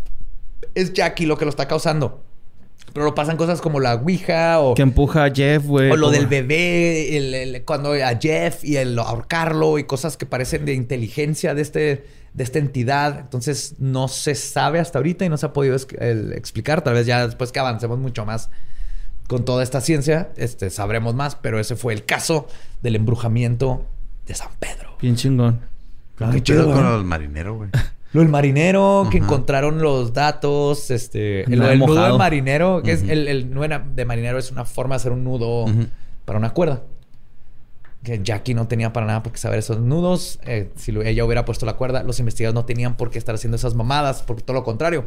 es 0.74 0.92
Jackie 0.92 1.26
lo 1.26 1.36
que 1.38 1.44
lo 1.44 1.50
está 1.50 1.66
causando. 1.66 2.24
Pero 2.92 3.04
lo 3.06 3.14
pasan 3.14 3.36
cosas 3.36 3.60
como 3.60 3.80
la 3.80 3.94
Ouija 3.96 4.60
o, 4.60 4.74
Que 4.74 4.82
empuja 4.82 5.24
a 5.24 5.30
Jeff, 5.34 5.64
güey. 5.64 5.90
o 5.90 5.96
lo 5.96 6.10
del 6.10 6.26
bebé, 6.26 7.16
el- 7.16 7.34
el- 7.34 7.64
cuando 7.64 7.92
a 7.92 8.18
Jeff 8.20 8.64
y 8.64 8.76
el 8.76 8.98
ahorcarlo 8.98 9.78
y 9.78 9.84
cosas 9.84 10.16
que 10.16 10.26
parecen 10.26 10.64
de 10.64 10.74
inteligencia 10.74 11.54
de 11.54 11.62
este 11.62 12.04
de 12.34 12.44
esta 12.44 12.58
entidad. 12.58 13.18
Entonces 13.20 13.74
no 13.78 14.06
se 14.06 14.34
sabe 14.34 14.78
hasta 14.78 14.98
ahorita 14.98 15.24
y 15.24 15.28
no 15.28 15.36
se 15.38 15.46
ha 15.46 15.52
podido 15.52 15.76
el 15.98 16.32
explicar. 16.34 16.82
Tal 16.82 16.94
vez 16.94 17.06
ya 17.06 17.26
después 17.26 17.50
que 17.52 17.58
avancemos 17.58 17.98
mucho 17.98 18.24
más 18.24 18.50
con 19.28 19.44
toda 19.44 19.62
esta 19.62 19.80
ciencia, 19.80 20.28
este, 20.36 20.70
sabremos 20.70 21.14
más. 21.14 21.34
Pero 21.36 21.58
ese 21.58 21.74
fue 21.74 21.92
el 21.94 22.04
caso 22.04 22.46
del 22.82 22.96
embrujamiento 22.96 23.84
de 24.26 24.34
San 24.34 24.50
Pedro. 24.58 24.96
Bien 25.00 25.16
chingón. 25.16 25.60
¿Qué 26.32 26.42
chido, 26.42 26.66
con 26.72 26.84
¿eh? 26.86 26.96
el 26.96 27.04
marinero, 27.04 27.56
güey? 27.56 27.70
Lo 28.12 28.20
del 28.22 28.30
marinero, 28.30 29.06
que 29.10 29.18
encontraron 29.18 29.80
los 29.82 30.12
datos, 30.14 30.90
este, 30.90 31.42
el, 31.44 31.52
el 31.62 31.78
nudo 31.78 31.92
de 31.94 32.00
mojado. 32.00 32.18
marinero, 32.18 32.82
que 32.82 32.92
es 32.92 33.02
el, 33.02 33.28
el 33.28 33.50
nudo 33.50 33.68
de 33.94 34.04
marinero 34.06 34.38
es 34.38 34.50
una 34.50 34.64
forma 34.64 34.94
de 34.94 34.96
hacer 34.96 35.12
un 35.12 35.24
nudo 35.24 35.66
para 36.24 36.38
una 36.38 36.50
cuerda. 36.54 36.84
Que 38.02 38.20
Jackie 38.22 38.54
no 38.54 38.68
tenía 38.68 38.92
para 38.92 39.06
nada 39.06 39.22
por 39.22 39.32
qué 39.32 39.38
saber 39.38 39.58
esos 39.58 39.80
nudos. 39.80 40.38
Eh, 40.46 40.70
si 40.76 40.92
lo- 40.92 41.02
ella 41.02 41.24
hubiera 41.24 41.44
puesto 41.44 41.66
la 41.66 41.74
cuerda, 41.74 42.02
los 42.04 42.18
investigadores 42.20 42.54
no 42.54 42.64
tenían 42.64 42.96
por 42.96 43.10
qué 43.10 43.18
estar 43.18 43.34
haciendo 43.34 43.56
esas 43.56 43.74
mamadas, 43.74 44.22
por 44.22 44.40
todo 44.40 44.54
lo 44.54 44.64
contrario. 44.64 45.06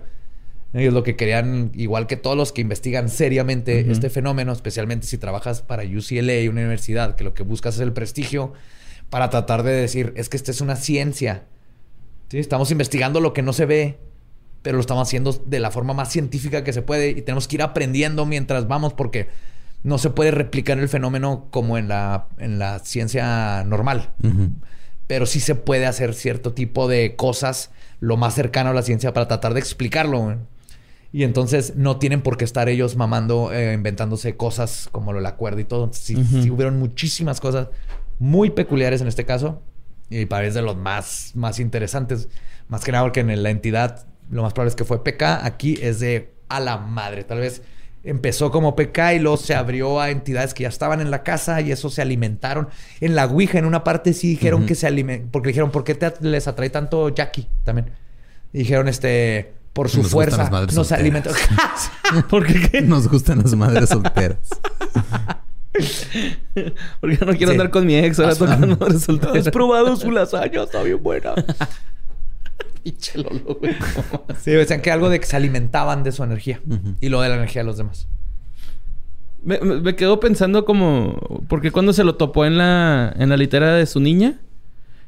Ellos 0.73 0.93
lo 0.93 1.01
que 1.03 1.15
querían, 1.15 1.71
igual 1.73 2.05
que 2.07 2.17
todos 2.17 2.37
los 2.37 2.51
que 2.51 2.61
investigan 2.61 3.09
seriamente 3.09 3.91
este 3.91 4.09
fenómeno, 4.09 4.51
especialmente 4.53 5.07
si 5.07 5.17
trabajas 5.17 5.61
para 5.61 5.83
UCLA, 5.83 6.49
una 6.49 6.61
universidad, 6.61 7.15
que 7.15 7.23
lo 7.23 7.33
que 7.33 7.43
buscas 7.43 7.75
es 7.75 7.81
el 7.81 7.93
prestigio, 7.93 8.53
para 9.09 9.29
tratar 9.29 9.63
de 9.63 9.71
decir, 9.71 10.13
es 10.15 10.29
que 10.29 10.37
esta 10.37 10.51
es 10.51 10.61
una 10.61 10.75
ciencia. 10.75 11.43
¿Sí? 12.31 12.39
Estamos 12.39 12.71
investigando 12.71 13.19
lo 13.19 13.33
que 13.33 13.41
no 13.41 13.51
se 13.51 13.65
ve, 13.65 13.97
pero 14.61 14.77
lo 14.77 14.81
estamos 14.81 15.05
haciendo 15.05 15.33
de 15.33 15.59
la 15.59 15.69
forma 15.69 15.93
más 15.93 16.09
científica 16.09 16.63
que 16.63 16.71
se 16.71 16.81
puede 16.81 17.09
y 17.09 17.21
tenemos 17.23 17.45
que 17.49 17.57
ir 17.57 17.61
aprendiendo 17.61 18.25
mientras 18.25 18.69
vamos 18.69 18.93
porque 18.93 19.27
no 19.83 19.97
se 19.97 20.11
puede 20.11 20.31
replicar 20.31 20.79
el 20.79 20.87
fenómeno 20.87 21.47
como 21.51 21.77
en 21.77 21.89
la, 21.89 22.29
en 22.37 22.57
la 22.57 22.79
ciencia 22.79 23.65
normal. 23.65 24.13
Pero 25.07 25.25
sí 25.25 25.41
se 25.41 25.55
puede 25.55 25.85
hacer 25.85 26.13
cierto 26.13 26.53
tipo 26.53 26.87
de 26.87 27.17
cosas 27.17 27.71
lo 27.99 28.15
más 28.15 28.33
cercano 28.33 28.69
a 28.69 28.73
la 28.73 28.83
ciencia 28.83 29.11
para 29.11 29.27
tratar 29.27 29.53
de 29.53 29.59
explicarlo. 29.59 30.37
Y 31.11 31.23
entonces 31.23 31.73
no 31.75 31.97
tienen 31.97 32.21
por 32.21 32.37
qué 32.37 32.45
estar 32.45 32.69
ellos 32.69 32.95
mamando, 32.95 33.51
eh, 33.51 33.73
inventándose 33.73 34.37
cosas 34.37 34.87
como 34.93 35.11
lo 35.11 35.19
la 35.19 35.35
cuerda 35.35 35.59
y 35.59 35.65
todo. 35.65 35.89
Sí, 35.91 36.15
sí 36.15 36.49
hubieron 36.49 36.79
muchísimas 36.79 37.41
cosas 37.41 37.67
muy 38.19 38.51
peculiares 38.51 39.01
en 39.01 39.09
este 39.09 39.25
caso. 39.25 39.61
Y 40.11 40.25
parece 40.27 40.59
de 40.59 40.61
los 40.61 40.75
más, 40.77 41.31
más 41.35 41.59
interesantes. 41.59 42.29
Más 42.67 42.83
que 42.83 42.91
nada 42.91 43.03
porque 43.05 43.21
en 43.21 43.41
la 43.43 43.49
entidad 43.49 44.05
lo 44.29 44.43
más 44.43 44.53
probable 44.53 44.69
es 44.69 44.75
que 44.75 44.83
fue 44.85 45.03
PK. 45.03 45.43
Aquí 45.45 45.79
es 45.81 45.99
de 45.99 46.33
a 46.49 46.59
la 46.59 46.77
madre. 46.77 47.23
Tal 47.23 47.39
vez 47.39 47.63
empezó 48.03 48.51
como 48.51 48.75
PK 48.75 49.13
y 49.15 49.19
luego 49.19 49.37
se 49.37 49.55
abrió 49.55 49.99
a 50.01 50.09
entidades 50.09 50.53
que 50.53 50.63
ya 50.63 50.69
estaban 50.69 51.01
en 51.01 51.11
la 51.11 51.23
casa 51.23 51.61
y 51.61 51.71
eso 51.71 51.89
se 51.89 52.01
alimentaron. 52.01 52.67
En 52.99 53.15
la 53.15 53.25
Ouija, 53.25 53.57
en 53.57 53.65
una 53.65 53.83
parte 53.83 54.13
sí 54.13 54.27
dijeron 54.29 54.65
que 54.65 54.75
se 54.75 54.85
alimentaron. 54.85 55.31
Porque 55.31 55.47
dijeron, 55.49 55.71
¿por 55.71 55.83
qué 55.83 55.95
te- 55.95 56.13
les 56.21 56.47
atrae 56.47 56.69
tanto 56.69 57.09
Jackie 57.09 57.47
también? 57.63 57.91
Y 58.53 58.59
dijeron, 58.59 58.87
este, 58.89 59.53
por 59.71 59.87
su 59.89 60.01
Nos 60.01 60.11
fuerza 60.11 60.49
nos 60.49 60.73
solteras. 60.73 60.91
alimentó. 60.91 61.31
¿Por 62.29 62.45
qué? 62.45 62.81
Nos 62.81 63.07
gustan 63.07 63.39
las 63.43 63.55
madres 63.55 63.87
solteras. 63.89 64.37
Porque 67.01 67.17
no 67.25 67.31
quiero 67.33 67.47
Sí. 67.47 67.51
andar 67.51 67.69
con 67.69 67.85
mi 67.85 67.95
ex. 67.95 68.19
Ahora 68.19 68.35
tocando 68.35 68.77
madres 68.77 69.03
solteras. 69.03 69.47
¿Has 69.47 69.51
probado 69.53 69.95
su 69.95 70.11
lasaña? 70.11 70.63
Está 70.63 70.83
bien 70.83 71.01
buena. 71.01 71.33
Pinche 72.83 73.17
Lolo, 73.19 73.57
güey. 73.59 73.75
Sí, 74.41 74.51
decían 74.51 74.81
que 74.81 74.91
algo 74.91 75.09
de 75.09 75.19
que 75.19 75.25
se 75.25 75.35
alimentaban 75.35 76.03
de 76.03 76.11
su 76.11 76.23
energía 76.23 76.59
y 76.99 77.09
lo 77.09 77.21
de 77.21 77.29
la 77.29 77.35
energía 77.35 77.61
de 77.61 77.65
los 77.67 77.77
demás. 77.77 78.07
Me, 79.43 79.59
me- 79.59 79.79
me 79.81 79.95
quedo 79.95 80.19
pensando 80.19 80.65
como... 80.65 81.45
Porque 81.47 81.71
cuando 81.71 81.93
se 81.93 82.03
lo 82.03 82.15
topó 82.15 82.45
en 82.45 82.57
la, 82.57 83.13
en 83.17 83.29
la 83.29 83.37
litera 83.37 83.73
de 83.75 83.85
su 83.85 83.99
niña... 83.99 84.39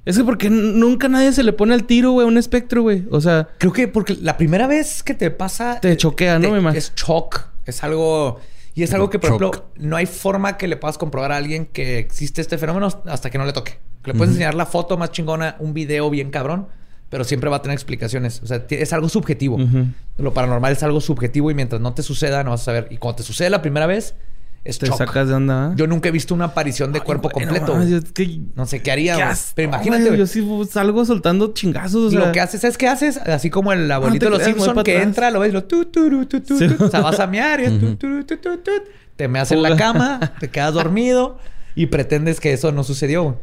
Es 0.05 0.17
que 0.17 0.23
porque 0.25 0.49
nunca 0.49 1.07
nadie 1.07 1.31
se 1.31 1.43
le 1.43 1.53
pone 1.53 1.73
al 1.73 1.85
tiro, 1.85 2.11
güey, 2.11 2.25
a 2.25 2.27
un 2.27 2.37
espectro, 2.37 2.81
güey. 2.81 3.05
O 3.09 3.21
sea, 3.21 3.47
Creo 3.57 3.71
que 3.71 3.87
porque 3.87 4.17
la 4.21 4.35
primera 4.37 4.67
vez 4.67 5.01
que 5.01 5.13
te 5.13 5.31
pasa... 5.31 5.79
Te 5.79 5.95
choquea, 5.97 6.39
¿no? 6.39 6.51
te- 6.53 6.59
Me. 6.61 6.77
Es 6.77 6.93
shock. 6.95 7.41
Es 7.65 7.83
algo... 7.83 8.39
Y 8.75 8.83
es 8.83 8.93
algo 8.93 9.09
que, 9.09 9.19
por 9.19 9.27
ejemplo, 9.27 9.51
no 9.77 9.95
hay 9.95 10.05
forma 10.05 10.57
que 10.57 10.67
le 10.67 10.77
puedas 10.77 10.97
comprobar 10.97 11.31
a 11.31 11.37
alguien 11.37 11.65
que 11.67 11.99
existe 11.99 12.41
este 12.41 12.57
fenómeno 12.57 12.87
hasta 13.05 13.29
que 13.29 13.37
no 13.37 13.45
le 13.45 13.53
toque. 13.53 13.79
Le 14.03 14.13
puedes 14.13 14.31
enseñar 14.31 14.55
la 14.55 14.65
foto 14.65 14.97
más 14.97 15.11
chingona, 15.11 15.55
un 15.59 15.73
video 15.73 16.09
bien 16.09 16.31
cabrón, 16.31 16.67
pero 17.09 17.23
siempre 17.23 17.49
va 17.49 17.57
a 17.57 17.61
tener 17.61 17.75
explicaciones. 17.75 18.41
O 18.41 18.47
sea, 18.47 18.65
es 18.67 18.91
algo 18.93 19.09
subjetivo. 19.09 19.57
Lo 20.17 20.33
paranormal 20.33 20.71
es 20.71 20.81
algo 20.83 21.01
subjetivo 21.01 21.51
y 21.51 21.53
mientras 21.53 21.81
no 21.81 21.93
te 21.93 22.01
suceda, 22.01 22.43
no 22.43 22.49
vas 22.49 22.61
a 22.61 22.65
saber. 22.65 22.87
Y 22.89 22.97
cuando 22.97 23.17
te 23.17 23.23
sucede 23.23 23.49
la 23.49 23.61
primera 23.61 23.85
vez, 23.85 24.15
es 24.65 24.79
te 24.79 24.85
shock. 24.87 24.97
sacas 24.97 25.27
de 25.27 25.33
onda, 25.33 25.67
¿ah? 25.67 25.73
Yo 25.75 25.87
nunca 25.87 26.07
he 26.09 26.11
visto 26.11 26.33
una 26.33 26.45
aparición 26.45 26.91
de 26.93 26.99
Ay, 26.99 27.05
cuerpo 27.05 27.29
güey, 27.33 27.45
no 27.45 27.51
completo. 27.51 27.73
mames, 27.73 27.89
güey. 27.89 28.03
es 28.03 28.11
que- 28.11 28.39
No 28.55 28.65
sé 28.65 28.81
qué 28.81 28.91
haría, 28.91 29.17
¿Qué? 29.17 29.23
Pero 29.55 29.69
No, 29.69 29.75
imagínate, 29.75 30.05
güey. 30.05 30.19
Yo 30.19 30.27
sí 30.27 30.47
salgo 30.69 31.03
soltando 31.05 31.53
chingazos, 31.53 32.07
o 32.07 32.09
sea... 32.11 32.25
lo 32.27 32.31
que 32.31 32.39
haces, 32.39 32.61
¿sabes 32.61 32.77
qué 32.77 32.87
haces? 32.87 33.17
Así 33.17 33.49
como 33.49 33.73
el 33.73 33.91
abuelito 33.91 34.25
te 34.27 34.31
de 34.31 34.37
los 34.37 34.43
Simpsons 34.47 34.83
que 34.83 34.91
atrás. 34.93 35.07
entra, 35.07 35.31
lo 35.31 35.41
ves, 35.41 35.49
y 35.49 35.53
lo 35.53 35.65
tu, 35.65 35.85
turu, 35.85 36.25
tu, 36.25 36.39
tu, 36.41 36.57
Sí. 36.57 36.67
tu. 36.69 36.85
O 36.85 36.89
sea, 36.89 37.01
vas 37.01 37.19
a 37.19 37.27
mear 37.27 37.59
y 37.59 37.65
es 37.65 37.79
tu, 37.79 37.95
tu, 37.95 38.23
tu, 38.23 38.37
tu. 38.37 38.71
te 39.17 39.27
meas 39.27 39.51
en 39.51 39.61
la 39.61 39.75
cama, 39.75 40.19
te 40.39 40.49
quedas 40.49 40.73
dormido 40.73 41.37
y 41.75 41.87
pretendes 41.87 42.39
que 42.39 42.53
eso 42.53 42.71
no 42.71 42.83
sucedió. 42.85 43.39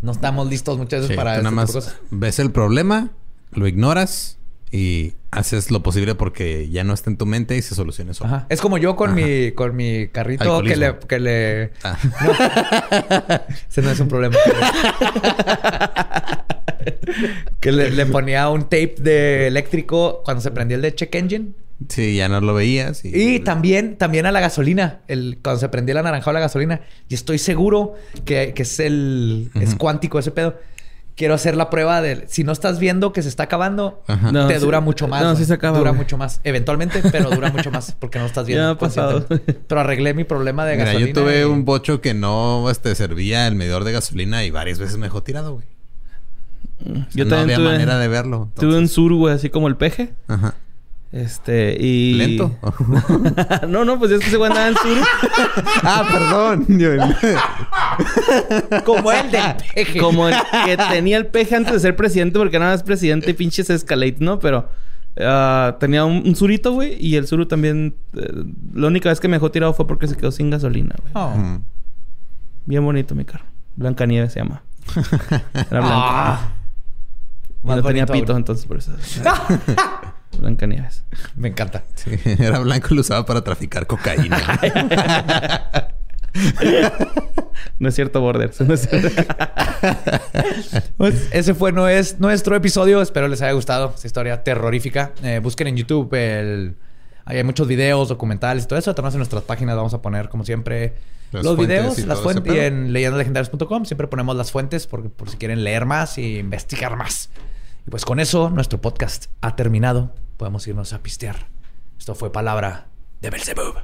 No 0.00 0.12
estamos 0.12 0.48
listos 0.48 0.78
muchas 0.78 1.00
veces 1.00 1.10
Sí, 1.10 1.16
para 1.16 1.32
este 1.32 1.42
nada 1.42 1.54
más 1.54 1.72
cosas. 1.72 1.96
ves 2.10 2.38
el 2.38 2.50
problema, 2.52 3.10
lo 3.52 3.66
ignoras 3.66 4.37
y 4.70 5.14
haces 5.30 5.70
lo 5.70 5.82
posible 5.82 6.14
porque 6.14 6.68
ya 6.70 6.84
no 6.84 6.94
está 6.94 7.10
en 7.10 7.16
tu 7.16 7.26
mente 7.26 7.56
y 7.56 7.62
se 7.62 7.74
solucione 7.74 8.12
eso. 8.12 8.24
Ajá. 8.24 8.46
Es 8.48 8.60
como 8.60 8.78
yo 8.78 8.96
con 8.96 9.14
mi 9.14 9.52
con 9.52 9.76
mi 9.76 10.08
carrito 10.08 10.62
que 10.62 10.76
le, 10.76 10.96
que 11.08 11.20
le 11.20 11.70
Ah. 11.82 11.98
Ese 13.70 13.82
no 13.82 13.90
es 13.90 14.00
un 14.00 14.08
problema. 14.08 14.36
que 17.60 17.72
le, 17.72 17.90
le 17.90 18.06
ponía 18.06 18.48
un 18.48 18.62
tape 18.64 18.94
de 18.98 19.46
eléctrico 19.46 20.22
cuando 20.24 20.40
se 20.40 20.50
prendía 20.50 20.76
el 20.76 20.82
de 20.82 20.94
check 20.94 21.14
engine. 21.14 21.50
Sí, 21.88 22.16
ya 22.16 22.28
no 22.28 22.40
lo 22.40 22.54
veías. 22.54 23.04
Y, 23.04 23.12
Y 23.14 23.40
también, 23.40 23.96
también 23.96 24.26
a 24.26 24.32
la 24.32 24.40
gasolina, 24.40 25.00
el, 25.06 25.38
cuando 25.42 25.60
se 25.60 25.68
prendía 25.68 25.92
el 25.92 25.98
anaranjado 25.98 26.30
a 26.30 26.34
la 26.34 26.40
gasolina. 26.40 26.80
Y 27.08 27.14
estoy 27.14 27.38
seguro 27.38 27.94
que, 28.24 28.52
que 28.52 28.62
es 28.62 28.80
el 28.80 29.50
es 29.54 29.76
cuántico 29.76 30.18
ese 30.18 30.32
pedo. 30.32 30.56
Quiero 31.18 31.34
hacer 31.34 31.56
la 31.56 31.68
prueba 31.68 32.00
de 32.00 32.26
si 32.28 32.44
no 32.44 32.52
estás 32.52 32.78
viendo 32.78 33.12
que 33.12 33.22
se 33.22 33.28
está 33.28 33.42
acabando, 33.42 34.00
Ajá. 34.06 34.30
No, 34.30 34.46
te 34.46 34.54
sí. 34.54 34.60
dura 34.64 34.80
mucho 34.80 35.08
más. 35.08 35.20
No, 35.20 35.34
sí 35.34 35.44
se 35.44 35.52
acaba, 35.52 35.76
Dura 35.76 35.90
güey. 35.90 36.02
mucho 36.02 36.16
más. 36.16 36.40
Eventualmente, 36.44 37.02
pero 37.10 37.28
dura 37.28 37.50
mucho 37.50 37.72
más 37.72 37.90
porque 37.98 38.20
no 38.20 38.26
estás 38.26 38.46
viendo. 38.46 38.64
Ya 38.64 38.70
ha 38.70 38.78
pasado. 38.78 39.26
Pero 39.28 39.80
arreglé 39.80 40.14
mi 40.14 40.22
problema 40.22 40.64
de 40.64 40.74
Mira, 40.76 40.84
gasolina. 40.86 41.08
yo 41.08 41.20
tuve 41.20 41.40
y- 41.40 41.44
un 41.44 41.64
bocho 41.64 42.00
que 42.00 42.14
no 42.14 42.70
este, 42.70 42.94
servía 42.94 43.48
el 43.48 43.56
medidor 43.56 43.82
de 43.82 43.90
gasolina 43.92 44.44
y 44.44 44.52
varias 44.52 44.78
veces 44.78 44.96
me 44.96 45.06
dejó 45.06 45.24
tirado, 45.24 45.54
güey. 45.54 45.66
Yo 47.12 47.24
no 47.24 47.30
también 47.30 47.40
había 47.40 47.56
tuve, 47.56 47.64
manera 47.72 47.98
de 47.98 48.06
verlo. 48.06 48.48
tuve 48.54 48.78
un 48.78 48.86
sur, 48.86 49.12
güey, 49.12 49.34
así 49.34 49.50
como 49.50 49.66
el 49.66 49.74
peje. 49.76 50.14
Ajá. 50.28 50.54
Este, 51.10 51.74
y... 51.80 52.14
Lento. 52.14 52.54
no, 53.68 53.84
no, 53.84 53.98
pues 53.98 54.12
es 54.12 54.20
que 54.20 54.26
ese 54.26 54.36
güey 54.36 54.50
andaba 54.50 54.68
en 54.68 54.74
sur. 54.74 54.98
ah, 55.82 56.06
perdón. 56.10 56.66
Como 58.84 59.10
el 59.12 59.30
del 59.30 59.42
peje. 59.74 59.98
como 59.98 60.28
el 60.28 60.34
que 60.66 60.76
tenía 60.76 61.16
el 61.16 61.26
peje 61.26 61.56
antes 61.56 61.72
de 61.72 61.80
ser 61.80 61.96
presidente, 61.96 62.38
porque 62.38 62.58
nada 62.58 62.72
más 62.72 62.82
presidente 62.82 63.30
y 63.30 63.34
pinches 63.34 63.70
escalate, 63.70 64.16
¿no? 64.20 64.38
Pero 64.38 64.68
ah, 65.20 65.76
tenía 65.80 66.04
un, 66.04 66.22
un 66.26 66.36
surito, 66.36 66.72
güey, 66.72 66.96
y 67.00 67.16
el 67.16 67.26
suru 67.26 67.46
también. 67.46 67.96
eh, 68.14 68.44
la 68.74 68.88
única 68.88 69.08
vez 69.08 69.18
que 69.18 69.28
me 69.28 69.36
dejó 69.36 69.50
tirado 69.50 69.72
fue 69.72 69.86
porque 69.86 70.06
se 70.06 70.16
quedó 70.16 70.30
sin 70.30 70.50
gasolina, 70.50 70.94
güey. 71.00 71.12
Oh. 71.14 71.30
Mm. 71.36 71.62
Bien 72.66 72.84
bonito 72.84 73.14
mi 73.14 73.24
carro. 73.24 73.46
Blancanieves 73.76 74.34
se 74.34 74.40
llama. 74.40 74.62
Era 75.54 75.80
blanco. 75.80 75.88
Ah. 75.90 76.48
Más 77.62 77.76
no 77.76 77.82
tenía 77.82 78.06
pito, 78.06 78.36
entonces 78.36 78.66
por 78.66 78.76
eso. 78.76 78.92
Blancanieves. 80.38 81.04
Me 81.36 81.48
encanta. 81.48 81.84
Sí, 81.94 82.10
era 82.38 82.58
blanco 82.60 82.88
y 82.90 82.94
lo 82.94 83.00
usaba 83.00 83.24
para 83.26 83.42
traficar 83.42 83.86
cocaína. 83.86 84.38
No 87.78 87.88
es 87.88 87.94
cierto, 87.94 88.20
Borders. 88.20 88.60
No 88.60 88.74
es 88.74 88.88
cierto. 88.88 89.08
Pues 90.96 91.28
ese 91.30 91.54
fue 91.54 91.70
no 91.70 91.88
es, 91.88 92.18
nuestro 92.18 92.56
episodio. 92.56 93.00
Espero 93.00 93.28
les 93.28 93.40
haya 93.42 93.52
gustado 93.52 93.92
esta 93.94 94.06
historia 94.06 94.42
terrorífica. 94.42 95.12
Eh, 95.22 95.40
busquen 95.40 95.68
en 95.68 95.76
YouTube 95.76 96.12
el... 96.14 96.76
hay 97.24 97.44
muchos 97.44 97.68
videos, 97.68 98.08
documentales 98.08 98.64
y 98.64 98.66
todo 98.66 98.78
eso. 98.78 98.90
Además 98.90 99.14
en 99.14 99.18
nuestras 99.18 99.44
páginas 99.44 99.76
vamos 99.76 99.94
a 99.94 100.02
poner, 100.02 100.28
como 100.28 100.44
siempre, 100.44 100.94
Las 101.30 101.44
los 101.44 101.56
videos, 101.56 101.98
y 101.98 102.06
las 102.06 102.20
fuentes. 102.20 102.52
Y 102.52 102.58
en 102.58 102.92
leyendaslegendarias.com 102.92 103.84
siempre 103.84 104.08
ponemos 104.08 104.36
las 104.36 104.50
fuentes 104.50 104.88
por, 104.88 105.10
por 105.10 105.30
si 105.30 105.36
quieren 105.36 105.62
leer 105.62 105.86
más 105.86 106.18
e 106.18 106.22
investigar 106.38 106.96
más. 106.96 107.30
Y 107.88 107.90
pues 107.90 108.04
con 108.04 108.20
eso 108.20 108.50
nuestro 108.50 108.82
podcast 108.82 109.28
ha 109.40 109.56
terminado. 109.56 110.12
Podemos 110.36 110.66
irnos 110.66 110.92
a 110.92 111.02
pistear. 111.02 111.48
Esto 111.98 112.14
fue 112.14 112.30
Palabra 112.30 112.88
de 113.22 113.30
Belzebub. 113.30 113.76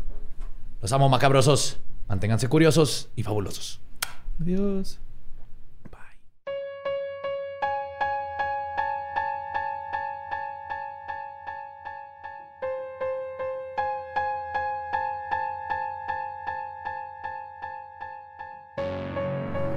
Los 0.82 0.92
amo 0.92 1.08
macabrosos. 1.08 1.80
Manténganse 2.06 2.48
curiosos 2.48 3.08
y 3.16 3.22
fabulosos. 3.22 3.80
Adiós. 4.38 5.00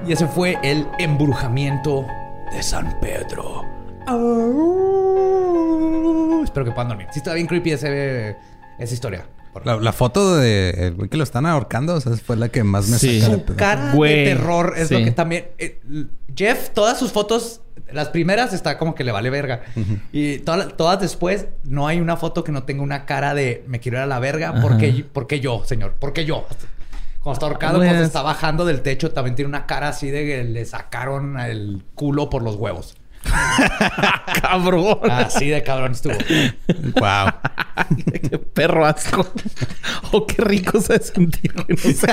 Y 0.05 0.11
ese 0.11 0.27
fue 0.27 0.59
el 0.63 0.85
embrujamiento 0.99 2.05
de 2.51 2.61
San 2.61 2.99
Pedro. 2.99 3.76
Espero 6.43 6.65
que 6.65 6.71
puedan 6.71 6.89
dormir. 6.89 7.07
Sí, 7.11 7.19
está 7.19 7.33
bien 7.33 7.47
creepy 7.47 7.71
ese, 7.71 8.35
esa 8.79 8.93
historia. 8.93 9.25
La, 9.65 9.75
la 9.77 9.91
foto 9.91 10.37
de 10.37 10.69
el 10.69 10.93
güey 10.93 11.09
que 11.09 11.17
lo 11.17 11.23
están 11.23 11.45
ahorcando, 11.47 11.95
o 11.95 11.99
sea, 12.01 12.15
fue 12.15 12.35
la 12.37 12.49
que 12.49 12.63
más 12.63 12.87
me 12.89 12.99
Sí. 12.99 13.19
saca 13.21 13.37
de 13.37 13.45
Su 13.47 13.55
cara 13.55 13.91
Güey, 13.93 14.15
de 14.17 14.23
terror 14.35 14.73
es 14.77 14.91
lo 14.91 14.99
que 14.99 15.11
también. 15.11 15.47
eh, 15.57 15.79
Jeff, 16.35 16.69
todas 16.69 16.99
sus 16.99 17.11
fotos, 17.11 17.61
las 17.91 18.09
primeras 18.09 18.53
está 18.53 18.77
como 18.77 18.93
que 18.93 19.03
le 19.03 19.11
vale 19.11 19.31
verga. 19.31 19.63
Y 20.11 20.37
todas, 20.39 20.77
todas 20.77 20.99
después, 21.01 21.47
no 21.63 21.87
hay 21.87 21.99
una 21.99 22.17
foto 22.17 22.43
que 22.43 22.51
no 22.51 22.63
tenga 22.63 22.83
una 22.83 23.05
cara 23.07 23.33
de 23.33 23.63
me 23.67 23.79
quiero 23.79 23.97
ir 23.97 24.03
a 24.03 24.07
la 24.07 24.19
verga. 24.19 24.61
¿Por 24.61 24.77
qué, 24.77 25.03
por 25.11 25.25
qué 25.25 25.39
yo, 25.39 25.63
señor? 25.65 25.93
¿Por 25.93 26.13
qué 26.13 26.23
yo? 26.23 26.45
Cuando 27.23 27.33
está 27.33 27.45
ahorcado, 27.47 27.77
Pues- 27.79 27.89
cuando 27.89 28.05
está 28.05 28.21
bajando 28.21 28.63
del 28.63 28.81
techo, 28.83 29.09
también 29.11 29.35
tiene 29.35 29.49
una 29.49 29.65
cara 29.65 29.89
así 29.89 30.11
de 30.11 30.23
que 30.25 30.43
le 30.43 30.65
sacaron 30.65 31.39
el 31.39 31.83
culo 31.95 32.29
por 32.29 32.43
los 32.43 32.55
huevos. 32.57 32.95
Cabrón. 34.41 34.99
Así 35.09 35.47
de 35.49 35.63
cabrón 35.63 35.91
estuvo. 35.93 36.13
Wow. 36.99 37.31
qué 38.29 38.37
perro 38.39 38.85
asco. 38.85 39.25
oh, 40.11 40.25
qué 40.25 40.41
rico 40.43 40.79
se 40.81 40.93
ha 40.95 40.99
sentir. 40.99 41.53
No 41.55 41.77
sé. 41.77 42.07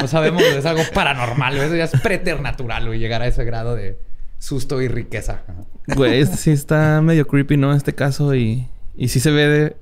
No 0.00 0.06
sabemos, 0.08 0.42
es 0.42 0.66
algo 0.66 0.82
paranormal. 0.94 1.54
güey. 1.56 1.66
Eso 1.66 1.76
ya 1.76 1.84
es 1.84 2.00
preternatural, 2.00 2.86
güey, 2.86 2.98
llegar 2.98 3.22
a 3.22 3.26
ese 3.26 3.44
grado 3.44 3.74
de 3.74 3.98
susto 4.38 4.80
y 4.82 4.88
riqueza. 4.88 5.42
Güey, 5.86 6.20
este 6.20 6.36
sí 6.36 6.50
está 6.50 7.00
medio 7.02 7.26
creepy, 7.26 7.56
¿no? 7.56 7.74
Este 7.74 7.94
caso 7.94 8.34
y... 8.34 8.66
Y 8.96 9.08
sí 9.08 9.20
se 9.20 9.30
ve 9.30 9.46
de... 9.48 9.76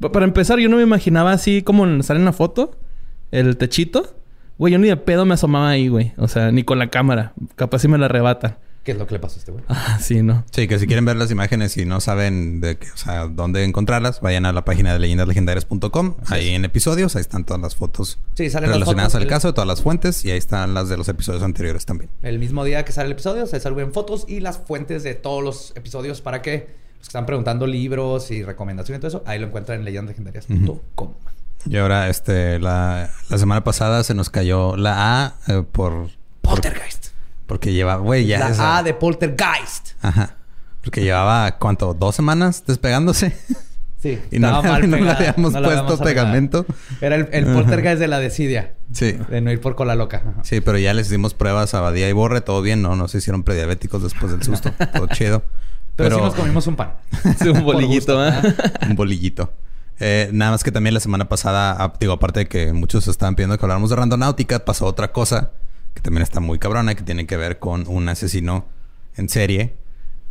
Pa- 0.00 0.12
Para 0.12 0.24
empezar, 0.24 0.58
yo 0.58 0.68
no 0.68 0.76
me 0.76 0.82
imaginaba 0.82 1.32
así 1.32 1.62
como 1.62 2.02
sale 2.02 2.20
en 2.20 2.24
la 2.26 2.32
foto. 2.32 2.76
El 3.30 3.56
techito. 3.56 4.14
Güey, 4.58 4.72
yo 4.72 4.78
ni 4.78 4.88
de 4.88 4.96
pedo 4.96 5.24
me 5.24 5.34
asomaba 5.34 5.70
ahí, 5.70 5.88
güey. 5.88 6.12
O 6.16 6.28
sea, 6.28 6.50
ni 6.52 6.64
con 6.64 6.78
la 6.78 6.88
cámara. 6.88 7.32
Capaz 7.56 7.80
si 7.80 7.88
me 7.88 7.98
la 7.98 8.06
arrebatan. 8.06 8.56
¿Qué 8.88 8.92
es 8.92 8.98
lo 8.98 9.06
que 9.06 9.16
le 9.16 9.20
pasó 9.20 9.36
a 9.36 9.38
este 9.40 9.52
güey? 9.52 9.62
Ah, 9.68 9.98
sí, 10.00 10.22
¿no? 10.22 10.44
Sí, 10.50 10.66
que 10.66 10.78
si 10.78 10.86
quieren 10.86 11.04
ver 11.04 11.16
las 11.16 11.30
imágenes 11.30 11.76
y 11.76 11.84
no 11.84 12.00
saben 12.00 12.62
de 12.62 12.78
qué, 12.78 12.90
o 12.90 12.96
sea, 12.96 13.26
dónde 13.26 13.62
encontrarlas, 13.64 14.22
vayan 14.22 14.46
a 14.46 14.52
la 14.54 14.64
página 14.64 14.94
de 14.94 14.98
leyendaslegendarias.com. 14.98 16.14
Ahí 16.28 16.54
en 16.54 16.64
episodios, 16.64 17.14
ahí 17.14 17.20
están 17.20 17.44
todas 17.44 17.60
las 17.60 17.76
fotos 17.76 18.18
Sí, 18.32 18.48
salen 18.48 18.70
las 18.70 18.76
relacionadas 18.78 19.12
fotos 19.12 19.22
al 19.22 19.28
caso, 19.28 19.52
todas 19.52 19.68
las 19.68 19.82
fuentes 19.82 20.24
y 20.24 20.30
ahí 20.30 20.38
están 20.38 20.72
las 20.72 20.88
de 20.88 20.96
los 20.96 21.06
episodios 21.10 21.42
anteriores 21.42 21.84
también. 21.84 22.10
El 22.22 22.38
mismo 22.38 22.64
día 22.64 22.82
que 22.86 22.92
sale 22.92 23.08
el 23.08 23.12
episodio 23.12 23.46
se 23.46 23.60
suben 23.60 23.92
fotos 23.92 24.24
y 24.26 24.40
las 24.40 24.56
fuentes 24.56 25.02
de 25.02 25.12
todos 25.12 25.44
los 25.44 25.76
episodios 25.76 26.22
para 26.22 26.40
que 26.40 26.68
los 26.96 27.00
que 27.00 27.08
están 27.08 27.26
preguntando 27.26 27.66
libros 27.66 28.30
y 28.30 28.42
recomendaciones 28.42 29.00
y 29.00 29.02
todo 29.02 29.08
eso, 29.08 29.22
ahí 29.26 29.38
lo 29.38 29.48
encuentran 29.48 29.80
en 29.80 29.84
leyendaslegendarias.com. 29.84 31.10
Y 31.66 31.76
ahora, 31.76 32.08
este, 32.08 32.58
la, 32.58 33.10
la 33.28 33.36
semana 33.36 33.62
pasada 33.62 34.02
se 34.02 34.14
nos 34.14 34.30
cayó 34.30 34.78
la 34.78 35.24
A 35.24 35.34
eh, 35.46 35.62
por... 35.70 36.08
Poltergeist. 36.40 37.07
Porque 37.48 37.72
lleva, 37.72 37.96
güey, 37.96 38.26
ya 38.26 38.38
la 38.38 38.50
esa- 38.50 38.78
A 38.78 38.82
de 38.84 38.92
Poltergeist. 38.94 39.94
Ajá. 40.02 40.36
Porque 40.84 41.02
llevaba, 41.02 41.56
¿cuánto? 41.58 41.94
¿Dos 41.94 42.14
semanas 42.14 42.62
despegándose? 42.64 43.36
Sí. 44.00 44.16
y 44.30 44.38
no, 44.38 44.62
le- 44.62 44.68
mal 44.68 44.80
no 44.90 44.96
le 44.96 45.02
pegada, 45.02 45.18
habíamos 45.18 45.52
no 45.52 45.60
puesto 45.60 45.80
habíamos 45.80 46.00
pegamento. 46.02 46.66
Era 47.00 47.16
el, 47.16 47.28
el 47.32 47.46
poltergeist 47.46 47.98
de 47.98 48.06
la 48.06 48.20
desidia. 48.20 48.74
Sí. 48.92 49.18
De 49.28 49.40
no 49.40 49.50
ir 49.50 49.60
por 49.60 49.74
cola 49.74 49.96
loca. 49.96 50.18
Ajá. 50.24 50.44
Sí, 50.44 50.60
pero 50.60 50.78
ya 50.78 50.94
les 50.94 51.08
hicimos 51.08 51.34
pruebas 51.34 51.74
a 51.74 51.80
Badía 51.80 52.08
y 52.08 52.12
Borre. 52.12 52.40
Todo 52.40 52.62
bien, 52.62 52.80
¿no? 52.80 52.94
No 52.94 53.08
se 53.08 53.18
hicieron 53.18 53.42
prediabéticos 53.42 54.04
después 54.04 54.30
del 54.30 54.44
susto. 54.44 54.70
todo 54.94 55.08
chido. 55.08 55.42
Pero, 55.96 56.14
sí 56.14 56.22
nos 56.22 56.34
comimos 56.36 56.64
un 56.68 56.76
pan. 56.76 56.92
Sí, 57.42 57.48
un 57.48 57.64
bolillito, 57.64 58.24
¿eh? 58.24 58.34
un 58.88 58.94
bolillito. 58.94 59.52
Eh, 59.98 60.30
nada 60.32 60.52
más 60.52 60.62
que 60.62 60.70
también 60.70 60.94
la 60.94 61.00
semana 61.00 61.28
pasada, 61.28 61.74
ah, 61.76 61.92
digo, 61.98 62.12
aparte 62.12 62.38
de 62.38 62.46
que 62.46 62.72
muchos 62.72 63.08
estaban 63.08 63.34
pidiendo 63.34 63.58
que 63.58 63.64
habláramos 63.64 63.90
de 63.90 63.96
randonáutica, 63.96 64.64
pasó 64.64 64.86
otra 64.86 65.10
cosa 65.10 65.50
que 65.94 66.00
también 66.00 66.22
está 66.22 66.40
muy 66.40 66.58
cabrona, 66.58 66.94
que 66.94 67.02
tiene 67.02 67.26
que 67.26 67.36
ver 67.36 67.58
con 67.58 67.86
un 67.88 68.08
asesino 68.08 68.66
en 69.16 69.28
serie, 69.28 69.74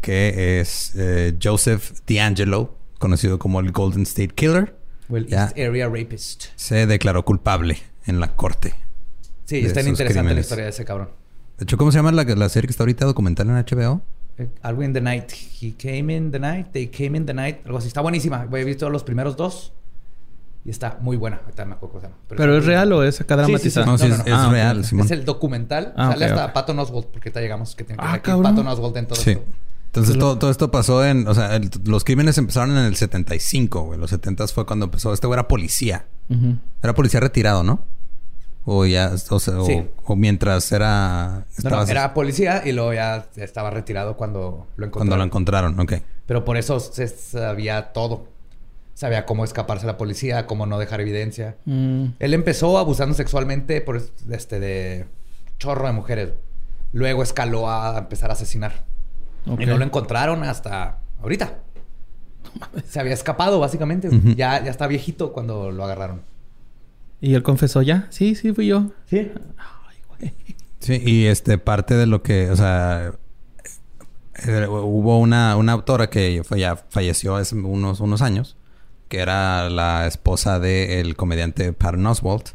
que 0.01 0.59
es 0.59 0.93
eh, 0.95 1.37
Joseph 1.41 1.91
D'Angelo, 2.07 2.75
conocido 2.99 3.39
como 3.39 3.59
el 3.59 3.71
Golden 3.71 4.03
State 4.03 4.29
Killer. 4.29 4.75
O 5.09 5.17
el. 5.17 5.31
East 5.31 5.57
Area 5.57 5.87
Rapist. 5.87 6.45
Se 6.55 6.85
declaró 6.85 7.23
culpable 7.25 7.77
en 8.05 8.19
la 8.19 8.35
corte. 8.35 8.73
Sí, 9.45 9.57
está 9.57 9.81
interesante 9.81 10.33
la 10.33 10.41
historia 10.41 10.65
de 10.65 10.69
ese 10.71 10.85
cabrón. 10.85 11.09
De 11.57 11.63
hecho, 11.63 11.77
¿cómo 11.77 11.91
se 11.91 11.97
llama 11.97 12.11
la, 12.11 12.23
la 12.23 12.49
serie 12.49 12.67
que 12.67 12.71
está 12.71 12.83
ahorita 12.83 13.05
documental 13.05 13.47
en 13.49 13.55
HBO? 13.55 14.01
Eh, 14.37 14.47
Algo 14.61 14.83
in 14.83 14.93
the 14.93 15.01
night. 15.01 15.31
He 15.61 15.73
came 15.73 16.15
in 16.15 16.31
the 16.31 16.39
night. 16.39 16.67
They 16.71 16.87
came 16.87 17.17
in 17.17 17.25
the 17.25 17.33
night. 17.33 17.65
Algo 17.65 17.79
así. 17.79 17.87
Está 17.87 18.01
buenísima. 18.01 18.47
He 18.51 18.63
visto 18.63 18.89
los 18.89 19.03
primeros 19.03 19.35
dos. 19.35 19.73
Y 20.67 20.69
está 20.69 20.97
muy 20.99 21.15
buena. 21.17 21.39
Ahorita 21.45 21.63
me 21.65 21.73
acuerdo 21.75 21.93
cómo 21.93 22.01
se 22.01 22.07
llama. 22.07 22.19
¿Pero 22.27 22.57
es 22.57 22.65
real 22.65 22.91
o 22.91 23.01
es 23.01 23.21
acá 23.21 23.35
Sí, 23.45 23.53
sí, 23.57 23.69
sí. 23.69 23.69
dramatizado? 23.79 23.85
No, 23.85 23.97
sí, 23.97 24.07
es, 24.07 24.33
Ah, 24.33 24.49
real, 24.51 24.83
Simón. 24.85 25.05
Es 25.05 25.11
el 25.11 25.23
documental. 25.25 25.93
Ah, 25.95 26.11
Sale 26.11 26.25
hasta 26.25 26.45
ok. 26.47 26.51
Patton 26.53 26.79
Oswalt. 26.79 27.07
Porque 27.07 27.29
ahorita 27.29 27.39
llegamos 27.41 27.73
que 27.75 27.85
tiene 27.85 27.99
que 28.01 28.05
Ah, 28.07 28.11
ver. 28.11 28.21
Patton 28.43 28.67
Oswalt 28.67 28.97
en 28.97 29.07
todo 29.07 29.15
Sí. 29.19 29.31
esto. 29.31 29.43
Entonces 29.85 30.19
todo, 30.19 30.37
todo 30.37 30.51
esto 30.51 30.69
pasó 30.69 31.03
en, 31.05 31.25
o 31.27 31.33
sea, 31.33 31.55
el- 31.55 31.71
los 31.85 32.03
crímenes 32.03 32.37
empezaron 32.37 32.71
en 32.77 32.83
el 32.85 32.95
75, 32.97 33.83
güey. 33.83 33.97
Los 33.97 34.09
70 34.11 34.45
fue 34.49 34.65
cuando 34.65 34.85
empezó. 34.85 35.13
Este 35.13 35.25
güey 35.25 35.35
era 35.39 35.47
policía. 35.47 36.05
Era 36.83 36.93
policía 36.93 37.21
retirado, 37.21 37.63
¿no? 37.63 37.79
O 38.65 38.85
ya, 38.85 39.13
o 39.29 39.39
sea, 39.39 39.61
o- 39.61 39.65
Sí. 39.65 39.85
o, 40.05 40.15
mientras 40.17 40.69
era... 40.73 41.45
No, 41.63 41.83
era 41.83 42.13
policía 42.13 42.61
y 42.65 42.73
luego 42.73 42.93
ya 42.93 43.25
estaba 43.37 43.69
retirado 43.69 44.17
cuando 44.17 44.67
lo 44.75 44.85
encontraron. 44.85 44.91
cuando 44.91 45.15
lo 45.17 45.23
encontraron, 45.23 45.79
ok. 45.79 45.93
Pero 46.25 46.43
por 46.43 46.57
eso 46.57 46.81
se 46.81 47.07
sabía 47.07 47.93
todo. 47.93 48.27
Sabía 48.97 49.27
cómo 49.27 49.43
escaparse 49.43 49.85
a 49.85 49.91
la 49.91 49.95
policía, 49.95 50.47
cómo 50.47 50.65
no 50.65 50.79
dejar 50.79 51.01
evidencia. 51.01 51.55
Mm. 51.65 52.05
Él 52.17 52.33
empezó 52.33 52.79
abusando 52.79 53.13
sexualmente 53.13 53.79
por 53.79 54.01
este 54.31 54.59
de 54.59 55.05
chorro 55.59 55.85
de 55.85 55.93
mujeres. 55.93 56.31
Luego 56.93 57.21
escaló 57.21 57.69
a 57.69 57.95
empezar 57.99 58.31
a 58.31 58.33
asesinar. 58.33 58.85
Y 59.59 59.67
no 59.67 59.77
lo 59.77 59.85
encontraron 59.85 60.43
hasta 60.43 60.97
ahorita. 61.21 61.59
Se 62.89 62.99
había 62.99 63.13
escapado, 63.13 63.59
básicamente. 63.59 64.09
Ya, 64.35 64.63
ya 64.63 64.71
está 64.71 64.87
viejito 64.87 65.31
cuando 65.31 65.69
lo 65.69 65.83
agarraron. 65.83 66.23
¿Y 67.21 67.35
él 67.35 67.43
confesó 67.43 67.83
ya? 67.83 68.07
Sí, 68.09 68.33
sí, 68.33 68.51
fui 68.51 68.65
yo. 68.65 68.93
Sí. 69.05 69.31
Sí, 70.79 71.03
y 71.05 71.25
este, 71.25 71.59
parte 71.59 71.93
de 71.93 72.07
lo 72.07 72.23
que, 72.23 72.49
o 72.49 72.55
sea, 72.55 73.13
eh, 74.47 74.65
hubo 74.67 75.19
una, 75.19 75.55
una 75.55 75.73
autora 75.73 76.09
que 76.09 76.41
fue, 76.43 76.61
ya 76.61 76.77
falleció 76.77 77.35
hace 77.35 77.53
unos, 77.53 77.99
unos 77.99 78.23
años, 78.23 78.57
que 79.07 79.19
era 79.19 79.69
la 79.69 80.07
esposa 80.07 80.59
del 80.59 81.15
comediante 81.15 81.73
Patton 81.73 82.05
Oswalt, 82.07 82.49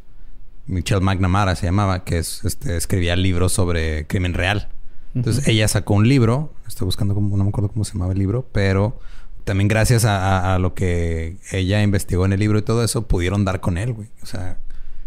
Michelle 0.67 1.01
McNamara 1.01 1.57
se 1.57 1.67
llamaba, 1.67 2.05
que 2.05 2.19
es, 2.19 2.45
este, 2.45 2.77
escribía 2.77 3.17
libros 3.17 3.53
sobre 3.53 4.07
crimen 4.07 4.35
real. 4.35 4.69
Entonces 5.15 5.47
ella 5.49 5.69
sacó 5.69 5.95
un 5.95 6.09
libro, 6.09 6.55
estoy 6.67 6.87
buscando 6.87 7.15
cómo, 7.15 7.37
no 7.37 7.45
me 7.45 7.51
acuerdo 7.51 7.69
cómo 7.71 7.85
se 7.85 7.93
llamaba 7.93 8.13
el 8.13 8.19
libro, 8.19 8.47
pero 8.53 8.99
también 9.45 9.69
gracias 9.69 10.05
a, 10.07 10.19
a- 10.53 10.55
a 10.55 10.59
lo 10.59 10.73
que 10.75 11.37
ella 11.51 11.83
investigó 11.83 12.25
en 12.25 12.33
el 12.33 12.41
libro 12.41 12.59
y 12.59 12.63
todo 12.63 12.83
eso, 12.85 13.07
pudieron 13.07 13.45
dar 13.45 13.61
con 13.61 13.77
él, 13.77 13.93
güey. 13.93 14.09
O 14.23 14.27
sea, 14.27 14.57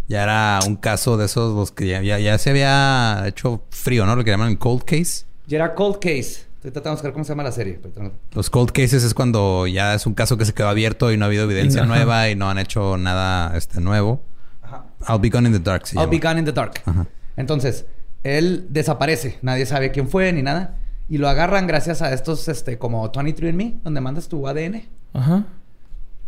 ya 0.07 0.22
era 0.22 0.59
un 0.67 0.76
caso 0.76 1.17
de 1.17 1.26
esos 1.26 1.55
los 1.55 1.72
que 1.72 1.88
ya, 1.88 2.01
ya, 2.03 2.19
ya 2.19 2.38
se 2.38 2.51
había 2.51 3.23
hecho 3.26 3.63
frío, 3.72 4.05
¿no? 4.05 4.15
Lo 4.15 4.23
que 4.23 4.30
llaman 4.31 4.49
el 4.49 4.59
cold 4.59 4.84
case. 4.84 5.26
Y 5.47 5.55
era 5.55 5.73
Cold 5.73 5.97
Case. 5.99 6.45
Estoy 6.66 6.82
tratando 6.82 6.96
de 6.96 7.02
buscar 7.02 7.14
cómo 7.14 7.24
se 7.24 7.30
llama 7.30 7.44
la 7.44 7.52
serie. 7.52 7.80
pero 7.80 8.12
Los 8.34 8.50
cold 8.50 8.72
cases 8.72 9.04
es 9.04 9.14
cuando 9.14 9.68
ya 9.68 9.94
es 9.94 10.08
un 10.08 10.16
caso 10.16 10.36
que 10.36 10.46
se 10.46 10.54
quedó 10.54 10.68
abierto 10.68 11.12
y 11.12 11.18
no 11.18 11.26
ha 11.26 11.28
habido 11.28 11.44
evidencia 11.44 11.84
Ajá. 11.84 11.88
nueva 11.88 12.28
y 12.28 12.36
no 12.36 12.50
han 12.50 12.58
hecho 12.58 12.98
nada 12.98 13.56
este 13.56 13.82
nuevo. 13.82 14.24
Ajá. 14.64 14.88
I'll 15.08 15.20
be 15.20 15.30
gone 15.30 15.48
in 15.48 15.54
the 15.54 15.60
dark. 15.60 15.86
se 15.86 15.96
I'll 15.96 16.10
be 16.10 16.18
gone 16.18 16.40
in 16.40 16.46
the 16.46 16.52
dark. 16.52 16.82
Ajá. 16.86 17.06
Entonces, 17.38 17.86
él 18.24 18.66
desaparece. 18.72 19.38
Nadie 19.44 19.68
sabe 19.68 19.92
quién 19.92 20.10
fue 20.10 20.34
ni 20.34 20.42
nada. 20.42 20.74
Y 21.08 21.20
lo 21.20 21.30
agarran 21.30 21.68
gracias 21.68 22.02
a 22.02 22.12
estos, 22.12 22.48
este, 22.48 22.80
como 22.80 23.12
23andMe, 23.12 23.82
donde 23.84 24.02
mandas 24.02 24.28
tu 24.28 24.48
ADN. 24.48 24.86
Ajá. 25.14 25.46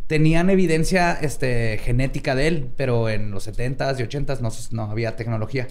Tenían 0.05 0.51
evidencia 0.51 1.13
este, 1.13 1.79
genética 1.83 2.35
de 2.35 2.47
él, 2.47 2.69
pero 2.77 3.09
en 3.09 3.31
los 3.31 3.47
70s 3.47 3.99
y 3.99 4.03
80s 4.03 4.41
no, 4.41 4.49
no 4.69 4.91
había 4.91 5.15
tecnología. 5.15 5.67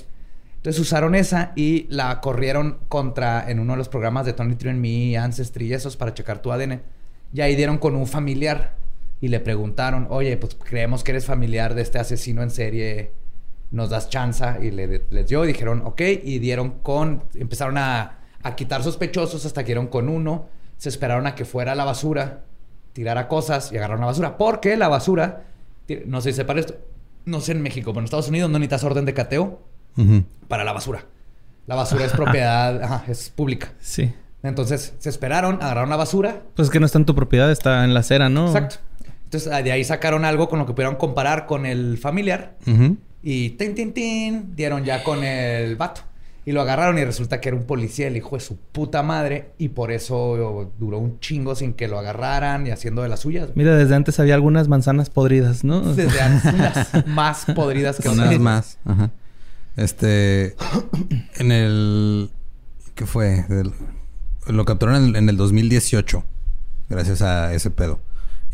Entonces 0.66 0.82
usaron 0.82 1.14
esa 1.14 1.52
y 1.54 1.86
la 1.90 2.20
corrieron 2.20 2.78
contra 2.88 3.48
en 3.48 3.60
uno 3.60 3.74
de 3.74 3.76
los 3.76 3.88
programas 3.88 4.26
de 4.26 4.34
23andMe, 4.34 5.16
Ancestry 5.16 5.68
y 5.68 5.74
esos 5.74 5.96
para 5.96 6.12
checar 6.12 6.42
tu 6.42 6.50
ADN. 6.50 6.82
Y 7.32 7.40
ahí 7.40 7.54
dieron 7.54 7.78
con 7.78 7.94
un 7.94 8.08
familiar 8.08 8.74
y 9.20 9.28
le 9.28 9.38
preguntaron, 9.38 10.08
oye, 10.10 10.36
pues 10.36 10.56
creemos 10.56 11.04
que 11.04 11.12
eres 11.12 11.24
familiar 11.24 11.76
de 11.76 11.82
este 11.82 12.00
asesino 12.00 12.42
en 12.42 12.50
serie, 12.50 13.12
nos 13.70 13.90
das 13.90 14.08
chanza 14.08 14.58
y 14.60 14.72
le, 14.72 15.04
les 15.08 15.28
dio 15.28 15.44
y 15.44 15.46
dijeron, 15.46 15.82
ok, 15.84 16.00
y 16.24 16.40
dieron 16.40 16.80
con, 16.80 17.22
empezaron 17.34 17.78
a, 17.78 18.18
a 18.42 18.56
quitar 18.56 18.82
sospechosos 18.82 19.46
hasta 19.46 19.62
que 19.62 19.66
dieron 19.66 19.86
con 19.86 20.08
uno, 20.08 20.48
se 20.78 20.88
esperaron 20.88 21.28
a 21.28 21.36
que 21.36 21.44
fuera 21.44 21.70
a 21.70 21.74
la 21.76 21.84
basura, 21.84 22.42
tirara 22.92 23.28
cosas 23.28 23.70
y 23.70 23.76
agarraron 23.76 24.00
la 24.00 24.06
basura, 24.06 24.36
porque 24.36 24.76
la 24.76 24.88
basura, 24.88 25.44
no 26.06 26.20
sé 26.20 26.32
si 26.32 26.38
sepa 26.38 26.54
esto, 26.54 26.74
no 27.24 27.40
sé 27.40 27.52
en 27.52 27.62
México, 27.62 27.92
pero 27.92 28.00
en 28.00 28.06
Estados 28.06 28.30
Unidos 28.30 28.50
no 28.50 28.58
necesitas 28.58 28.82
orden 28.82 29.04
de 29.04 29.14
cateo 29.14 29.60
Para 30.48 30.64
la 30.64 30.72
basura. 30.72 31.04
La 31.66 31.74
basura 31.74 32.04
es 32.04 32.12
propiedad, 32.12 32.82
ajá, 32.82 33.04
es 33.08 33.30
pública. 33.30 33.72
Sí. 33.80 34.12
Entonces 34.42 34.94
se 34.98 35.08
esperaron, 35.08 35.56
agarraron 35.62 35.90
la 35.90 35.96
basura. 35.96 36.42
Pues 36.54 36.68
es 36.68 36.72
que 36.72 36.78
no 36.80 36.86
está 36.86 36.98
en 36.98 37.04
tu 37.06 37.14
propiedad, 37.14 37.50
está 37.50 37.84
en 37.84 37.94
la 37.94 38.00
acera, 38.00 38.28
¿no? 38.28 38.46
Exacto. 38.46 38.76
Entonces 39.24 39.50
de 39.64 39.72
ahí 39.72 39.82
sacaron 39.82 40.24
algo 40.24 40.48
con 40.48 40.60
lo 40.60 40.66
que 40.66 40.72
pudieron 40.72 40.94
comparar 40.96 41.46
con 41.46 41.66
el 41.66 41.98
familiar. 41.98 42.54
Y 43.22 43.50
tin, 43.50 43.74
tin, 43.74 43.92
tin, 43.92 44.54
dieron 44.54 44.84
ya 44.84 45.02
con 45.02 45.24
el 45.24 45.74
vato. 45.74 46.02
Y 46.44 46.52
lo 46.52 46.60
agarraron 46.60 46.96
y 46.96 47.04
resulta 47.04 47.40
que 47.40 47.48
era 47.48 47.56
un 47.58 47.64
policía, 47.64 48.06
el 48.06 48.16
hijo 48.16 48.36
de 48.36 48.40
su 48.40 48.56
puta 48.56 49.02
madre. 49.02 49.50
Y 49.58 49.70
por 49.70 49.90
eso 49.90 50.70
duró 50.78 50.98
un 50.98 51.18
chingo 51.18 51.56
sin 51.56 51.72
que 51.74 51.88
lo 51.88 51.98
agarraran 51.98 52.64
y 52.68 52.70
haciendo 52.70 53.02
de 53.02 53.08
las 53.08 53.18
suyas. 53.18 53.48
Mira, 53.56 53.74
desde 53.76 53.96
antes 53.96 54.20
había 54.20 54.36
algunas 54.36 54.68
manzanas 54.68 55.10
podridas, 55.10 55.64
¿no? 55.64 55.80
Desde 55.80 56.20
antes, 56.22 56.54
unas 56.54 57.06
más 57.08 57.46
podridas 57.52 57.98
que 57.98 58.08
Unas 58.08 58.26
otras. 58.26 58.40
más. 58.40 58.78
Ajá. 58.84 59.10
Este. 59.76 60.56
En 61.38 61.52
el. 61.52 62.30
¿Qué 62.94 63.06
fue? 63.06 63.44
Del- 63.48 63.72
lo 64.46 64.64
capturaron 64.64 65.02
en 65.02 65.08
el, 65.10 65.16
en 65.16 65.28
el 65.28 65.36
2018. 65.36 66.24
Gracias 66.88 67.20
a 67.22 67.52
ese 67.52 67.70
pedo. 67.70 68.00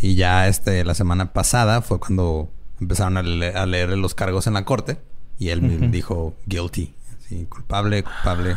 Y 0.01 0.15
ya 0.15 0.49
este, 0.49 0.85
la 0.85 0.95
semana 0.95 1.33
pasada 1.33 1.83
fue 1.83 2.01
cuando 2.01 2.51
empezaron 2.81 3.17
a, 3.19 3.23
le- 3.23 3.55
a 3.55 3.67
leer 3.67 3.91
los 3.91 4.15
cargos 4.15 4.47
en 4.47 4.55
la 4.55 4.65
corte. 4.65 4.97
Y 5.39 5.51
él 5.51 5.65
Ujú. 5.65 5.91
dijo 5.91 6.35
guilty. 6.47 6.95
Sí, 7.29 7.47
culpable, 7.49 8.03
culpable. 8.03 8.57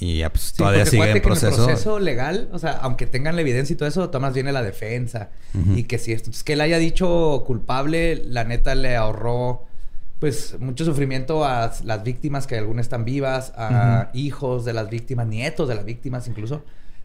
Y 0.00 0.18
ya 0.18 0.30
pues 0.30 0.44
Sí, 0.44 0.56
todavía 0.58 0.84
sigue 0.84 0.96
en 0.96 1.02
acuérdate 1.10 1.20
que 1.22 1.26
proceso. 1.26 1.60
el 1.62 1.66
proceso 1.68 1.98
legal, 1.98 2.50
o 2.52 2.58
sea, 2.58 2.72
aunque 2.72 3.06
tengan 3.06 3.34
la 3.34 3.40
evidencia 3.42 3.72
y 3.72 3.76
todo 3.76 3.88
eso, 3.88 4.10
tomas 4.10 4.34
viene 4.34 4.52
la 4.52 4.62
defensa. 4.62 5.30
Ujú. 5.54 5.74
Y 5.78 5.84
que 5.84 5.98
si 5.98 6.12
esto, 6.12 6.24
entonces, 6.26 6.44
que 6.44 6.52
él 6.54 6.60
haya 6.60 6.78
dicho 6.78 7.42
culpable, 7.46 8.22
la 8.26 8.44
neta 8.44 8.74
le 8.74 8.94
ahorró, 8.96 9.64
pues, 10.18 10.56
mucho 10.60 10.84
sufrimiento 10.84 11.44
a 11.44 11.72
las 11.84 12.02
víctimas, 12.02 12.46
que 12.46 12.56
algunas 12.56 12.86
están 12.86 13.04
vivas, 13.04 13.52
a 13.56 14.10
hijos 14.14 14.64
de 14.64 14.72
las 14.72 14.88
víctimas, 14.88 15.26
nietos 15.26 15.68
de 15.68 15.74
las 15.74 15.84
víctimas 15.84 16.26
incluso, 16.28 16.62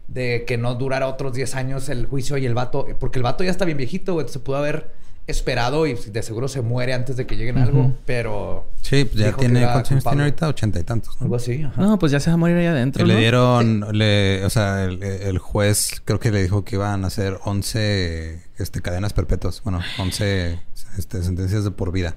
de 0.08 0.44
que 0.46 0.58
no 0.58 0.74
durara 0.74 1.06
otros 1.08 1.32
10 1.34 1.54
años 1.54 1.88
el 1.88 2.06
juicio 2.06 2.36
y 2.38 2.46
el 2.46 2.54
vato, 2.54 2.86
porque 2.98 3.18
el 3.18 3.22
vato 3.22 3.44
ya 3.44 3.50
está 3.50 3.64
bien 3.64 3.78
viejito, 3.78 4.14
güey, 4.14 4.28
se 4.28 4.38
pudo 4.38 4.56
haber 4.56 4.90
esperado 5.26 5.86
y 5.86 5.94
de 5.94 6.22
seguro 6.22 6.48
se 6.48 6.62
muere 6.62 6.94
antes 6.94 7.16
de 7.16 7.26
que 7.26 7.36
lleguen 7.36 7.58
a 7.58 7.62
algo, 7.62 7.92
pero... 8.06 8.66
Sí, 8.80 9.04
pues 9.04 9.16
ya 9.24 9.32
tiene. 9.32 9.62
¿Cuántos 9.62 9.92
años 9.92 10.04
tiene 10.04 10.22
ahorita? 10.22 10.48
Ochenta 10.48 10.80
y 10.80 10.82
tantos. 10.82 11.16
¿no? 11.20 11.24
Algo 11.24 11.36
así, 11.36 11.62
ajá. 11.62 11.80
No, 11.80 11.98
pues 11.98 12.10
ya 12.10 12.18
se 12.18 12.30
va 12.30 12.34
a 12.34 12.36
morir 12.36 12.56
ahí 12.56 12.66
adentro, 12.66 13.00
Que 13.00 13.06
le 13.06 13.14
¿no? 13.14 13.20
dieron, 13.20 13.86
le, 13.92 14.44
o 14.44 14.50
sea, 14.50 14.84
el, 14.84 15.02
el 15.02 15.38
juez 15.38 16.02
creo 16.04 16.18
que 16.18 16.32
le 16.32 16.42
dijo 16.42 16.64
que 16.64 16.74
iban 16.74 17.04
a 17.04 17.06
hacer 17.06 17.38
11 17.44 18.42
este, 18.58 18.80
cadenas 18.80 19.12
perpetuas. 19.12 19.62
Bueno, 19.62 19.80
11 19.98 20.58
este, 20.98 21.22
sentencias 21.22 21.62
de 21.62 21.70
por 21.70 21.92
vida. 21.92 22.16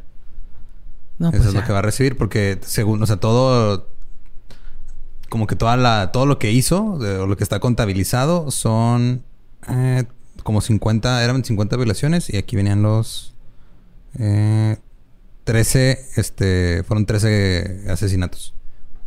No, 1.17 1.29
Eso 1.29 1.37
pues 1.37 1.47
es 1.49 1.53
lo 1.53 1.63
que 1.63 1.71
va 1.71 1.79
a 1.79 1.81
recibir 1.81 2.17
porque 2.17 2.57
según, 2.61 3.01
o 3.01 3.05
sea, 3.05 3.17
todo, 3.17 3.87
como 5.29 5.47
que 5.47 5.55
toda 5.55 5.77
la, 5.77 6.11
todo 6.11 6.25
lo 6.25 6.39
que 6.39 6.51
hizo, 6.51 6.97
de- 6.99 7.17
o 7.19 7.27
lo 7.27 7.37
que 7.37 7.43
está 7.43 7.59
contabilizado 7.59 8.51
son 8.51 9.23
eh, 9.69 10.03
como 10.43 10.61
50, 10.61 11.23
eran 11.23 11.43
50 11.43 11.75
violaciones 11.77 12.29
y 12.29 12.37
aquí 12.37 12.55
venían 12.55 12.81
los 12.81 13.33
eh, 14.19 14.77
13, 15.45 16.05
este, 16.17 16.83
fueron 16.83 17.05
13 17.05 17.85
asesinatos. 17.89 18.53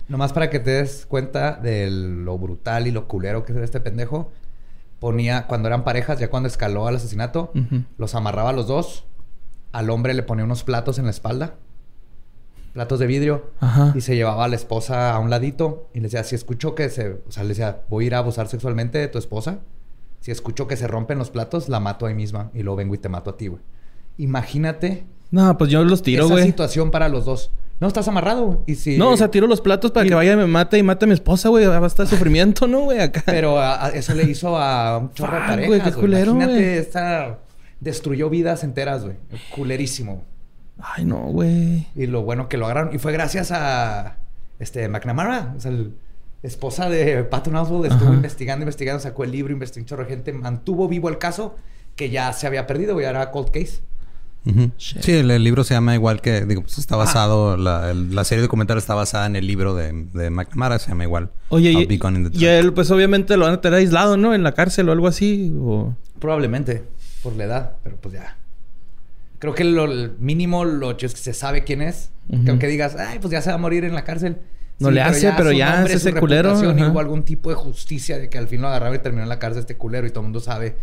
Nomás 0.08 0.32
para 0.32 0.48
que 0.48 0.58
te 0.60 0.70
des 0.70 1.04
cuenta 1.06 1.56
de 1.56 1.90
lo 1.90 2.38
brutal 2.38 2.86
y 2.86 2.90
lo 2.90 3.06
culero 3.08 3.44
que 3.44 3.52
es 3.52 3.58
este 3.58 3.80
pendejo. 3.80 4.32
ponía, 5.00 5.46
cuando 5.46 5.68
eran 5.68 5.84
parejas, 5.84 6.18
ya 6.18 6.30
cuando 6.30 6.48
escaló 6.48 6.86
al 6.88 6.96
asesinato, 6.96 7.52
los 7.98 8.14
amarraba 8.14 8.50
a 8.50 8.52
los 8.54 8.66
dos. 8.66 9.04
Al 9.72 9.90
hombre 9.90 10.14
le 10.14 10.22
ponía 10.22 10.44
unos 10.46 10.64
platos 10.64 10.98
en 10.98 11.04
la 11.04 11.10
espalda. 11.10 11.56
Platos 12.78 13.00
de 13.00 13.06
vidrio. 13.08 13.50
Ajá. 13.58 13.92
Y 13.96 14.00
se 14.02 14.14
llevaba 14.14 14.44
a 14.44 14.48
la 14.48 14.54
esposa 14.54 15.12
a 15.12 15.18
un 15.18 15.30
ladito 15.30 15.88
y 15.94 15.98
le 15.98 16.04
decía, 16.04 16.22
si 16.22 16.36
escucho 16.36 16.76
que 16.76 16.88
se... 16.90 17.08
O 17.26 17.32
sea, 17.32 17.42
le 17.42 17.48
decía, 17.48 17.80
voy 17.88 18.04
a 18.04 18.06
ir 18.06 18.14
a 18.14 18.18
abusar 18.18 18.46
sexualmente 18.46 18.98
de 18.98 19.08
tu 19.08 19.18
esposa. 19.18 19.58
Si 20.20 20.30
escucho 20.30 20.68
que 20.68 20.76
se 20.76 20.86
rompen 20.86 21.18
los 21.18 21.30
platos, 21.30 21.68
la 21.68 21.80
mato 21.80 22.06
ahí 22.06 22.14
misma. 22.14 22.52
Y 22.54 22.62
luego 22.62 22.76
vengo 22.76 22.94
y 22.94 22.98
te 22.98 23.08
mato 23.08 23.30
a 23.30 23.36
ti, 23.36 23.48
güey. 23.48 23.60
Imagínate 24.16 25.06
No, 25.32 25.58
pues 25.58 25.70
yo 25.70 25.82
los 25.82 26.02
tiro, 26.02 26.26
esa 26.26 26.34
güey. 26.34 26.44
situación 26.46 26.90
para 26.92 27.08
los 27.08 27.24
dos. 27.24 27.50
No, 27.80 27.86
estás 27.88 28.06
amarrado, 28.08 28.44
güey. 28.46 28.58
Y 28.66 28.74
si... 28.76 28.96
No, 28.96 29.10
o 29.10 29.16
sea, 29.16 29.28
tiro 29.30 29.46
los 29.48 29.60
platos 29.60 29.90
para 29.90 30.06
Y- 30.06 30.08
que 30.10 30.14
vaya 30.14 30.32
y 30.34 30.36
me 30.36 30.46
mate 30.46 30.78
y 30.78 30.82
mate 30.84 31.04
a 31.04 31.08
mi 31.08 31.14
esposa, 31.14 31.48
güey. 31.48 31.66
Va 31.66 31.78
a 31.78 31.86
estar 31.86 32.06
sufrimiento, 32.08 32.66
¿no, 32.68 32.82
güey? 32.82 33.00
Acá. 33.00 33.22
Pero 33.26 33.58
a- 33.58 33.86
a- 33.86 33.90
eso 33.90 34.14
le 34.14 34.22
hizo 34.24 34.56
a 34.56 34.98
un 34.98 35.12
chorro 35.14 35.34
de 35.34 35.40
parejas, 35.46 35.66
güey, 35.68 35.80
qué 35.80 35.90
güey. 35.90 36.00
culero, 36.00 36.30
Imagínate, 36.32 36.78
esta... 36.78 37.38
Destruyó 37.80 38.28
vidas 38.30 38.64
enteras, 38.64 39.04
güey. 39.04 39.16
Culerísimo. 39.54 40.24
Ay, 40.80 41.04
no, 41.04 41.18
güey. 41.26 41.86
Y 41.94 42.06
lo 42.06 42.22
bueno 42.22 42.48
que 42.48 42.56
lo 42.56 42.66
agarraron. 42.66 42.94
Y 42.94 42.98
fue 42.98 43.12
gracias 43.12 43.50
a... 43.52 44.16
Este, 44.58 44.88
McNamara. 44.88 45.54
O 45.56 45.60
sea, 45.60 45.70
el 45.70 45.94
esposa 46.42 46.88
de 46.88 47.24
Patton 47.24 47.56
Oswalt 47.56 47.86
estuvo 47.92 48.08
Ajá. 48.08 48.16
investigando, 48.16 48.62
investigando. 48.64 49.00
Sacó 49.02 49.24
el 49.24 49.32
libro, 49.32 49.52
investigó 49.52 49.82
un 49.82 49.86
chorro 49.86 50.04
de 50.04 50.10
gente. 50.10 50.32
Mantuvo 50.32 50.88
vivo 50.88 51.08
el 51.08 51.18
caso 51.18 51.56
que 51.96 52.10
ya 52.10 52.32
se 52.32 52.46
había 52.46 52.66
perdido, 52.66 52.94
güey. 52.94 53.06
Era 53.06 53.30
cold 53.30 53.50
case. 53.50 53.80
Sí, 54.78 55.12
el, 55.12 55.30
el 55.30 55.44
libro 55.44 55.62
se 55.62 55.74
llama 55.74 55.94
igual 55.94 56.22
que, 56.22 56.46
digo, 56.46 56.62
pues 56.62 56.78
está 56.78 56.96
basado, 56.96 57.58
la, 57.58 57.90
el- 57.90 58.14
la 58.14 58.24
serie 58.24 58.40
documental 58.40 58.78
está 58.78 58.94
basada 58.94 59.26
en 59.26 59.36
el 59.36 59.46
libro 59.46 59.74
de, 59.74 59.92
de 60.14 60.30
McNamara, 60.30 60.78
se 60.78 60.88
llama 60.88 61.04
igual. 61.04 61.28
Oye, 61.50 61.70
y, 61.72 61.98
y 62.32 62.44
él, 62.46 62.72
pues 62.72 62.90
obviamente 62.90 63.36
lo 63.36 63.44
van 63.44 63.54
a 63.54 63.60
tener 63.60 63.80
aislado, 63.80 64.16
¿no? 64.16 64.34
En 64.34 64.42
la 64.42 64.52
cárcel 64.52 64.88
o 64.88 64.92
algo 64.92 65.06
así. 65.06 65.52
O... 65.60 65.94
Probablemente 66.18 66.82
por 67.22 67.34
la 67.36 67.44
edad, 67.44 67.72
pero 67.84 67.96
pues 67.96 68.14
ya. 68.14 68.38
Creo 69.38 69.54
que 69.54 69.64
lo 69.64 69.84
el 69.84 70.16
mínimo 70.18 70.64
lo 70.64 70.96
que 70.96 71.08
se 71.08 71.32
sabe 71.32 71.64
quién 71.64 71.82
es. 71.82 72.10
Ujú. 72.28 72.44
Que 72.44 72.50
aunque 72.50 72.66
digas, 72.66 72.96
ay, 72.96 73.18
pues 73.20 73.30
ya 73.32 73.40
se 73.40 73.50
va 73.50 73.56
a 73.56 73.58
morir 73.58 73.84
en 73.84 73.94
la 73.94 74.04
cárcel. 74.04 74.38
No 74.78 74.90
le 74.90 75.00
hace, 75.00 75.32
pero 75.36 75.50
ya 75.52 75.84
es 75.84 75.94
ese 75.94 76.14
culero, 76.14 76.52
ajá. 76.52 76.90
hubo 76.90 77.00
algún 77.00 77.24
tipo 77.24 77.50
de 77.50 77.56
justicia 77.56 78.18
de 78.18 78.28
que 78.28 78.38
al 78.38 78.46
fin 78.46 78.60
lo 78.60 78.68
agarraba 78.68 78.94
y 78.94 79.00
terminó 79.00 79.24
en 79.24 79.28
la 79.28 79.38
cárcel 79.38 79.60
este 79.60 79.76
culero 79.76 80.06
y 80.06 80.10
todo 80.10 80.20
el 80.20 80.26
mundo 80.26 80.40
sabe 80.40 80.76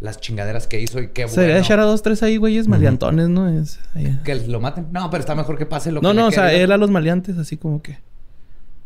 las 0.00 0.20
chingaderas 0.20 0.66
que 0.66 0.80
hizo 0.80 1.00
y 1.00 1.08
qué 1.08 1.26
Se 1.28 1.40
debería 1.40 1.54
bueno 1.54 1.64
echar 1.64 1.80
a 1.80 1.84
dos, 1.84 2.02
tres 2.02 2.22
ahí, 2.22 2.36
güeyes, 2.36 2.68
maleantones, 2.68 3.28
¿no? 3.28 3.48
Es, 3.48 3.80
que 4.24 4.34
lo 4.34 4.60
maten. 4.60 4.88
No, 4.92 5.10
pero 5.10 5.20
está 5.20 5.34
mejor 5.34 5.56
que 5.56 5.66
pase 5.66 5.90
lo 5.90 6.00
No, 6.00 6.10
que 6.10 6.14
no, 6.14 6.22
le 6.22 6.28
o 6.28 6.30
sea, 6.30 6.52
él 6.52 6.70
a 6.72 6.76
los 6.76 6.90
maleantes, 6.90 7.38
así 7.38 7.56
como 7.56 7.82
que. 7.82 7.98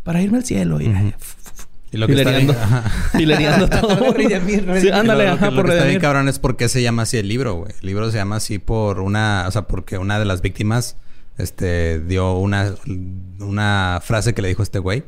Para 0.05 0.23
irme 0.23 0.39
al 0.39 0.44
cielo. 0.44 0.81
Y. 0.81 0.93
Y 1.93 1.98
lo 1.98 2.06
que 2.06 2.14
está 2.14 3.69
todo. 3.81 3.94
de 3.97 4.12
redimir, 4.12 4.64
redimir. 4.66 4.81
Sí, 4.81 4.89
ándale, 4.90 5.27
Lo- 5.27 5.32
ajá, 5.32 5.51
que- 5.51 5.55
por 5.56 5.64
lo 5.64 5.70
que 5.70 5.77
está 5.78 5.89
bien 5.89 6.01
cabrón 6.01 6.28
es 6.28 6.39
por 6.39 6.56
qué 6.56 6.69
se 6.69 6.82
llama 6.82 7.02
así 7.02 7.19
el 7.19 7.28
libro, 7.28 7.55
güey. 7.55 7.73
El 7.81 7.86
libro 7.86 8.10
se 8.10 8.16
llama 8.16 8.36
así 8.36 8.59
por 8.59 9.01
una... 9.01 9.44
O 9.47 9.51
sea, 9.51 9.62
porque 9.62 9.98
una 9.98 10.19
de 10.19 10.24
las 10.24 10.40
víctimas... 10.43 10.97
Este... 11.39 12.01
Dio 12.01 12.32
una... 12.39 12.74
Una 13.40 14.01
frase 14.02 14.32
que 14.35 14.43
le 14.43 14.48
dijo 14.48 14.62
este 14.62 14.78
güey. 14.78 15.05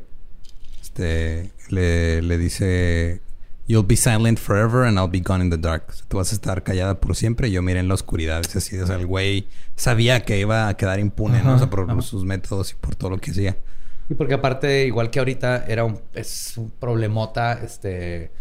Este... 0.81 1.51
Le, 1.69 2.21
le 2.21 2.37
dice... 2.37 3.21
You'll 3.67 3.83
be 3.87 3.95
silent 3.95 4.37
forever 4.37 4.83
and 4.85 4.99
I'll 4.99 5.09
be 5.09 5.21
gone 5.21 5.43
in 5.43 5.49
the 5.49 5.57
dark. 5.57 5.85
O 5.89 5.93
sea, 5.93 6.05
tú 6.07 6.17
vas 6.17 6.31
a 6.31 6.35
estar 6.35 6.61
callada 6.61 6.99
por 7.01 7.15
siempre 7.15 7.47
y 7.47 7.51
yo 7.51 7.63
miré 7.63 7.79
en 7.79 7.87
la 7.87 7.95
oscuridad. 7.95 8.41
Es 8.41 8.55
así. 8.55 8.77
O 8.77 8.85
sea, 8.85 8.95
el 8.97 9.07
güey 9.07 9.47
sabía 9.75 10.19
que 10.23 10.39
iba 10.39 10.67
a 10.67 10.77
quedar 10.77 10.99
impune, 10.99 11.41
¿no? 11.41 11.55
O 11.55 11.57
sea, 11.57 11.67
por 11.71 11.89
ajá. 11.89 11.99
sus 12.03 12.25
métodos 12.25 12.73
y 12.73 12.75
por 12.75 12.93
todo 12.95 13.09
lo 13.09 13.17
que 13.17 13.31
hacía. 13.31 13.57
Y 14.09 14.13
porque 14.13 14.35
aparte, 14.35 14.85
igual 14.85 15.09
que 15.09 15.19
ahorita, 15.19 15.65
era 15.67 15.83
un, 15.83 15.99
es 16.13 16.57
un 16.57 16.69
problemota, 16.71 17.53
este, 17.63 18.31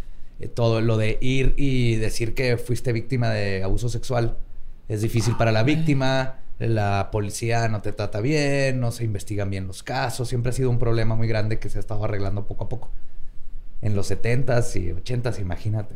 eh, 0.41 0.49
todo 0.49 0.81
lo 0.81 0.97
de 0.97 1.19
ir 1.21 1.55
y 1.57 1.97
decir 1.97 2.35
que 2.35 2.57
fuiste 2.59 2.93
víctima 2.93 3.31
de 3.31 3.63
abuso 3.63 3.89
sexual. 3.89 4.37
Es 4.89 5.01
difícil 5.01 5.37
para 5.37 5.53
la 5.53 5.63
víctima, 5.63 6.41
la 6.59 7.09
policía 7.11 7.67
no 7.69 7.81
te 7.81 7.93
trata 7.93 8.21
bien, 8.21 8.79
no 8.79 8.93
se 8.93 9.05
investigan 9.05 9.49
bien 9.49 9.67
los 9.67 9.83
casos. 9.83 10.29
Siempre 10.29 10.51
ha 10.51 10.53
sido 10.53 10.69
un 10.69 10.79
problema 10.79 11.15
muy 11.17 11.29
grande 11.29 11.59
que 11.59 11.71
se 11.71 11.79
ha 11.79 11.81
estado 11.81 12.05
arreglando 12.05 12.47
poco 12.47 12.65
a 12.65 12.69
poco. 12.69 12.91
En 13.81 13.97
los 13.97 14.11
70s 14.11 14.77
y 14.77 14.93
80s, 14.93 15.41
imagínate. 15.41 15.95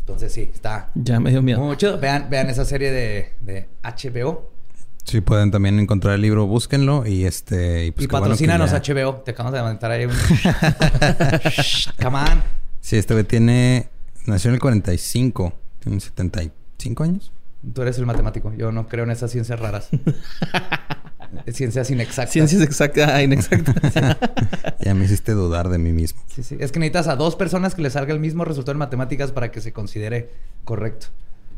Entonces 0.00 0.32
sí, 0.32 0.50
está 0.52 0.90
Ya 0.94 1.20
me 1.20 1.30
dio 1.30 1.42
miedo. 1.42 1.60
muy 1.60 1.76
chido. 1.76 1.98
Vean, 1.98 2.28
vean 2.28 2.50
esa 2.50 2.64
serie 2.64 2.90
de, 2.90 3.32
de 3.40 3.68
HBO. 3.82 4.50
Si 5.04 5.20
pueden 5.20 5.50
también 5.50 5.78
encontrar 5.80 6.14
el 6.14 6.22
libro, 6.22 6.46
búsquenlo. 6.46 7.06
Y 7.06 7.24
este... 7.24 7.86
Y, 7.86 7.90
pues 7.90 8.04
y 8.04 8.08
bueno 8.08 8.22
patrocínanos 8.26 8.70
ya- 8.70 8.78
HBO. 8.80 9.16
Te 9.16 9.32
acabamos 9.32 9.52
de 9.54 9.58
levantar 9.58 9.90
ahí 9.90 10.04
un... 10.04 10.12
Come 12.02 12.18
on. 12.18 12.42
Sí, 12.80 12.96
este 12.96 13.14
güey 13.14 13.24
tiene... 13.24 13.88
Nació 14.26 14.50
en 14.50 14.54
el 14.54 14.60
45. 14.60 15.52
Tiene 15.80 16.00
75 16.00 17.02
años. 17.02 17.32
Tú 17.74 17.82
eres 17.82 17.98
el 17.98 18.06
matemático. 18.06 18.52
Yo 18.54 18.70
no 18.72 18.86
creo 18.88 19.04
en 19.04 19.10
esas 19.10 19.30
ciencias 19.32 19.58
raras. 19.58 19.88
ciencias 21.52 21.90
inexactas. 21.90 22.32
Ciencias 22.32 22.62
exactas, 22.62 23.10
ah, 23.12 23.22
inexactas. 23.22 23.76
Ya 24.80 24.94
me 24.94 25.04
hiciste 25.04 25.32
dudar 25.32 25.68
de 25.68 25.78
mí 25.78 25.92
mismo. 25.92 26.22
Sí, 26.34 26.42
sí. 26.42 26.56
Es 26.58 26.72
que 26.72 26.78
necesitas 26.78 27.08
a 27.08 27.16
dos 27.16 27.36
personas 27.36 27.74
que 27.74 27.82
le 27.82 27.90
salga 27.90 28.12
el 28.14 28.20
mismo 28.20 28.44
resultado 28.46 28.72
en 28.72 28.78
matemáticas 28.78 29.30
para 29.32 29.50
que 29.50 29.60
se 29.60 29.72
considere 29.72 30.30
correcto. 30.64 31.08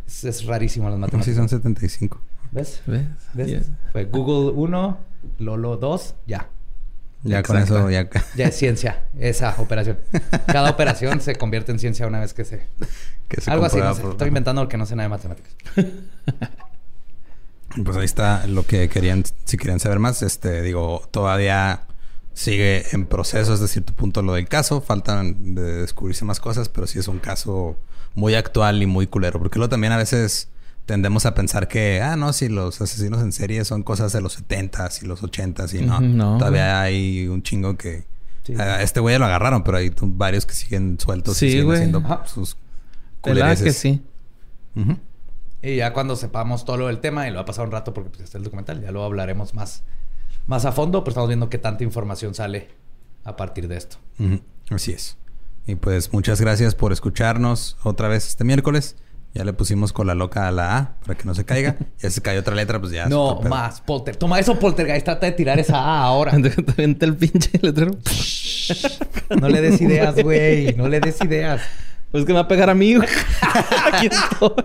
Es, 0.09 0.25
es 0.25 0.45
rarísimo 0.47 0.91
las 0.91 0.99
No, 0.99 1.07
sí, 1.07 1.17
matemáticas. 1.17 1.37
son 1.37 1.49
75. 1.49 2.21
¿Ves? 2.53 2.81
¿Ves? 2.87 3.07
¿Ves? 3.35 3.67
Fue 3.93 4.05
Google 4.05 4.53
1, 4.55 4.99
Lolo 5.41 5.77
2, 5.77 6.15
ya. 6.27 6.49
Ya 7.25 7.43
con 7.43 7.57
eso, 7.57 7.89
ya... 7.91 8.09
Ya 8.37 8.47
es 8.47 8.57
ciencia, 8.57 9.05
esa 9.19 9.55
operación. 9.59 9.99
Cada 10.47 10.71
operación 10.71 11.21
se 11.21 11.35
convierte 11.37 11.73
en 11.73 11.79
ciencia 11.79 12.07
una 12.07 12.21
vez 12.21 12.35
que 12.35 12.45
se... 12.45 12.67
que 13.29 13.41
se 13.41 13.51
Algo 13.51 13.65
así, 13.65 13.79
no 13.79 13.95
sé. 13.95 14.03
por- 14.03 14.11
Estoy 14.13 14.29
inventando 14.29 14.63
porque 14.63 14.77
no 14.77 14.87
sé 14.87 14.95
nada 14.97 15.05
de 15.09 15.11
matemáticas. 15.11 15.53
Pues 17.85 17.97
ahí 17.97 18.05
está 18.05 18.47
lo 18.47 18.67
que 18.67 18.91
querían, 18.91 19.25
si 19.47 19.57
querían 19.57 19.81
saber 19.81 19.99
más. 19.99 20.21
Este, 20.23 20.61
digo, 20.61 21.09
todavía 21.11 21.85
sigue 22.35 22.85
en 22.93 23.07
proceso 23.07 23.55
hasta 23.55 23.67
cierto 23.67 23.95
punto 23.95 24.21
lo 24.21 24.35
del 24.35 24.47
caso. 24.47 24.83
Faltan 24.83 25.55
de 25.55 25.63
descubrirse 25.81 26.27
más 26.27 26.39
cosas, 26.39 26.69
pero 26.69 26.87
sí 26.87 26.99
es 26.99 27.09
un 27.09 27.19
caso 27.19 27.79
muy 28.15 28.35
actual 28.35 28.83
y 28.83 28.87
muy 28.87 29.07
culero. 29.07 29.39
Porque 29.39 29.59
luego 29.59 29.71
también 29.71 29.95
a 29.95 29.97
veces 29.97 30.49
tendemos 30.87 31.27
a 31.27 31.35
pensar 31.35 31.69
que, 31.69 32.01
ah, 32.03 32.17
no, 32.17 32.33
si 32.33 32.49
los 32.49 32.81
asesinos 32.81 33.21
en 33.23 33.33
serie 33.33 33.65
son 33.65 33.83
cosas 33.83 34.13
de 34.13 34.21
los 34.21 34.43
70s 34.43 35.03
y 35.03 35.07
los 35.07 35.23
80s 35.23 35.79
y 35.81 35.85
no. 35.85 36.39
Todavía 36.39 36.81
hay 36.83 37.29
un 37.29 37.43
chingo 37.43 37.77
que... 37.77 38.05
Sí. 38.45 38.55
a 38.59 38.83
este 38.83 38.99
güey 38.99 39.15
ya 39.15 39.19
lo 39.21 39.27
agarraron, 39.27 39.63
pero 39.63 39.77
hay 39.79 39.93
varios 40.01 40.47
que 40.47 40.55
siguen 40.55 40.99
sueltos 40.99 41.37
Sí, 41.37 41.47
y 41.47 41.51
siguen 41.51 41.67
güey. 41.67 41.77
haciendo 41.79 41.99
Ajá. 42.01 42.27
sus 42.27 42.57
¿Verdad 43.25 43.51
que 43.57 43.63
culereces. 43.63 43.77
sí? 43.79 44.03
Y 45.63 45.77
ya 45.77 45.93
cuando 45.93 46.17
sepamos 46.17 46.65
todo 46.65 46.77
lo 46.77 46.87
del 46.89 46.99
tema, 46.99 47.29
y 47.29 47.31
lo 47.31 47.37
va 47.37 47.43
a 47.43 47.45
pasar 47.45 47.65
un 47.67 47.71
rato 47.71 47.95
porque 47.95 48.11
pues, 48.11 48.23
está 48.23 48.39
el 48.39 48.45
documental, 48.45 48.81
ya 48.83 48.91
lo 48.91 49.05
hablaremos 49.05 49.55
más, 49.55 49.85
más 50.49 50.65
a 50.65 50.73
fondo, 50.73 51.05
pero 51.05 51.11
estamos 51.13 51.29
viendo 51.29 51.49
qué 51.49 51.59
tanta 51.59 51.85
información 51.85 52.35
sale 52.35 52.69
a 53.23 53.37
partir 53.37 53.69
de 53.69 53.77
esto. 53.77 53.99
Así 54.71 54.91
es. 54.93 55.17
Y 55.69 55.77
pues 55.77 56.13
muchas 56.13 56.41
gracias 56.41 56.75
por 56.75 56.93
escucharnos 56.93 57.77
otra 57.85 58.09
vez 58.09 58.27
este 58.27 58.43
miércoles. 58.43 58.97
Ya 59.35 59.45
le 59.45 59.55
pusimos 59.55 59.95
con 59.95 60.07
la 60.07 60.15
loca 60.15 60.47
a 60.47 60.51
la 60.51 60.77
A 60.77 60.95
para 61.07 61.17
que 61.19 61.25
no 61.25 61.35
se 61.35 61.45
caiga. 61.45 61.77
Ya 62.01 62.11
se 62.11 62.21
cayó 62.21 62.41
otra 62.41 62.55
letra, 62.55 62.79
pues 62.81 62.93
ya. 62.93 63.07
no 63.07 63.41
más, 63.43 63.81
Polter. 63.81 64.17
Toma 64.17 64.39
eso, 64.39 64.59
Poltergeist. 64.59 65.05
Trata 65.05 65.27
de 65.27 65.33
tirar 65.33 65.59
esa 65.59 65.79
A 65.79 66.03
ahora. 66.03 66.33
Te 66.43 66.73
avienta 66.73 67.07
el 67.07 67.17
pinche 67.17 67.51
letrero. 67.61 67.97
No 69.41 69.49
le 69.49 69.61
des 69.61 69.81
ideas, 69.81 70.15
güey. 70.23 70.75
No 70.75 70.89
le 70.89 71.01
des 71.01 71.21
ideas. 71.23 71.63
Pues 72.11 72.25
que 72.25 72.33
me 72.33 72.35
va 72.39 72.45
a 72.45 72.49
pegar 72.49 72.69
a 72.71 72.75
mí, 72.75 72.95
güey. 72.95 73.09
Aquí 73.93 74.07
estoy. 74.07 74.65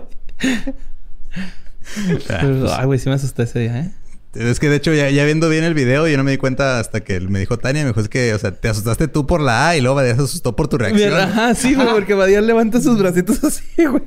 Ah, 2.28 2.38
Pero, 2.40 2.72
Ay, 2.74 2.86
güey, 2.86 2.98
sí 2.98 3.08
me 3.08 3.14
asusté 3.14 3.44
ese 3.44 3.58
día, 3.60 3.80
¿eh? 3.80 3.90
Es 4.34 4.60
que 4.60 4.68
de 4.68 4.76
hecho, 4.76 4.92
ya, 4.92 5.08
ya 5.10 5.24
viendo 5.24 5.48
bien 5.48 5.64
el 5.64 5.74
video, 5.74 6.06
yo 6.06 6.16
no 6.16 6.22
me 6.22 6.30
di 6.30 6.36
cuenta 6.36 6.78
hasta 6.78 7.00
que 7.00 7.18
me 7.20 7.40
dijo 7.40 7.56
Tania. 7.58 7.82
Me 7.82 7.88
dijo, 7.88 8.00
es 8.00 8.08
que, 8.08 8.34
o 8.34 8.38
sea, 8.38 8.52
te 8.52 8.68
asustaste 8.68 9.08
tú 9.08 9.26
por 9.26 9.40
la 9.40 9.68
A 9.70 9.76
y 9.76 9.80
luego 9.80 9.96
Badía 9.96 10.14
se 10.14 10.22
asustó 10.22 10.54
por 10.54 10.68
tu 10.68 10.76
reacción. 10.78 11.14
Ajá, 11.14 11.54
sí, 11.54 11.74
güey, 11.74 11.88
porque 11.88 12.14
Badía 12.14 12.40
levanta 12.40 12.80
sus 12.80 12.98
bracitos 12.98 13.42
así, 13.42 13.64
güey. 13.86 14.02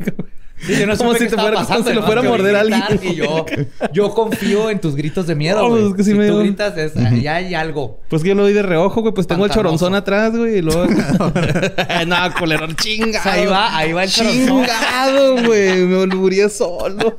Sí, 0.65 0.75
yo 0.79 0.85
no 0.85 0.95
Como 0.95 1.13
si 1.15 1.27
te 1.27 1.35
fuera- 1.35 1.65
como 1.65 1.83
si 1.83 1.93
lo 1.93 2.03
fuera 2.03 2.21
a 2.21 2.23
morder 2.23 2.55
a 2.55 2.59
alguien. 2.61 2.83
Y 3.01 3.15
yo, 3.15 3.45
yo 3.93 4.13
confío 4.13 4.69
en 4.69 4.79
tus 4.79 4.95
gritos 4.95 5.25
de 5.27 5.33
miedo, 5.35 5.61
No, 5.63 5.69
pues 5.69 5.83
es 5.85 5.93
que 5.95 6.03
sí 6.03 6.11
si 6.11 6.17
me 6.17 6.27
tú 6.27 6.39
gritas, 6.39 6.77
es, 6.77 6.93
ya 7.21 7.35
hay 7.35 7.55
algo. 7.55 7.99
Pues 8.09 8.21
que 8.21 8.29
yo 8.29 8.35
lo 8.35 8.45
vi 8.45 8.53
de 8.53 8.61
reojo, 8.61 9.01
güey. 9.01 9.13
Pues 9.13 9.25
tengo 9.27 9.45
el 9.45 9.51
choronzón 9.51 9.95
atrás, 9.95 10.35
güey. 10.37 10.57
Y 10.57 10.61
luego... 10.61 10.85
no, 12.07 12.15
colerón, 12.37 12.75
chingado. 12.75 13.29
Ahí 13.29 13.45
va, 13.47 13.75
ahí 13.77 13.91
va 13.91 14.03
el 14.03 14.09
choronzón. 14.11 14.45
Chingado, 14.65 15.43
güey. 15.45 15.77
Me 15.85 15.95
olburía 15.97 16.47
solo. 16.49 17.17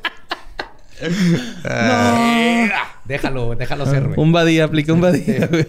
Ah, 1.65 2.69
Déjalo, 3.05 3.57
déjalo 3.57 3.87
ser, 3.87 4.05
güey. 4.05 4.15
Un 4.21 4.31
badía, 4.33 4.65
apliqué 4.65 4.93
un 4.93 5.01
badía, 5.01 5.49
güey. 5.49 5.67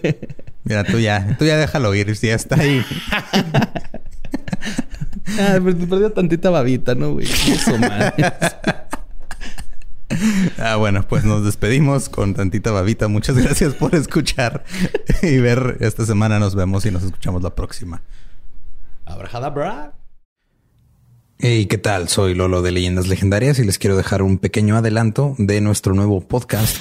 Mira, 0.64 0.84
tú 0.84 1.00
ya, 1.00 1.36
tú 1.40 1.46
ya 1.46 1.58
déjalo 1.58 1.94
ir, 1.96 2.16
si 2.16 2.28
ya 2.28 2.36
está 2.36 2.56
ahí. 2.60 2.86
Ah, 5.40 5.60
pero 5.64 5.76
te 5.76 5.88
perdió 5.88 6.12
tantita 6.12 6.50
babita, 6.50 6.96
¿no, 6.96 7.14
güey? 7.14 7.26
Eso. 7.26 7.74
Ah, 10.60 10.76
bueno, 10.76 11.06
pues 11.08 11.24
nos 11.24 11.44
despedimos 11.44 12.08
con 12.08 12.36
tantita 12.36 12.72
babita. 12.72 13.08
Muchas 13.08 13.36
gracias 13.38 13.74
por 13.74 13.96
escuchar 13.96 14.64
y 15.24 15.38
ver 15.38 15.78
esta 15.80 16.06
semana. 16.06 16.38
Nos 16.40 16.54
vemos 16.54 16.86
y 16.86 16.92
nos 16.92 17.04
escuchamos 17.04 17.42
la 17.42 17.56
próxima. 17.56 18.04
Abrajadabra. 19.06 19.94
Hey, 21.40 21.66
¿qué 21.66 21.78
tal? 21.78 22.08
Soy 22.08 22.36
Lolo 22.36 22.62
de 22.62 22.72
Leyendas 22.72 23.08
Legendarias 23.08 23.60
y 23.60 23.66
les 23.66 23.78
quiero 23.80 23.98
dejar 23.98 24.22
un 24.22 24.38
pequeño 24.38 24.78
adelanto 24.78 25.36
de 25.38 25.60
nuestro 25.62 25.94
nuevo 25.94 26.22
podcast. 26.22 26.78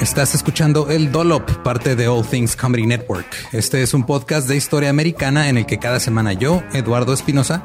Estás 0.00 0.36
escuchando 0.36 0.88
El 0.88 1.10
Dolop, 1.10 1.50
parte 1.64 1.96
de 1.96 2.06
All 2.06 2.24
Things 2.24 2.54
Comedy 2.54 2.86
Network. 2.86 3.26
Este 3.52 3.82
es 3.82 3.94
un 3.94 4.06
podcast 4.06 4.46
de 4.46 4.56
historia 4.56 4.90
americana 4.90 5.48
en 5.48 5.58
el 5.58 5.66
que 5.66 5.80
cada 5.80 5.98
semana 5.98 6.34
yo, 6.34 6.62
Eduardo 6.72 7.12
Espinosa, 7.12 7.64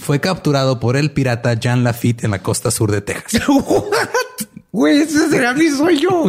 fue 0.00 0.20
capturado 0.20 0.80
por 0.80 0.96
el 0.96 1.12
pirata 1.12 1.54
Jean 1.54 1.84
Lafitte 1.84 2.24
en 2.24 2.32
la 2.32 2.42
costa 2.42 2.70
sur 2.70 2.90
de 2.90 3.00
Texas. 3.00 3.42
Güey, 4.72 5.00
ese 5.00 5.28
será 5.28 5.52
mi 5.52 5.68
sueño. 5.68 6.26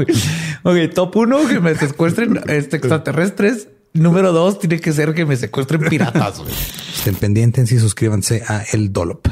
Ok, 0.64 0.94
top 0.96 1.16
uno, 1.16 1.48
que 1.48 1.60
me 1.60 1.76
secuestren 1.76 2.42
este, 2.48 2.78
extraterrestres. 2.78 3.68
Número 3.94 4.32
dos, 4.34 4.58
tiene 4.58 4.80
que 4.80 4.92
ser 4.94 5.14
que 5.14 5.28
me 5.28 5.38
secuestren 5.38 5.82
piratas. 5.82 6.42
Estén 6.96 7.14
pendientes 7.16 7.72
y 7.72 7.78
suscríbanse 7.78 8.42
a 8.48 8.64
El 8.74 8.92
Dolop. 8.92 9.28